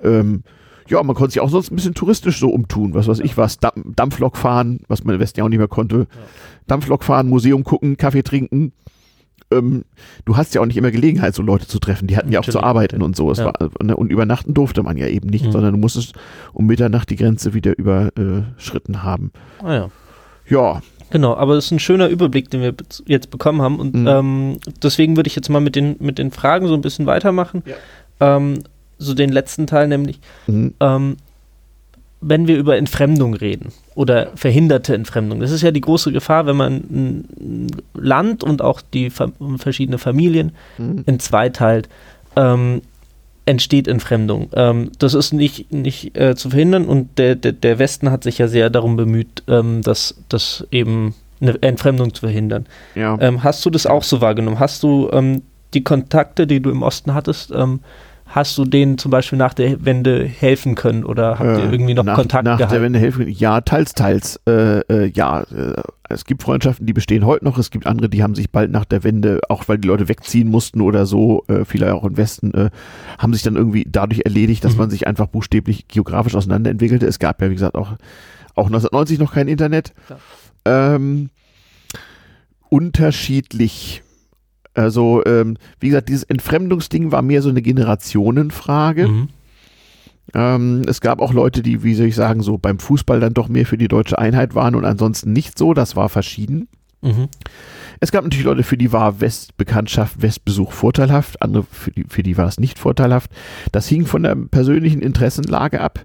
Ähm, 0.00 0.44
ja, 0.88 1.02
man 1.02 1.16
konnte 1.16 1.32
sich 1.32 1.40
auch 1.40 1.50
sonst 1.50 1.72
ein 1.72 1.76
bisschen 1.76 1.94
touristisch 1.94 2.38
so 2.38 2.50
umtun, 2.50 2.94
was 2.94 3.08
weiß 3.08 3.18
ich 3.20 3.36
was, 3.36 3.58
Dam- 3.58 3.94
Dampflok 3.96 4.36
fahren, 4.36 4.80
was 4.86 5.02
man 5.04 5.16
im 5.16 5.20
Westen 5.20 5.40
ja 5.40 5.44
auch 5.44 5.48
nicht 5.48 5.58
mehr 5.58 5.68
konnte. 5.68 6.06
Dampflok 6.68 7.02
fahren, 7.02 7.28
Museum 7.28 7.64
gucken, 7.64 7.96
Kaffee 7.96 8.22
trinken. 8.22 8.72
Ähm, 9.52 9.84
du 10.24 10.36
hast 10.36 10.54
ja 10.54 10.60
auch 10.60 10.66
nicht 10.66 10.76
immer 10.76 10.90
Gelegenheit, 10.90 11.34
so 11.34 11.42
Leute 11.42 11.66
zu 11.66 11.78
treffen. 11.78 12.06
Die 12.06 12.16
hatten 12.16 12.30
ja 12.30 12.38
auch 12.40 12.44
zu 12.44 12.50
Natürlich. 12.52 12.64
arbeiten 12.66 13.02
und 13.02 13.16
so. 13.16 13.30
Es 13.30 13.38
Ja. 13.38 13.46
war, 13.46 13.54
ne, 13.82 13.96
und 13.96 14.10
übernachten 14.12 14.54
durfte 14.54 14.82
man 14.82 14.96
ja 14.96 15.06
eben 15.08 15.28
nicht, 15.28 15.46
Mhm. 15.46 15.52
sondern 15.52 15.72
du 15.72 15.78
musstest 15.78 16.14
um 16.52 16.66
Mitternacht 16.66 17.10
die 17.10 17.16
Grenze 17.16 17.52
wieder 17.54 17.76
überschritten 17.76 19.02
haben. 19.02 19.32
Ah, 19.62 19.74
ja. 19.74 19.90
Ja, 20.48 20.82
Genau, 21.12 21.34
aber 21.34 21.56
das 21.56 21.64
ist 21.66 21.70
ein 21.72 21.80
schöner 21.80 22.06
Überblick, 22.06 22.50
den 22.50 22.60
wir 22.62 22.72
jetzt 23.06 23.30
bekommen 23.32 23.60
haben. 23.62 23.80
Und 23.80 23.94
Mhm. 23.96 24.06
ähm, 24.06 24.56
deswegen 24.80 25.16
würde 25.16 25.26
ich 25.26 25.34
jetzt 25.34 25.48
mal 25.48 25.58
mit 25.60 25.74
den, 25.74 25.96
mit 25.98 26.18
den 26.18 26.30
Fragen 26.30 26.68
so 26.68 26.74
ein 26.74 26.82
bisschen 26.82 27.04
weitermachen. 27.06 27.64
Ähm, 28.20 28.60
so 28.96 29.14
den 29.14 29.30
letzten 29.32 29.66
Teil, 29.66 29.88
nämlich, 29.88 30.20
mhm. 30.46 30.74
Wenn 32.20 32.46
wir 32.46 32.58
über 32.58 32.76
Entfremdung 32.76 33.34
reden 33.34 33.72
oder 33.94 34.32
verhinderte 34.34 34.94
Entfremdung. 34.94 35.40
Das 35.40 35.50
ist 35.50 35.62
ja 35.62 35.70
die 35.70 35.80
große 35.80 36.12
Gefahr, 36.12 36.46
wenn 36.46 36.56
man 36.56 36.74
ein 36.74 37.66
Land 37.94 38.44
und 38.44 38.60
auch 38.62 38.82
die 38.82 39.10
Fa 39.10 39.30
verschiedene 39.56 39.98
Familien 39.98 40.52
Mhm. 40.78 41.04
in 41.06 41.18
zwei 41.18 41.48
teilt, 41.48 41.88
ähm, 42.36 42.82
entsteht 43.46 43.88
Entfremdung. 43.88 44.48
Ähm, 44.54 44.90
das 44.98 45.14
ist 45.14 45.32
nicht, 45.32 45.72
nicht 45.72 46.16
äh, 46.16 46.36
zu 46.36 46.50
verhindern 46.50 46.84
und 46.84 47.18
der, 47.18 47.34
der, 47.36 47.52
der 47.52 47.78
Westen 47.78 48.10
hat 48.10 48.22
sich 48.22 48.38
ja 48.38 48.48
sehr 48.48 48.70
darum 48.70 48.96
bemüht, 48.96 49.42
ähm, 49.48 49.80
das, 49.82 50.14
das 50.28 50.66
eben 50.70 51.14
eine 51.40 51.60
Entfremdung 51.62 52.12
zu 52.12 52.20
verhindern. 52.20 52.66
ja. 52.94 53.16
Ähm, 53.18 53.42
hast 53.42 53.64
du 53.64 53.70
das 53.70 53.86
auch 53.86 54.02
so 54.04 54.20
wahrgenommen? 54.20 54.60
Hast 54.60 54.82
du 54.82 55.08
ähm, 55.12 55.42
die 55.72 55.82
Kontakte, 55.82 56.46
die 56.46 56.60
du 56.60 56.70
im 56.70 56.82
Osten 56.82 57.14
hattest, 57.14 57.50
ähm, 57.50 57.80
hast 58.32 58.56
du 58.58 58.64
denen 58.64 58.96
zum 58.96 59.10
Beispiel 59.10 59.38
nach 59.38 59.54
der 59.54 59.84
Wende 59.84 60.24
helfen 60.24 60.74
können 60.76 61.04
oder 61.04 61.38
habt 61.38 61.58
ihr 61.58 61.64
Äh, 61.68 61.72
irgendwie 61.72 61.94
noch 61.94 62.04
nach, 62.04 62.14
Kontakt 62.14 62.44
nach 62.44 62.58
gehabt? 62.58 62.72
der 62.72 62.80
Wende 62.82 62.98
helfen? 62.98 63.28
Ja, 63.28 63.60
teils, 63.60 63.92
teils. 63.92 64.40
Äh, 64.46 64.80
äh, 64.88 65.10
ja, 65.14 65.40
äh, 65.42 65.74
es 66.08 66.24
gibt 66.24 66.42
Freundschaften, 66.42 66.86
die 66.86 66.92
bestehen 66.92 67.26
heute 67.26 67.44
noch. 67.44 67.58
Es 67.58 67.70
gibt 67.70 67.86
andere, 67.86 68.08
die 68.08 68.22
haben 68.22 68.34
sich 68.34 68.50
bald 68.50 68.70
nach 68.70 68.84
der 68.84 69.02
Wende, 69.04 69.40
auch 69.48 69.68
weil 69.68 69.78
die 69.78 69.88
Leute 69.88 70.08
wegziehen 70.08 70.48
mussten 70.48 70.80
oder 70.80 71.06
so, 71.06 71.42
äh, 71.48 71.64
viele 71.64 71.92
auch 71.94 72.04
im 72.04 72.16
Westen, 72.16 72.54
äh, 72.54 72.70
haben 73.18 73.32
sich 73.34 73.42
dann 73.42 73.56
irgendwie 73.56 73.84
dadurch 73.88 74.22
erledigt, 74.24 74.64
dass 74.64 74.72
Mhm. 74.74 74.78
man 74.78 74.90
sich 74.90 75.06
einfach 75.06 75.26
buchstäblich 75.26 75.88
geografisch 75.88 76.34
auseinanderentwickelte. 76.36 77.06
Es 77.06 77.18
gab 77.18 77.42
ja, 77.42 77.50
wie 77.50 77.54
gesagt, 77.54 77.74
auch, 77.74 77.92
auch 78.54 78.66
1990 78.66 79.18
noch 79.18 79.32
kein 79.34 79.48
Internet. 79.48 79.92
Ähm, 80.64 81.30
unterschiedlich. 82.68 84.02
Also, 84.74 85.22
ähm, 85.26 85.56
wie 85.80 85.88
gesagt, 85.88 86.08
dieses 86.08 86.24
Entfremdungsding 86.24 87.12
war 87.12 87.22
mehr 87.22 87.42
so 87.42 87.48
eine 87.48 87.62
Generationenfrage. 87.62 89.08
Mhm. 89.08 89.28
Ähm, 90.32 90.82
es 90.86 91.00
gab 91.00 91.20
auch 91.20 91.32
Leute, 91.32 91.62
die, 91.62 91.82
wie 91.82 91.94
soll 91.94 92.06
ich 92.06 92.14
sagen, 92.14 92.42
so 92.42 92.56
beim 92.56 92.78
Fußball 92.78 93.20
dann 93.20 93.34
doch 93.34 93.48
mehr 93.48 93.66
für 93.66 93.78
die 93.78 93.88
deutsche 93.88 94.18
Einheit 94.18 94.54
waren 94.54 94.74
und 94.74 94.84
ansonsten 94.84 95.32
nicht 95.32 95.58
so. 95.58 95.74
Das 95.74 95.96
war 95.96 96.08
verschieden. 96.08 96.68
Mhm. 97.02 97.28
Es 98.00 98.12
gab 98.12 98.24
natürlich 98.24 98.44
Leute, 98.44 98.62
für 98.62 98.76
die 98.76 98.92
war 98.92 99.20
Westbekanntschaft, 99.20 100.22
Westbesuch 100.22 100.72
vorteilhaft, 100.72 101.40
andere 101.42 101.64
für 101.70 101.90
die, 101.90 102.04
für 102.08 102.22
die 102.22 102.36
war 102.36 102.46
es 102.46 102.58
nicht 102.58 102.78
vorteilhaft. 102.78 103.30
Das 103.72 103.88
hing 103.88 104.06
von 104.06 104.22
der 104.22 104.34
persönlichen 104.36 105.00
Interessenlage 105.00 105.80
ab. 105.80 106.02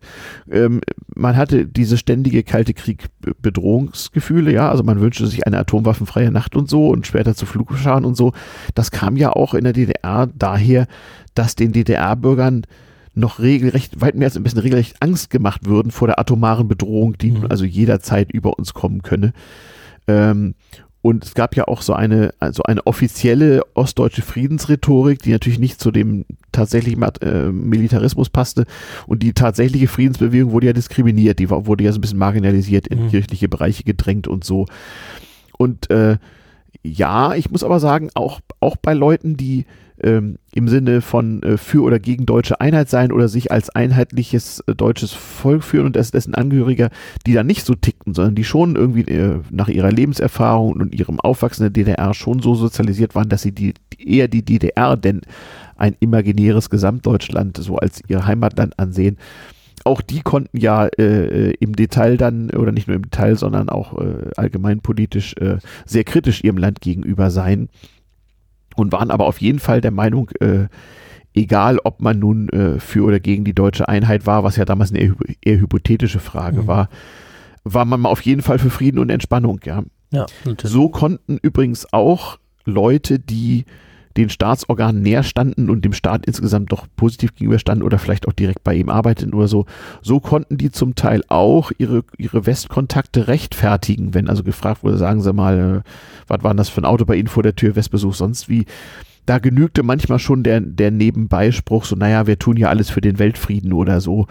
Ähm, 0.50 0.82
man 1.16 1.36
hatte 1.38 1.66
diese 1.66 1.98
ständige 1.98 2.44
Kalte 2.44 2.74
Krieg-Bedrohungsgefühle, 2.74 4.52
ja, 4.52 4.70
also 4.70 4.84
man 4.84 5.00
wünschte 5.00 5.28
sich 5.28 5.46
eine 5.46 5.60
atomwaffenfreie 5.60 6.32
Nacht 6.32 6.56
und 6.56 6.70
so 6.70 6.88
und 6.90 7.08
später 7.08 7.36
zu 7.36 7.46
Flugscharen 7.46 8.06
und 8.06 8.16
so. 8.16 8.34
Das 8.74 8.92
kam 8.92 9.16
ja 9.18 9.32
auch 9.32 9.54
in 9.54 9.64
der 9.64 9.74
DDR 9.74 10.28
daher, 10.34 10.88
dass 11.34 11.56
den 11.56 11.72
DDR-Bürgern 11.72 12.64
noch 13.14 13.40
regelrecht, 13.40 14.02
weit 14.02 14.16
mehr 14.16 14.28
als 14.28 14.36
ein 14.36 14.44
bisschen 14.44 14.60
regelrecht 14.60 15.02
Angst 15.02 15.30
gemacht 15.30 15.66
würden 15.66 15.92
vor 15.92 16.08
der 16.08 16.20
atomaren 16.20 16.68
Bedrohung, 16.68 17.18
die 17.18 17.32
Mhm. 17.32 17.42
nun 17.42 17.52
also 17.52 17.64
jederzeit 17.64 18.32
über 18.32 18.58
uns 18.58 18.74
kommen 18.74 19.04
könne. 19.04 19.32
Ähm, 20.08 20.56
und 21.06 21.24
es 21.24 21.36
gab 21.36 21.56
ja 21.56 21.68
auch 21.68 21.84
so 21.84 21.94
eine, 21.94 22.34
also 22.40 22.64
eine 22.64 22.88
offizielle 22.88 23.62
ostdeutsche 23.76 24.24
Friedensrhetorik, 24.24 25.22
die 25.22 25.34
natürlich 25.34 25.60
nicht 25.60 25.80
zu 25.80 25.92
dem 25.92 26.26
tatsächlichen 26.52 27.04
äh, 27.22 27.52
Militarismus 27.52 28.32
passte. 28.32 28.66
Und 29.06 29.22
die 29.22 29.34
tatsächliche 29.34 29.88
Friedensbewegung 29.88 30.52
wurde 30.52 30.66
ja 30.66 30.74
diskriminiert, 30.74 31.38
die 31.38 31.52
wurde 31.52 31.84
ja 31.84 31.92
so 31.92 32.00
ein 32.00 32.02
bisschen 32.02 32.18
marginalisiert, 32.18 32.88
in 32.88 33.04
Mhm. 33.04 33.10
kirchliche 33.10 33.48
Bereiche 33.48 33.84
gedrängt 33.84 34.28
und 34.28 34.44
so. 34.44 34.66
Und 35.60 35.92
äh, 35.92 36.18
ja, 36.82 37.36
ich 37.36 37.52
muss 37.52 37.64
aber 37.64 37.80
sagen, 37.80 38.10
auch, 38.16 38.40
auch 38.60 38.76
bei 38.76 38.96
Leuten, 38.96 39.38
die 39.38 39.68
ähm, 40.02 40.38
im 40.54 40.68
Sinne 40.68 41.02
von 41.02 41.42
äh, 41.44 41.58
für 41.58 41.84
oder 41.84 42.00
gegen 42.00 42.26
deutsche 42.26 42.60
Einheit 42.62 42.90
sein 42.90 43.12
oder 43.12 43.28
sich 43.28 43.52
als 43.52 43.70
einheitliches 43.70 44.62
äh, 44.68 44.76
deutsches 44.76 45.14
Volk 45.14 45.64
führen 45.64 45.86
und 45.88 45.96
des- 45.96 46.12
dessen 46.12 46.36
Angehöriger, 46.36 46.90
die 47.26 47.34
da 47.34 47.44
nicht 47.44 47.66
so 47.66 47.76
tickten, 47.76 48.14
sondern 48.14 48.36
die 48.36 48.44
schon 48.44 48.76
irgendwie 48.76 49.02
äh, 49.12 49.40
nach 49.52 49.68
ihrer 49.70 49.92
Lebenserfahrung 49.92 50.74
und 50.74 50.94
ihrem 50.94 51.20
Aufwachsen 51.20 51.66
in 51.68 51.74
der 51.74 51.84
DDR 51.84 52.14
schon 52.14 52.42
so 52.42 52.56
sozialisiert 52.56 53.16
waren, 53.16 53.30
dass 53.30 53.42
sie 53.42 53.52
die, 53.54 53.74
eher 53.98 54.28
die 54.28 54.44
DDR 54.44 54.98
denn 54.98 55.22
ein 55.78 55.96
imaginäres 56.00 56.70
Gesamtdeutschland 56.70 57.58
so 57.58 57.78
als 57.78 58.02
ihr 58.08 58.26
Heimatland 58.26 58.78
ansehen. 58.80 59.18
Auch 59.84 60.02
die 60.02 60.22
konnten 60.22 60.58
ja 60.58 60.88
äh, 60.88 61.52
im 61.60 61.76
Detail 61.76 62.18
dann, 62.18 62.50
oder 62.50 62.72
nicht 62.72 62.88
nur 62.88 62.96
im 62.96 63.04
Detail, 63.04 63.36
sondern 63.36 63.70
auch 63.70 64.00
äh, 64.00 64.32
allgemeinpolitisch 64.36 65.36
äh, 65.38 65.58
sehr 65.86 66.04
kritisch 66.04 66.44
ihrem 66.44 66.58
Land 66.58 66.82
gegenüber 66.82 67.30
sein 67.30 67.70
und 68.76 68.92
waren 68.92 69.12
aber 69.12 69.26
auf 69.26 69.42
jeden 69.42 69.60
Fall 69.60 69.82
der 69.82 69.92
Meinung, 69.92 70.30
äh, 70.40 70.68
egal 71.34 71.80
ob 71.84 72.02
man 72.02 72.20
nun 72.20 72.50
äh, 72.50 72.80
für 72.80 73.04
oder 73.04 73.20
gegen 73.20 73.44
die 73.44 73.54
deutsche 73.54 73.88
Einheit 73.90 74.26
war, 74.26 74.44
was 74.44 74.56
ja 74.56 74.66
damals 74.66 74.92
eine 74.92 75.00
eher, 75.00 75.16
eher 75.44 75.60
hypothetische 75.60 76.20
Frage 76.20 76.64
Mhm. 76.64 76.68
war, 76.68 76.90
war 77.64 77.86
man 77.86 78.02
mal 78.02 78.10
auf 78.10 78.22
jeden 78.22 78.42
Fall 78.42 78.60
für 78.60 78.70
Frieden 78.70 79.00
und 79.00 79.10
Entspannung, 79.10 79.60
ja. 79.66 79.84
Ja. 80.12 80.26
So 80.64 80.90
konnten 80.90 81.38
übrigens 81.42 81.92
auch 81.92 82.38
Leute, 82.64 83.20
die 83.20 83.66
den 84.18 84.30
Staatsorganen 84.30 85.02
näher 85.02 85.24
standen 85.24 85.70
und 85.70 85.84
dem 85.84 85.94
Staat 85.94 86.26
insgesamt 86.26 86.72
doch 86.72 86.88
positiv 86.96 87.36
gegenüberstanden 87.36 87.86
oder 87.86 88.00
vielleicht 88.00 88.28
auch 88.28 88.34
direkt 88.34 88.64
bei 88.64 88.74
ihm 88.74 88.90
arbeiteten 88.90 89.34
oder 89.34 89.48
so, 89.48 89.66
so 90.02 90.20
konnten 90.20 90.58
die 90.58 90.72
zum 90.72 90.96
Teil 90.96 91.22
auch 91.28 91.72
ihre, 91.78 92.04
ihre 92.18 92.46
Westkontakte 92.46 93.28
rechtfertigen, 93.28 94.14
wenn 94.14 94.30
also 94.30 94.44
gefragt 94.44 94.84
wurde, 94.84 94.98
sagen 94.98 95.22
Sie 95.22 95.34
mal, 95.34 95.84
äh, 95.86 95.90
was 96.28 96.44
war 96.44 96.52
denn 96.52 96.58
das 96.58 96.70
für 96.70 96.82
ein 96.82 96.86
Auto 96.86 97.06
bei 97.06 97.16
Ihnen 97.16 97.28
vor 97.28 97.44
der 97.44 97.56
Tür, 97.56 97.76
Westbesuch, 97.76 98.14
sonst 98.14 98.50
wie. 98.50 98.66
da 99.26 99.40
genügte 99.40 99.82
manchmal 99.84 100.20
schon 100.20 100.44
der, 100.44 100.62
der 100.62 100.92
Nebenbeispruch, 100.92 101.86
so, 101.86 101.96
naja, 101.96 102.28
wir 102.28 102.38
tun 102.38 102.58
ja 102.58 102.70
alles 102.70 102.90
für 102.90 103.02
den 103.02 103.18
Weltfrieden 103.20 103.74
oder 103.74 104.00
so. 104.00 104.28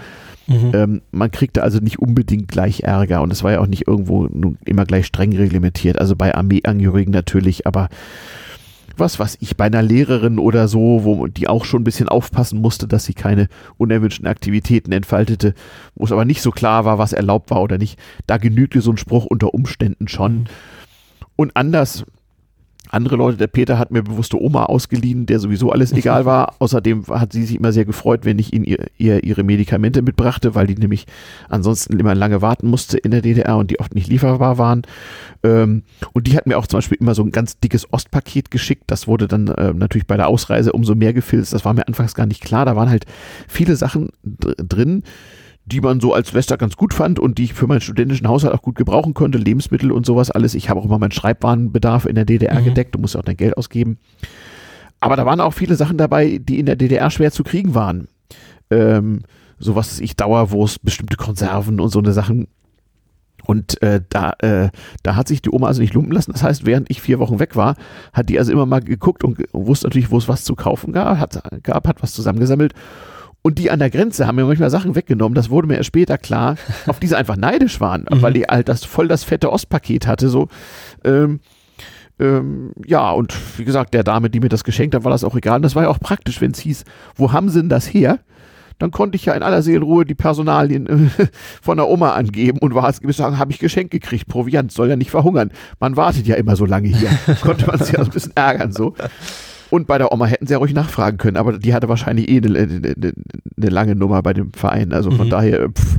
Mhm. 0.47 0.71
Ähm, 0.73 1.03
man 1.11 1.31
kriegte 1.31 1.63
also 1.63 1.79
nicht 1.79 1.99
unbedingt 1.99 2.49
gleich 2.49 2.83
Ärger 2.83 3.23
und 3.23 3.33
es 3.33 3.43
war 3.43 3.53
ja 3.53 3.61
auch 3.61 3.67
nicht 3.67 3.89
irgendwo 3.89 4.29
immer 4.65 4.85
gleich 4.85 5.07
streng 5.07 5.35
reglementiert. 5.35 5.99
Also 5.99 6.17
bei 6.17 6.35
Armeeangehörigen 6.35 7.13
natürlich, 7.13 7.67
aber 7.67 7.89
was 8.97 9.19
weiß 9.19 9.39
ich, 9.41 9.57
bei 9.57 9.65
einer 9.65 9.83
Lehrerin 9.83 10.39
oder 10.39 10.69
so, 10.69 11.05
wo 11.05 11.27
die 11.27 11.49
auch 11.49 11.65
schon 11.65 11.83
ein 11.83 11.85
bisschen 11.85 12.09
aufpassen 12.09 12.61
musste, 12.61 12.89
dass 12.89 13.05
sie 13.05 13.15
keine 13.15 13.49
unerwünschten 13.77 14.27
Aktivitäten 14.27 14.93
entfaltete, 14.93 15.55
wo 15.95 16.05
es 16.05 16.13
aber 16.13 16.25
nicht 16.25 16.43
so 16.43 16.51
klar 16.51 16.85
war, 16.85 16.99
was 16.99 17.13
erlaubt 17.13 17.51
war 17.51 17.63
oder 17.63 17.79
nicht, 17.79 17.99
da 18.27 18.37
genügte 18.37 18.81
so 18.81 18.91
ein 18.91 18.97
Spruch 18.97 19.27
unter 19.27 19.55
Umständen 19.55 20.09
schon. 20.09 20.49
Und 21.37 21.57
anders 21.57 22.05
andere 22.95 23.17
Leute, 23.17 23.37
der 23.37 23.47
Peter 23.47 23.79
hat 23.79 23.91
mir 23.91 24.03
bewusste 24.03 24.41
Oma 24.41 24.65
ausgeliehen, 24.65 25.27
der 25.27 25.39
sowieso 25.39 25.71
alles 25.71 25.93
egal 25.93 26.25
war. 26.25 26.55
Außerdem 26.59 27.07
hat 27.09 27.33
sie 27.33 27.45
sich 27.45 27.57
immer 27.57 27.73
sehr 27.73 27.85
gefreut, 27.85 28.25
wenn 28.25 28.39
ich 28.39 28.53
ihnen 28.53 28.65
ihr, 28.65 28.87
ihr, 28.97 29.25
ihre 29.25 29.43
Medikamente 29.43 30.03
mitbrachte, 30.03 30.55
weil 30.55 30.67
die 30.67 30.77
nämlich 30.77 31.07
ansonsten 31.49 31.99
immer 31.99 32.15
lange 32.15 32.43
warten 32.43 32.69
musste 32.69 32.99
in 32.99 33.11
der 33.11 33.23
DDR 33.23 33.57
und 33.57 33.71
die 33.71 33.81
oft 33.81 33.95
nicht 33.95 34.09
lieferbar 34.09 34.59
waren. 34.59 34.83
Ähm, 35.43 35.83
und 36.13 36.27
die 36.27 36.37
hat 36.37 36.47
mir 36.47 36.59
auch 36.59 36.67
zum 36.67 36.79
Beispiel 36.79 36.99
immer 37.01 37.15
so 37.15 37.23
ein 37.23 37.33
ganz 37.33 37.59
dickes 37.59 37.93
Ostpaket 37.93 38.51
geschickt. 38.51 38.85
Das 38.87 39.07
wurde 39.07 39.29
dann 39.29 39.49
äh, 39.49 39.73
natürlich 39.75 40.07
bei 40.07 40.17
der 40.17 40.29
Ausreise 40.29 40.73
umso 40.73 40.95
mehr 40.95 41.13
gefilzt. 41.13 41.53
Das 41.53 41.65
war 41.65 41.75
mir 41.75 41.87
anfangs 41.87 42.15
gar 42.15 42.27
nicht 42.27 42.43
klar. 42.43 42.65
Da 42.65 42.77
waren 42.77 42.89
halt 42.89 43.05
viele 43.49 43.77
Sachen 43.77 44.11
drin 44.23 45.03
die 45.67 45.81
man 45.81 46.01
so 46.01 46.13
als 46.13 46.35
Wester 46.35 46.57
ganz 46.57 46.77
gut 46.77 46.93
fand 46.93 47.19
und 47.19 47.39
die 47.39 47.45
ich 47.45 47.55
für 47.55 47.67
meinen 47.67 47.81
studentischen 47.81 48.29
Haushalt 48.29 48.55
auch 48.55 48.63
gut 48.63 48.75
gebrauchen 48.75 49.15
konnte, 49.15 49.39
Lebensmittel 49.39 49.93
und 49.93 50.05
sowas 50.05 50.31
alles. 50.31 50.55
Ich 50.55 50.69
habe 50.69 50.81
auch 50.81 50.85
immer 50.85 50.99
meinen 50.99 51.13
Schreibwarenbedarf 51.13 52.05
in 52.05 52.15
der 52.15 52.27
DDR 52.27 52.61
mhm. 52.61 52.65
gedeckt, 52.65 52.95
du 52.95 52.99
musst 52.99 53.15
ja 53.15 53.21
auch 53.21 53.25
dein 53.25 53.37
Geld 53.37 53.57
ausgeben. 53.57 53.99
Aber 55.01 55.17
da 55.17 55.27
waren 55.27 55.41
auch 55.41 55.53
viele 55.53 55.77
Sachen 55.77 55.99
dabei, 55.99 56.39
die 56.39 56.59
in 56.59 56.67
der 56.67 56.77
DDR 56.77 57.11
schwer 57.11 57.31
zu 57.31 57.45
kriegen 57.45 57.75
waren. 57.75 58.09
Ähm, 58.71 59.23
sowas 59.59 60.01
ich 60.01 60.17
Dauerwurst, 60.17 60.83
bestimmte 60.83 61.17
Konserven 61.17 61.81
und 61.81 61.91
so 61.91 61.99
eine 61.99 62.13
Sachen. 62.13 62.49
Und 63.47 63.81
äh, 63.83 64.01
da, 64.09 64.33
äh, 64.39 64.71
da 65.03 65.17
hat 65.17 65.29
sich 65.29 65.43
die 65.43 65.51
Oma 65.51 65.67
also 65.67 65.83
nicht 65.83 65.95
lumpen 65.95 66.13
lassen. 66.13 66.33
Das 66.33 66.43
heißt, 66.43 66.65
während 66.65 66.91
ich 66.91 67.03
vier 67.03 67.19
Wochen 67.19 67.39
weg 67.39 67.57
war, 67.57 67.77
hat 68.13 68.29
die 68.31 68.39
also 68.39 68.53
immer 68.53 68.65
mal 68.65 68.81
geguckt 68.81 69.25
und 69.25 69.43
wusste 69.53 69.87
natürlich, 69.87 70.11
wo 70.11 70.17
es 70.17 70.29
was 70.29 70.45
zu 70.45 70.55
kaufen 70.55 70.93
gab, 70.93 71.19
hat, 71.19 71.43
gab, 71.63 71.87
hat 71.87 72.03
was 72.03 72.13
zusammengesammelt 72.13 72.75
und 73.47 73.59
die 73.59 73.71
an 73.71 73.79
der 73.79 73.91
Grenze 73.91 74.27
haben 74.27 74.37
mir 74.37 74.47
manchmal 74.47 74.71
Sachen 74.71 74.95
weggenommen, 74.95 75.35
das 75.35 75.51
wurde 75.51 75.69
mir 75.69 75.77
erst 75.77 75.89
später 75.89 76.17
klar, 76.17 76.57
auf 76.87 76.99
die 76.99 77.07
sie 77.07 77.17
einfach 77.17 77.37
neidisch 77.37 77.79
waren, 77.79 78.07
mhm. 78.11 78.23
weil 78.23 78.33
die 78.33 78.45
halt 78.45 78.69
das 78.69 78.85
voll 78.85 79.07
das 79.07 79.23
fette 79.23 79.53
Ostpaket 79.53 80.07
hatte, 80.07 80.31
so. 80.31 80.49
Ähm, 81.05 81.41
ähm, 82.19 82.73
ja, 82.87 83.11
und 83.11 83.35
wie 83.59 83.65
gesagt, 83.65 83.93
der 83.93 84.03
Dame, 84.03 84.31
die 84.31 84.41
mir 84.41 84.49
das 84.49 84.65
geschenkt 84.65 84.95
hat, 84.95 85.05
war 85.05 85.11
das 85.11 85.25
auch 85.25 85.37
egal. 85.37 85.57
Und 85.57 85.63
das 85.63 85.75
war 85.75 85.83
ja 85.83 85.89
auch 85.91 86.01
praktisch, 86.01 86.41
wenn 86.41 86.53
es 86.53 86.61
hieß, 86.61 86.85
wo 87.17 87.33
haben 87.33 87.49
sie 87.51 87.61
denn 87.61 87.69
das 87.69 87.87
her? 87.93 88.21
Dann 88.79 88.91
konnte 88.91 89.17
ich 89.17 89.27
ja 89.27 89.35
in 89.35 89.43
aller 89.43 89.63
Seelenruhe 89.63 90.05
die 90.05 90.15
Personalien 90.15 90.87
äh, 90.87 91.27
von 91.63 91.77
der 91.77 91.89
Oma 91.89 92.15
angeben 92.15 92.59
und 92.59 92.75
war 92.75 92.89
es 92.89 93.01
sagen, 93.17 93.39
habe 93.39 93.53
ich 93.53 93.59
Geschenk 93.59 93.91
gekriegt. 93.91 94.27
Proviant 94.27 94.73
soll 94.73 94.89
ja 94.89 94.97
nicht 94.97 95.11
verhungern. 95.11 95.51
Man 95.81 95.97
wartet 95.97 96.27
ja 96.27 96.37
immer 96.37 96.57
so 96.57 96.65
lange 96.65 96.89
hier. 96.89 97.11
Konnte 97.43 97.67
man 97.67 97.79
sich 97.79 97.93
ja 97.93 98.01
so 98.01 98.11
ein 98.11 98.15
bisschen 98.15 98.37
ärgern 98.37 98.73
so. 98.73 98.95
Und 99.75 99.89
bei 99.89 99.99
der 99.99 100.13
Oma 100.13 100.27
hätten 100.27 100.47
sie 100.47 100.53
ja 100.53 100.59
ruhig 100.59 100.73
nachfragen 100.73 101.19
können, 101.19 101.37
aber 101.37 101.59
die 101.59 101.75
hatte 101.75 101.89
wahrscheinlich 101.89 102.29
eh 102.29 102.37
eine, 102.37 102.57
eine, 102.57 103.13
eine 103.57 103.69
lange 103.71 103.97
Nummer 103.97 104.23
bei 104.23 104.33
dem 104.33 104.53
Verein. 104.53 104.93
Also 104.93 105.11
von 105.11 105.27
mhm. 105.27 105.31
daher, 105.31 105.69
pff, 105.69 105.99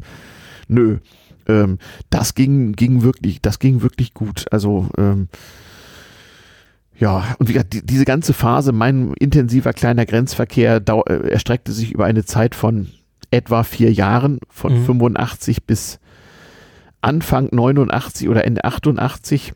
nö. 0.69 0.99
Ähm, 1.45 1.79
das 2.09 2.35
ging, 2.35 2.71
ging 2.71 3.01
wirklich, 3.01 3.41
das 3.41 3.59
ging 3.59 3.81
wirklich 3.81 4.13
gut. 4.13 4.45
Also, 4.49 4.87
ähm, 4.97 5.27
ja, 6.97 7.35
und 7.37 7.49
wie 7.49 7.53
gesagt, 7.53 7.73
die, 7.73 7.85
diese 7.85 8.05
ganze 8.05 8.31
Phase, 8.31 8.71
mein 8.71 9.13
intensiver 9.19 9.73
kleiner 9.73 10.05
Grenzverkehr 10.05 10.81
äh, 10.87 11.29
erstreckte 11.29 11.73
sich 11.73 11.91
über 11.91 12.05
eine 12.05 12.23
Zeit 12.23 12.55
von 12.55 12.87
etwa 13.29 13.63
vier 13.63 13.91
Jahren, 13.91 14.39
von 14.47 14.71
mhm. 14.71 14.85
85 14.85 15.65
bis 15.65 15.99
Anfang 17.01 17.49
89 17.51 18.29
oder 18.29 18.45
Ende 18.45 18.63
88 18.63 19.51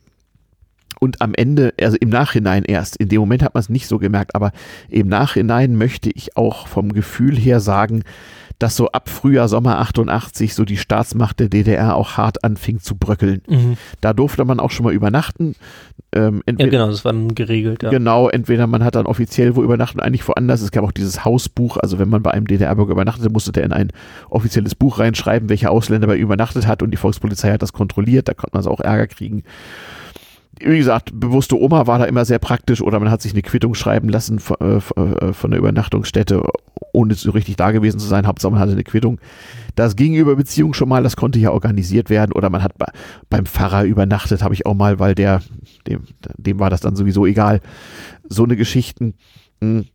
und 1.00 1.22
am 1.22 1.34
Ende, 1.34 1.74
also 1.82 1.98
im 2.00 2.10
Nachhinein 2.10 2.64
erst, 2.64 2.98
in 2.98 3.10
dem 3.10 3.22
Moment 3.22 3.44
hat 3.44 3.54
man 3.54 3.62
es 3.62 3.70
nicht 3.70 3.88
so 3.88 3.98
gemerkt, 3.98 4.36
aber 4.36 4.52
im 4.90 5.08
Nachhinein 5.08 5.76
möchte 5.76 6.10
ich 6.10 6.38
auch 6.38 6.68
vom 6.68 6.94
Gefühl 6.94 7.36
her 7.38 7.60
sagen, 7.60 8.04
dass 8.60 8.76
so 8.76 8.90
ab 8.92 9.08
Frühjahr, 9.10 9.48
Sommer 9.48 9.80
88 9.80 10.54
so 10.54 10.66
die 10.66 10.76
Staatsmacht 10.76 11.40
der 11.40 11.48
DDR 11.48 11.96
auch 11.96 12.18
hart 12.18 12.44
anfing 12.44 12.80
zu 12.82 12.96
bröckeln. 12.96 13.42
Mhm. 13.48 13.78
Da 14.02 14.14
durfte 14.14 14.44
man 14.44 14.60
auch 14.60 14.70
schon 14.70 14.84
mal 14.84 14.94
übernachten. 14.94 15.56
Ähm, 16.12 16.44
ja, 16.46 16.68
genau, 16.68 16.88
das 16.88 17.06
war 17.06 17.14
dann 17.14 17.36
geregelt. 17.36 17.84
Ja. 17.84 17.90
Genau, 17.90 18.28
entweder 18.28 18.68
man 18.68 18.84
hat 18.84 18.96
dann 18.96 19.06
offiziell 19.06 19.56
wo 19.56 19.64
übernachten, 19.64 20.02
eigentlich 20.02 20.28
woanders. 20.28 20.62
Es 20.62 20.72
gab 20.72 20.84
auch 20.84 20.92
dieses 20.92 21.24
Hausbuch, 21.24 21.78
also 21.78 22.00
wenn 22.00 22.10
man 22.10 22.22
bei 22.22 22.32
einem 22.32 22.48
DDR-Bürger 22.48 22.92
übernachtete, 22.92 23.30
musste 23.30 23.54
der 23.54 23.64
in 23.64 23.72
ein 23.72 23.94
offizielles 24.30 24.76
Buch 24.76 25.00
reinschreiben, 25.00 25.48
welcher 25.48 25.72
Ausländer 25.72 26.08
bei 26.08 26.18
übernachtet 26.18 26.68
hat 26.68 26.84
und 26.84 26.92
die 26.92 26.98
Volkspolizei 26.98 27.54
hat 27.54 27.62
das 27.62 27.72
kontrolliert, 27.72 28.28
da 28.28 28.34
konnte 28.34 28.50
man 28.54 28.60
also 28.60 28.72
auch 28.72 28.82
Ärger 28.82 29.08
kriegen 29.08 29.44
wie 30.60 30.78
gesagt, 30.78 31.12
bewusste 31.14 31.60
Oma 31.60 31.88
war 31.88 32.00
da 32.00 32.06
immer 32.06 32.26
sehr 32.26 32.40
praktisch 32.40 32.82
oder 32.82 33.00
man 33.00 33.10
hat 33.10 33.22
sich 33.22 33.34
eine 33.34 33.42
Quittung 33.42 33.76
schreiben 33.76 34.10
lassen 34.10 34.40
von, 34.40 34.58
äh, 34.60 34.78
äh, 34.78 35.34
von 35.34 35.52
der 35.52 35.60
Übernachtungsstätte, 35.60 36.44
ohne 36.92 37.14
so 37.14 37.32
richtig 37.32 37.56
da 37.56 37.72
gewesen 37.72 38.00
zu 38.00 38.08
sein. 38.08 38.28
Hauptsache 38.28 38.52
man 38.52 38.60
hatte 38.60 38.74
eine 38.74 38.84
Quittung. 38.84 39.20
Das 39.76 39.96
ging 39.96 40.16
über 40.16 40.36
Beziehungen 40.36 40.74
schon 40.74 40.90
mal, 40.90 41.04
das 41.04 41.16
konnte 41.16 41.40
ja 41.40 41.52
organisiert 41.52 42.10
werden 42.10 42.34
oder 42.34 42.50
man 42.50 42.64
hat 42.64 42.74
beim 43.30 43.46
Pfarrer 43.46 43.86
übernachtet, 43.86 44.44
habe 44.44 44.54
ich 44.54 44.66
auch 44.66 44.76
mal, 44.76 45.00
weil 45.00 45.16
der, 45.16 45.42
dem, 45.88 46.02
dem 46.38 46.60
war 46.60 46.70
das 46.70 46.82
dann 46.82 46.96
sowieso 46.96 47.26
egal. 47.26 47.62
So 48.28 48.44
eine 48.44 48.56
Geschichten. 48.56 49.14
Hm. 49.62 49.86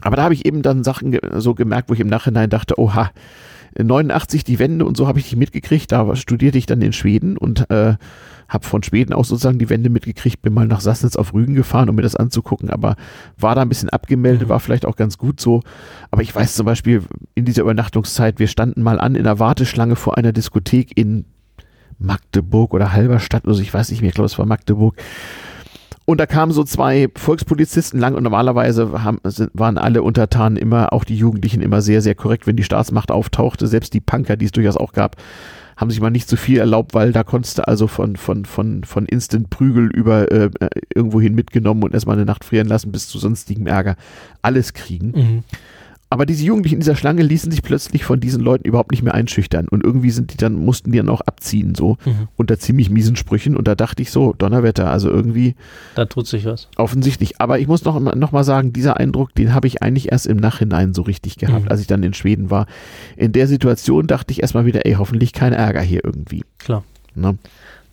Aber 0.00 0.16
da 0.16 0.22
habe 0.22 0.34
ich 0.34 0.46
eben 0.46 0.62
dann 0.62 0.84
Sachen 0.84 1.18
so 1.38 1.54
gemerkt, 1.54 1.88
wo 1.88 1.94
ich 1.94 2.00
im 2.00 2.08
Nachhinein 2.08 2.50
dachte, 2.50 2.78
oha, 2.78 3.10
89 3.76 4.44
die 4.44 4.58
Wende 4.58 4.84
und 4.84 4.96
so 4.96 5.06
habe 5.08 5.18
ich 5.18 5.26
nicht 5.26 5.38
mitgekriegt. 5.38 5.90
Da 5.92 6.14
studierte 6.16 6.58
ich 6.58 6.66
dann 6.66 6.82
in 6.82 6.92
Schweden 6.92 7.36
und 7.36 7.68
äh, 7.70 7.94
habe 8.48 8.66
von 8.66 8.82
Schweden 8.82 9.12
auch 9.12 9.24
sozusagen 9.24 9.58
die 9.58 9.68
Wende 9.68 9.90
mitgekriegt, 9.90 10.42
bin 10.42 10.54
mal 10.54 10.66
nach 10.66 10.80
Sassnitz 10.80 11.16
auf 11.16 11.34
Rügen 11.34 11.54
gefahren, 11.54 11.88
um 11.88 11.96
mir 11.96 12.02
das 12.02 12.16
anzugucken, 12.16 12.70
aber 12.70 12.96
war 13.36 13.54
da 13.54 13.62
ein 13.62 13.68
bisschen 13.68 13.90
abgemeldet, 13.90 14.48
mhm. 14.48 14.50
war 14.50 14.60
vielleicht 14.60 14.86
auch 14.86 14.96
ganz 14.96 15.18
gut 15.18 15.40
so. 15.40 15.62
Aber 16.10 16.22
ich 16.22 16.34
weiß 16.34 16.54
zum 16.54 16.66
Beispiel 16.66 17.02
in 17.34 17.44
dieser 17.44 17.62
Übernachtungszeit, 17.62 18.38
wir 18.38 18.48
standen 18.48 18.82
mal 18.82 18.98
an 18.98 19.14
in 19.14 19.24
der 19.24 19.38
Warteschlange 19.38 19.96
vor 19.96 20.16
einer 20.16 20.32
Diskothek 20.32 20.96
in 20.96 21.26
Magdeburg 21.98 22.74
oder 22.74 22.92
Halberstadt, 22.92 23.46
also 23.46 23.60
ich 23.60 23.74
weiß 23.74 23.90
nicht 23.90 24.00
mehr, 24.00 24.08
ich 24.08 24.14
glaube, 24.14 24.26
es 24.26 24.38
war 24.38 24.46
Magdeburg. 24.46 24.96
Und 26.08 26.20
da 26.20 26.24
kamen 26.24 26.52
so 26.52 26.64
zwei 26.64 27.08
Volkspolizisten 27.14 28.00
lang 28.00 28.14
und 28.14 28.22
normalerweise 28.22 29.02
haben, 29.02 29.20
waren 29.52 29.76
alle 29.76 30.02
Untertanen 30.02 30.56
immer, 30.56 30.94
auch 30.94 31.04
die 31.04 31.16
Jugendlichen 31.16 31.60
immer 31.60 31.82
sehr, 31.82 32.00
sehr 32.00 32.14
korrekt, 32.14 32.46
wenn 32.46 32.56
die 32.56 32.62
Staatsmacht 32.62 33.10
auftauchte. 33.10 33.66
Selbst 33.66 33.92
die 33.92 34.00
Punker, 34.00 34.38
die 34.38 34.46
es 34.46 34.52
durchaus 34.52 34.78
auch 34.78 34.94
gab, 34.94 35.16
haben 35.78 35.90
sich 35.90 36.00
mal 36.00 36.10
nicht 36.10 36.28
so 36.28 36.36
viel 36.36 36.58
erlaubt, 36.58 36.92
weil 36.92 37.12
da 37.12 37.22
konntest 37.22 37.58
du 37.58 37.68
also 37.68 37.86
von, 37.86 38.16
von, 38.16 38.44
von, 38.44 38.82
von 38.82 39.06
Instant 39.06 39.48
Prügel 39.48 39.86
über 39.94 40.30
äh, 40.30 40.50
irgendwohin 40.92 41.36
mitgenommen 41.36 41.84
und 41.84 41.94
erstmal 41.94 42.16
eine 42.16 42.24
Nacht 42.26 42.44
frieren 42.44 42.66
lassen 42.66 42.90
bis 42.90 43.08
zu 43.08 43.18
sonstigem 43.18 43.68
Ärger 43.68 43.94
alles 44.42 44.74
kriegen. 44.74 45.12
Mhm. 45.14 45.44
Aber 46.10 46.24
diese 46.24 46.44
Jugendlichen 46.44 46.76
in 46.76 46.80
dieser 46.80 46.96
Schlange 46.96 47.22
ließen 47.22 47.50
sich 47.50 47.62
plötzlich 47.62 48.04
von 48.04 48.18
diesen 48.18 48.42
Leuten 48.42 48.66
überhaupt 48.66 48.92
nicht 48.92 49.02
mehr 49.02 49.14
einschüchtern. 49.14 49.68
Und 49.68 49.84
irgendwie 49.84 50.10
sind 50.10 50.32
die 50.32 50.38
dann, 50.38 50.54
mussten 50.54 50.90
die 50.90 50.98
dann 50.98 51.10
auch 51.10 51.20
abziehen, 51.20 51.74
so, 51.74 51.98
mhm. 52.04 52.28
unter 52.36 52.58
ziemlich 52.58 52.88
miesen 52.88 53.14
Sprüchen. 53.14 53.56
Und 53.56 53.68
da 53.68 53.74
dachte 53.74 54.00
ich 54.00 54.10
so, 54.10 54.32
Donnerwetter, 54.32 54.90
also 54.90 55.10
irgendwie. 55.10 55.54
Da 55.96 56.06
tut 56.06 56.26
sich 56.26 56.46
was. 56.46 56.68
Offensichtlich. 56.76 57.40
Aber 57.40 57.58
ich 57.58 57.66
muss 57.66 57.84
noch, 57.84 58.00
noch 58.00 58.32
mal 58.32 58.44
sagen, 58.44 58.72
dieser 58.72 58.96
Eindruck, 58.96 59.34
den 59.34 59.52
habe 59.52 59.66
ich 59.66 59.82
eigentlich 59.82 60.10
erst 60.10 60.26
im 60.26 60.38
Nachhinein 60.38 60.94
so 60.94 61.02
richtig 61.02 61.36
gehabt, 61.36 61.64
mhm. 61.64 61.70
als 61.70 61.80
ich 61.80 61.86
dann 61.86 62.02
in 62.02 62.14
Schweden 62.14 62.50
war. 62.50 62.66
In 63.16 63.32
der 63.32 63.46
Situation 63.46 64.06
dachte 64.06 64.32
ich 64.32 64.40
erstmal 64.40 64.64
wieder, 64.64 64.86
ey, 64.86 64.94
hoffentlich 64.94 65.34
kein 65.34 65.52
Ärger 65.52 65.82
hier 65.82 66.02
irgendwie. 66.04 66.42
Klar. 66.58 66.84
Ne? 67.14 67.36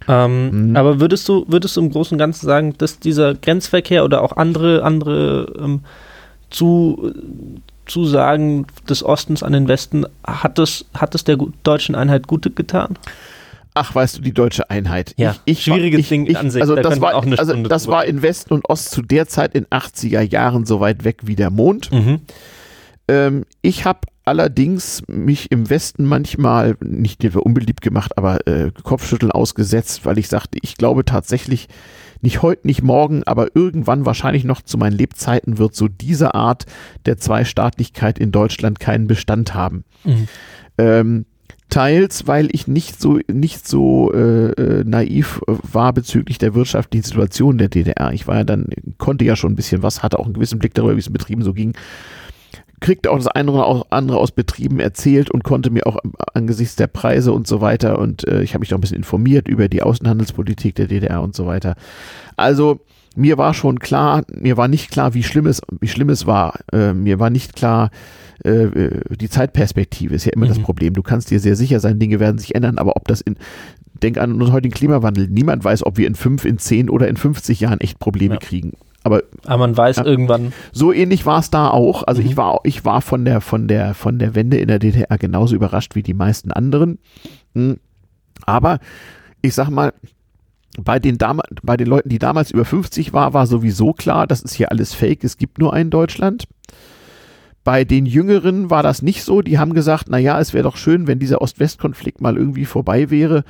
Ähm, 0.07 0.69
mhm. 0.69 0.75
Aber 0.77 0.99
würdest 0.99 1.27
du, 1.27 1.45
würdest 1.49 1.75
du 1.75 1.81
im 1.81 1.91
Großen 1.91 2.15
und 2.15 2.19
Ganzen 2.19 2.45
sagen, 2.45 2.75
dass 2.77 2.99
dieser 2.99 3.33
Grenzverkehr 3.33 4.05
oder 4.05 4.21
auch 4.21 4.37
andere, 4.37 4.83
andere 4.83 5.53
ähm, 5.59 5.81
zu, 6.49 7.11
Zusagen 7.85 8.65
des 8.89 9.03
Ostens 9.03 9.43
an 9.43 9.53
den 9.53 9.67
Westen, 9.67 10.05
hat 10.25 10.59
es, 10.59 10.85
hat 10.93 11.15
es 11.15 11.23
der 11.23 11.37
deutschen 11.63 11.95
Einheit 11.95 12.27
Gute 12.27 12.51
getan? 12.51 12.97
Ach, 13.77 13.93
weißt 13.93 14.17
du, 14.17 14.21
die 14.21 14.33
deutsche 14.33 14.69
Einheit. 14.69 15.13
Ja, 15.17 15.35
ich, 15.43 15.57
ich 15.57 15.63
schwieriges 15.65 15.99
ich, 15.99 16.09
Ding 16.09 16.25
ich, 16.27 16.37
an 16.37 16.49
sich. 16.49 16.61
Also, 16.61 16.75
da 16.75 16.81
das, 16.81 17.01
war, 17.01 17.13
also 17.13 17.63
das 17.63 17.87
war 17.87 18.05
in 18.05 18.21
Westen 18.21 18.53
und 18.53 18.69
Ost 18.69 18.91
zu 18.91 19.01
der 19.01 19.27
Zeit 19.27 19.53
in 19.53 19.65
80er 19.65 20.21
Jahren 20.21 20.65
so 20.65 20.79
weit 20.79 21.03
weg 21.03 21.21
wie 21.23 21.35
der 21.35 21.49
Mond. 21.49 21.91
Mhm. 21.91 22.21
Ähm, 23.09 23.45
ich 23.61 23.83
habe 23.83 23.99
allerdings 24.23 25.03
mich 25.07 25.51
im 25.51 25.69
Westen 25.69 26.05
manchmal, 26.05 26.77
nicht 26.81 27.23
unbeliebt 27.35 27.81
gemacht, 27.81 28.17
aber 28.17 28.47
äh, 28.47 28.71
Kopfschütteln 28.83 29.31
ausgesetzt, 29.31 30.05
weil 30.05 30.17
ich 30.17 30.29
sagte, 30.29 30.57
ich 30.61 30.77
glaube 30.77 31.03
tatsächlich, 31.03 31.67
nicht 32.25 32.41
heute, 32.41 32.65
nicht 32.65 32.81
morgen, 32.81 33.23
aber 33.23 33.55
irgendwann 33.55 34.05
wahrscheinlich 34.05 34.43
noch 34.43 34.61
zu 34.61 34.77
meinen 34.77 34.97
Lebzeiten 34.97 35.59
wird 35.59 35.75
so 35.75 35.87
diese 35.87 36.33
Art 36.33 36.65
der 37.05 37.17
Zweistaatlichkeit 37.17 38.17
in 38.17 38.31
Deutschland 38.31 38.79
keinen 38.79 39.05
Bestand 39.07 39.53
haben. 39.53 39.85
Mhm. 40.03 40.27
Ähm, 40.77 41.25
Teils, 41.69 42.27
weil 42.27 42.49
ich 42.51 42.67
nicht 42.67 43.01
so 43.01 43.19
nicht 43.27 43.67
so 43.67 44.11
äh, 44.13 44.51
äh 44.51 44.83
naiv 44.83 45.41
war 45.47 45.93
bezüglich 45.93 46.37
der 46.37 46.53
wirtschaftlichen 46.53 47.03
Situation 47.03 47.57
der 47.57 47.69
DDR. 47.69 48.11
Ich 48.13 48.27
war 48.27 48.37
ja 48.37 48.43
dann, 48.43 48.67
konnte 48.97 49.25
ja 49.25 49.35
schon 49.35 49.53
ein 49.53 49.55
bisschen 49.55 49.83
was, 49.83 50.03
hatte 50.03 50.19
auch 50.19 50.25
einen 50.25 50.33
gewissen 50.33 50.59
Blick 50.59 50.73
darüber, 50.73 50.95
wie 50.95 50.99
es 50.99 51.07
in 51.07 51.13
Betrieben 51.13 51.43
so 51.43 51.53
ging. 51.53 51.73
Kriegte 52.79 53.11
auch 53.11 53.17
das 53.17 53.27
eine 53.27 53.51
oder 53.51 53.85
andere 53.89 54.17
aus 54.17 54.31
Betrieben 54.31 54.79
erzählt 54.79 55.31
und 55.31 55.43
konnte 55.43 55.69
mir 55.69 55.87
auch 55.87 55.97
angesichts 56.33 56.75
der 56.75 56.87
Preise 56.87 57.31
und 57.31 57.47
so 57.47 57.61
weiter 57.61 57.99
und 57.99 58.27
äh, 58.27 58.41
ich 58.41 58.53
habe 58.53 58.61
mich 58.61 58.73
auch 58.73 58.77
ein 58.77 58.81
bisschen 58.81 58.97
informiert 58.97 59.47
über 59.47 59.69
die 59.69 59.81
Außenhandelspolitik 59.81 60.75
der 60.75 60.87
DDR 60.87 61.21
und 61.21 61.35
so 61.35 61.45
weiter. 61.45 61.75
Also 62.35 62.79
mir 63.15 63.37
war 63.37 63.53
schon 63.53 63.79
klar, 63.79 64.23
mir 64.31 64.57
war 64.57 64.67
nicht 64.67 64.91
klar, 64.91 65.13
wie 65.13 65.23
schlimm 65.23 65.47
es, 65.47 65.61
wie 65.79 65.87
schlimm 65.87 66.09
es 66.09 66.27
war. 66.27 66.59
Äh, 66.73 66.93
mir 66.93 67.19
war 67.19 67.29
nicht 67.29 67.55
klar, 67.55 67.89
äh, 68.43 68.65
äh, 68.65 69.15
die 69.15 69.29
Zeitperspektive 69.29 70.13
ist 70.13 70.25
ja 70.25 70.33
immer 70.33 70.45
mhm. 70.45 70.49
das 70.49 70.59
Problem. 70.59 70.93
Du 70.93 71.03
kannst 71.03 71.31
dir 71.31 71.39
sehr 71.39 71.55
sicher 71.55 71.79
sein, 71.79 71.99
Dinge 71.99 72.19
werden 72.19 72.37
sich 72.37 72.55
ändern, 72.55 72.77
aber 72.77 72.97
ob 72.97 73.07
das 73.07 73.21
in, 73.21 73.37
denk 74.03 74.17
an 74.17 74.33
unseren 74.33 74.53
heutigen 74.53 74.73
Klimawandel, 74.73 75.27
niemand 75.29 75.63
weiß, 75.63 75.85
ob 75.85 75.97
wir 75.97 76.07
in 76.07 76.15
fünf, 76.15 76.45
in 76.45 76.57
zehn 76.57 76.89
oder 76.89 77.07
in 77.07 77.17
50 77.17 77.59
Jahren 77.59 77.79
echt 77.79 77.99
Probleme 77.99 78.35
ja. 78.35 78.39
kriegen. 78.39 78.73
Aber, 79.05 79.21
aber 79.45 79.59
man 79.59 79.77
weiß 79.77 79.97
ja, 79.97 80.05
irgendwann. 80.05 80.51
So 80.71 80.91
ähnlich 80.91 81.27
war 81.27 81.37
es 81.37 81.51
da 81.51 81.69
auch. 81.69 82.01
Also 82.07 82.23
mhm. 82.23 82.27
ich 82.27 82.37
war, 82.37 82.59
ich 82.63 82.85
war 82.85 83.01
von 83.01 83.23
der, 83.23 83.39
von 83.39 83.67
der, 83.67 83.93
von 83.93 84.17
der 84.17 84.33
Wende 84.33 84.57
in 84.57 84.67
der 84.67 84.79
DDR 84.79 85.19
genauso 85.19 85.53
überrascht 85.55 85.93
wie 85.93 86.01
die 86.01 86.15
meisten 86.15 86.51
anderen. 86.51 86.97
Hm. 87.53 87.77
Aber 88.47 88.79
ich 89.43 89.53
sag 89.53 89.69
mal, 89.69 89.93
bei 90.79 90.97
den, 90.97 91.19
bei 91.61 91.77
den 91.77 91.85
Leuten, 91.85 92.09
die 92.09 92.17
damals 92.17 92.49
über 92.49 92.65
50 92.65 93.13
war, 93.13 93.35
war 93.35 93.45
sowieso 93.45 93.93
klar, 93.93 94.25
das 94.25 94.41
ist 94.41 94.55
hier 94.55 94.71
alles 94.71 94.95
Fake, 94.95 95.23
es 95.23 95.37
gibt 95.37 95.59
nur 95.59 95.71
ein 95.71 95.91
Deutschland. 95.91 96.47
Bei 97.63 97.83
den 97.83 98.07
Jüngeren 98.07 98.71
war 98.71 98.81
das 98.81 99.03
nicht 99.03 99.23
so. 99.23 99.43
Die 99.43 99.59
haben 99.59 99.75
gesagt, 99.75 100.07
na 100.09 100.17
ja, 100.17 100.39
es 100.39 100.55
wäre 100.55 100.63
doch 100.63 100.77
schön, 100.77 101.05
wenn 101.05 101.19
dieser 101.19 101.43
Ost-West-Konflikt 101.43 102.21
mal 102.21 102.37
irgendwie 102.37 102.65
vorbei 102.65 103.11
wäre 103.11 103.43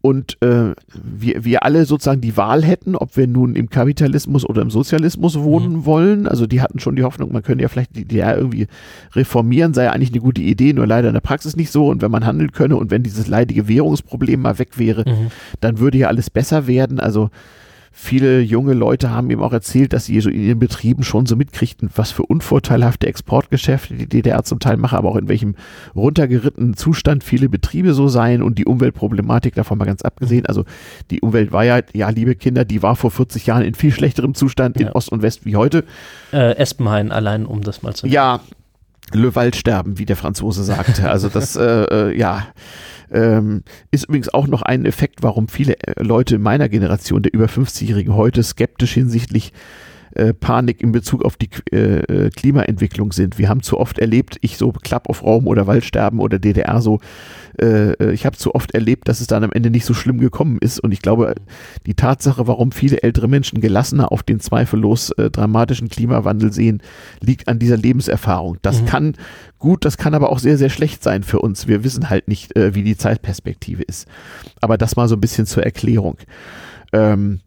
und 0.00 0.40
äh, 0.42 0.74
wir, 0.94 1.44
wir 1.44 1.64
alle 1.64 1.84
sozusagen 1.84 2.20
die 2.20 2.36
Wahl 2.36 2.64
hätten, 2.64 2.94
ob 2.94 3.16
wir 3.16 3.26
nun 3.26 3.56
im 3.56 3.68
Kapitalismus 3.68 4.48
oder 4.48 4.62
im 4.62 4.70
Sozialismus 4.70 5.40
wohnen 5.40 5.72
mhm. 5.72 5.86
wollen. 5.86 6.28
Also 6.28 6.46
die 6.46 6.60
hatten 6.60 6.78
schon 6.78 6.94
die 6.94 7.02
Hoffnung, 7.02 7.32
man 7.32 7.42
könnte 7.42 7.62
ja 7.62 7.68
vielleicht 7.68 7.96
die 7.96 8.04
DDR 8.04 8.38
irgendwie 8.38 8.68
reformieren, 9.14 9.74
sei 9.74 9.84
ja 9.84 9.92
eigentlich 9.92 10.12
eine 10.12 10.20
gute 10.20 10.40
Idee, 10.40 10.72
nur 10.72 10.86
leider 10.86 11.08
in 11.08 11.14
der 11.14 11.20
Praxis 11.20 11.56
nicht 11.56 11.72
so. 11.72 11.88
Und 11.88 12.00
wenn 12.00 12.12
man 12.12 12.24
handeln 12.24 12.52
könne 12.52 12.76
und 12.76 12.92
wenn 12.92 13.02
dieses 13.02 13.26
leidige 13.26 13.66
Währungsproblem 13.66 14.40
mal 14.40 14.58
weg 14.60 14.78
wäre, 14.78 15.04
mhm. 15.04 15.30
dann 15.60 15.80
würde 15.80 15.98
ja 15.98 16.06
alles 16.06 16.30
besser 16.30 16.68
werden. 16.68 17.00
Also 17.00 17.30
viele 17.92 18.40
junge 18.40 18.74
Leute 18.74 19.10
haben 19.10 19.30
ihm 19.30 19.42
auch 19.42 19.52
erzählt, 19.52 19.92
dass 19.92 20.06
sie 20.06 20.20
so 20.20 20.30
in 20.30 20.42
ihren 20.42 20.58
Betrieben 20.58 21.02
schon 21.02 21.26
so 21.26 21.36
mitkriegten, 21.36 21.90
was 21.94 22.10
für 22.10 22.22
unvorteilhafte 22.22 23.06
Exportgeschäfte 23.06 23.94
die 23.94 24.08
DDR 24.08 24.44
zum 24.44 24.60
Teil 24.60 24.76
mache, 24.76 24.96
aber 24.96 25.10
auch 25.10 25.16
in 25.16 25.28
welchem 25.28 25.54
runtergerittenen 25.94 26.76
Zustand 26.76 27.24
viele 27.24 27.48
Betriebe 27.48 27.94
so 27.94 28.08
seien 28.08 28.42
und 28.42 28.58
die 28.58 28.64
Umweltproblematik 28.64 29.54
davon 29.54 29.78
mal 29.78 29.84
ganz 29.84 30.02
abgesehen. 30.02 30.46
Also 30.46 30.64
die 31.10 31.20
Umwelt 31.20 31.52
war 31.52 31.64
ja, 31.64 31.80
ja, 31.92 32.08
liebe 32.10 32.34
Kinder, 32.34 32.64
die 32.64 32.82
war 32.82 32.96
vor 32.96 33.10
40 33.10 33.46
Jahren 33.46 33.62
in 33.62 33.74
viel 33.74 33.92
schlechterem 33.92 34.34
Zustand 34.34 34.78
ja. 34.78 34.86
in 34.86 34.92
Ost 34.92 35.10
und 35.10 35.22
West 35.22 35.44
wie 35.44 35.56
heute. 35.56 35.84
Äh, 36.32 36.56
Espenhain 36.56 37.12
allein, 37.12 37.46
um 37.46 37.62
das 37.62 37.82
mal 37.82 37.94
zu 37.94 38.06
nennen. 38.06 38.14
Ja, 38.14 38.40
Le 39.12 39.34
Wald 39.34 39.56
sterben, 39.56 39.98
wie 39.98 40.04
der 40.04 40.16
Franzose 40.16 40.62
sagte. 40.64 41.08
Also 41.08 41.28
das, 41.28 41.56
äh, 41.56 41.62
äh, 41.64 42.18
ja. 42.18 42.46
Ähm, 43.12 43.62
ist 43.90 44.04
übrigens 44.04 44.32
auch 44.32 44.46
noch 44.46 44.62
ein 44.62 44.84
Effekt, 44.84 45.22
warum 45.22 45.48
viele 45.48 45.78
äh, 45.80 46.02
Leute 46.02 46.38
meiner 46.38 46.68
Generation, 46.68 47.22
der 47.22 47.34
über 47.34 47.46
50-Jährigen 47.46 48.14
heute 48.14 48.42
skeptisch 48.42 48.94
hinsichtlich 48.94 49.52
Panik 50.32 50.82
in 50.82 50.92
Bezug 50.92 51.24
auf 51.24 51.36
die 51.36 51.50
äh, 51.72 52.26
äh, 52.26 52.30
Klimaentwicklung 52.30 53.12
sind. 53.12 53.38
Wir 53.38 53.48
haben 53.48 53.62
zu 53.62 53.78
oft 53.78 53.98
erlebt, 53.98 54.38
ich 54.40 54.56
so 54.56 54.72
Klapp 54.72 55.08
auf 55.08 55.22
Raum 55.22 55.46
oder 55.46 55.66
Waldsterben 55.66 56.20
oder 56.20 56.38
DDR 56.38 56.80
so, 56.80 57.00
äh, 57.60 57.92
äh, 57.92 58.12
ich 58.12 58.24
habe 58.24 58.36
zu 58.36 58.54
oft 58.54 58.72
erlebt, 58.72 59.08
dass 59.08 59.20
es 59.20 59.26
dann 59.26 59.44
am 59.44 59.52
Ende 59.52 59.70
nicht 59.70 59.84
so 59.84 59.94
schlimm 59.94 60.18
gekommen 60.18 60.58
ist. 60.60 60.80
Und 60.80 60.92
ich 60.92 61.02
glaube, 61.02 61.34
die 61.86 61.94
Tatsache, 61.94 62.46
warum 62.46 62.72
viele 62.72 63.02
ältere 63.02 63.28
Menschen 63.28 63.60
gelassener 63.60 64.12
auf 64.12 64.22
den 64.22 64.40
zweifellos 64.40 65.10
äh, 65.12 65.30
dramatischen 65.30 65.88
Klimawandel 65.88 66.52
sehen, 66.52 66.82
liegt 67.20 67.48
an 67.48 67.58
dieser 67.58 67.76
Lebenserfahrung. 67.76 68.58
Das 68.62 68.82
mhm. 68.82 68.86
kann 68.86 69.14
gut, 69.58 69.84
das 69.84 69.96
kann 69.96 70.14
aber 70.14 70.30
auch 70.30 70.38
sehr, 70.38 70.58
sehr 70.58 70.70
schlecht 70.70 71.02
sein 71.02 71.22
für 71.22 71.40
uns. 71.40 71.66
Wir 71.66 71.84
wissen 71.84 72.10
halt 72.10 72.28
nicht, 72.28 72.56
äh, 72.56 72.74
wie 72.74 72.84
die 72.84 72.96
Zeitperspektive 72.96 73.82
ist. 73.82 74.06
Aber 74.60 74.78
das 74.78 74.96
mal 74.96 75.08
so 75.08 75.16
ein 75.16 75.20
bisschen 75.20 75.46
zur 75.46 75.64
Erklärung. 75.64 76.16
Ähm, 76.92 77.40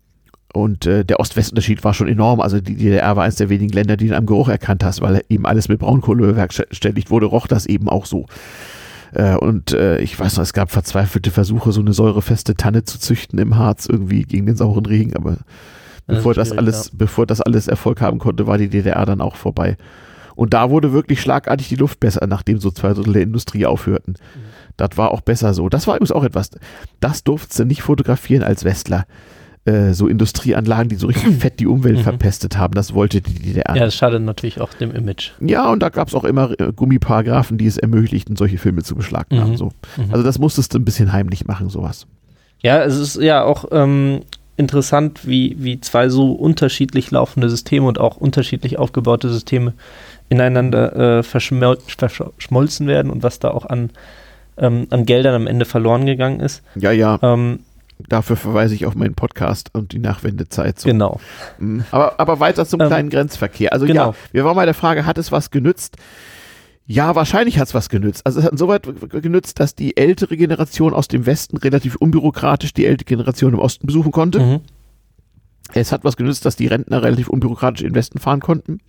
und 0.54 0.86
äh, 0.86 1.06
der 1.06 1.20
Ost-West-Unterschied 1.20 1.84
war 1.84 1.94
schon 1.94 2.08
enorm. 2.08 2.42
Also 2.42 2.60
die 2.60 2.76
DDR 2.76 3.16
war 3.16 3.24
eines 3.24 3.36
der 3.36 3.50
wenigen 3.50 3.74
Länder, 3.74 3.98
die 3.98 4.10
du 4.10 4.18
am 4.18 4.26
Geruch 4.26 4.50
erkannt 4.50 4.84
hast, 4.84 5.02
weil 5.02 5.24
eben 5.30 5.46
alles 5.46 5.70
mit 5.70 5.80
Braunkohle 5.80 6.28
bewerkstelligt 6.28 7.10
wurde, 7.10 7.28
roch 7.28 7.48
das 7.48 7.66
eben 7.66 7.88
auch 7.88 8.06
so. 8.06 8.26
Äh, 9.14 9.36
und 9.36 9.74
äh, 9.74 10.00
ich 10.00 10.20
weiß 10.20 10.38
noch, 10.38 10.44
es 10.44 10.54
gab 10.54 10.72
verzweifelte 10.72 11.32
Versuche, 11.32 11.72
so 11.72 11.82
eine 11.82 11.94
säurefeste 11.94 12.56
Tanne 12.56 12.84
zu 12.84 13.00
züchten 13.00 13.40
im 13.40 13.58
Harz 13.58 13.86
irgendwie 13.86 14.24
gegen 14.24 14.46
den 14.46 14.56
sauren 14.56 14.86
Regen, 14.86 15.16
aber 15.16 15.38
das 16.08 16.18
bevor 16.18 16.34
das 16.34 16.52
alles, 16.52 16.86
ja. 16.88 16.92
bevor 16.98 17.26
das 17.26 17.42
alles 17.42 17.68
Erfolg 17.68 18.02
haben 18.02 18.20
konnte, 18.20 18.48
war 18.48 18.58
die 18.58 18.70
DDR 18.70 19.06
dann 19.06 19.22
auch 19.22 19.36
vorbei. 19.36 19.78
Und 20.36 20.54
da 20.54 20.70
wurde 20.70 20.94
wirklich 20.94 21.22
schlagartig 21.22 21.70
die 21.70 21.76
Luft 21.76 22.00
besser, 22.00 22.26
nachdem 22.26 22.58
so 22.58 22.72
zwei 22.72 22.94
Drittel 22.94 23.14
der 23.14 23.22
Industrie 23.22 23.66
aufhörten. 23.66 24.14
Mhm. 24.14 24.40
Das 24.78 24.98
war 24.98 25.12
auch 25.12 25.22
besser 25.22 25.54
so. 25.54 25.70
Das 25.70 25.88
war 25.88 25.96
übrigens 25.96 26.14
auch 26.14 26.24
etwas, 26.24 26.52
das 27.00 27.24
durfte 27.24 27.66
nicht 27.66 27.82
fotografieren 27.82 28.44
als 28.44 28.64
Westler. 28.64 29.06
Äh, 29.64 29.94
so 29.94 30.08
Industrieanlagen, 30.08 30.90
die 30.90 30.96
so 30.96 31.06
richtig 31.06 31.36
fett 31.40 31.60
die 31.60 31.68
Umwelt 31.68 31.98
mhm. 31.98 32.02
verpestet 32.02 32.58
haben. 32.58 32.74
Das 32.74 32.96
wollte 32.96 33.22
die 33.22 33.34
DDR. 33.34 33.76
Ja, 33.76 33.86
das 33.86 33.96
schadet 33.96 34.24
natürlich 34.24 34.60
auch 34.60 34.74
dem 34.74 34.92
Image. 34.92 35.32
Ja, 35.40 35.72
und 35.72 35.82
da 35.82 35.90
gab 35.90 36.08
es 36.08 36.16
auch 36.16 36.24
immer 36.24 36.60
äh, 36.60 36.72
Gummiparagraphen, 36.76 37.60
die 37.60 37.68
es 37.68 37.78
ermöglichten, 37.78 38.36
solche 38.36 38.58
Filme 38.58 38.82
zu 38.82 38.96
beschlagnahmen. 38.96 39.52
Mhm. 39.52 39.58
So. 39.58 39.66
Mhm. 39.98 40.12
Also 40.12 40.24
das 40.24 40.40
musstest 40.40 40.74
du 40.74 40.80
ein 40.80 40.86
bisschen 40.86 41.14
heimlich 41.14 41.46
machen, 41.46 41.70
sowas. 41.70 42.08
Ja, 42.62 42.84
es 42.84 42.98
ist 42.98 43.18
ja 43.18 43.44
auch 43.44 43.66
ähm, 43.72 44.22
interessant, 44.58 45.28
wie, 45.28 45.56
wie 45.60 45.80
zwei 45.80 46.10
so 46.10 46.32
unterschiedlich 46.32 47.12
laufende 47.12 47.48
Systeme 47.48 47.86
und 47.86 48.00
auch 48.00 48.18
unterschiedlich 48.18 48.80
aufgebaute 48.80 49.30
Systeme 49.30 49.74
ineinander 50.30 51.20
äh, 51.20 51.24
verschmolzen 51.24 52.88
werden 52.88 53.12
und 53.12 53.22
was 53.22 53.38
da 53.38 53.52
auch 53.52 53.66
an, 53.68 53.92
ähm, 54.58 54.88
an 54.90 55.06
Geldern 55.06 55.36
am 55.36 55.46
Ende 55.46 55.66
verloren 55.66 56.06
gegangen 56.06 56.40
ist. 56.40 56.64
Ja, 56.76 56.92
ja. 56.92 57.20
Ähm, 57.22 57.60
Dafür 58.10 58.36
verweise 58.36 58.76
ich 58.76 58.86
auf 58.86 58.96
meinen 58.96 59.16
Podcast 59.16 59.70
und 59.74 59.94
die 59.94 60.00
Nachwendezeit. 60.00 60.80
So. 60.80 60.90
Genau. 60.90 61.20
Mhm. 61.60 61.86
Aber, 61.92 62.20
aber 62.20 62.40
weiter 62.40 62.66
zum 62.66 62.82
ähm, 62.82 62.88
kleinen 62.88 63.10
Grenzverkehr. 63.10 63.74
Also 63.74 63.86
genau. 63.86 64.12
ja, 64.12 64.16
wir 64.32 64.46
waren 64.46 64.56
bei 64.56 64.66
der 64.66 64.74
Frage, 64.74 65.06
hat 65.06 65.18
es 65.18 65.32
was 65.32 65.52
genützt? 65.52 65.98
Ja, 66.86 67.16
wahrscheinlich 67.16 67.60
hat 67.60 67.68
es 67.70 67.74
was 67.74 67.90
genützt. 67.90 68.26
Also 68.26 68.40
es 68.40 68.46
hat 68.46 68.52
insoweit 68.52 68.88
genützt, 69.10 69.60
dass 69.60 69.76
die 69.76 69.96
ältere 69.96 70.36
Generation 70.36 70.94
aus 70.94 71.08
dem 71.08 71.26
Westen 71.26 71.58
relativ 71.58 71.96
unbürokratisch 71.96 72.74
die 72.74 72.86
ältere 72.86 73.06
Generation 73.06 73.54
im 73.54 73.60
Osten 73.60 73.88
besuchen 73.88 74.12
konnte. 74.12 74.40
Mhm. 74.40 74.60
Es 75.74 75.92
hat 75.92 76.04
was 76.04 76.18
genützt, 76.18 76.46
dass 76.46 76.56
die 76.56 76.68
Rentner 76.68 77.02
relativ 77.02 77.30
unbürokratisch 77.30 77.82
in 77.82 77.90
den 77.90 77.96
Westen 77.96 78.20
fahren 78.20 78.42
konnten 78.42 78.80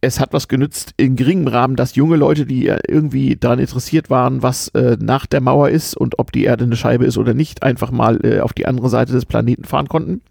es 0.00 0.18
hat 0.18 0.32
was 0.32 0.48
genützt 0.48 0.94
in 0.96 1.16
geringem 1.16 1.48
Rahmen, 1.48 1.76
dass 1.76 1.94
junge 1.94 2.16
Leute, 2.16 2.46
die 2.46 2.66
irgendwie 2.88 3.36
daran 3.36 3.58
interessiert 3.58 4.08
waren, 4.08 4.42
was 4.42 4.68
äh, 4.68 4.96
nach 4.98 5.26
der 5.26 5.40
Mauer 5.40 5.68
ist 5.68 5.96
und 5.96 6.18
ob 6.18 6.32
die 6.32 6.44
Erde 6.44 6.64
eine 6.64 6.76
Scheibe 6.76 7.04
ist 7.04 7.18
oder 7.18 7.34
nicht, 7.34 7.62
einfach 7.62 7.90
mal 7.90 8.18
äh, 8.24 8.40
auf 8.40 8.52
die 8.52 8.66
andere 8.66 8.88
Seite 8.88 9.12
des 9.12 9.26
Planeten 9.26 9.64
fahren 9.64 9.88
konnten. 9.88 10.22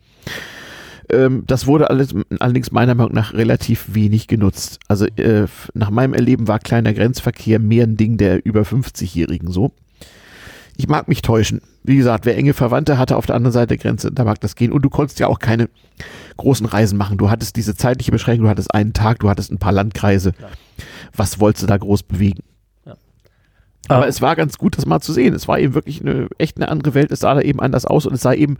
Ähm, 1.09 1.43
das 1.45 1.67
wurde 1.67 1.89
alles, 1.89 2.15
allerdings 2.39 2.71
meiner 2.71 2.95
Meinung 2.95 3.13
nach 3.13 3.33
relativ 3.33 3.93
wenig 3.93 4.27
genutzt. 4.27 4.79
Also 4.87 5.05
äh, 5.05 5.45
nach 5.73 5.91
meinem 5.91 6.13
Erleben 6.13 6.47
war 6.47 6.59
kleiner 6.59 6.93
Grenzverkehr 6.93 7.59
mehr 7.59 7.85
ein 7.85 7.97
Ding 7.97 8.17
der 8.17 8.45
über 8.45 8.61
50-Jährigen 8.61 9.51
so. 9.51 9.71
Ich 10.77 10.87
mag 10.87 11.09
mich 11.09 11.21
täuschen. 11.21 11.61
Wie 11.83 11.97
gesagt, 11.97 12.25
wer 12.25 12.37
enge 12.37 12.53
Verwandte 12.53 12.97
hatte 12.97 13.17
auf 13.17 13.25
der 13.25 13.35
anderen 13.35 13.51
Seite 13.51 13.75
der 13.75 13.77
Grenze, 13.77 14.11
da 14.11 14.23
mag 14.23 14.39
das 14.39 14.55
gehen. 14.55 14.71
Und 14.71 14.83
du 14.83 14.89
konntest 14.89 15.19
ja 15.19 15.27
auch 15.27 15.39
keine 15.39 15.69
großen 16.39 16.65
Reisen 16.65 16.97
machen. 16.97 17.17
Du 17.17 17.29
hattest 17.29 17.55
diese 17.55 17.75
zeitliche 17.75 18.11
Beschränkung, 18.11 18.45
du 18.45 18.49
hattest 18.49 18.73
einen 18.73 18.93
Tag, 18.93 19.19
du 19.19 19.29
hattest 19.29 19.51
ein 19.51 19.59
paar 19.59 19.71
Landkreise. 19.71 20.33
Was 21.15 21.39
wolltest 21.39 21.63
du 21.63 21.67
da 21.67 21.77
groß 21.77 22.03
bewegen? 22.03 22.41
Aber 23.89 24.07
es 24.07 24.21
war 24.21 24.35
ganz 24.35 24.57
gut, 24.57 24.77
das 24.77 24.85
mal 24.85 24.99
zu 24.99 25.13
sehen. 25.13 25.33
Es 25.33 25.47
war 25.47 25.59
eben 25.59 25.73
wirklich 25.73 26.01
eine 26.01 26.27
echt 26.37 26.57
eine 26.57 26.69
andere 26.69 26.93
Welt. 26.93 27.11
Es 27.11 27.19
sah 27.19 27.33
da 27.33 27.41
eben 27.41 27.59
anders 27.59 27.85
aus 27.85 28.05
und 28.05 28.13
es 28.13 28.21
sah 28.21 28.33
eben 28.33 28.57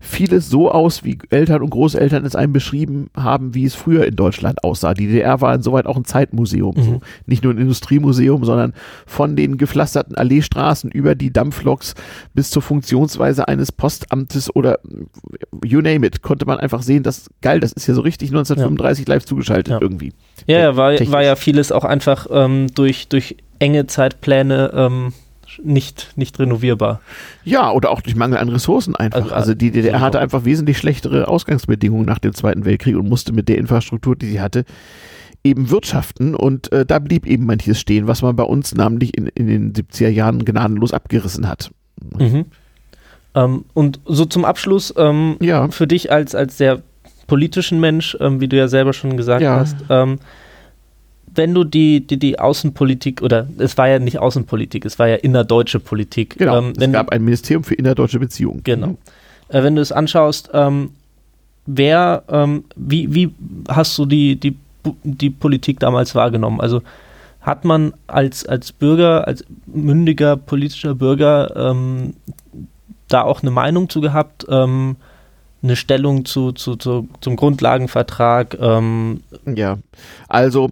vieles 0.00 0.50
so 0.50 0.70
aus, 0.70 1.04
wie 1.04 1.18
Eltern 1.30 1.62
und 1.62 1.70
Großeltern 1.70 2.24
es 2.24 2.36
einem 2.36 2.52
beschrieben 2.52 3.08
haben, 3.16 3.54
wie 3.54 3.64
es 3.64 3.74
früher 3.74 4.06
in 4.06 4.16
Deutschland 4.16 4.64
aussah. 4.64 4.94
Die 4.94 5.06
DDR 5.06 5.40
war 5.40 5.54
insoweit 5.54 5.86
auch 5.86 5.96
ein 5.96 6.04
Zeitmuseum. 6.04 6.74
Mhm. 6.76 6.82
So. 6.82 7.00
Nicht 7.26 7.44
nur 7.44 7.54
ein 7.54 7.58
Industriemuseum, 7.58 8.44
sondern 8.44 8.74
von 9.06 9.36
den 9.36 9.56
gepflasterten 9.56 10.16
Alleestraßen 10.16 10.90
über 10.90 11.14
die 11.14 11.32
Dampfloks 11.32 11.94
bis 12.34 12.50
zur 12.50 12.62
Funktionsweise 12.62 13.48
eines 13.48 13.72
Postamtes 13.72 14.54
oder 14.54 14.80
you 15.64 15.80
name 15.80 16.06
it, 16.06 16.22
konnte 16.22 16.46
man 16.46 16.58
einfach 16.58 16.82
sehen, 16.82 17.02
dass 17.02 17.30
geil, 17.40 17.60
das 17.60 17.72
ist 17.72 17.86
ja 17.86 17.94
so 17.94 18.00
richtig 18.00 18.30
1935 18.30 19.06
ja. 19.06 19.14
live 19.14 19.24
zugeschaltet 19.24 19.72
ja. 19.72 19.80
irgendwie. 19.80 20.12
Ja, 20.46 20.58
ja 20.58 20.76
war, 20.76 20.92
war 20.92 21.22
ja 21.22 21.36
vieles 21.36 21.72
auch 21.72 21.84
einfach 21.84 22.26
ähm, 22.30 22.66
durch, 22.74 23.08
durch 23.08 23.36
enge 23.62 23.86
Zeitpläne 23.86 24.72
ähm, 24.74 25.12
nicht, 25.62 26.12
nicht 26.16 26.38
renovierbar. 26.38 27.00
Ja, 27.44 27.70
oder 27.70 27.90
auch 27.90 28.00
durch 28.00 28.16
Mangel 28.16 28.38
an 28.38 28.48
Ressourcen 28.48 28.96
einfach. 28.96 29.22
Also, 29.22 29.34
also 29.34 29.54
die 29.54 29.70
DDR 29.70 30.00
hatte 30.00 30.18
einfach 30.18 30.44
wesentlich 30.44 30.78
schlechtere 30.78 31.28
Ausgangsbedingungen 31.28 32.06
nach 32.06 32.18
dem 32.18 32.34
Zweiten 32.34 32.64
Weltkrieg 32.64 32.96
und 32.96 33.08
musste 33.08 33.32
mit 33.32 33.48
der 33.48 33.58
Infrastruktur, 33.58 34.16
die 34.16 34.26
sie 34.26 34.40
hatte, 34.40 34.64
eben 35.44 35.70
wirtschaften 35.70 36.34
und 36.34 36.72
äh, 36.72 36.86
da 36.86 36.98
blieb 36.98 37.26
eben 37.26 37.46
manches 37.46 37.80
stehen, 37.80 38.06
was 38.06 38.22
man 38.22 38.36
bei 38.36 38.44
uns 38.44 38.74
namentlich 38.74 39.16
in, 39.16 39.26
in 39.28 39.46
den 39.46 39.72
70er 39.72 40.08
Jahren 40.08 40.44
gnadenlos 40.44 40.92
abgerissen 40.92 41.48
hat. 41.48 41.70
Mhm. 42.18 42.46
Ähm, 43.34 43.64
und 43.74 44.00
so 44.06 44.24
zum 44.24 44.44
Abschluss, 44.44 44.94
ähm, 44.96 45.36
ja. 45.40 45.68
für 45.68 45.86
dich 45.86 46.12
als, 46.12 46.34
als 46.34 46.58
sehr 46.58 46.82
politischen 47.26 47.80
Mensch, 47.80 48.16
ähm, 48.20 48.40
wie 48.40 48.48
du 48.48 48.56
ja 48.56 48.68
selber 48.68 48.92
schon 48.92 49.16
gesagt 49.16 49.42
ja. 49.42 49.56
hast, 49.56 49.76
ähm, 49.88 50.18
wenn 51.34 51.54
du 51.54 51.64
die, 51.64 52.06
die, 52.06 52.18
die 52.18 52.38
Außenpolitik, 52.38 53.22
oder 53.22 53.46
es 53.58 53.76
war 53.78 53.88
ja 53.88 53.98
nicht 53.98 54.18
Außenpolitik, 54.18 54.84
es 54.84 54.98
war 54.98 55.08
ja 55.08 55.16
innerdeutsche 55.16 55.80
Politik. 55.80 56.36
Genau, 56.38 56.58
ähm, 56.58 56.72
es 56.76 56.92
gab 56.92 57.10
ein 57.10 57.24
Ministerium 57.24 57.64
für 57.64 57.74
innerdeutsche 57.74 58.18
Beziehungen. 58.18 58.62
Genau. 58.64 58.88
Mhm. 58.88 58.98
Äh, 59.48 59.62
wenn 59.62 59.76
du 59.76 59.82
es 59.82 59.92
anschaust, 59.92 60.50
ähm, 60.52 60.90
wer, 61.66 62.24
ähm, 62.28 62.64
wie, 62.76 63.14
wie 63.14 63.34
hast 63.68 63.96
du 63.98 64.06
die, 64.06 64.36
die, 64.36 64.56
die 65.04 65.30
Politik 65.30 65.80
damals 65.80 66.14
wahrgenommen? 66.14 66.60
Also 66.60 66.82
hat 67.40 67.64
man 67.64 67.94
als, 68.06 68.46
als 68.46 68.72
Bürger, 68.72 69.26
als 69.26 69.44
mündiger 69.66 70.36
politischer 70.36 70.94
Bürger 70.94 71.54
ähm, 71.56 72.14
da 73.08 73.22
auch 73.22 73.42
eine 73.42 73.50
Meinung 73.50 73.88
zu 73.88 74.00
gehabt? 74.00 74.46
Ähm, 74.48 74.96
eine 75.62 75.76
Stellung 75.76 76.24
zu, 76.24 76.52
zu, 76.52 76.76
zu, 76.76 77.08
zum 77.20 77.36
Grundlagenvertrag? 77.36 78.56
Ähm 78.60 79.22
ja, 79.46 79.78
also 80.28 80.70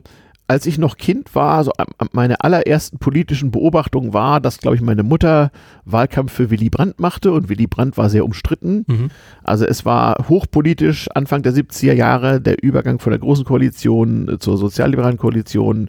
als 0.50 0.66
ich 0.66 0.78
noch 0.78 0.96
Kind 0.96 1.36
war, 1.36 1.62
so 1.62 1.70
meine 2.10 2.42
allerersten 2.42 2.98
politischen 2.98 3.52
Beobachtungen 3.52 4.12
war, 4.12 4.40
dass, 4.40 4.58
glaube 4.58 4.74
ich, 4.74 4.82
meine 4.82 5.04
Mutter 5.04 5.52
Wahlkampf 5.84 6.32
für 6.32 6.50
Willy 6.50 6.70
Brandt 6.70 6.98
machte 6.98 7.30
und 7.30 7.48
Willy 7.48 7.68
Brandt 7.68 7.96
war 7.96 8.10
sehr 8.10 8.24
umstritten. 8.24 8.84
Mhm. 8.88 9.10
Also 9.44 9.64
es 9.64 9.84
war 9.84 10.28
hochpolitisch 10.28 11.06
Anfang 11.14 11.42
der 11.42 11.52
70er 11.52 11.92
Jahre 11.92 12.40
der 12.40 12.64
Übergang 12.64 12.98
von 12.98 13.12
der 13.12 13.20
Großen 13.20 13.44
Koalition 13.44 14.28
äh, 14.28 14.38
zur 14.40 14.58
sozialliberalen 14.58 15.18
Koalition. 15.18 15.88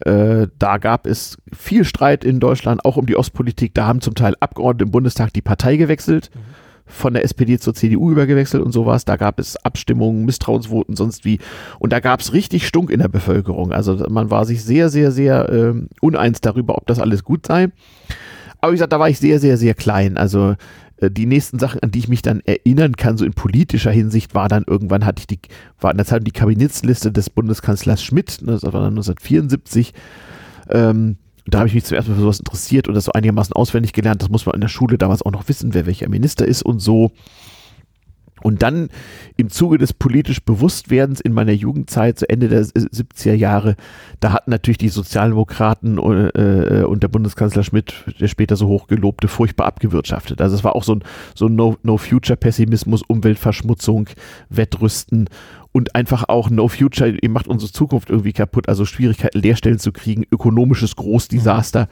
Äh, 0.00 0.48
da 0.58 0.78
gab 0.78 1.06
es 1.06 1.38
viel 1.56 1.84
Streit 1.84 2.24
in 2.24 2.40
Deutschland, 2.40 2.84
auch 2.84 2.96
um 2.96 3.06
die 3.06 3.16
Ostpolitik. 3.16 3.74
Da 3.74 3.86
haben 3.86 4.00
zum 4.00 4.16
Teil 4.16 4.34
Abgeordnete 4.40 4.86
im 4.86 4.90
Bundestag 4.90 5.32
die 5.32 5.40
Partei 5.40 5.76
gewechselt. 5.76 6.30
Mhm 6.34 6.63
von 6.86 7.14
der 7.14 7.24
SPD 7.24 7.58
zur 7.58 7.74
CDU 7.74 8.10
übergewechselt 8.10 8.62
und 8.62 8.72
sowas. 8.72 9.04
Da 9.04 9.16
gab 9.16 9.38
es 9.38 9.56
Abstimmungen, 9.56 10.24
Misstrauensvoten, 10.24 10.96
sonst 10.96 11.24
wie. 11.24 11.38
Und 11.78 11.92
da 11.92 12.00
gab 12.00 12.20
es 12.20 12.32
richtig 12.32 12.66
Stunk 12.66 12.90
in 12.90 13.00
der 13.00 13.08
Bevölkerung. 13.08 13.72
Also 13.72 13.96
man 14.08 14.30
war 14.30 14.44
sich 14.44 14.62
sehr, 14.62 14.90
sehr, 14.90 15.10
sehr 15.10 15.48
äh, 15.50 15.74
uneins 16.00 16.40
darüber, 16.40 16.76
ob 16.76 16.86
das 16.86 17.00
alles 17.00 17.24
gut 17.24 17.46
sei. 17.46 17.68
Aber 18.60 18.72
wie 18.72 18.76
gesagt, 18.76 18.92
da 18.92 19.00
war 19.00 19.08
ich 19.08 19.18
sehr, 19.18 19.40
sehr, 19.40 19.56
sehr 19.56 19.74
klein. 19.74 20.16
Also 20.16 20.56
äh, 20.98 21.10
die 21.10 21.26
nächsten 21.26 21.58
Sachen, 21.58 21.82
an 21.82 21.90
die 21.90 21.98
ich 21.98 22.08
mich 22.08 22.22
dann 22.22 22.40
erinnern 22.40 22.96
kann, 22.96 23.16
so 23.16 23.24
in 23.24 23.32
politischer 23.32 23.90
Hinsicht, 23.90 24.34
war 24.34 24.48
dann 24.48 24.64
irgendwann 24.66 25.04
hatte 25.04 25.20
ich 25.20 25.26
die, 25.26 25.38
war 25.80 25.90
in 25.90 25.96
der 25.96 26.06
Zeit 26.06 26.26
die 26.26 26.32
Kabinettsliste 26.32 27.12
des 27.12 27.30
Bundeskanzlers 27.30 28.02
Schmidt, 28.02 28.38
ne, 28.42 28.52
das 28.52 28.62
war 28.62 28.72
dann 28.72 28.94
1974. 28.94 29.92
Ähm, 30.70 31.16
da 31.46 31.58
habe 31.58 31.68
ich 31.68 31.74
mich 31.74 31.84
zuerst 31.84 32.08
mal 32.08 32.14
für 32.14 32.22
sowas 32.22 32.38
interessiert 32.38 32.88
und 32.88 32.94
das 32.94 33.04
so 33.04 33.12
einigermaßen 33.12 33.54
auswendig 33.54 33.92
gelernt. 33.92 34.22
Das 34.22 34.30
muss 34.30 34.46
man 34.46 34.54
in 34.54 34.60
der 34.60 34.68
Schule 34.68 34.98
damals 34.98 35.22
auch 35.22 35.32
noch 35.32 35.48
wissen, 35.48 35.74
wer 35.74 35.86
welcher 35.86 36.08
Minister 36.08 36.46
ist 36.46 36.62
und 36.62 36.80
so. 36.80 37.12
Und 38.42 38.62
dann 38.62 38.90
im 39.36 39.48
Zuge 39.48 39.78
des 39.78 39.94
politisch 39.94 40.44
Bewusstwerdens 40.44 41.20
in 41.20 41.32
meiner 41.32 41.52
Jugendzeit, 41.52 42.18
zu 42.18 42.28
Ende 42.28 42.48
der 42.48 42.62
70er 42.64 43.32
Jahre, 43.32 43.74
da 44.20 44.32
hatten 44.32 44.50
natürlich 44.50 44.76
die 44.76 44.90
Sozialdemokraten 44.90 45.96
äh, 45.96 46.82
und 46.84 47.02
der 47.02 47.08
Bundeskanzler 47.08 47.62
Schmidt, 47.62 47.94
der 48.20 48.28
später 48.28 48.56
so 48.56 48.68
hochgelobte, 48.68 49.28
furchtbar 49.28 49.66
abgewirtschaftet. 49.66 50.42
Also 50.42 50.56
es 50.56 50.64
war 50.64 50.76
auch 50.76 50.84
so 50.84 50.96
ein, 50.96 51.04
so 51.34 51.46
ein 51.46 51.56
No-Future-Pessimismus, 51.56 53.02
Umweltverschmutzung, 53.02 54.10
Wettrüsten 54.50 55.30
und 55.74 55.96
einfach 55.96 56.28
auch 56.28 56.50
No 56.50 56.68
Future, 56.68 57.16
ihr 57.20 57.28
macht 57.28 57.48
unsere 57.48 57.72
Zukunft 57.72 58.08
irgendwie 58.08 58.32
kaputt, 58.32 58.68
also 58.68 58.84
Schwierigkeiten, 58.84 59.40
Lehrstellen 59.40 59.80
zu 59.80 59.90
kriegen, 59.90 60.24
ökonomisches 60.30 60.94
Großdesaster. 60.94 61.88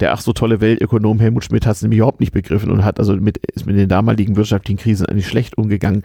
Der 0.00 0.14
ach 0.14 0.20
so 0.22 0.32
tolle 0.32 0.62
Weltökonom 0.62 1.20
Helmut 1.20 1.44
Schmidt 1.44 1.66
hat 1.66 1.76
es 1.76 1.82
nämlich 1.82 1.98
überhaupt 1.98 2.20
nicht 2.20 2.32
begriffen 2.32 2.70
und 2.70 2.86
hat 2.86 2.98
also 2.98 3.14
mit, 3.16 3.36
ist 3.54 3.66
mit 3.66 3.76
den 3.76 3.88
damaligen 3.88 4.36
wirtschaftlichen 4.36 4.78
Krisen 4.78 5.04
eigentlich 5.04 5.28
schlecht 5.28 5.58
umgegangen. 5.58 6.04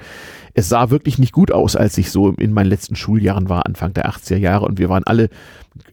Es 0.53 0.67
sah 0.67 0.89
wirklich 0.89 1.17
nicht 1.17 1.31
gut 1.31 1.51
aus, 1.51 1.77
als 1.77 1.97
ich 1.97 2.11
so 2.11 2.31
in 2.31 2.51
meinen 2.51 2.67
letzten 2.67 2.97
Schuljahren 2.97 3.47
war, 3.47 3.65
Anfang 3.67 3.93
der 3.93 4.09
80er 4.09 4.37
Jahre 4.37 4.65
und 4.65 4.77
wir 4.77 4.89
waren 4.89 5.03
alle 5.05 5.29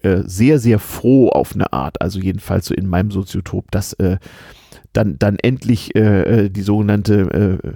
äh, 0.02 0.22
sehr, 0.24 0.58
sehr 0.58 0.80
froh 0.80 1.28
auf 1.28 1.54
eine 1.54 1.72
Art, 1.72 2.02
also 2.02 2.18
jedenfalls 2.18 2.66
so 2.66 2.74
in 2.74 2.88
meinem 2.88 3.12
Soziotop, 3.12 3.70
dass 3.70 3.92
äh, 3.94 4.16
dann, 4.92 5.16
dann 5.20 5.36
endlich 5.36 5.94
äh, 5.94 6.46
äh 6.46 6.50
die 6.50 6.62
sogenannte 6.62 7.60
äh, 7.62 7.72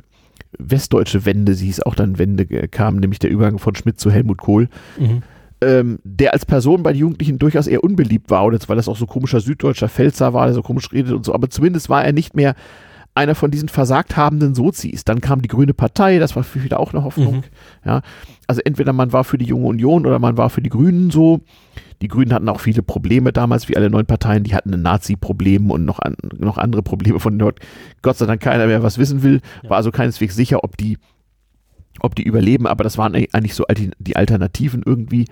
westdeutsche 0.59 1.25
Wende, 1.25 1.55
sie 1.55 1.67
hieß 1.67 1.81
auch 1.81 1.95
dann 1.95 2.19
Wende, 2.19 2.47
kam 2.69 2.97
nämlich 2.97 3.19
der 3.19 3.31
Übergang 3.31 3.59
von 3.59 3.75
Schmidt 3.75 3.99
zu 4.01 4.11
Helmut 4.11 4.39
Kohl. 4.39 4.69
Mhm. 4.99 5.23
Ähm, 5.61 5.99
der 6.05 6.33
als 6.33 6.45
Person 6.45 6.83
bei 6.83 6.93
den 6.93 7.01
Jugendlichen 7.01 7.39
durchaus 7.39 7.67
eher 7.67 7.85
unbeliebt 7.85 8.31
war, 8.31 8.45
oder 8.45 8.59
weil 8.67 8.77
das 8.77 8.89
auch 8.89 8.97
so 8.97 9.07
komischer 9.07 9.41
süddeutscher 9.41 9.89
Pfälzer 9.89 10.35
war, 10.35 10.47
der 10.47 10.55
so 10.55 10.63
komisch 10.63 10.93
redet 10.93 11.13
und 11.13 11.25
so, 11.25 11.33
aber 11.33 11.49
zumindest 11.49 11.89
war 11.89 12.05
er 12.05 12.13
nicht 12.13 12.35
mehr 12.35 12.55
einer 13.15 13.35
von 13.35 13.51
diesen 13.51 13.69
versagt 13.69 14.17
habenden 14.17 14.55
Sozis. 14.55 15.05
Dann 15.05 15.21
kam 15.21 15.41
die 15.41 15.49
Grüne 15.49 15.73
Partei, 15.73 16.19
das 16.19 16.35
war 16.35 16.43
für 16.43 16.59
viele 16.59 16.79
auch 16.79 16.93
eine 16.93 17.05
Hoffnung. 17.05 17.37
Mhm. 17.37 17.43
Ja, 17.85 18.03
also 18.47 18.61
entweder 18.65 18.93
man 18.93 19.13
war 19.13 19.25
für 19.25 19.39
die 19.39 19.45
Junge 19.45 19.67
Union 19.67 20.05
oder 20.05 20.19
man 20.19 20.37
war 20.37 20.51
für 20.51 20.63
die 20.63 20.71
Grünen 20.71 21.11
so. 21.11 21.41
Die 22.03 22.09
Grünen 22.09 22.33
hatten 22.33 22.49
auch 22.49 22.61
viele 22.61 22.83
Probleme 22.83 23.33
damals, 23.33 23.69
wie 23.69 23.77
alle 23.77 23.91
neuen 23.91 24.07
Parteien. 24.07 24.45
Die 24.45 24.55
hatten 24.55 24.75
ein 24.75 24.83
Nazi-Problem 24.83 25.71
und 25.71 25.85
noch, 25.85 25.99
an, 25.99 26.17
noch 26.37 26.59
andere 26.59 26.83
Probleme, 26.83 27.21
von 27.21 27.39
dort 27.39 27.61
Gott 28.03 28.17
sei 28.17 28.27
Dank 28.27 28.41
keiner 28.41 28.67
mehr 28.67 28.83
was 28.83 28.99
wissen 28.99 29.23
will. 29.23 29.41
War 29.63 29.77
also 29.77 29.91
keineswegs 29.91 30.35
sicher, 30.35 30.65
ob 30.65 30.77
die, 30.77 30.99
ob 32.01 32.15
die 32.15 32.25
überleben, 32.25 32.67
aber 32.67 32.85
das 32.85 32.99
waren 32.99 33.15
eigentlich 33.15 33.55
so 33.55 33.65
die 33.99 34.17
Alternativen 34.17 34.83
irgendwie. 34.85 35.27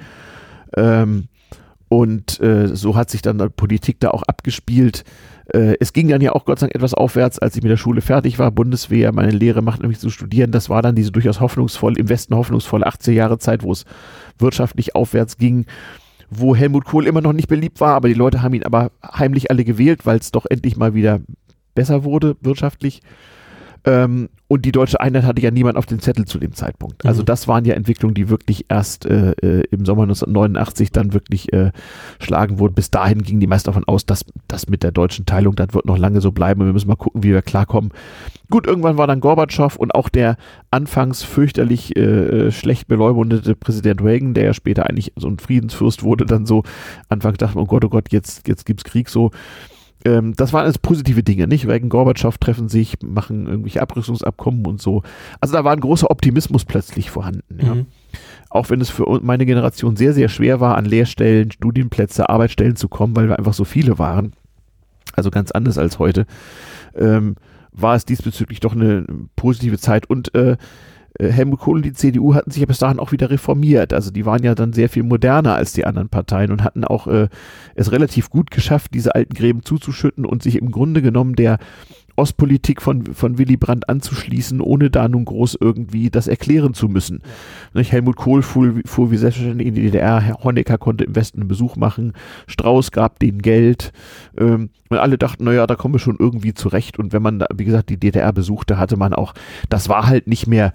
Ähm, 0.77 1.29
und 1.89 2.41
äh, 2.41 2.75
so 2.75 2.97
hat 2.97 3.11
sich 3.11 3.21
dann 3.21 3.37
die 3.37 3.49
Politik 3.51 4.01
da 4.01 4.13
auch 4.13 4.23
abgespielt. 4.23 5.05
Äh, 5.53 5.77
es 5.79 5.93
ging 5.93 6.09
dann 6.09 6.23
ja 6.23 6.33
auch 6.33 6.47
Gott 6.47 6.61
sei 6.61 6.67
Dank 6.67 6.77
etwas 6.77 6.95
aufwärts, 6.95 7.39
als 7.39 7.55
ich 7.55 7.63
mit 7.63 7.71
der 7.71 7.77
Schule 7.77 8.01
fertig 8.01 8.39
war. 8.39 8.51
Bundeswehr, 8.51 9.13
meine 9.13 9.33
Lehre 9.33 9.61
macht 9.61 9.83
nämlich 9.83 9.99
zu 9.99 10.09
studieren. 10.09 10.53
Das 10.53 10.71
war 10.71 10.81
dann 10.81 10.95
diese 10.95 11.13
durchaus 11.13 11.41
hoffnungsvoll, 11.41 11.99
im 11.99 12.09
Westen 12.09 12.35
hoffnungsvolle 12.35 12.89
80er 12.89 13.13
Jahre 13.13 13.39
Zeit, 13.39 13.63
wo 13.63 13.73
es 13.73 13.85
wirtschaftlich 14.39 14.95
aufwärts 14.95 15.37
ging 15.37 15.67
wo 16.35 16.57
Helmut 16.57 16.85
Kohl 16.85 17.07
immer 17.07 17.21
noch 17.21 17.33
nicht 17.33 17.49
beliebt 17.49 17.81
war, 17.81 17.95
aber 17.95 18.09
die 18.09 18.15
Leute 18.15 18.43
haben 18.43 18.55
ihn 18.55 18.65
aber 18.65 18.91
heimlich 19.05 19.51
alle 19.51 19.65
gewählt, 19.65 20.07
weil 20.07 20.19
es 20.19 20.31
doch 20.31 20.47
endlich 20.47 20.77
mal 20.77 20.95
wieder 20.95 21.21
besser 21.75 22.05
wurde 22.05 22.37
wirtschaftlich. 22.41 23.03
Ähm, 23.85 24.29
und 24.47 24.67
die 24.67 24.73
deutsche 24.73 25.01
Einheit 25.01 25.25
hatte 25.25 25.41
ja 25.41 25.51
niemand 25.51 25.79
auf 25.79 25.87
dem 25.87 25.99
Zettel 25.99 26.27
zu 26.27 26.39
dem 26.39 26.53
Zeitpunkt. 26.53 27.07
Also 27.07 27.23
mhm. 27.23 27.27
das 27.27 27.49
waren 27.49 27.65
ja 27.65 27.75
Entwicklungen, 27.75 28.15
die 28.15 28.29
wirklich 28.29 28.67
erst 28.69 29.07
äh, 29.07 29.31
äh 29.43 29.65
im 29.71 29.87
Sommer 29.87 30.03
1989 30.03 30.93
dann 30.93 31.15
wirklich 31.15 31.53
äh, 31.55 31.73
schlagen 32.21 32.59
wurden. 32.59 32.75
Bis 32.75 32.91
dahin 32.91 33.23
gingen 33.23 33.41
die 33.41 33.47
meisten 33.47 33.71
davon 33.71 33.85
aus, 33.85 34.05
dass 34.05 34.27
das 34.49 34.69
mit 34.69 34.83
der 34.83 34.93
deutschen 34.93 35.25
Teilung, 35.25 35.57
das 35.57 35.73
wird 35.73 35.87
noch 35.87 35.97
lange 35.97 36.21
so 36.21 36.33
bleiben. 36.33 36.65
Wir 36.67 36.73
müssen 36.73 36.89
mal 36.89 36.97
gucken, 36.97 37.23
wie 37.23 37.33
wir 37.33 37.41
klarkommen. 37.41 37.93
Gut, 38.51 38.67
irgendwann 38.67 38.99
war 38.99 39.07
dann 39.07 39.21
Gorbatschow 39.21 39.75
und 39.77 39.95
auch 39.95 40.11
der 40.11 40.37
anfangs 40.71 41.23
fürchterlich 41.23 41.97
äh, 41.97 42.53
schlecht 42.53 42.89
beleumundete 42.89 43.57
Präsident 43.57 44.03
Reagan, 44.03 44.35
der 44.35 44.45
ja 44.45 44.55
später 44.55 44.87
eigentlich 44.87 45.13
so 45.17 45.29
ein 45.29 45.39
Friedensfürst 45.39 46.03
wurde, 46.03 46.27
dann 46.27 46.45
so 46.45 46.63
Anfang 47.09 47.35
dachte, 47.35 47.59
oh 47.59 47.65
Gott, 47.65 47.85
oh 47.87 47.89
Gott, 47.89 48.13
jetzt, 48.13 48.47
jetzt 48.47 48.67
gibt's 48.67 48.85
Krieg 48.85 49.09
so 49.09 49.31
ähm, 50.05 50.35
das 50.37 50.53
waren 50.53 50.65
alles 50.65 50.79
positive 50.79 51.23
Dinge, 51.23 51.47
nicht? 51.47 51.69
Wegen 51.69 51.89
Gorbatschow 51.89 52.37
treffen 52.39 52.69
sich, 52.69 52.97
machen 53.03 53.47
irgendwelche 53.47 53.83
Abrüstungsabkommen 53.83 54.67
und 54.67 54.81
so. 54.81 55.03
Also 55.41 55.55
da 55.55 55.65
war 55.65 55.73
ein 55.73 55.81
großer 55.81 56.11
Optimismus 56.11 56.65
plötzlich 56.65 57.11
vorhanden. 57.11 57.59
Ja? 57.61 57.75
Mhm. 57.75 57.87
Auch 58.51 58.71
wenn 58.71 58.81
es 58.81 58.91
für 58.91 59.21
meine 59.23 59.47
Generation 59.47 59.97
sehr, 59.97 60.13
sehr 60.13 60.29
schwer 60.29 60.61
war, 60.61 60.77
an 60.77 60.85
Lehrstellen, 60.85 61.51
Studienplätze, 61.51 62.29
Arbeitsstellen 62.29 62.77
zu 62.77 62.89
kommen, 62.89 63.17
weil 63.17 63.29
wir 63.29 63.39
einfach 63.39 63.55
so 63.55 63.65
viele 63.65 63.99
waren. 63.99 64.33
Also 65.15 65.31
ganz 65.31 65.51
anders 65.51 65.79
als 65.79 65.99
heute. 65.99 66.27
Ähm, 66.95 67.37
war 67.73 67.95
es 67.95 68.05
diesbezüglich 68.05 68.61
doch 68.61 68.75
eine 68.75 69.07
positive 69.35 69.79
Zeit 69.79 70.09
und 70.09 70.35
äh, 70.35 70.53
äh, 70.53 70.57
Helmut 71.31 71.61
Kohl 71.61 71.77
und 71.77 71.85
die 71.85 71.93
CDU 71.93 72.35
hatten 72.35 72.51
sich 72.51 72.61
ja 72.61 72.67
bis 72.67 72.79
dahin 72.79 72.99
auch 72.99 73.13
wieder 73.13 73.31
reformiert. 73.31 73.93
Also 73.93 74.11
die 74.11 74.27
waren 74.27 74.43
ja 74.43 74.55
dann 74.55 74.73
sehr 74.73 74.89
viel 74.89 75.03
moderner 75.03 75.55
als 75.55 75.73
die 75.73 75.85
anderen 75.85 76.09
Parteien 76.09 76.51
und 76.51 76.65
hatten 76.65 76.85
auch 76.85 77.07
äh, 77.07 77.29
es 77.75 77.93
relativ 77.93 78.31
gut 78.31 78.51
geschafft, 78.51 78.93
diese 78.95 79.15
alten 79.15 79.35
Gräben 79.35 79.63
zuzuschütten 79.63 80.25
und 80.25 80.43
sich 80.43 80.57
im 80.57 80.71
Grunde 80.71 81.03
genommen 81.03 81.35
der 81.35 81.59
Ostpolitik 82.17 82.83
von, 82.83 83.07
von 83.15 83.39
Willy 83.39 83.57
Brandt 83.57 83.89
anzuschließen, 83.89 84.61
ohne 84.61 84.91
da 84.91 85.09
nun 85.09 85.25
groß 85.25 85.57
irgendwie 85.61 86.11
das 86.11 86.29
erklären 86.29 86.75
zu 86.75 86.89
müssen. 86.89 87.21
Ja. 87.75 87.83
Helmut 87.83 88.17
Kohl 88.17 88.43
fuhr, 88.43 88.75
fuhr 88.85 89.11
wie 89.11 89.17
selbstverständlich 89.17 89.69
in 89.69 89.75
die 89.75 89.83
DDR, 89.83 90.21
Herr 90.21 90.45
Honecker 90.45 90.79
konnte 90.79 91.05
im 91.05 91.17
Westen 91.17 91.41
einen 91.41 91.49
Besuch 91.49 91.77
machen, 91.77 92.13
Strauß 92.47 92.91
gab 92.91 93.19
denen 93.19 93.41
Geld 93.41 93.93
ähm, 94.39 94.71
und 94.89 94.99
alle 94.99 95.19
dachten, 95.19 95.45
naja, 95.45 95.67
da 95.67 95.75
kommen 95.75 95.95
wir 95.95 95.99
schon 95.99 96.17
irgendwie 96.19 96.55
zurecht 96.55 96.99
und 96.99 97.13
wenn 97.13 97.23
man, 97.23 97.39
da, 97.39 97.47
wie 97.55 97.65
gesagt, 97.65 97.89
die 97.89 97.99
DDR 97.99 98.33
besuchte, 98.33 98.79
hatte 98.79 98.97
man 98.97 99.15
auch, 99.15 99.33
das 99.69 99.89
war 99.89 100.07
halt 100.07 100.27
nicht 100.27 100.47
mehr 100.47 100.73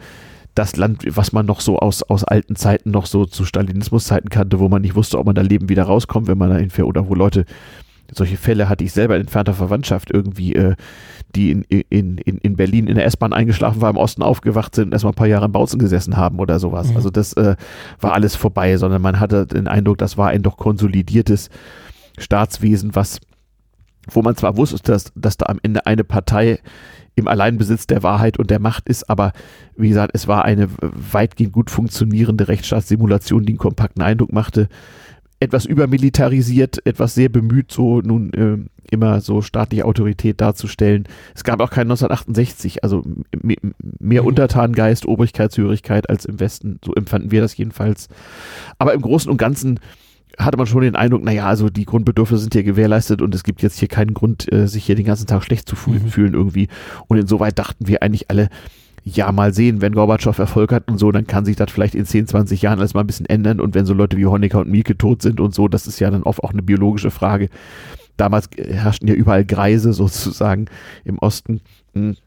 das 0.58 0.76
Land, 0.76 1.04
was 1.16 1.34
man 1.34 1.46
noch 1.46 1.62
so 1.62 1.78
aus, 1.80 2.04
aus 2.04 2.24
alten 2.24 2.56
Zeiten 2.56 2.92
noch 2.92 3.06
so 3.06 3.26
zu 3.26 3.46
Stalinismus-Zeiten 3.46 4.30
kannte, 4.30 4.60
wo 4.60 4.70
man 4.70 4.82
nicht 4.82 4.96
wusste, 4.96 5.20
ob 5.20 5.26
man 5.26 5.36
da 5.36 5.42
Leben 5.42 5.70
wieder 5.70 5.84
rauskommt, 5.84 6.28
wenn 6.28 6.38
man 6.38 6.50
da 6.50 6.58
hinfährt 6.58 6.88
oder 6.88 7.08
wo 7.08 7.16
Leute 7.16 7.46
solche 8.14 8.38
Fälle 8.38 8.70
hatte 8.70 8.84
ich 8.84 8.94
selber 8.94 9.16
in 9.16 9.22
entfernter 9.22 9.54
Verwandtschaft 9.54 10.12
irgendwie, 10.12 10.56
äh, 10.56 10.76
die 11.36 11.52
in, 11.52 11.64
in, 11.64 12.18
in, 12.18 12.38
in 12.38 12.56
Berlin 12.56 12.88
in 12.88 12.96
der 12.96 13.06
S-Bahn 13.06 13.34
eingeschlafen 13.34 13.82
war, 13.82 13.90
im 13.90 13.98
Osten 13.98 14.24
aufgewacht 14.24 14.76
sind 14.76 14.86
und 14.86 14.92
erstmal 14.94 15.12
ein 15.12 15.18
paar 15.18 15.28
Jahre 15.28 15.46
in 15.46 15.52
Bautzen 15.52 15.80
gesessen 15.80 16.16
haben 16.16 16.40
oder 16.40 16.60
sowas. 16.60 16.90
Mhm. 16.90 16.96
Also 16.96 17.10
das 17.10 17.34
äh, 17.34 17.56
war 18.00 18.14
alles 18.14 18.36
vorbei, 18.36 18.78
sondern 18.78 19.02
man 19.02 19.20
hatte 19.20 19.46
den 19.46 19.68
Eindruck, 19.68 19.98
das 19.98 20.18
war 20.18 20.30
ein 20.30 20.42
doch 20.42 20.58
konsolidiertes 20.58 21.50
Staatswesen, 22.18 22.96
was, 22.96 23.20
wo 24.10 24.22
man 24.22 24.36
zwar 24.36 24.56
wusste, 24.56 24.78
dass, 24.82 25.12
dass 25.16 25.38
da 25.38 25.48
am 25.48 25.60
Ende 25.62 25.86
eine 25.86 26.04
Partei 26.06 26.60
im 27.18 27.28
Alleinbesitz 27.28 27.88
der 27.88 28.04
Wahrheit 28.04 28.38
und 28.38 28.52
der 28.52 28.60
Macht 28.60 28.88
ist, 28.88 29.10
aber 29.10 29.34
wie 29.76 29.90
gesagt, 29.90 30.12
es 30.14 30.28
war 30.28 30.46
eine 30.46 30.70
weitgehend 30.80 31.52
gut 31.52 31.72
funktionierende 31.72 32.48
Rechtsstaatssimulation, 32.48 33.44
die 33.44 33.54
einen 33.54 33.58
kompakten 33.58 34.04
Eindruck 34.04 34.32
machte. 34.32 34.70
Etwas 35.40 35.66
übermilitarisiert, 35.66 36.86
etwas 36.86 37.16
sehr 37.16 37.30
bemüht, 37.30 37.72
so 37.72 38.02
nun 38.02 38.34
äh, 38.34 38.58
immer 38.92 39.20
so 39.20 39.42
staatliche 39.42 39.86
Autorität 39.86 40.42
darzustellen. 40.42 41.08
Es 41.36 41.44
gab 41.44 41.60
auch 41.60 41.72
kein 41.72 41.88
1968, 41.88 42.84
also 42.84 43.04
mehr 43.42 44.22
mhm. 44.22 44.28
Untertanengeist, 44.28 45.06
Obrigkeitshörigkeit 45.08 46.10
als 46.10 46.26
im 46.26 46.40
Westen, 46.40 46.80
so 46.86 46.94
empfanden 46.94 47.32
wir 47.32 47.42
das 47.42 47.58
jedenfalls. 47.58 48.10
Aber 48.78 48.94
im 48.94 49.02
Großen 49.02 49.30
und 49.30 49.38
Ganzen 49.38 49.80
hatte 50.38 50.58
man 50.58 50.68
schon 50.68 50.82
den 50.82 50.96
Eindruck, 50.96 51.24
naja, 51.24 51.48
also 51.48 51.70
die 51.70 51.86
Grundbedürfnisse 51.86 52.44
sind 52.44 52.54
hier 52.54 52.64
gewährleistet 52.64 53.22
und 53.22 53.34
es 53.34 53.44
gibt 53.44 53.62
jetzt 53.62 53.80
hier 53.80 53.88
keinen 53.88 54.14
Grund, 54.14 54.52
äh, 54.52 54.68
sich 54.68 54.86
hier 54.86 54.96
den 54.96 55.06
ganzen 55.06 55.26
Tag 55.26 55.44
schlecht 55.44 55.68
zu 55.68 55.76
fühlen, 55.76 56.04
mhm. 56.04 56.10
fühlen 56.10 56.34
irgendwie. 56.34 56.68
Und 57.08 57.18
insoweit 57.18 57.58
dachten 57.58 57.88
wir 57.88 58.04
eigentlich 58.04 58.30
alle, 58.30 58.50
ja, 59.04 59.32
mal 59.32 59.54
sehen, 59.54 59.82
wenn 59.82 59.94
Gorbatschow 59.94 60.38
Erfolg 60.38 60.72
hat 60.72 60.90
und 60.90 61.00
so, 61.00 61.12
dann 61.12 61.26
kann 61.26 61.46
sich 61.46 61.56
das 61.56 61.72
vielleicht 61.72 61.96
in 61.96 62.06
10, 62.06 62.28
20 62.28 62.62
Jahren 62.62 62.80
alles 62.80 62.94
mal 62.94 63.02
ein 63.02 63.08
bisschen 63.08 63.26
ändern. 63.26 63.60
Und 63.60 63.74
wenn 63.74 63.86
so 63.86 63.94
Leute 63.94 64.18
wie 64.18 64.26
Honecker 64.26 64.60
und 64.60 64.70
Mielke 64.70 64.98
tot 64.98 65.22
sind 65.22 65.40
und 65.40 65.56
so, 65.56 65.68
das 65.68 65.88
ist 65.88 66.00
ja 66.00 66.12
dann 66.12 66.24
oft 66.24 66.44
auch 66.44 66.52
eine 66.52 66.62
biologische 66.62 67.10
Frage. 67.10 67.50
Damals 68.18 68.50
herrschten 68.58 69.08
ja 69.08 69.16
überall 69.16 69.46
Greise 69.46 69.94
sozusagen 69.94 70.66
im 71.06 71.18
Osten. 71.20 71.62
Hm 71.94 72.18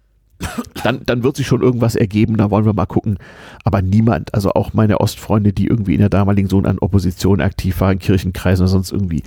dann, 0.82 1.00
dann 1.04 1.22
wird 1.22 1.36
sich 1.36 1.46
schon 1.46 1.62
irgendwas 1.62 1.96
ergeben, 1.96 2.36
da 2.36 2.50
wollen 2.50 2.64
wir 2.64 2.72
mal 2.72 2.86
gucken. 2.86 3.18
Aber 3.64 3.82
niemand, 3.82 4.34
also 4.34 4.52
auch 4.52 4.72
meine 4.72 5.00
Ostfreunde, 5.00 5.52
die 5.52 5.66
irgendwie 5.66 5.94
in 5.94 6.00
der 6.00 6.08
damaligen 6.08 6.48
Sohn 6.48 6.66
an 6.66 6.78
Opposition 6.78 7.40
aktiv 7.40 7.80
waren, 7.80 7.98
Kirchenkreisen 7.98 8.64
oder 8.64 8.70
sonst 8.72 8.92
irgendwie, 8.92 9.22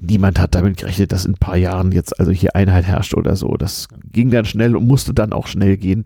niemand 0.00 0.40
hat 0.40 0.54
damit 0.54 0.78
gerechnet, 0.78 1.12
dass 1.12 1.24
in 1.24 1.32
ein 1.32 1.38
paar 1.38 1.56
Jahren 1.56 1.92
jetzt 1.92 2.18
also 2.18 2.32
hier 2.32 2.56
Einheit 2.56 2.84
herrscht 2.84 3.14
oder 3.14 3.36
so. 3.36 3.56
Das 3.56 3.88
ging 4.12 4.30
dann 4.30 4.44
schnell 4.44 4.76
und 4.76 4.86
musste 4.86 5.14
dann 5.14 5.32
auch 5.32 5.46
schnell 5.46 5.76
gehen. 5.76 6.04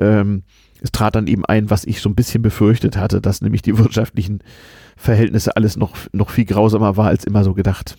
Ähm, 0.00 0.42
es 0.80 0.92
trat 0.92 1.16
dann 1.16 1.26
eben 1.26 1.44
ein, 1.44 1.70
was 1.70 1.84
ich 1.84 2.00
so 2.00 2.08
ein 2.08 2.14
bisschen 2.14 2.42
befürchtet 2.42 2.96
hatte, 2.96 3.20
dass 3.20 3.42
nämlich 3.42 3.62
die 3.62 3.78
wirtschaftlichen 3.78 4.40
Verhältnisse 4.96 5.56
alles 5.56 5.76
noch, 5.76 5.96
noch 6.12 6.30
viel 6.30 6.44
grausamer 6.44 6.96
war 6.96 7.08
als 7.08 7.24
immer 7.24 7.44
so 7.44 7.54
gedacht. 7.54 7.96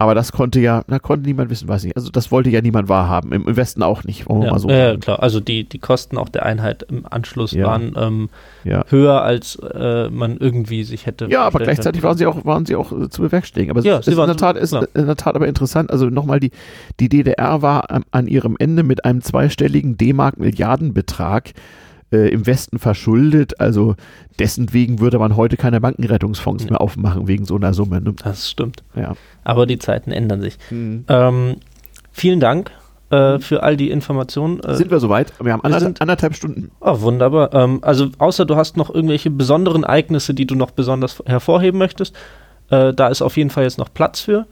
Aber 0.00 0.14
das 0.14 0.32
konnte 0.32 0.60
ja, 0.60 0.82
da 0.88 0.98
konnte 0.98 1.28
niemand 1.28 1.50
wissen, 1.50 1.68
weiß 1.68 1.84
nicht. 1.84 1.94
Also 1.94 2.08
das 2.08 2.32
wollte 2.32 2.48
ja 2.48 2.62
niemand 2.62 2.88
wahrhaben. 2.88 3.32
Im, 3.32 3.54
Westen 3.54 3.82
auch 3.82 4.02
nicht, 4.02 4.26
wollen 4.30 4.40
wir 4.40 4.46
ja, 4.46 4.52
mal 4.52 4.58
so 4.58 4.70
Ja, 4.70 4.96
klar. 4.96 5.22
Also 5.22 5.40
die, 5.40 5.64
die 5.64 5.78
Kosten 5.78 6.16
auch 6.16 6.30
der 6.30 6.46
Einheit 6.46 6.86
im 6.88 7.04
Anschluss 7.04 7.52
ja. 7.52 7.66
waren 7.66 7.92
ähm, 7.98 8.30
ja. 8.64 8.82
höher, 8.88 9.20
als 9.20 9.56
äh, 9.56 10.08
man 10.08 10.38
irgendwie 10.38 10.84
sich 10.84 11.04
hätte. 11.04 11.26
Ja, 11.28 11.42
aber 11.42 11.58
gleichzeitig 11.58 12.02
waren 12.02 12.16
sie 12.16 12.24
auch, 12.24 12.46
waren 12.46 12.64
sie 12.64 12.76
auch 12.76 12.92
äh, 12.92 13.10
zu 13.10 13.20
bewerkstelligen. 13.20 13.76
Aber 13.76 13.84
ja, 13.86 13.98
es 13.98 14.08
ist 14.08 14.16
in 14.16 14.26
der 14.26 14.36
Tat, 14.38 14.56
ist 14.56 14.72
in 14.72 15.06
der 15.06 15.16
Tat 15.16 15.36
aber 15.36 15.46
interessant. 15.46 15.90
Also 15.90 16.06
nochmal, 16.06 16.40
die, 16.40 16.50
die 16.98 17.10
DDR 17.10 17.60
war 17.60 17.90
an, 17.90 18.04
an 18.10 18.26
ihrem 18.26 18.56
Ende 18.58 18.82
mit 18.82 19.04
einem 19.04 19.20
zweistelligen 19.20 19.98
D-Mark-Milliardenbetrag 19.98 21.52
äh, 22.12 22.28
im 22.28 22.46
Westen 22.46 22.78
verschuldet. 22.78 23.60
Also 23.60 23.96
dessen 24.38 24.72
wegen 24.72 25.00
würde 25.00 25.18
man 25.18 25.36
heute 25.36 25.56
keine 25.56 25.80
Bankenrettungsfonds 25.80 26.64
ja. 26.64 26.70
mehr 26.70 26.80
aufmachen 26.80 27.28
wegen 27.28 27.44
so 27.44 27.56
einer 27.56 27.74
Summe. 27.74 28.00
Ne? 28.00 28.14
Das 28.22 28.50
stimmt. 28.50 28.82
Ja. 28.94 29.14
Aber 29.44 29.66
die 29.66 29.78
Zeiten 29.78 30.12
ändern 30.12 30.40
sich. 30.40 30.58
Mhm. 30.70 31.04
Ähm, 31.08 31.56
vielen 32.12 32.40
Dank 32.40 32.70
äh, 33.10 33.34
mhm. 33.34 33.40
für 33.40 33.62
all 33.62 33.76
die 33.76 33.90
Informationen. 33.90 34.60
Äh, 34.60 34.76
sind 34.76 34.90
wir 34.90 35.00
soweit? 35.00 35.32
Wir 35.40 35.52
haben 35.52 35.62
anderthalb, 35.62 35.88
sind, 35.88 36.00
anderthalb 36.00 36.34
Stunden. 36.34 36.70
Oh, 36.80 37.00
wunderbar. 37.00 37.54
Ähm, 37.54 37.78
also 37.82 38.08
außer 38.18 38.44
du 38.44 38.56
hast 38.56 38.76
noch 38.76 38.92
irgendwelche 38.92 39.30
besonderen 39.30 39.84
Ereignisse, 39.84 40.34
die 40.34 40.46
du 40.46 40.54
noch 40.54 40.70
besonders 40.70 41.22
hervorheben 41.26 41.78
möchtest, 41.78 42.14
äh, 42.70 42.94
da 42.94 43.08
ist 43.08 43.22
auf 43.22 43.36
jeden 43.36 43.50
Fall 43.50 43.64
jetzt 43.64 43.78
noch 43.78 43.92
Platz 43.92 44.20
für. 44.20 44.46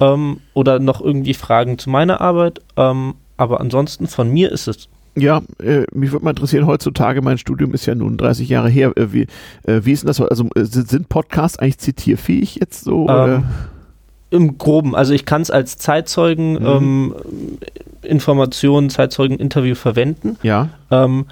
Ähm, 0.00 0.40
oder 0.54 0.78
noch 0.78 1.00
irgendwie 1.00 1.34
Fragen 1.34 1.78
zu 1.78 1.90
meiner 1.90 2.20
Arbeit. 2.20 2.60
Ähm, 2.76 3.14
aber 3.36 3.60
ansonsten 3.60 4.06
von 4.06 4.30
mir 4.30 4.50
ist 4.50 4.66
es 4.66 4.88
ja, 5.16 5.42
äh, 5.62 5.84
mich 5.92 6.12
würde 6.12 6.24
mal 6.24 6.30
interessieren, 6.30 6.66
heutzutage, 6.66 7.22
mein 7.22 7.38
Studium 7.38 7.74
ist 7.74 7.86
ja 7.86 7.94
nun 7.94 8.16
30 8.16 8.48
Jahre 8.48 8.68
her, 8.68 8.92
äh, 8.96 9.12
wie, 9.12 9.26
äh, 9.64 9.80
wie 9.82 9.92
ist 9.92 10.02
denn 10.02 10.08
das? 10.08 10.20
Also 10.20 10.48
äh, 10.54 10.64
sind 10.64 11.08
Podcasts 11.08 11.58
eigentlich 11.58 11.78
zitierfähig 11.78 12.56
jetzt 12.56 12.84
so? 12.84 13.08
Ähm, 13.08 13.44
Im 14.30 14.58
Groben, 14.58 14.94
also 14.94 15.12
ich 15.12 15.24
kann 15.24 15.42
es 15.42 15.50
als 15.50 15.78
Zeitzeugen 15.78 16.52
mhm. 16.52 16.66
ähm, 16.66 17.14
Informationen, 18.02 18.90
Zeitzeugen-Interview 18.90 19.74
verwenden. 19.74 20.38
Ja. 20.42 20.68
Ähm, 20.90 21.26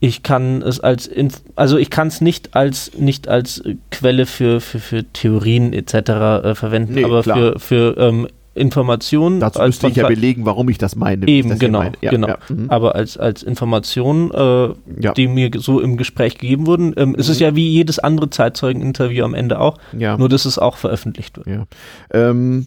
ich 0.00 0.22
kann 0.22 0.62
es 0.62 0.78
als, 0.78 1.06
Inf 1.06 1.40
also 1.56 1.76
ich 1.76 1.90
kann 1.90 2.06
es 2.06 2.20
nicht 2.20 2.54
als 2.54 2.92
nicht 2.96 3.26
als 3.26 3.62
Quelle 3.90 4.26
für, 4.26 4.60
für, 4.60 4.78
für 4.78 5.04
Theorien 5.12 5.72
etc. 5.72 5.94
Äh, 5.94 6.54
verwenden, 6.54 6.94
nee, 6.94 7.04
aber 7.04 7.22
klar. 7.22 7.36
für, 7.36 7.58
für 7.58 8.28
Informationen. 8.58 9.40
Dazu 9.40 9.60
müsste 9.62 9.88
ich 9.88 9.96
ja 9.96 10.08
belegen, 10.08 10.44
warum 10.44 10.68
ich 10.68 10.78
das 10.78 10.96
meine. 10.96 11.26
Eben, 11.26 11.50
das 11.50 11.58
genau. 11.58 11.80
Meine. 11.80 11.96
Ja, 12.00 12.10
genau. 12.10 12.28
Ja. 12.28 12.38
Mhm. 12.48 12.70
Aber 12.70 12.94
als, 12.94 13.16
als 13.16 13.42
Informationen, 13.42 14.30
äh, 14.30 14.68
ja. 15.00 15.12
die 15.14 15.28
mir 15.28 15.50
so 15.56 15.80
im 15.80 15.96
Gespräch 15.96 16.38
gegeben 16.38 16.66
wurden, 16.66 16.94
ähm, 16.96 17.10
mhm. 17.10 17.14
ist 17.16 17.28
es 17.28 17.38
ja 17.38 17.54
wie 17.56 17.68
jedes 17.68 17.98
andere 17.98 18.30
Zeitzeugeninterview 18.30 19.24
am 19.24 19.34
Ende 19.34 19.60
auch, 19.60 19.78
nur 19.92 20.28
dass 20.28 20.44
es 20.44 20.58
auch 20.58 20.76
veröffentlicht 20.76 21.36
wird. 21.36 21.46
Ja. 21.46 21.66
Ähm, 22.12 22.66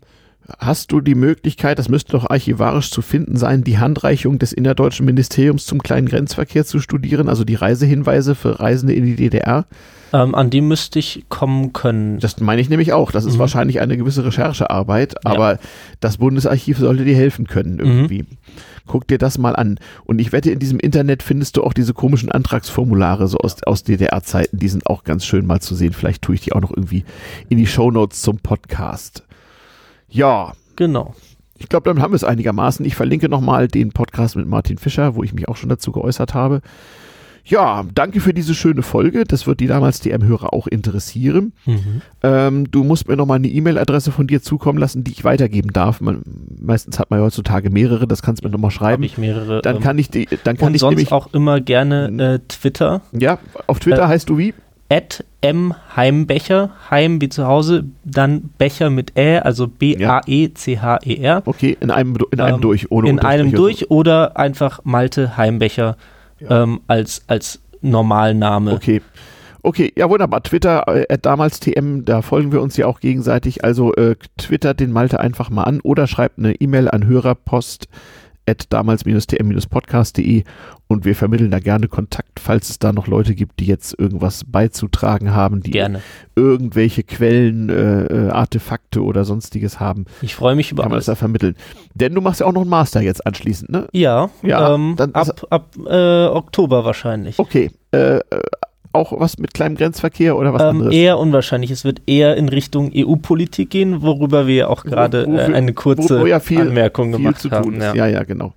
hast 0.60 0.92
du 0.92 1.02
die 1.02 1.16
Möglichkeit, 1.16 1.80
das 1.80 1.90
müsste 1.90 2.14
doch 2.14 2.30
archivarisch 2.30 2.92
zu 2.92 3.02
finden 3.02 3.38
sein, 3.38 3.64
die 3.64 3.80
Handreichung 3.80 4.40
des 4.40 4.54
innerdeutschen 4.54 5.06
Ministeriums 5.06 5.66
zum 5.66 5.82
kleinen 5.82 6.08
Grenzverkehr 6.08 6.66
zu 6.66 6.80
studieren, 6.80 7.30
also 7.30 7.44
die 7.44 7.56
Reisehinweise 7.56 8.36
für 8.36 8.60
Reisende 8.60 8.94
in 8.94 9.06
die 9.06 9.16
DDR? 9.16 9.66
Ähm, 10.14 10.36
an 10.36 10.50
die 10.50 10.62
müsste 10.62 11.00
ich 11.00 11.26
kommen 11.30 11.72
können. 11.72 12.20
Das 12.20 12.40
meine 12.42 12.62
ich 12.62 12.70
nämlich 12.70 12.92
auch. 12.92 13.12
Das 13.12 13.24
ist 13.24 13.36
mhm. 13.36 13.40
wahrscheinlich 13.40 13.80
eine 13.80 13.96
gewisse 13.98 14.26
Recherchearbeit, 14.26 15.26
aber 15.26 15.54
ja. 15.54 15.60
das 16.02 16.18
Bundesarchiv 16.18 16.80
sollte 16.80 17.06
dir 17.06 17.16
helfen 17.16 17.48
können 17.48 17.80
irgendwie. 17.80 18.24
Mhm. 18.24 18.38
Guck 18.88 19.08
dir 19.08 19.18
das 19.18 19.38
mal 19.38 19.56
an. 19.56 19.80
Und 20.04 20.20
ich 20.20 20.34
wette, 20.34 20.52
in 20.52 20.60
diesem 20.60 20.80
Internet 20.80 21.24
findest 21.24 21.56
du 21.56 21.64
auch 21.64 21.72
diese 21.72 21.94
komischen 21.94 22.32
Antragsformulare 22.32 23.28
so 23.28 23.38
aus, 23.38 23.64
aus 23.64 23.84
DDR-Zeiten. 23.84 24.58
Die 24.58 24.68
sind 24.68 24.86
auch 24.88 25.06
ganz 25.06 25.26
schön 25.26 25.46
mal 25.46 25.62
zu 25.62 25.76
sehen. 25.76 25.94
Vielleicht 25.94 26.24
tue 26.24 26.36
ich 26.36 26.42
die 26.42 26.52
auch 26.52 26.62
noch 26.62 26.72
irgendwie 26.72 27.06
in 27.48 27.58
die 27.58 27.68
Shownotes 27.68 28.22
zum 28.22 28.40
Podcast. 28.40 29.24
Ja. 30.12 30.54
Genau. 30.76 31.14
Ich 31.58 31.70
glaube, 31.70 31.84
damit 31.90 32.02
haben 32.02 32.12
wir 32.12 32.16
es 32.16 32.24
einigermaßen. 32.24 32.86
Ich 32.86 32.96
verlinke 32.96 33.30
nochmal 33.30 33.68
den 33.68 33.92
Podcast 33.92 34.36
mit 34.36 34.48
Martin 34.48 34.78
Fischer, 34.78 35.16
wo 35.16 35.24
ich 35.24 35.34
mich 35.34 35.48
auch 35.48 35.58
schon 35.58 35.70
dazu 35.70 35.92
geäußert 35.92 36.34
habe. 36.34 36.62
Ja, 37.44 37.84
danke 37.94 38.20
für 38.20 38.34
diese 38.34 38.54
schöne 38.54 38.84
Folge. 38.84 39.24
Das 39.24 39.48
wird 39.48 39.60
die 39.60 39.68
damals 39.68 40.00
DM-Hörer 40.02 40.54
auch 40.54 40.68
interessieren. 40.68 41.54
Mhm. 41.66 42.02
Ähm, 42.22 42.72
du 42.72 42.84
musst 42.84 43.08
mir 43.08 43.16
nochmal 43.16 43.38
eine 43.38 43.48
E-Mail-Adresse 43.48 44.12
von 44.12 44.28
dir 44.28 44.42
zukommen 44.42 44.78
lassen, 44.78 45.04
die 45.04 45.12
ich 45.12 45.24
weitergeben 45.24 45.72
darf. 45.74 46.02
Man, 46.02 46.22
meistens 46.60 47.00
hat 47.00 47.10
man 47.10 47.20
ja 47.20 47.26
heutzutage 47.26 47.70
mehrere, 47.70 48.08
das 48.08 48.22
kannst 48.22 48.44
du 48.44 48.48
mir 48.48 48.52
nochmal 48.52 48.72
schreiben. 48.72 49.04
Hab 49.04 49.12
ich 49.12 49.18
mehrere. 49.18 49.62
Dann 49.62 49.78
ähm, 49.78 49.82
kann 49.82 49.98
ich 49.98 50.10
die, 50.10 50.28
dann 50.44 50.58
kann 50.58 50.68
und 50.68 50.76
ich 50.76 50.82
sonst 50.82 51.12
auch 51.12 51.34
immer 51.34 51.62
gerne 51.62 52.36
äh, 52.36 52.40
Twitter. 52.48 53.02
Ja, 53.12 53.40
auf 53.68 53.80
Twitter 53.80 54.04
äh, 54.04 54.08
heißt 54.08 54.30
du 54.30 54.38
wie? 54.38 54.54
At 54.92 55.24
M 55.40 55.74
Heimbecher, 55.96 56.72
Heim 56.90 57.22
wie 57.22 57.30
zu 57.30 57.48
Hause, 57.48 57.86
dann 58.04 58.50
Becher 58.58 58.90
mit 58.90 59.18
Ä, 59.18 59.40
also 59.40 59.70
B-A-E-C-H-E-R. 59.70 61.44
Okay, 61.46 61.78
in 61.80 61.92
einem, 61.92 62.18
in 62.32 62.42
einem 62.42 62.56
ähm, 62.56 62.62
durch, 62.62 62.92
ohne 62.92 63.10
In 63.10 63.20
einem 63.20 63.54
durch 63.54 63.90
oder 63.90 64.38
einfach 64.38 64.82
Malte 64.84 65.38
Heimbecher 65.38 65.96
ja. 66.40 66.64
ähm, 66.64 66.82
als, 66.88 67.24
als 67.28 67.62
Normalname. 67.82 68.74
Okay. 68.74 69.02
Okay, 69.64 69.94
ja 69.96 70.10
wunderbar. 70.10 70.44
Twitter, 70.44 70.86
äh, 70.88 71.18
damals 71.22 71.62
TM, 71.62 72.04
da 72.04 72.22
folgen 72.22 72.52
wir 72.52 72.62
uns 72.62 72.76
ja 72.76 72.88
auch 72.88 73.00
gegenseitig. 73.00 73.64
Also 73.64 73.94
äh, 73.94 74.16
twittert 74.38 74.82
den 74.82 74.92
Malte 74.92 75.20
einfach 75.20 75.50
mal 75.50 75.64
an 75.64 75.80
oder 75.82 76.08
schreibt 76.08 76.40
eine 76.40 76.56
E-Mail 76.56 76.90
an 76.90 77.08
Hörerpost 77.08 77.88
damals-tm-podcast.de 78.46 80.44
und 80.88 81.06
wir 81.06 81.16
vermitteln 81.16 81.52
da 81.52 81.60
gerne 81.60 81.88
Kontakt, 81.88 82.40
falls 82.40 82.70
es 82.70 82.80
da 82.80 82.92
noch 82.92 83.08
Leute 83.08 83.34
gibt, 83.34 83.60
die 83.60 83.66
jetzt 83.66 83.98
irgendwas 83.98 84.44
beizutragen 84.46 85.34
haben, 85.34 85.62
die 85.62 85.72
gerne. 85.72 86.02
irgendwelche 86.36 87.04
Quellen, 87.04 87.70
äh, 87.70 88.06
äh, 88.06 88.30
Artefakte 88.30 89.04
oder 89.04 89.24
sonstiges 89.24 89.80
haben. 89.80 90.06
Ich 90.22 90.36
freue 90.36 90.56
mich 90.56 90.72
über 90.72 90.84
kann 90.84 90.92
man 90.92 90.98
das 90.98 91.06
da 91.06 91.16
vermitteln. 91.16 91.56
Denn 91.94 92.14
du 92.14 92.22
machst 92.22 92.42
ja 92.42 92.46
auch 92.46 92.52
noch 92.52 92.62
einen 92.62 92.70
Master 92.70 93.02
jetzt 93.02 93.26
anschließend, 93.26 93.70
ne? 93.70 93.88
Ja, 93.94 94.30
ja 94.44 94.74
ähm, 94.76 94.98
ab, 95.14 95.46
ab 95.50 95.76
äh, 95.88 96.26
Oktober 96.26 96.84
wahrscheinlich. 96.84 97.40
Okay, 97.40 97.72
äh, 97.92 98.20
auch 98.94 99.20
was 99.20 99.38
mit 99.38 99.54
kleinem 99.54 99.76
Grenzverkehr 99.76 100.36
oder 100.38 100.54
was 100.54 100.62
Ähm, 100.62 100.68
anderes? 100.70 100.94
eher 100.94 101.18
unwahrscheinlich. 101.20 101.72
Es 101.72 101.86
wird 101.86 102.02
eher 102.08 102.36
in 102.38 102.50
Richtung 102.50 102.92
EU-Politik 102.96 103.70
gehen, 103.70 104.02
worüber 104.02 104.48
wir 104.48 104.70
auch 104.70 104.84
gerade 104.84 105.24
äh, 105.24 105.54
eine 105.54 105.74
kurze 105.74 106.20
wo 106.22 106.26
ja 106.26 106.40
viel- 106.40 106.60
Anmerkung 106.62 107.10
viel 107.14 107.18
gemacht 107.18 107.40
zu 107.42 107.52
haben. 107.52 107.80
Ja. 107.80 107.94
Ja. 107.96 108.08
ja, 108.08 108.24
genau. 108.24 108.54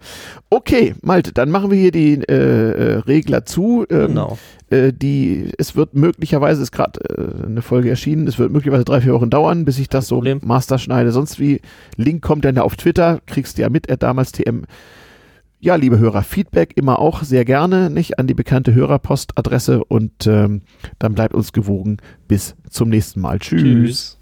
Okay, 0.51 0.95
Malte, 1.03 1.33
dann 1.33 1.51
machen 1.51 1.71
wir 1.71 1.79
hier 1.79 1.91
die 1.93 2.15
äh, 2.15 2.33
äh, 2.33 2.99
Regler 3.01 3.45
zu. 3.45 3.85
Ähm, 3.91 4.09
Genau. 4.09 4.39
äh, 4.71 4.93
die, 4.93 5.51
es 5.59 5.77
wird 5.77 5.95
möglicherweise, 5.95 6.63
ist 6.63 6.73
gerade 6.73 7.01
äh, 7.09 7.47
eine 7.47 7.63
Folge 7.63 7.91
erschienen, 7.91 8.27
es 8.29 8.39
wird 8.39 8.51
möglicherweise 8.53 8.85
drei, 8.85 9.01
vier 9.01 9.15
Wochen 9.15 9.31
dauern, 9.31 9.65
bis 9.65 9.79
ich 9.79 9.89
das 9.89 10.07
so 10.09 10.17
Problem. 10.17 10.41
Master 10.45 10.79
schneide. 10.79 11.11
Sonst 11.13 11.39
wie, 11.41 11.61
Link 11.97 12.23
kommt 12.23 12.45
dann 12.45 12.57
ja 12.57 12.63
auf 12.63 12.77
Twitter, 12.77 13.21
kriegst 13.27 13.59
du 13.59 13.63
ja 13.63 13.69
mit, 13.69 13.89
er 13.89 13.97
damals 13.97 14.33
TM. 14.33 14.65
Ja, 15.65 15.77
liebe 15.77 15.99
Hörer, 15.99 16.23
Feedback 16.25 16.77
immer 16.77 16.99
auch 16.99 17.23
sehr 17.23 17.47
gerne, 17.47 17.89
nicht 17.89 18.19
an 18.19 18.27
die 18.27 18.35
bekannte 18.35 18.75
Hörerpostadresse 18.75 19.83
und 19.83 20.27
ähm, 20.27 20.61
dann 20.99 21.15
bleibt 21.15 21.33
uns 21.33 21.55
gewogen. 21.55 21.97
Bis 22.29 22.55
zum 22.69 22.91
nächsten 22.91 23.23
Mal. 23.23 23.39
Tschüss. 23.39 23.63
Tschüss. 23.63 24.19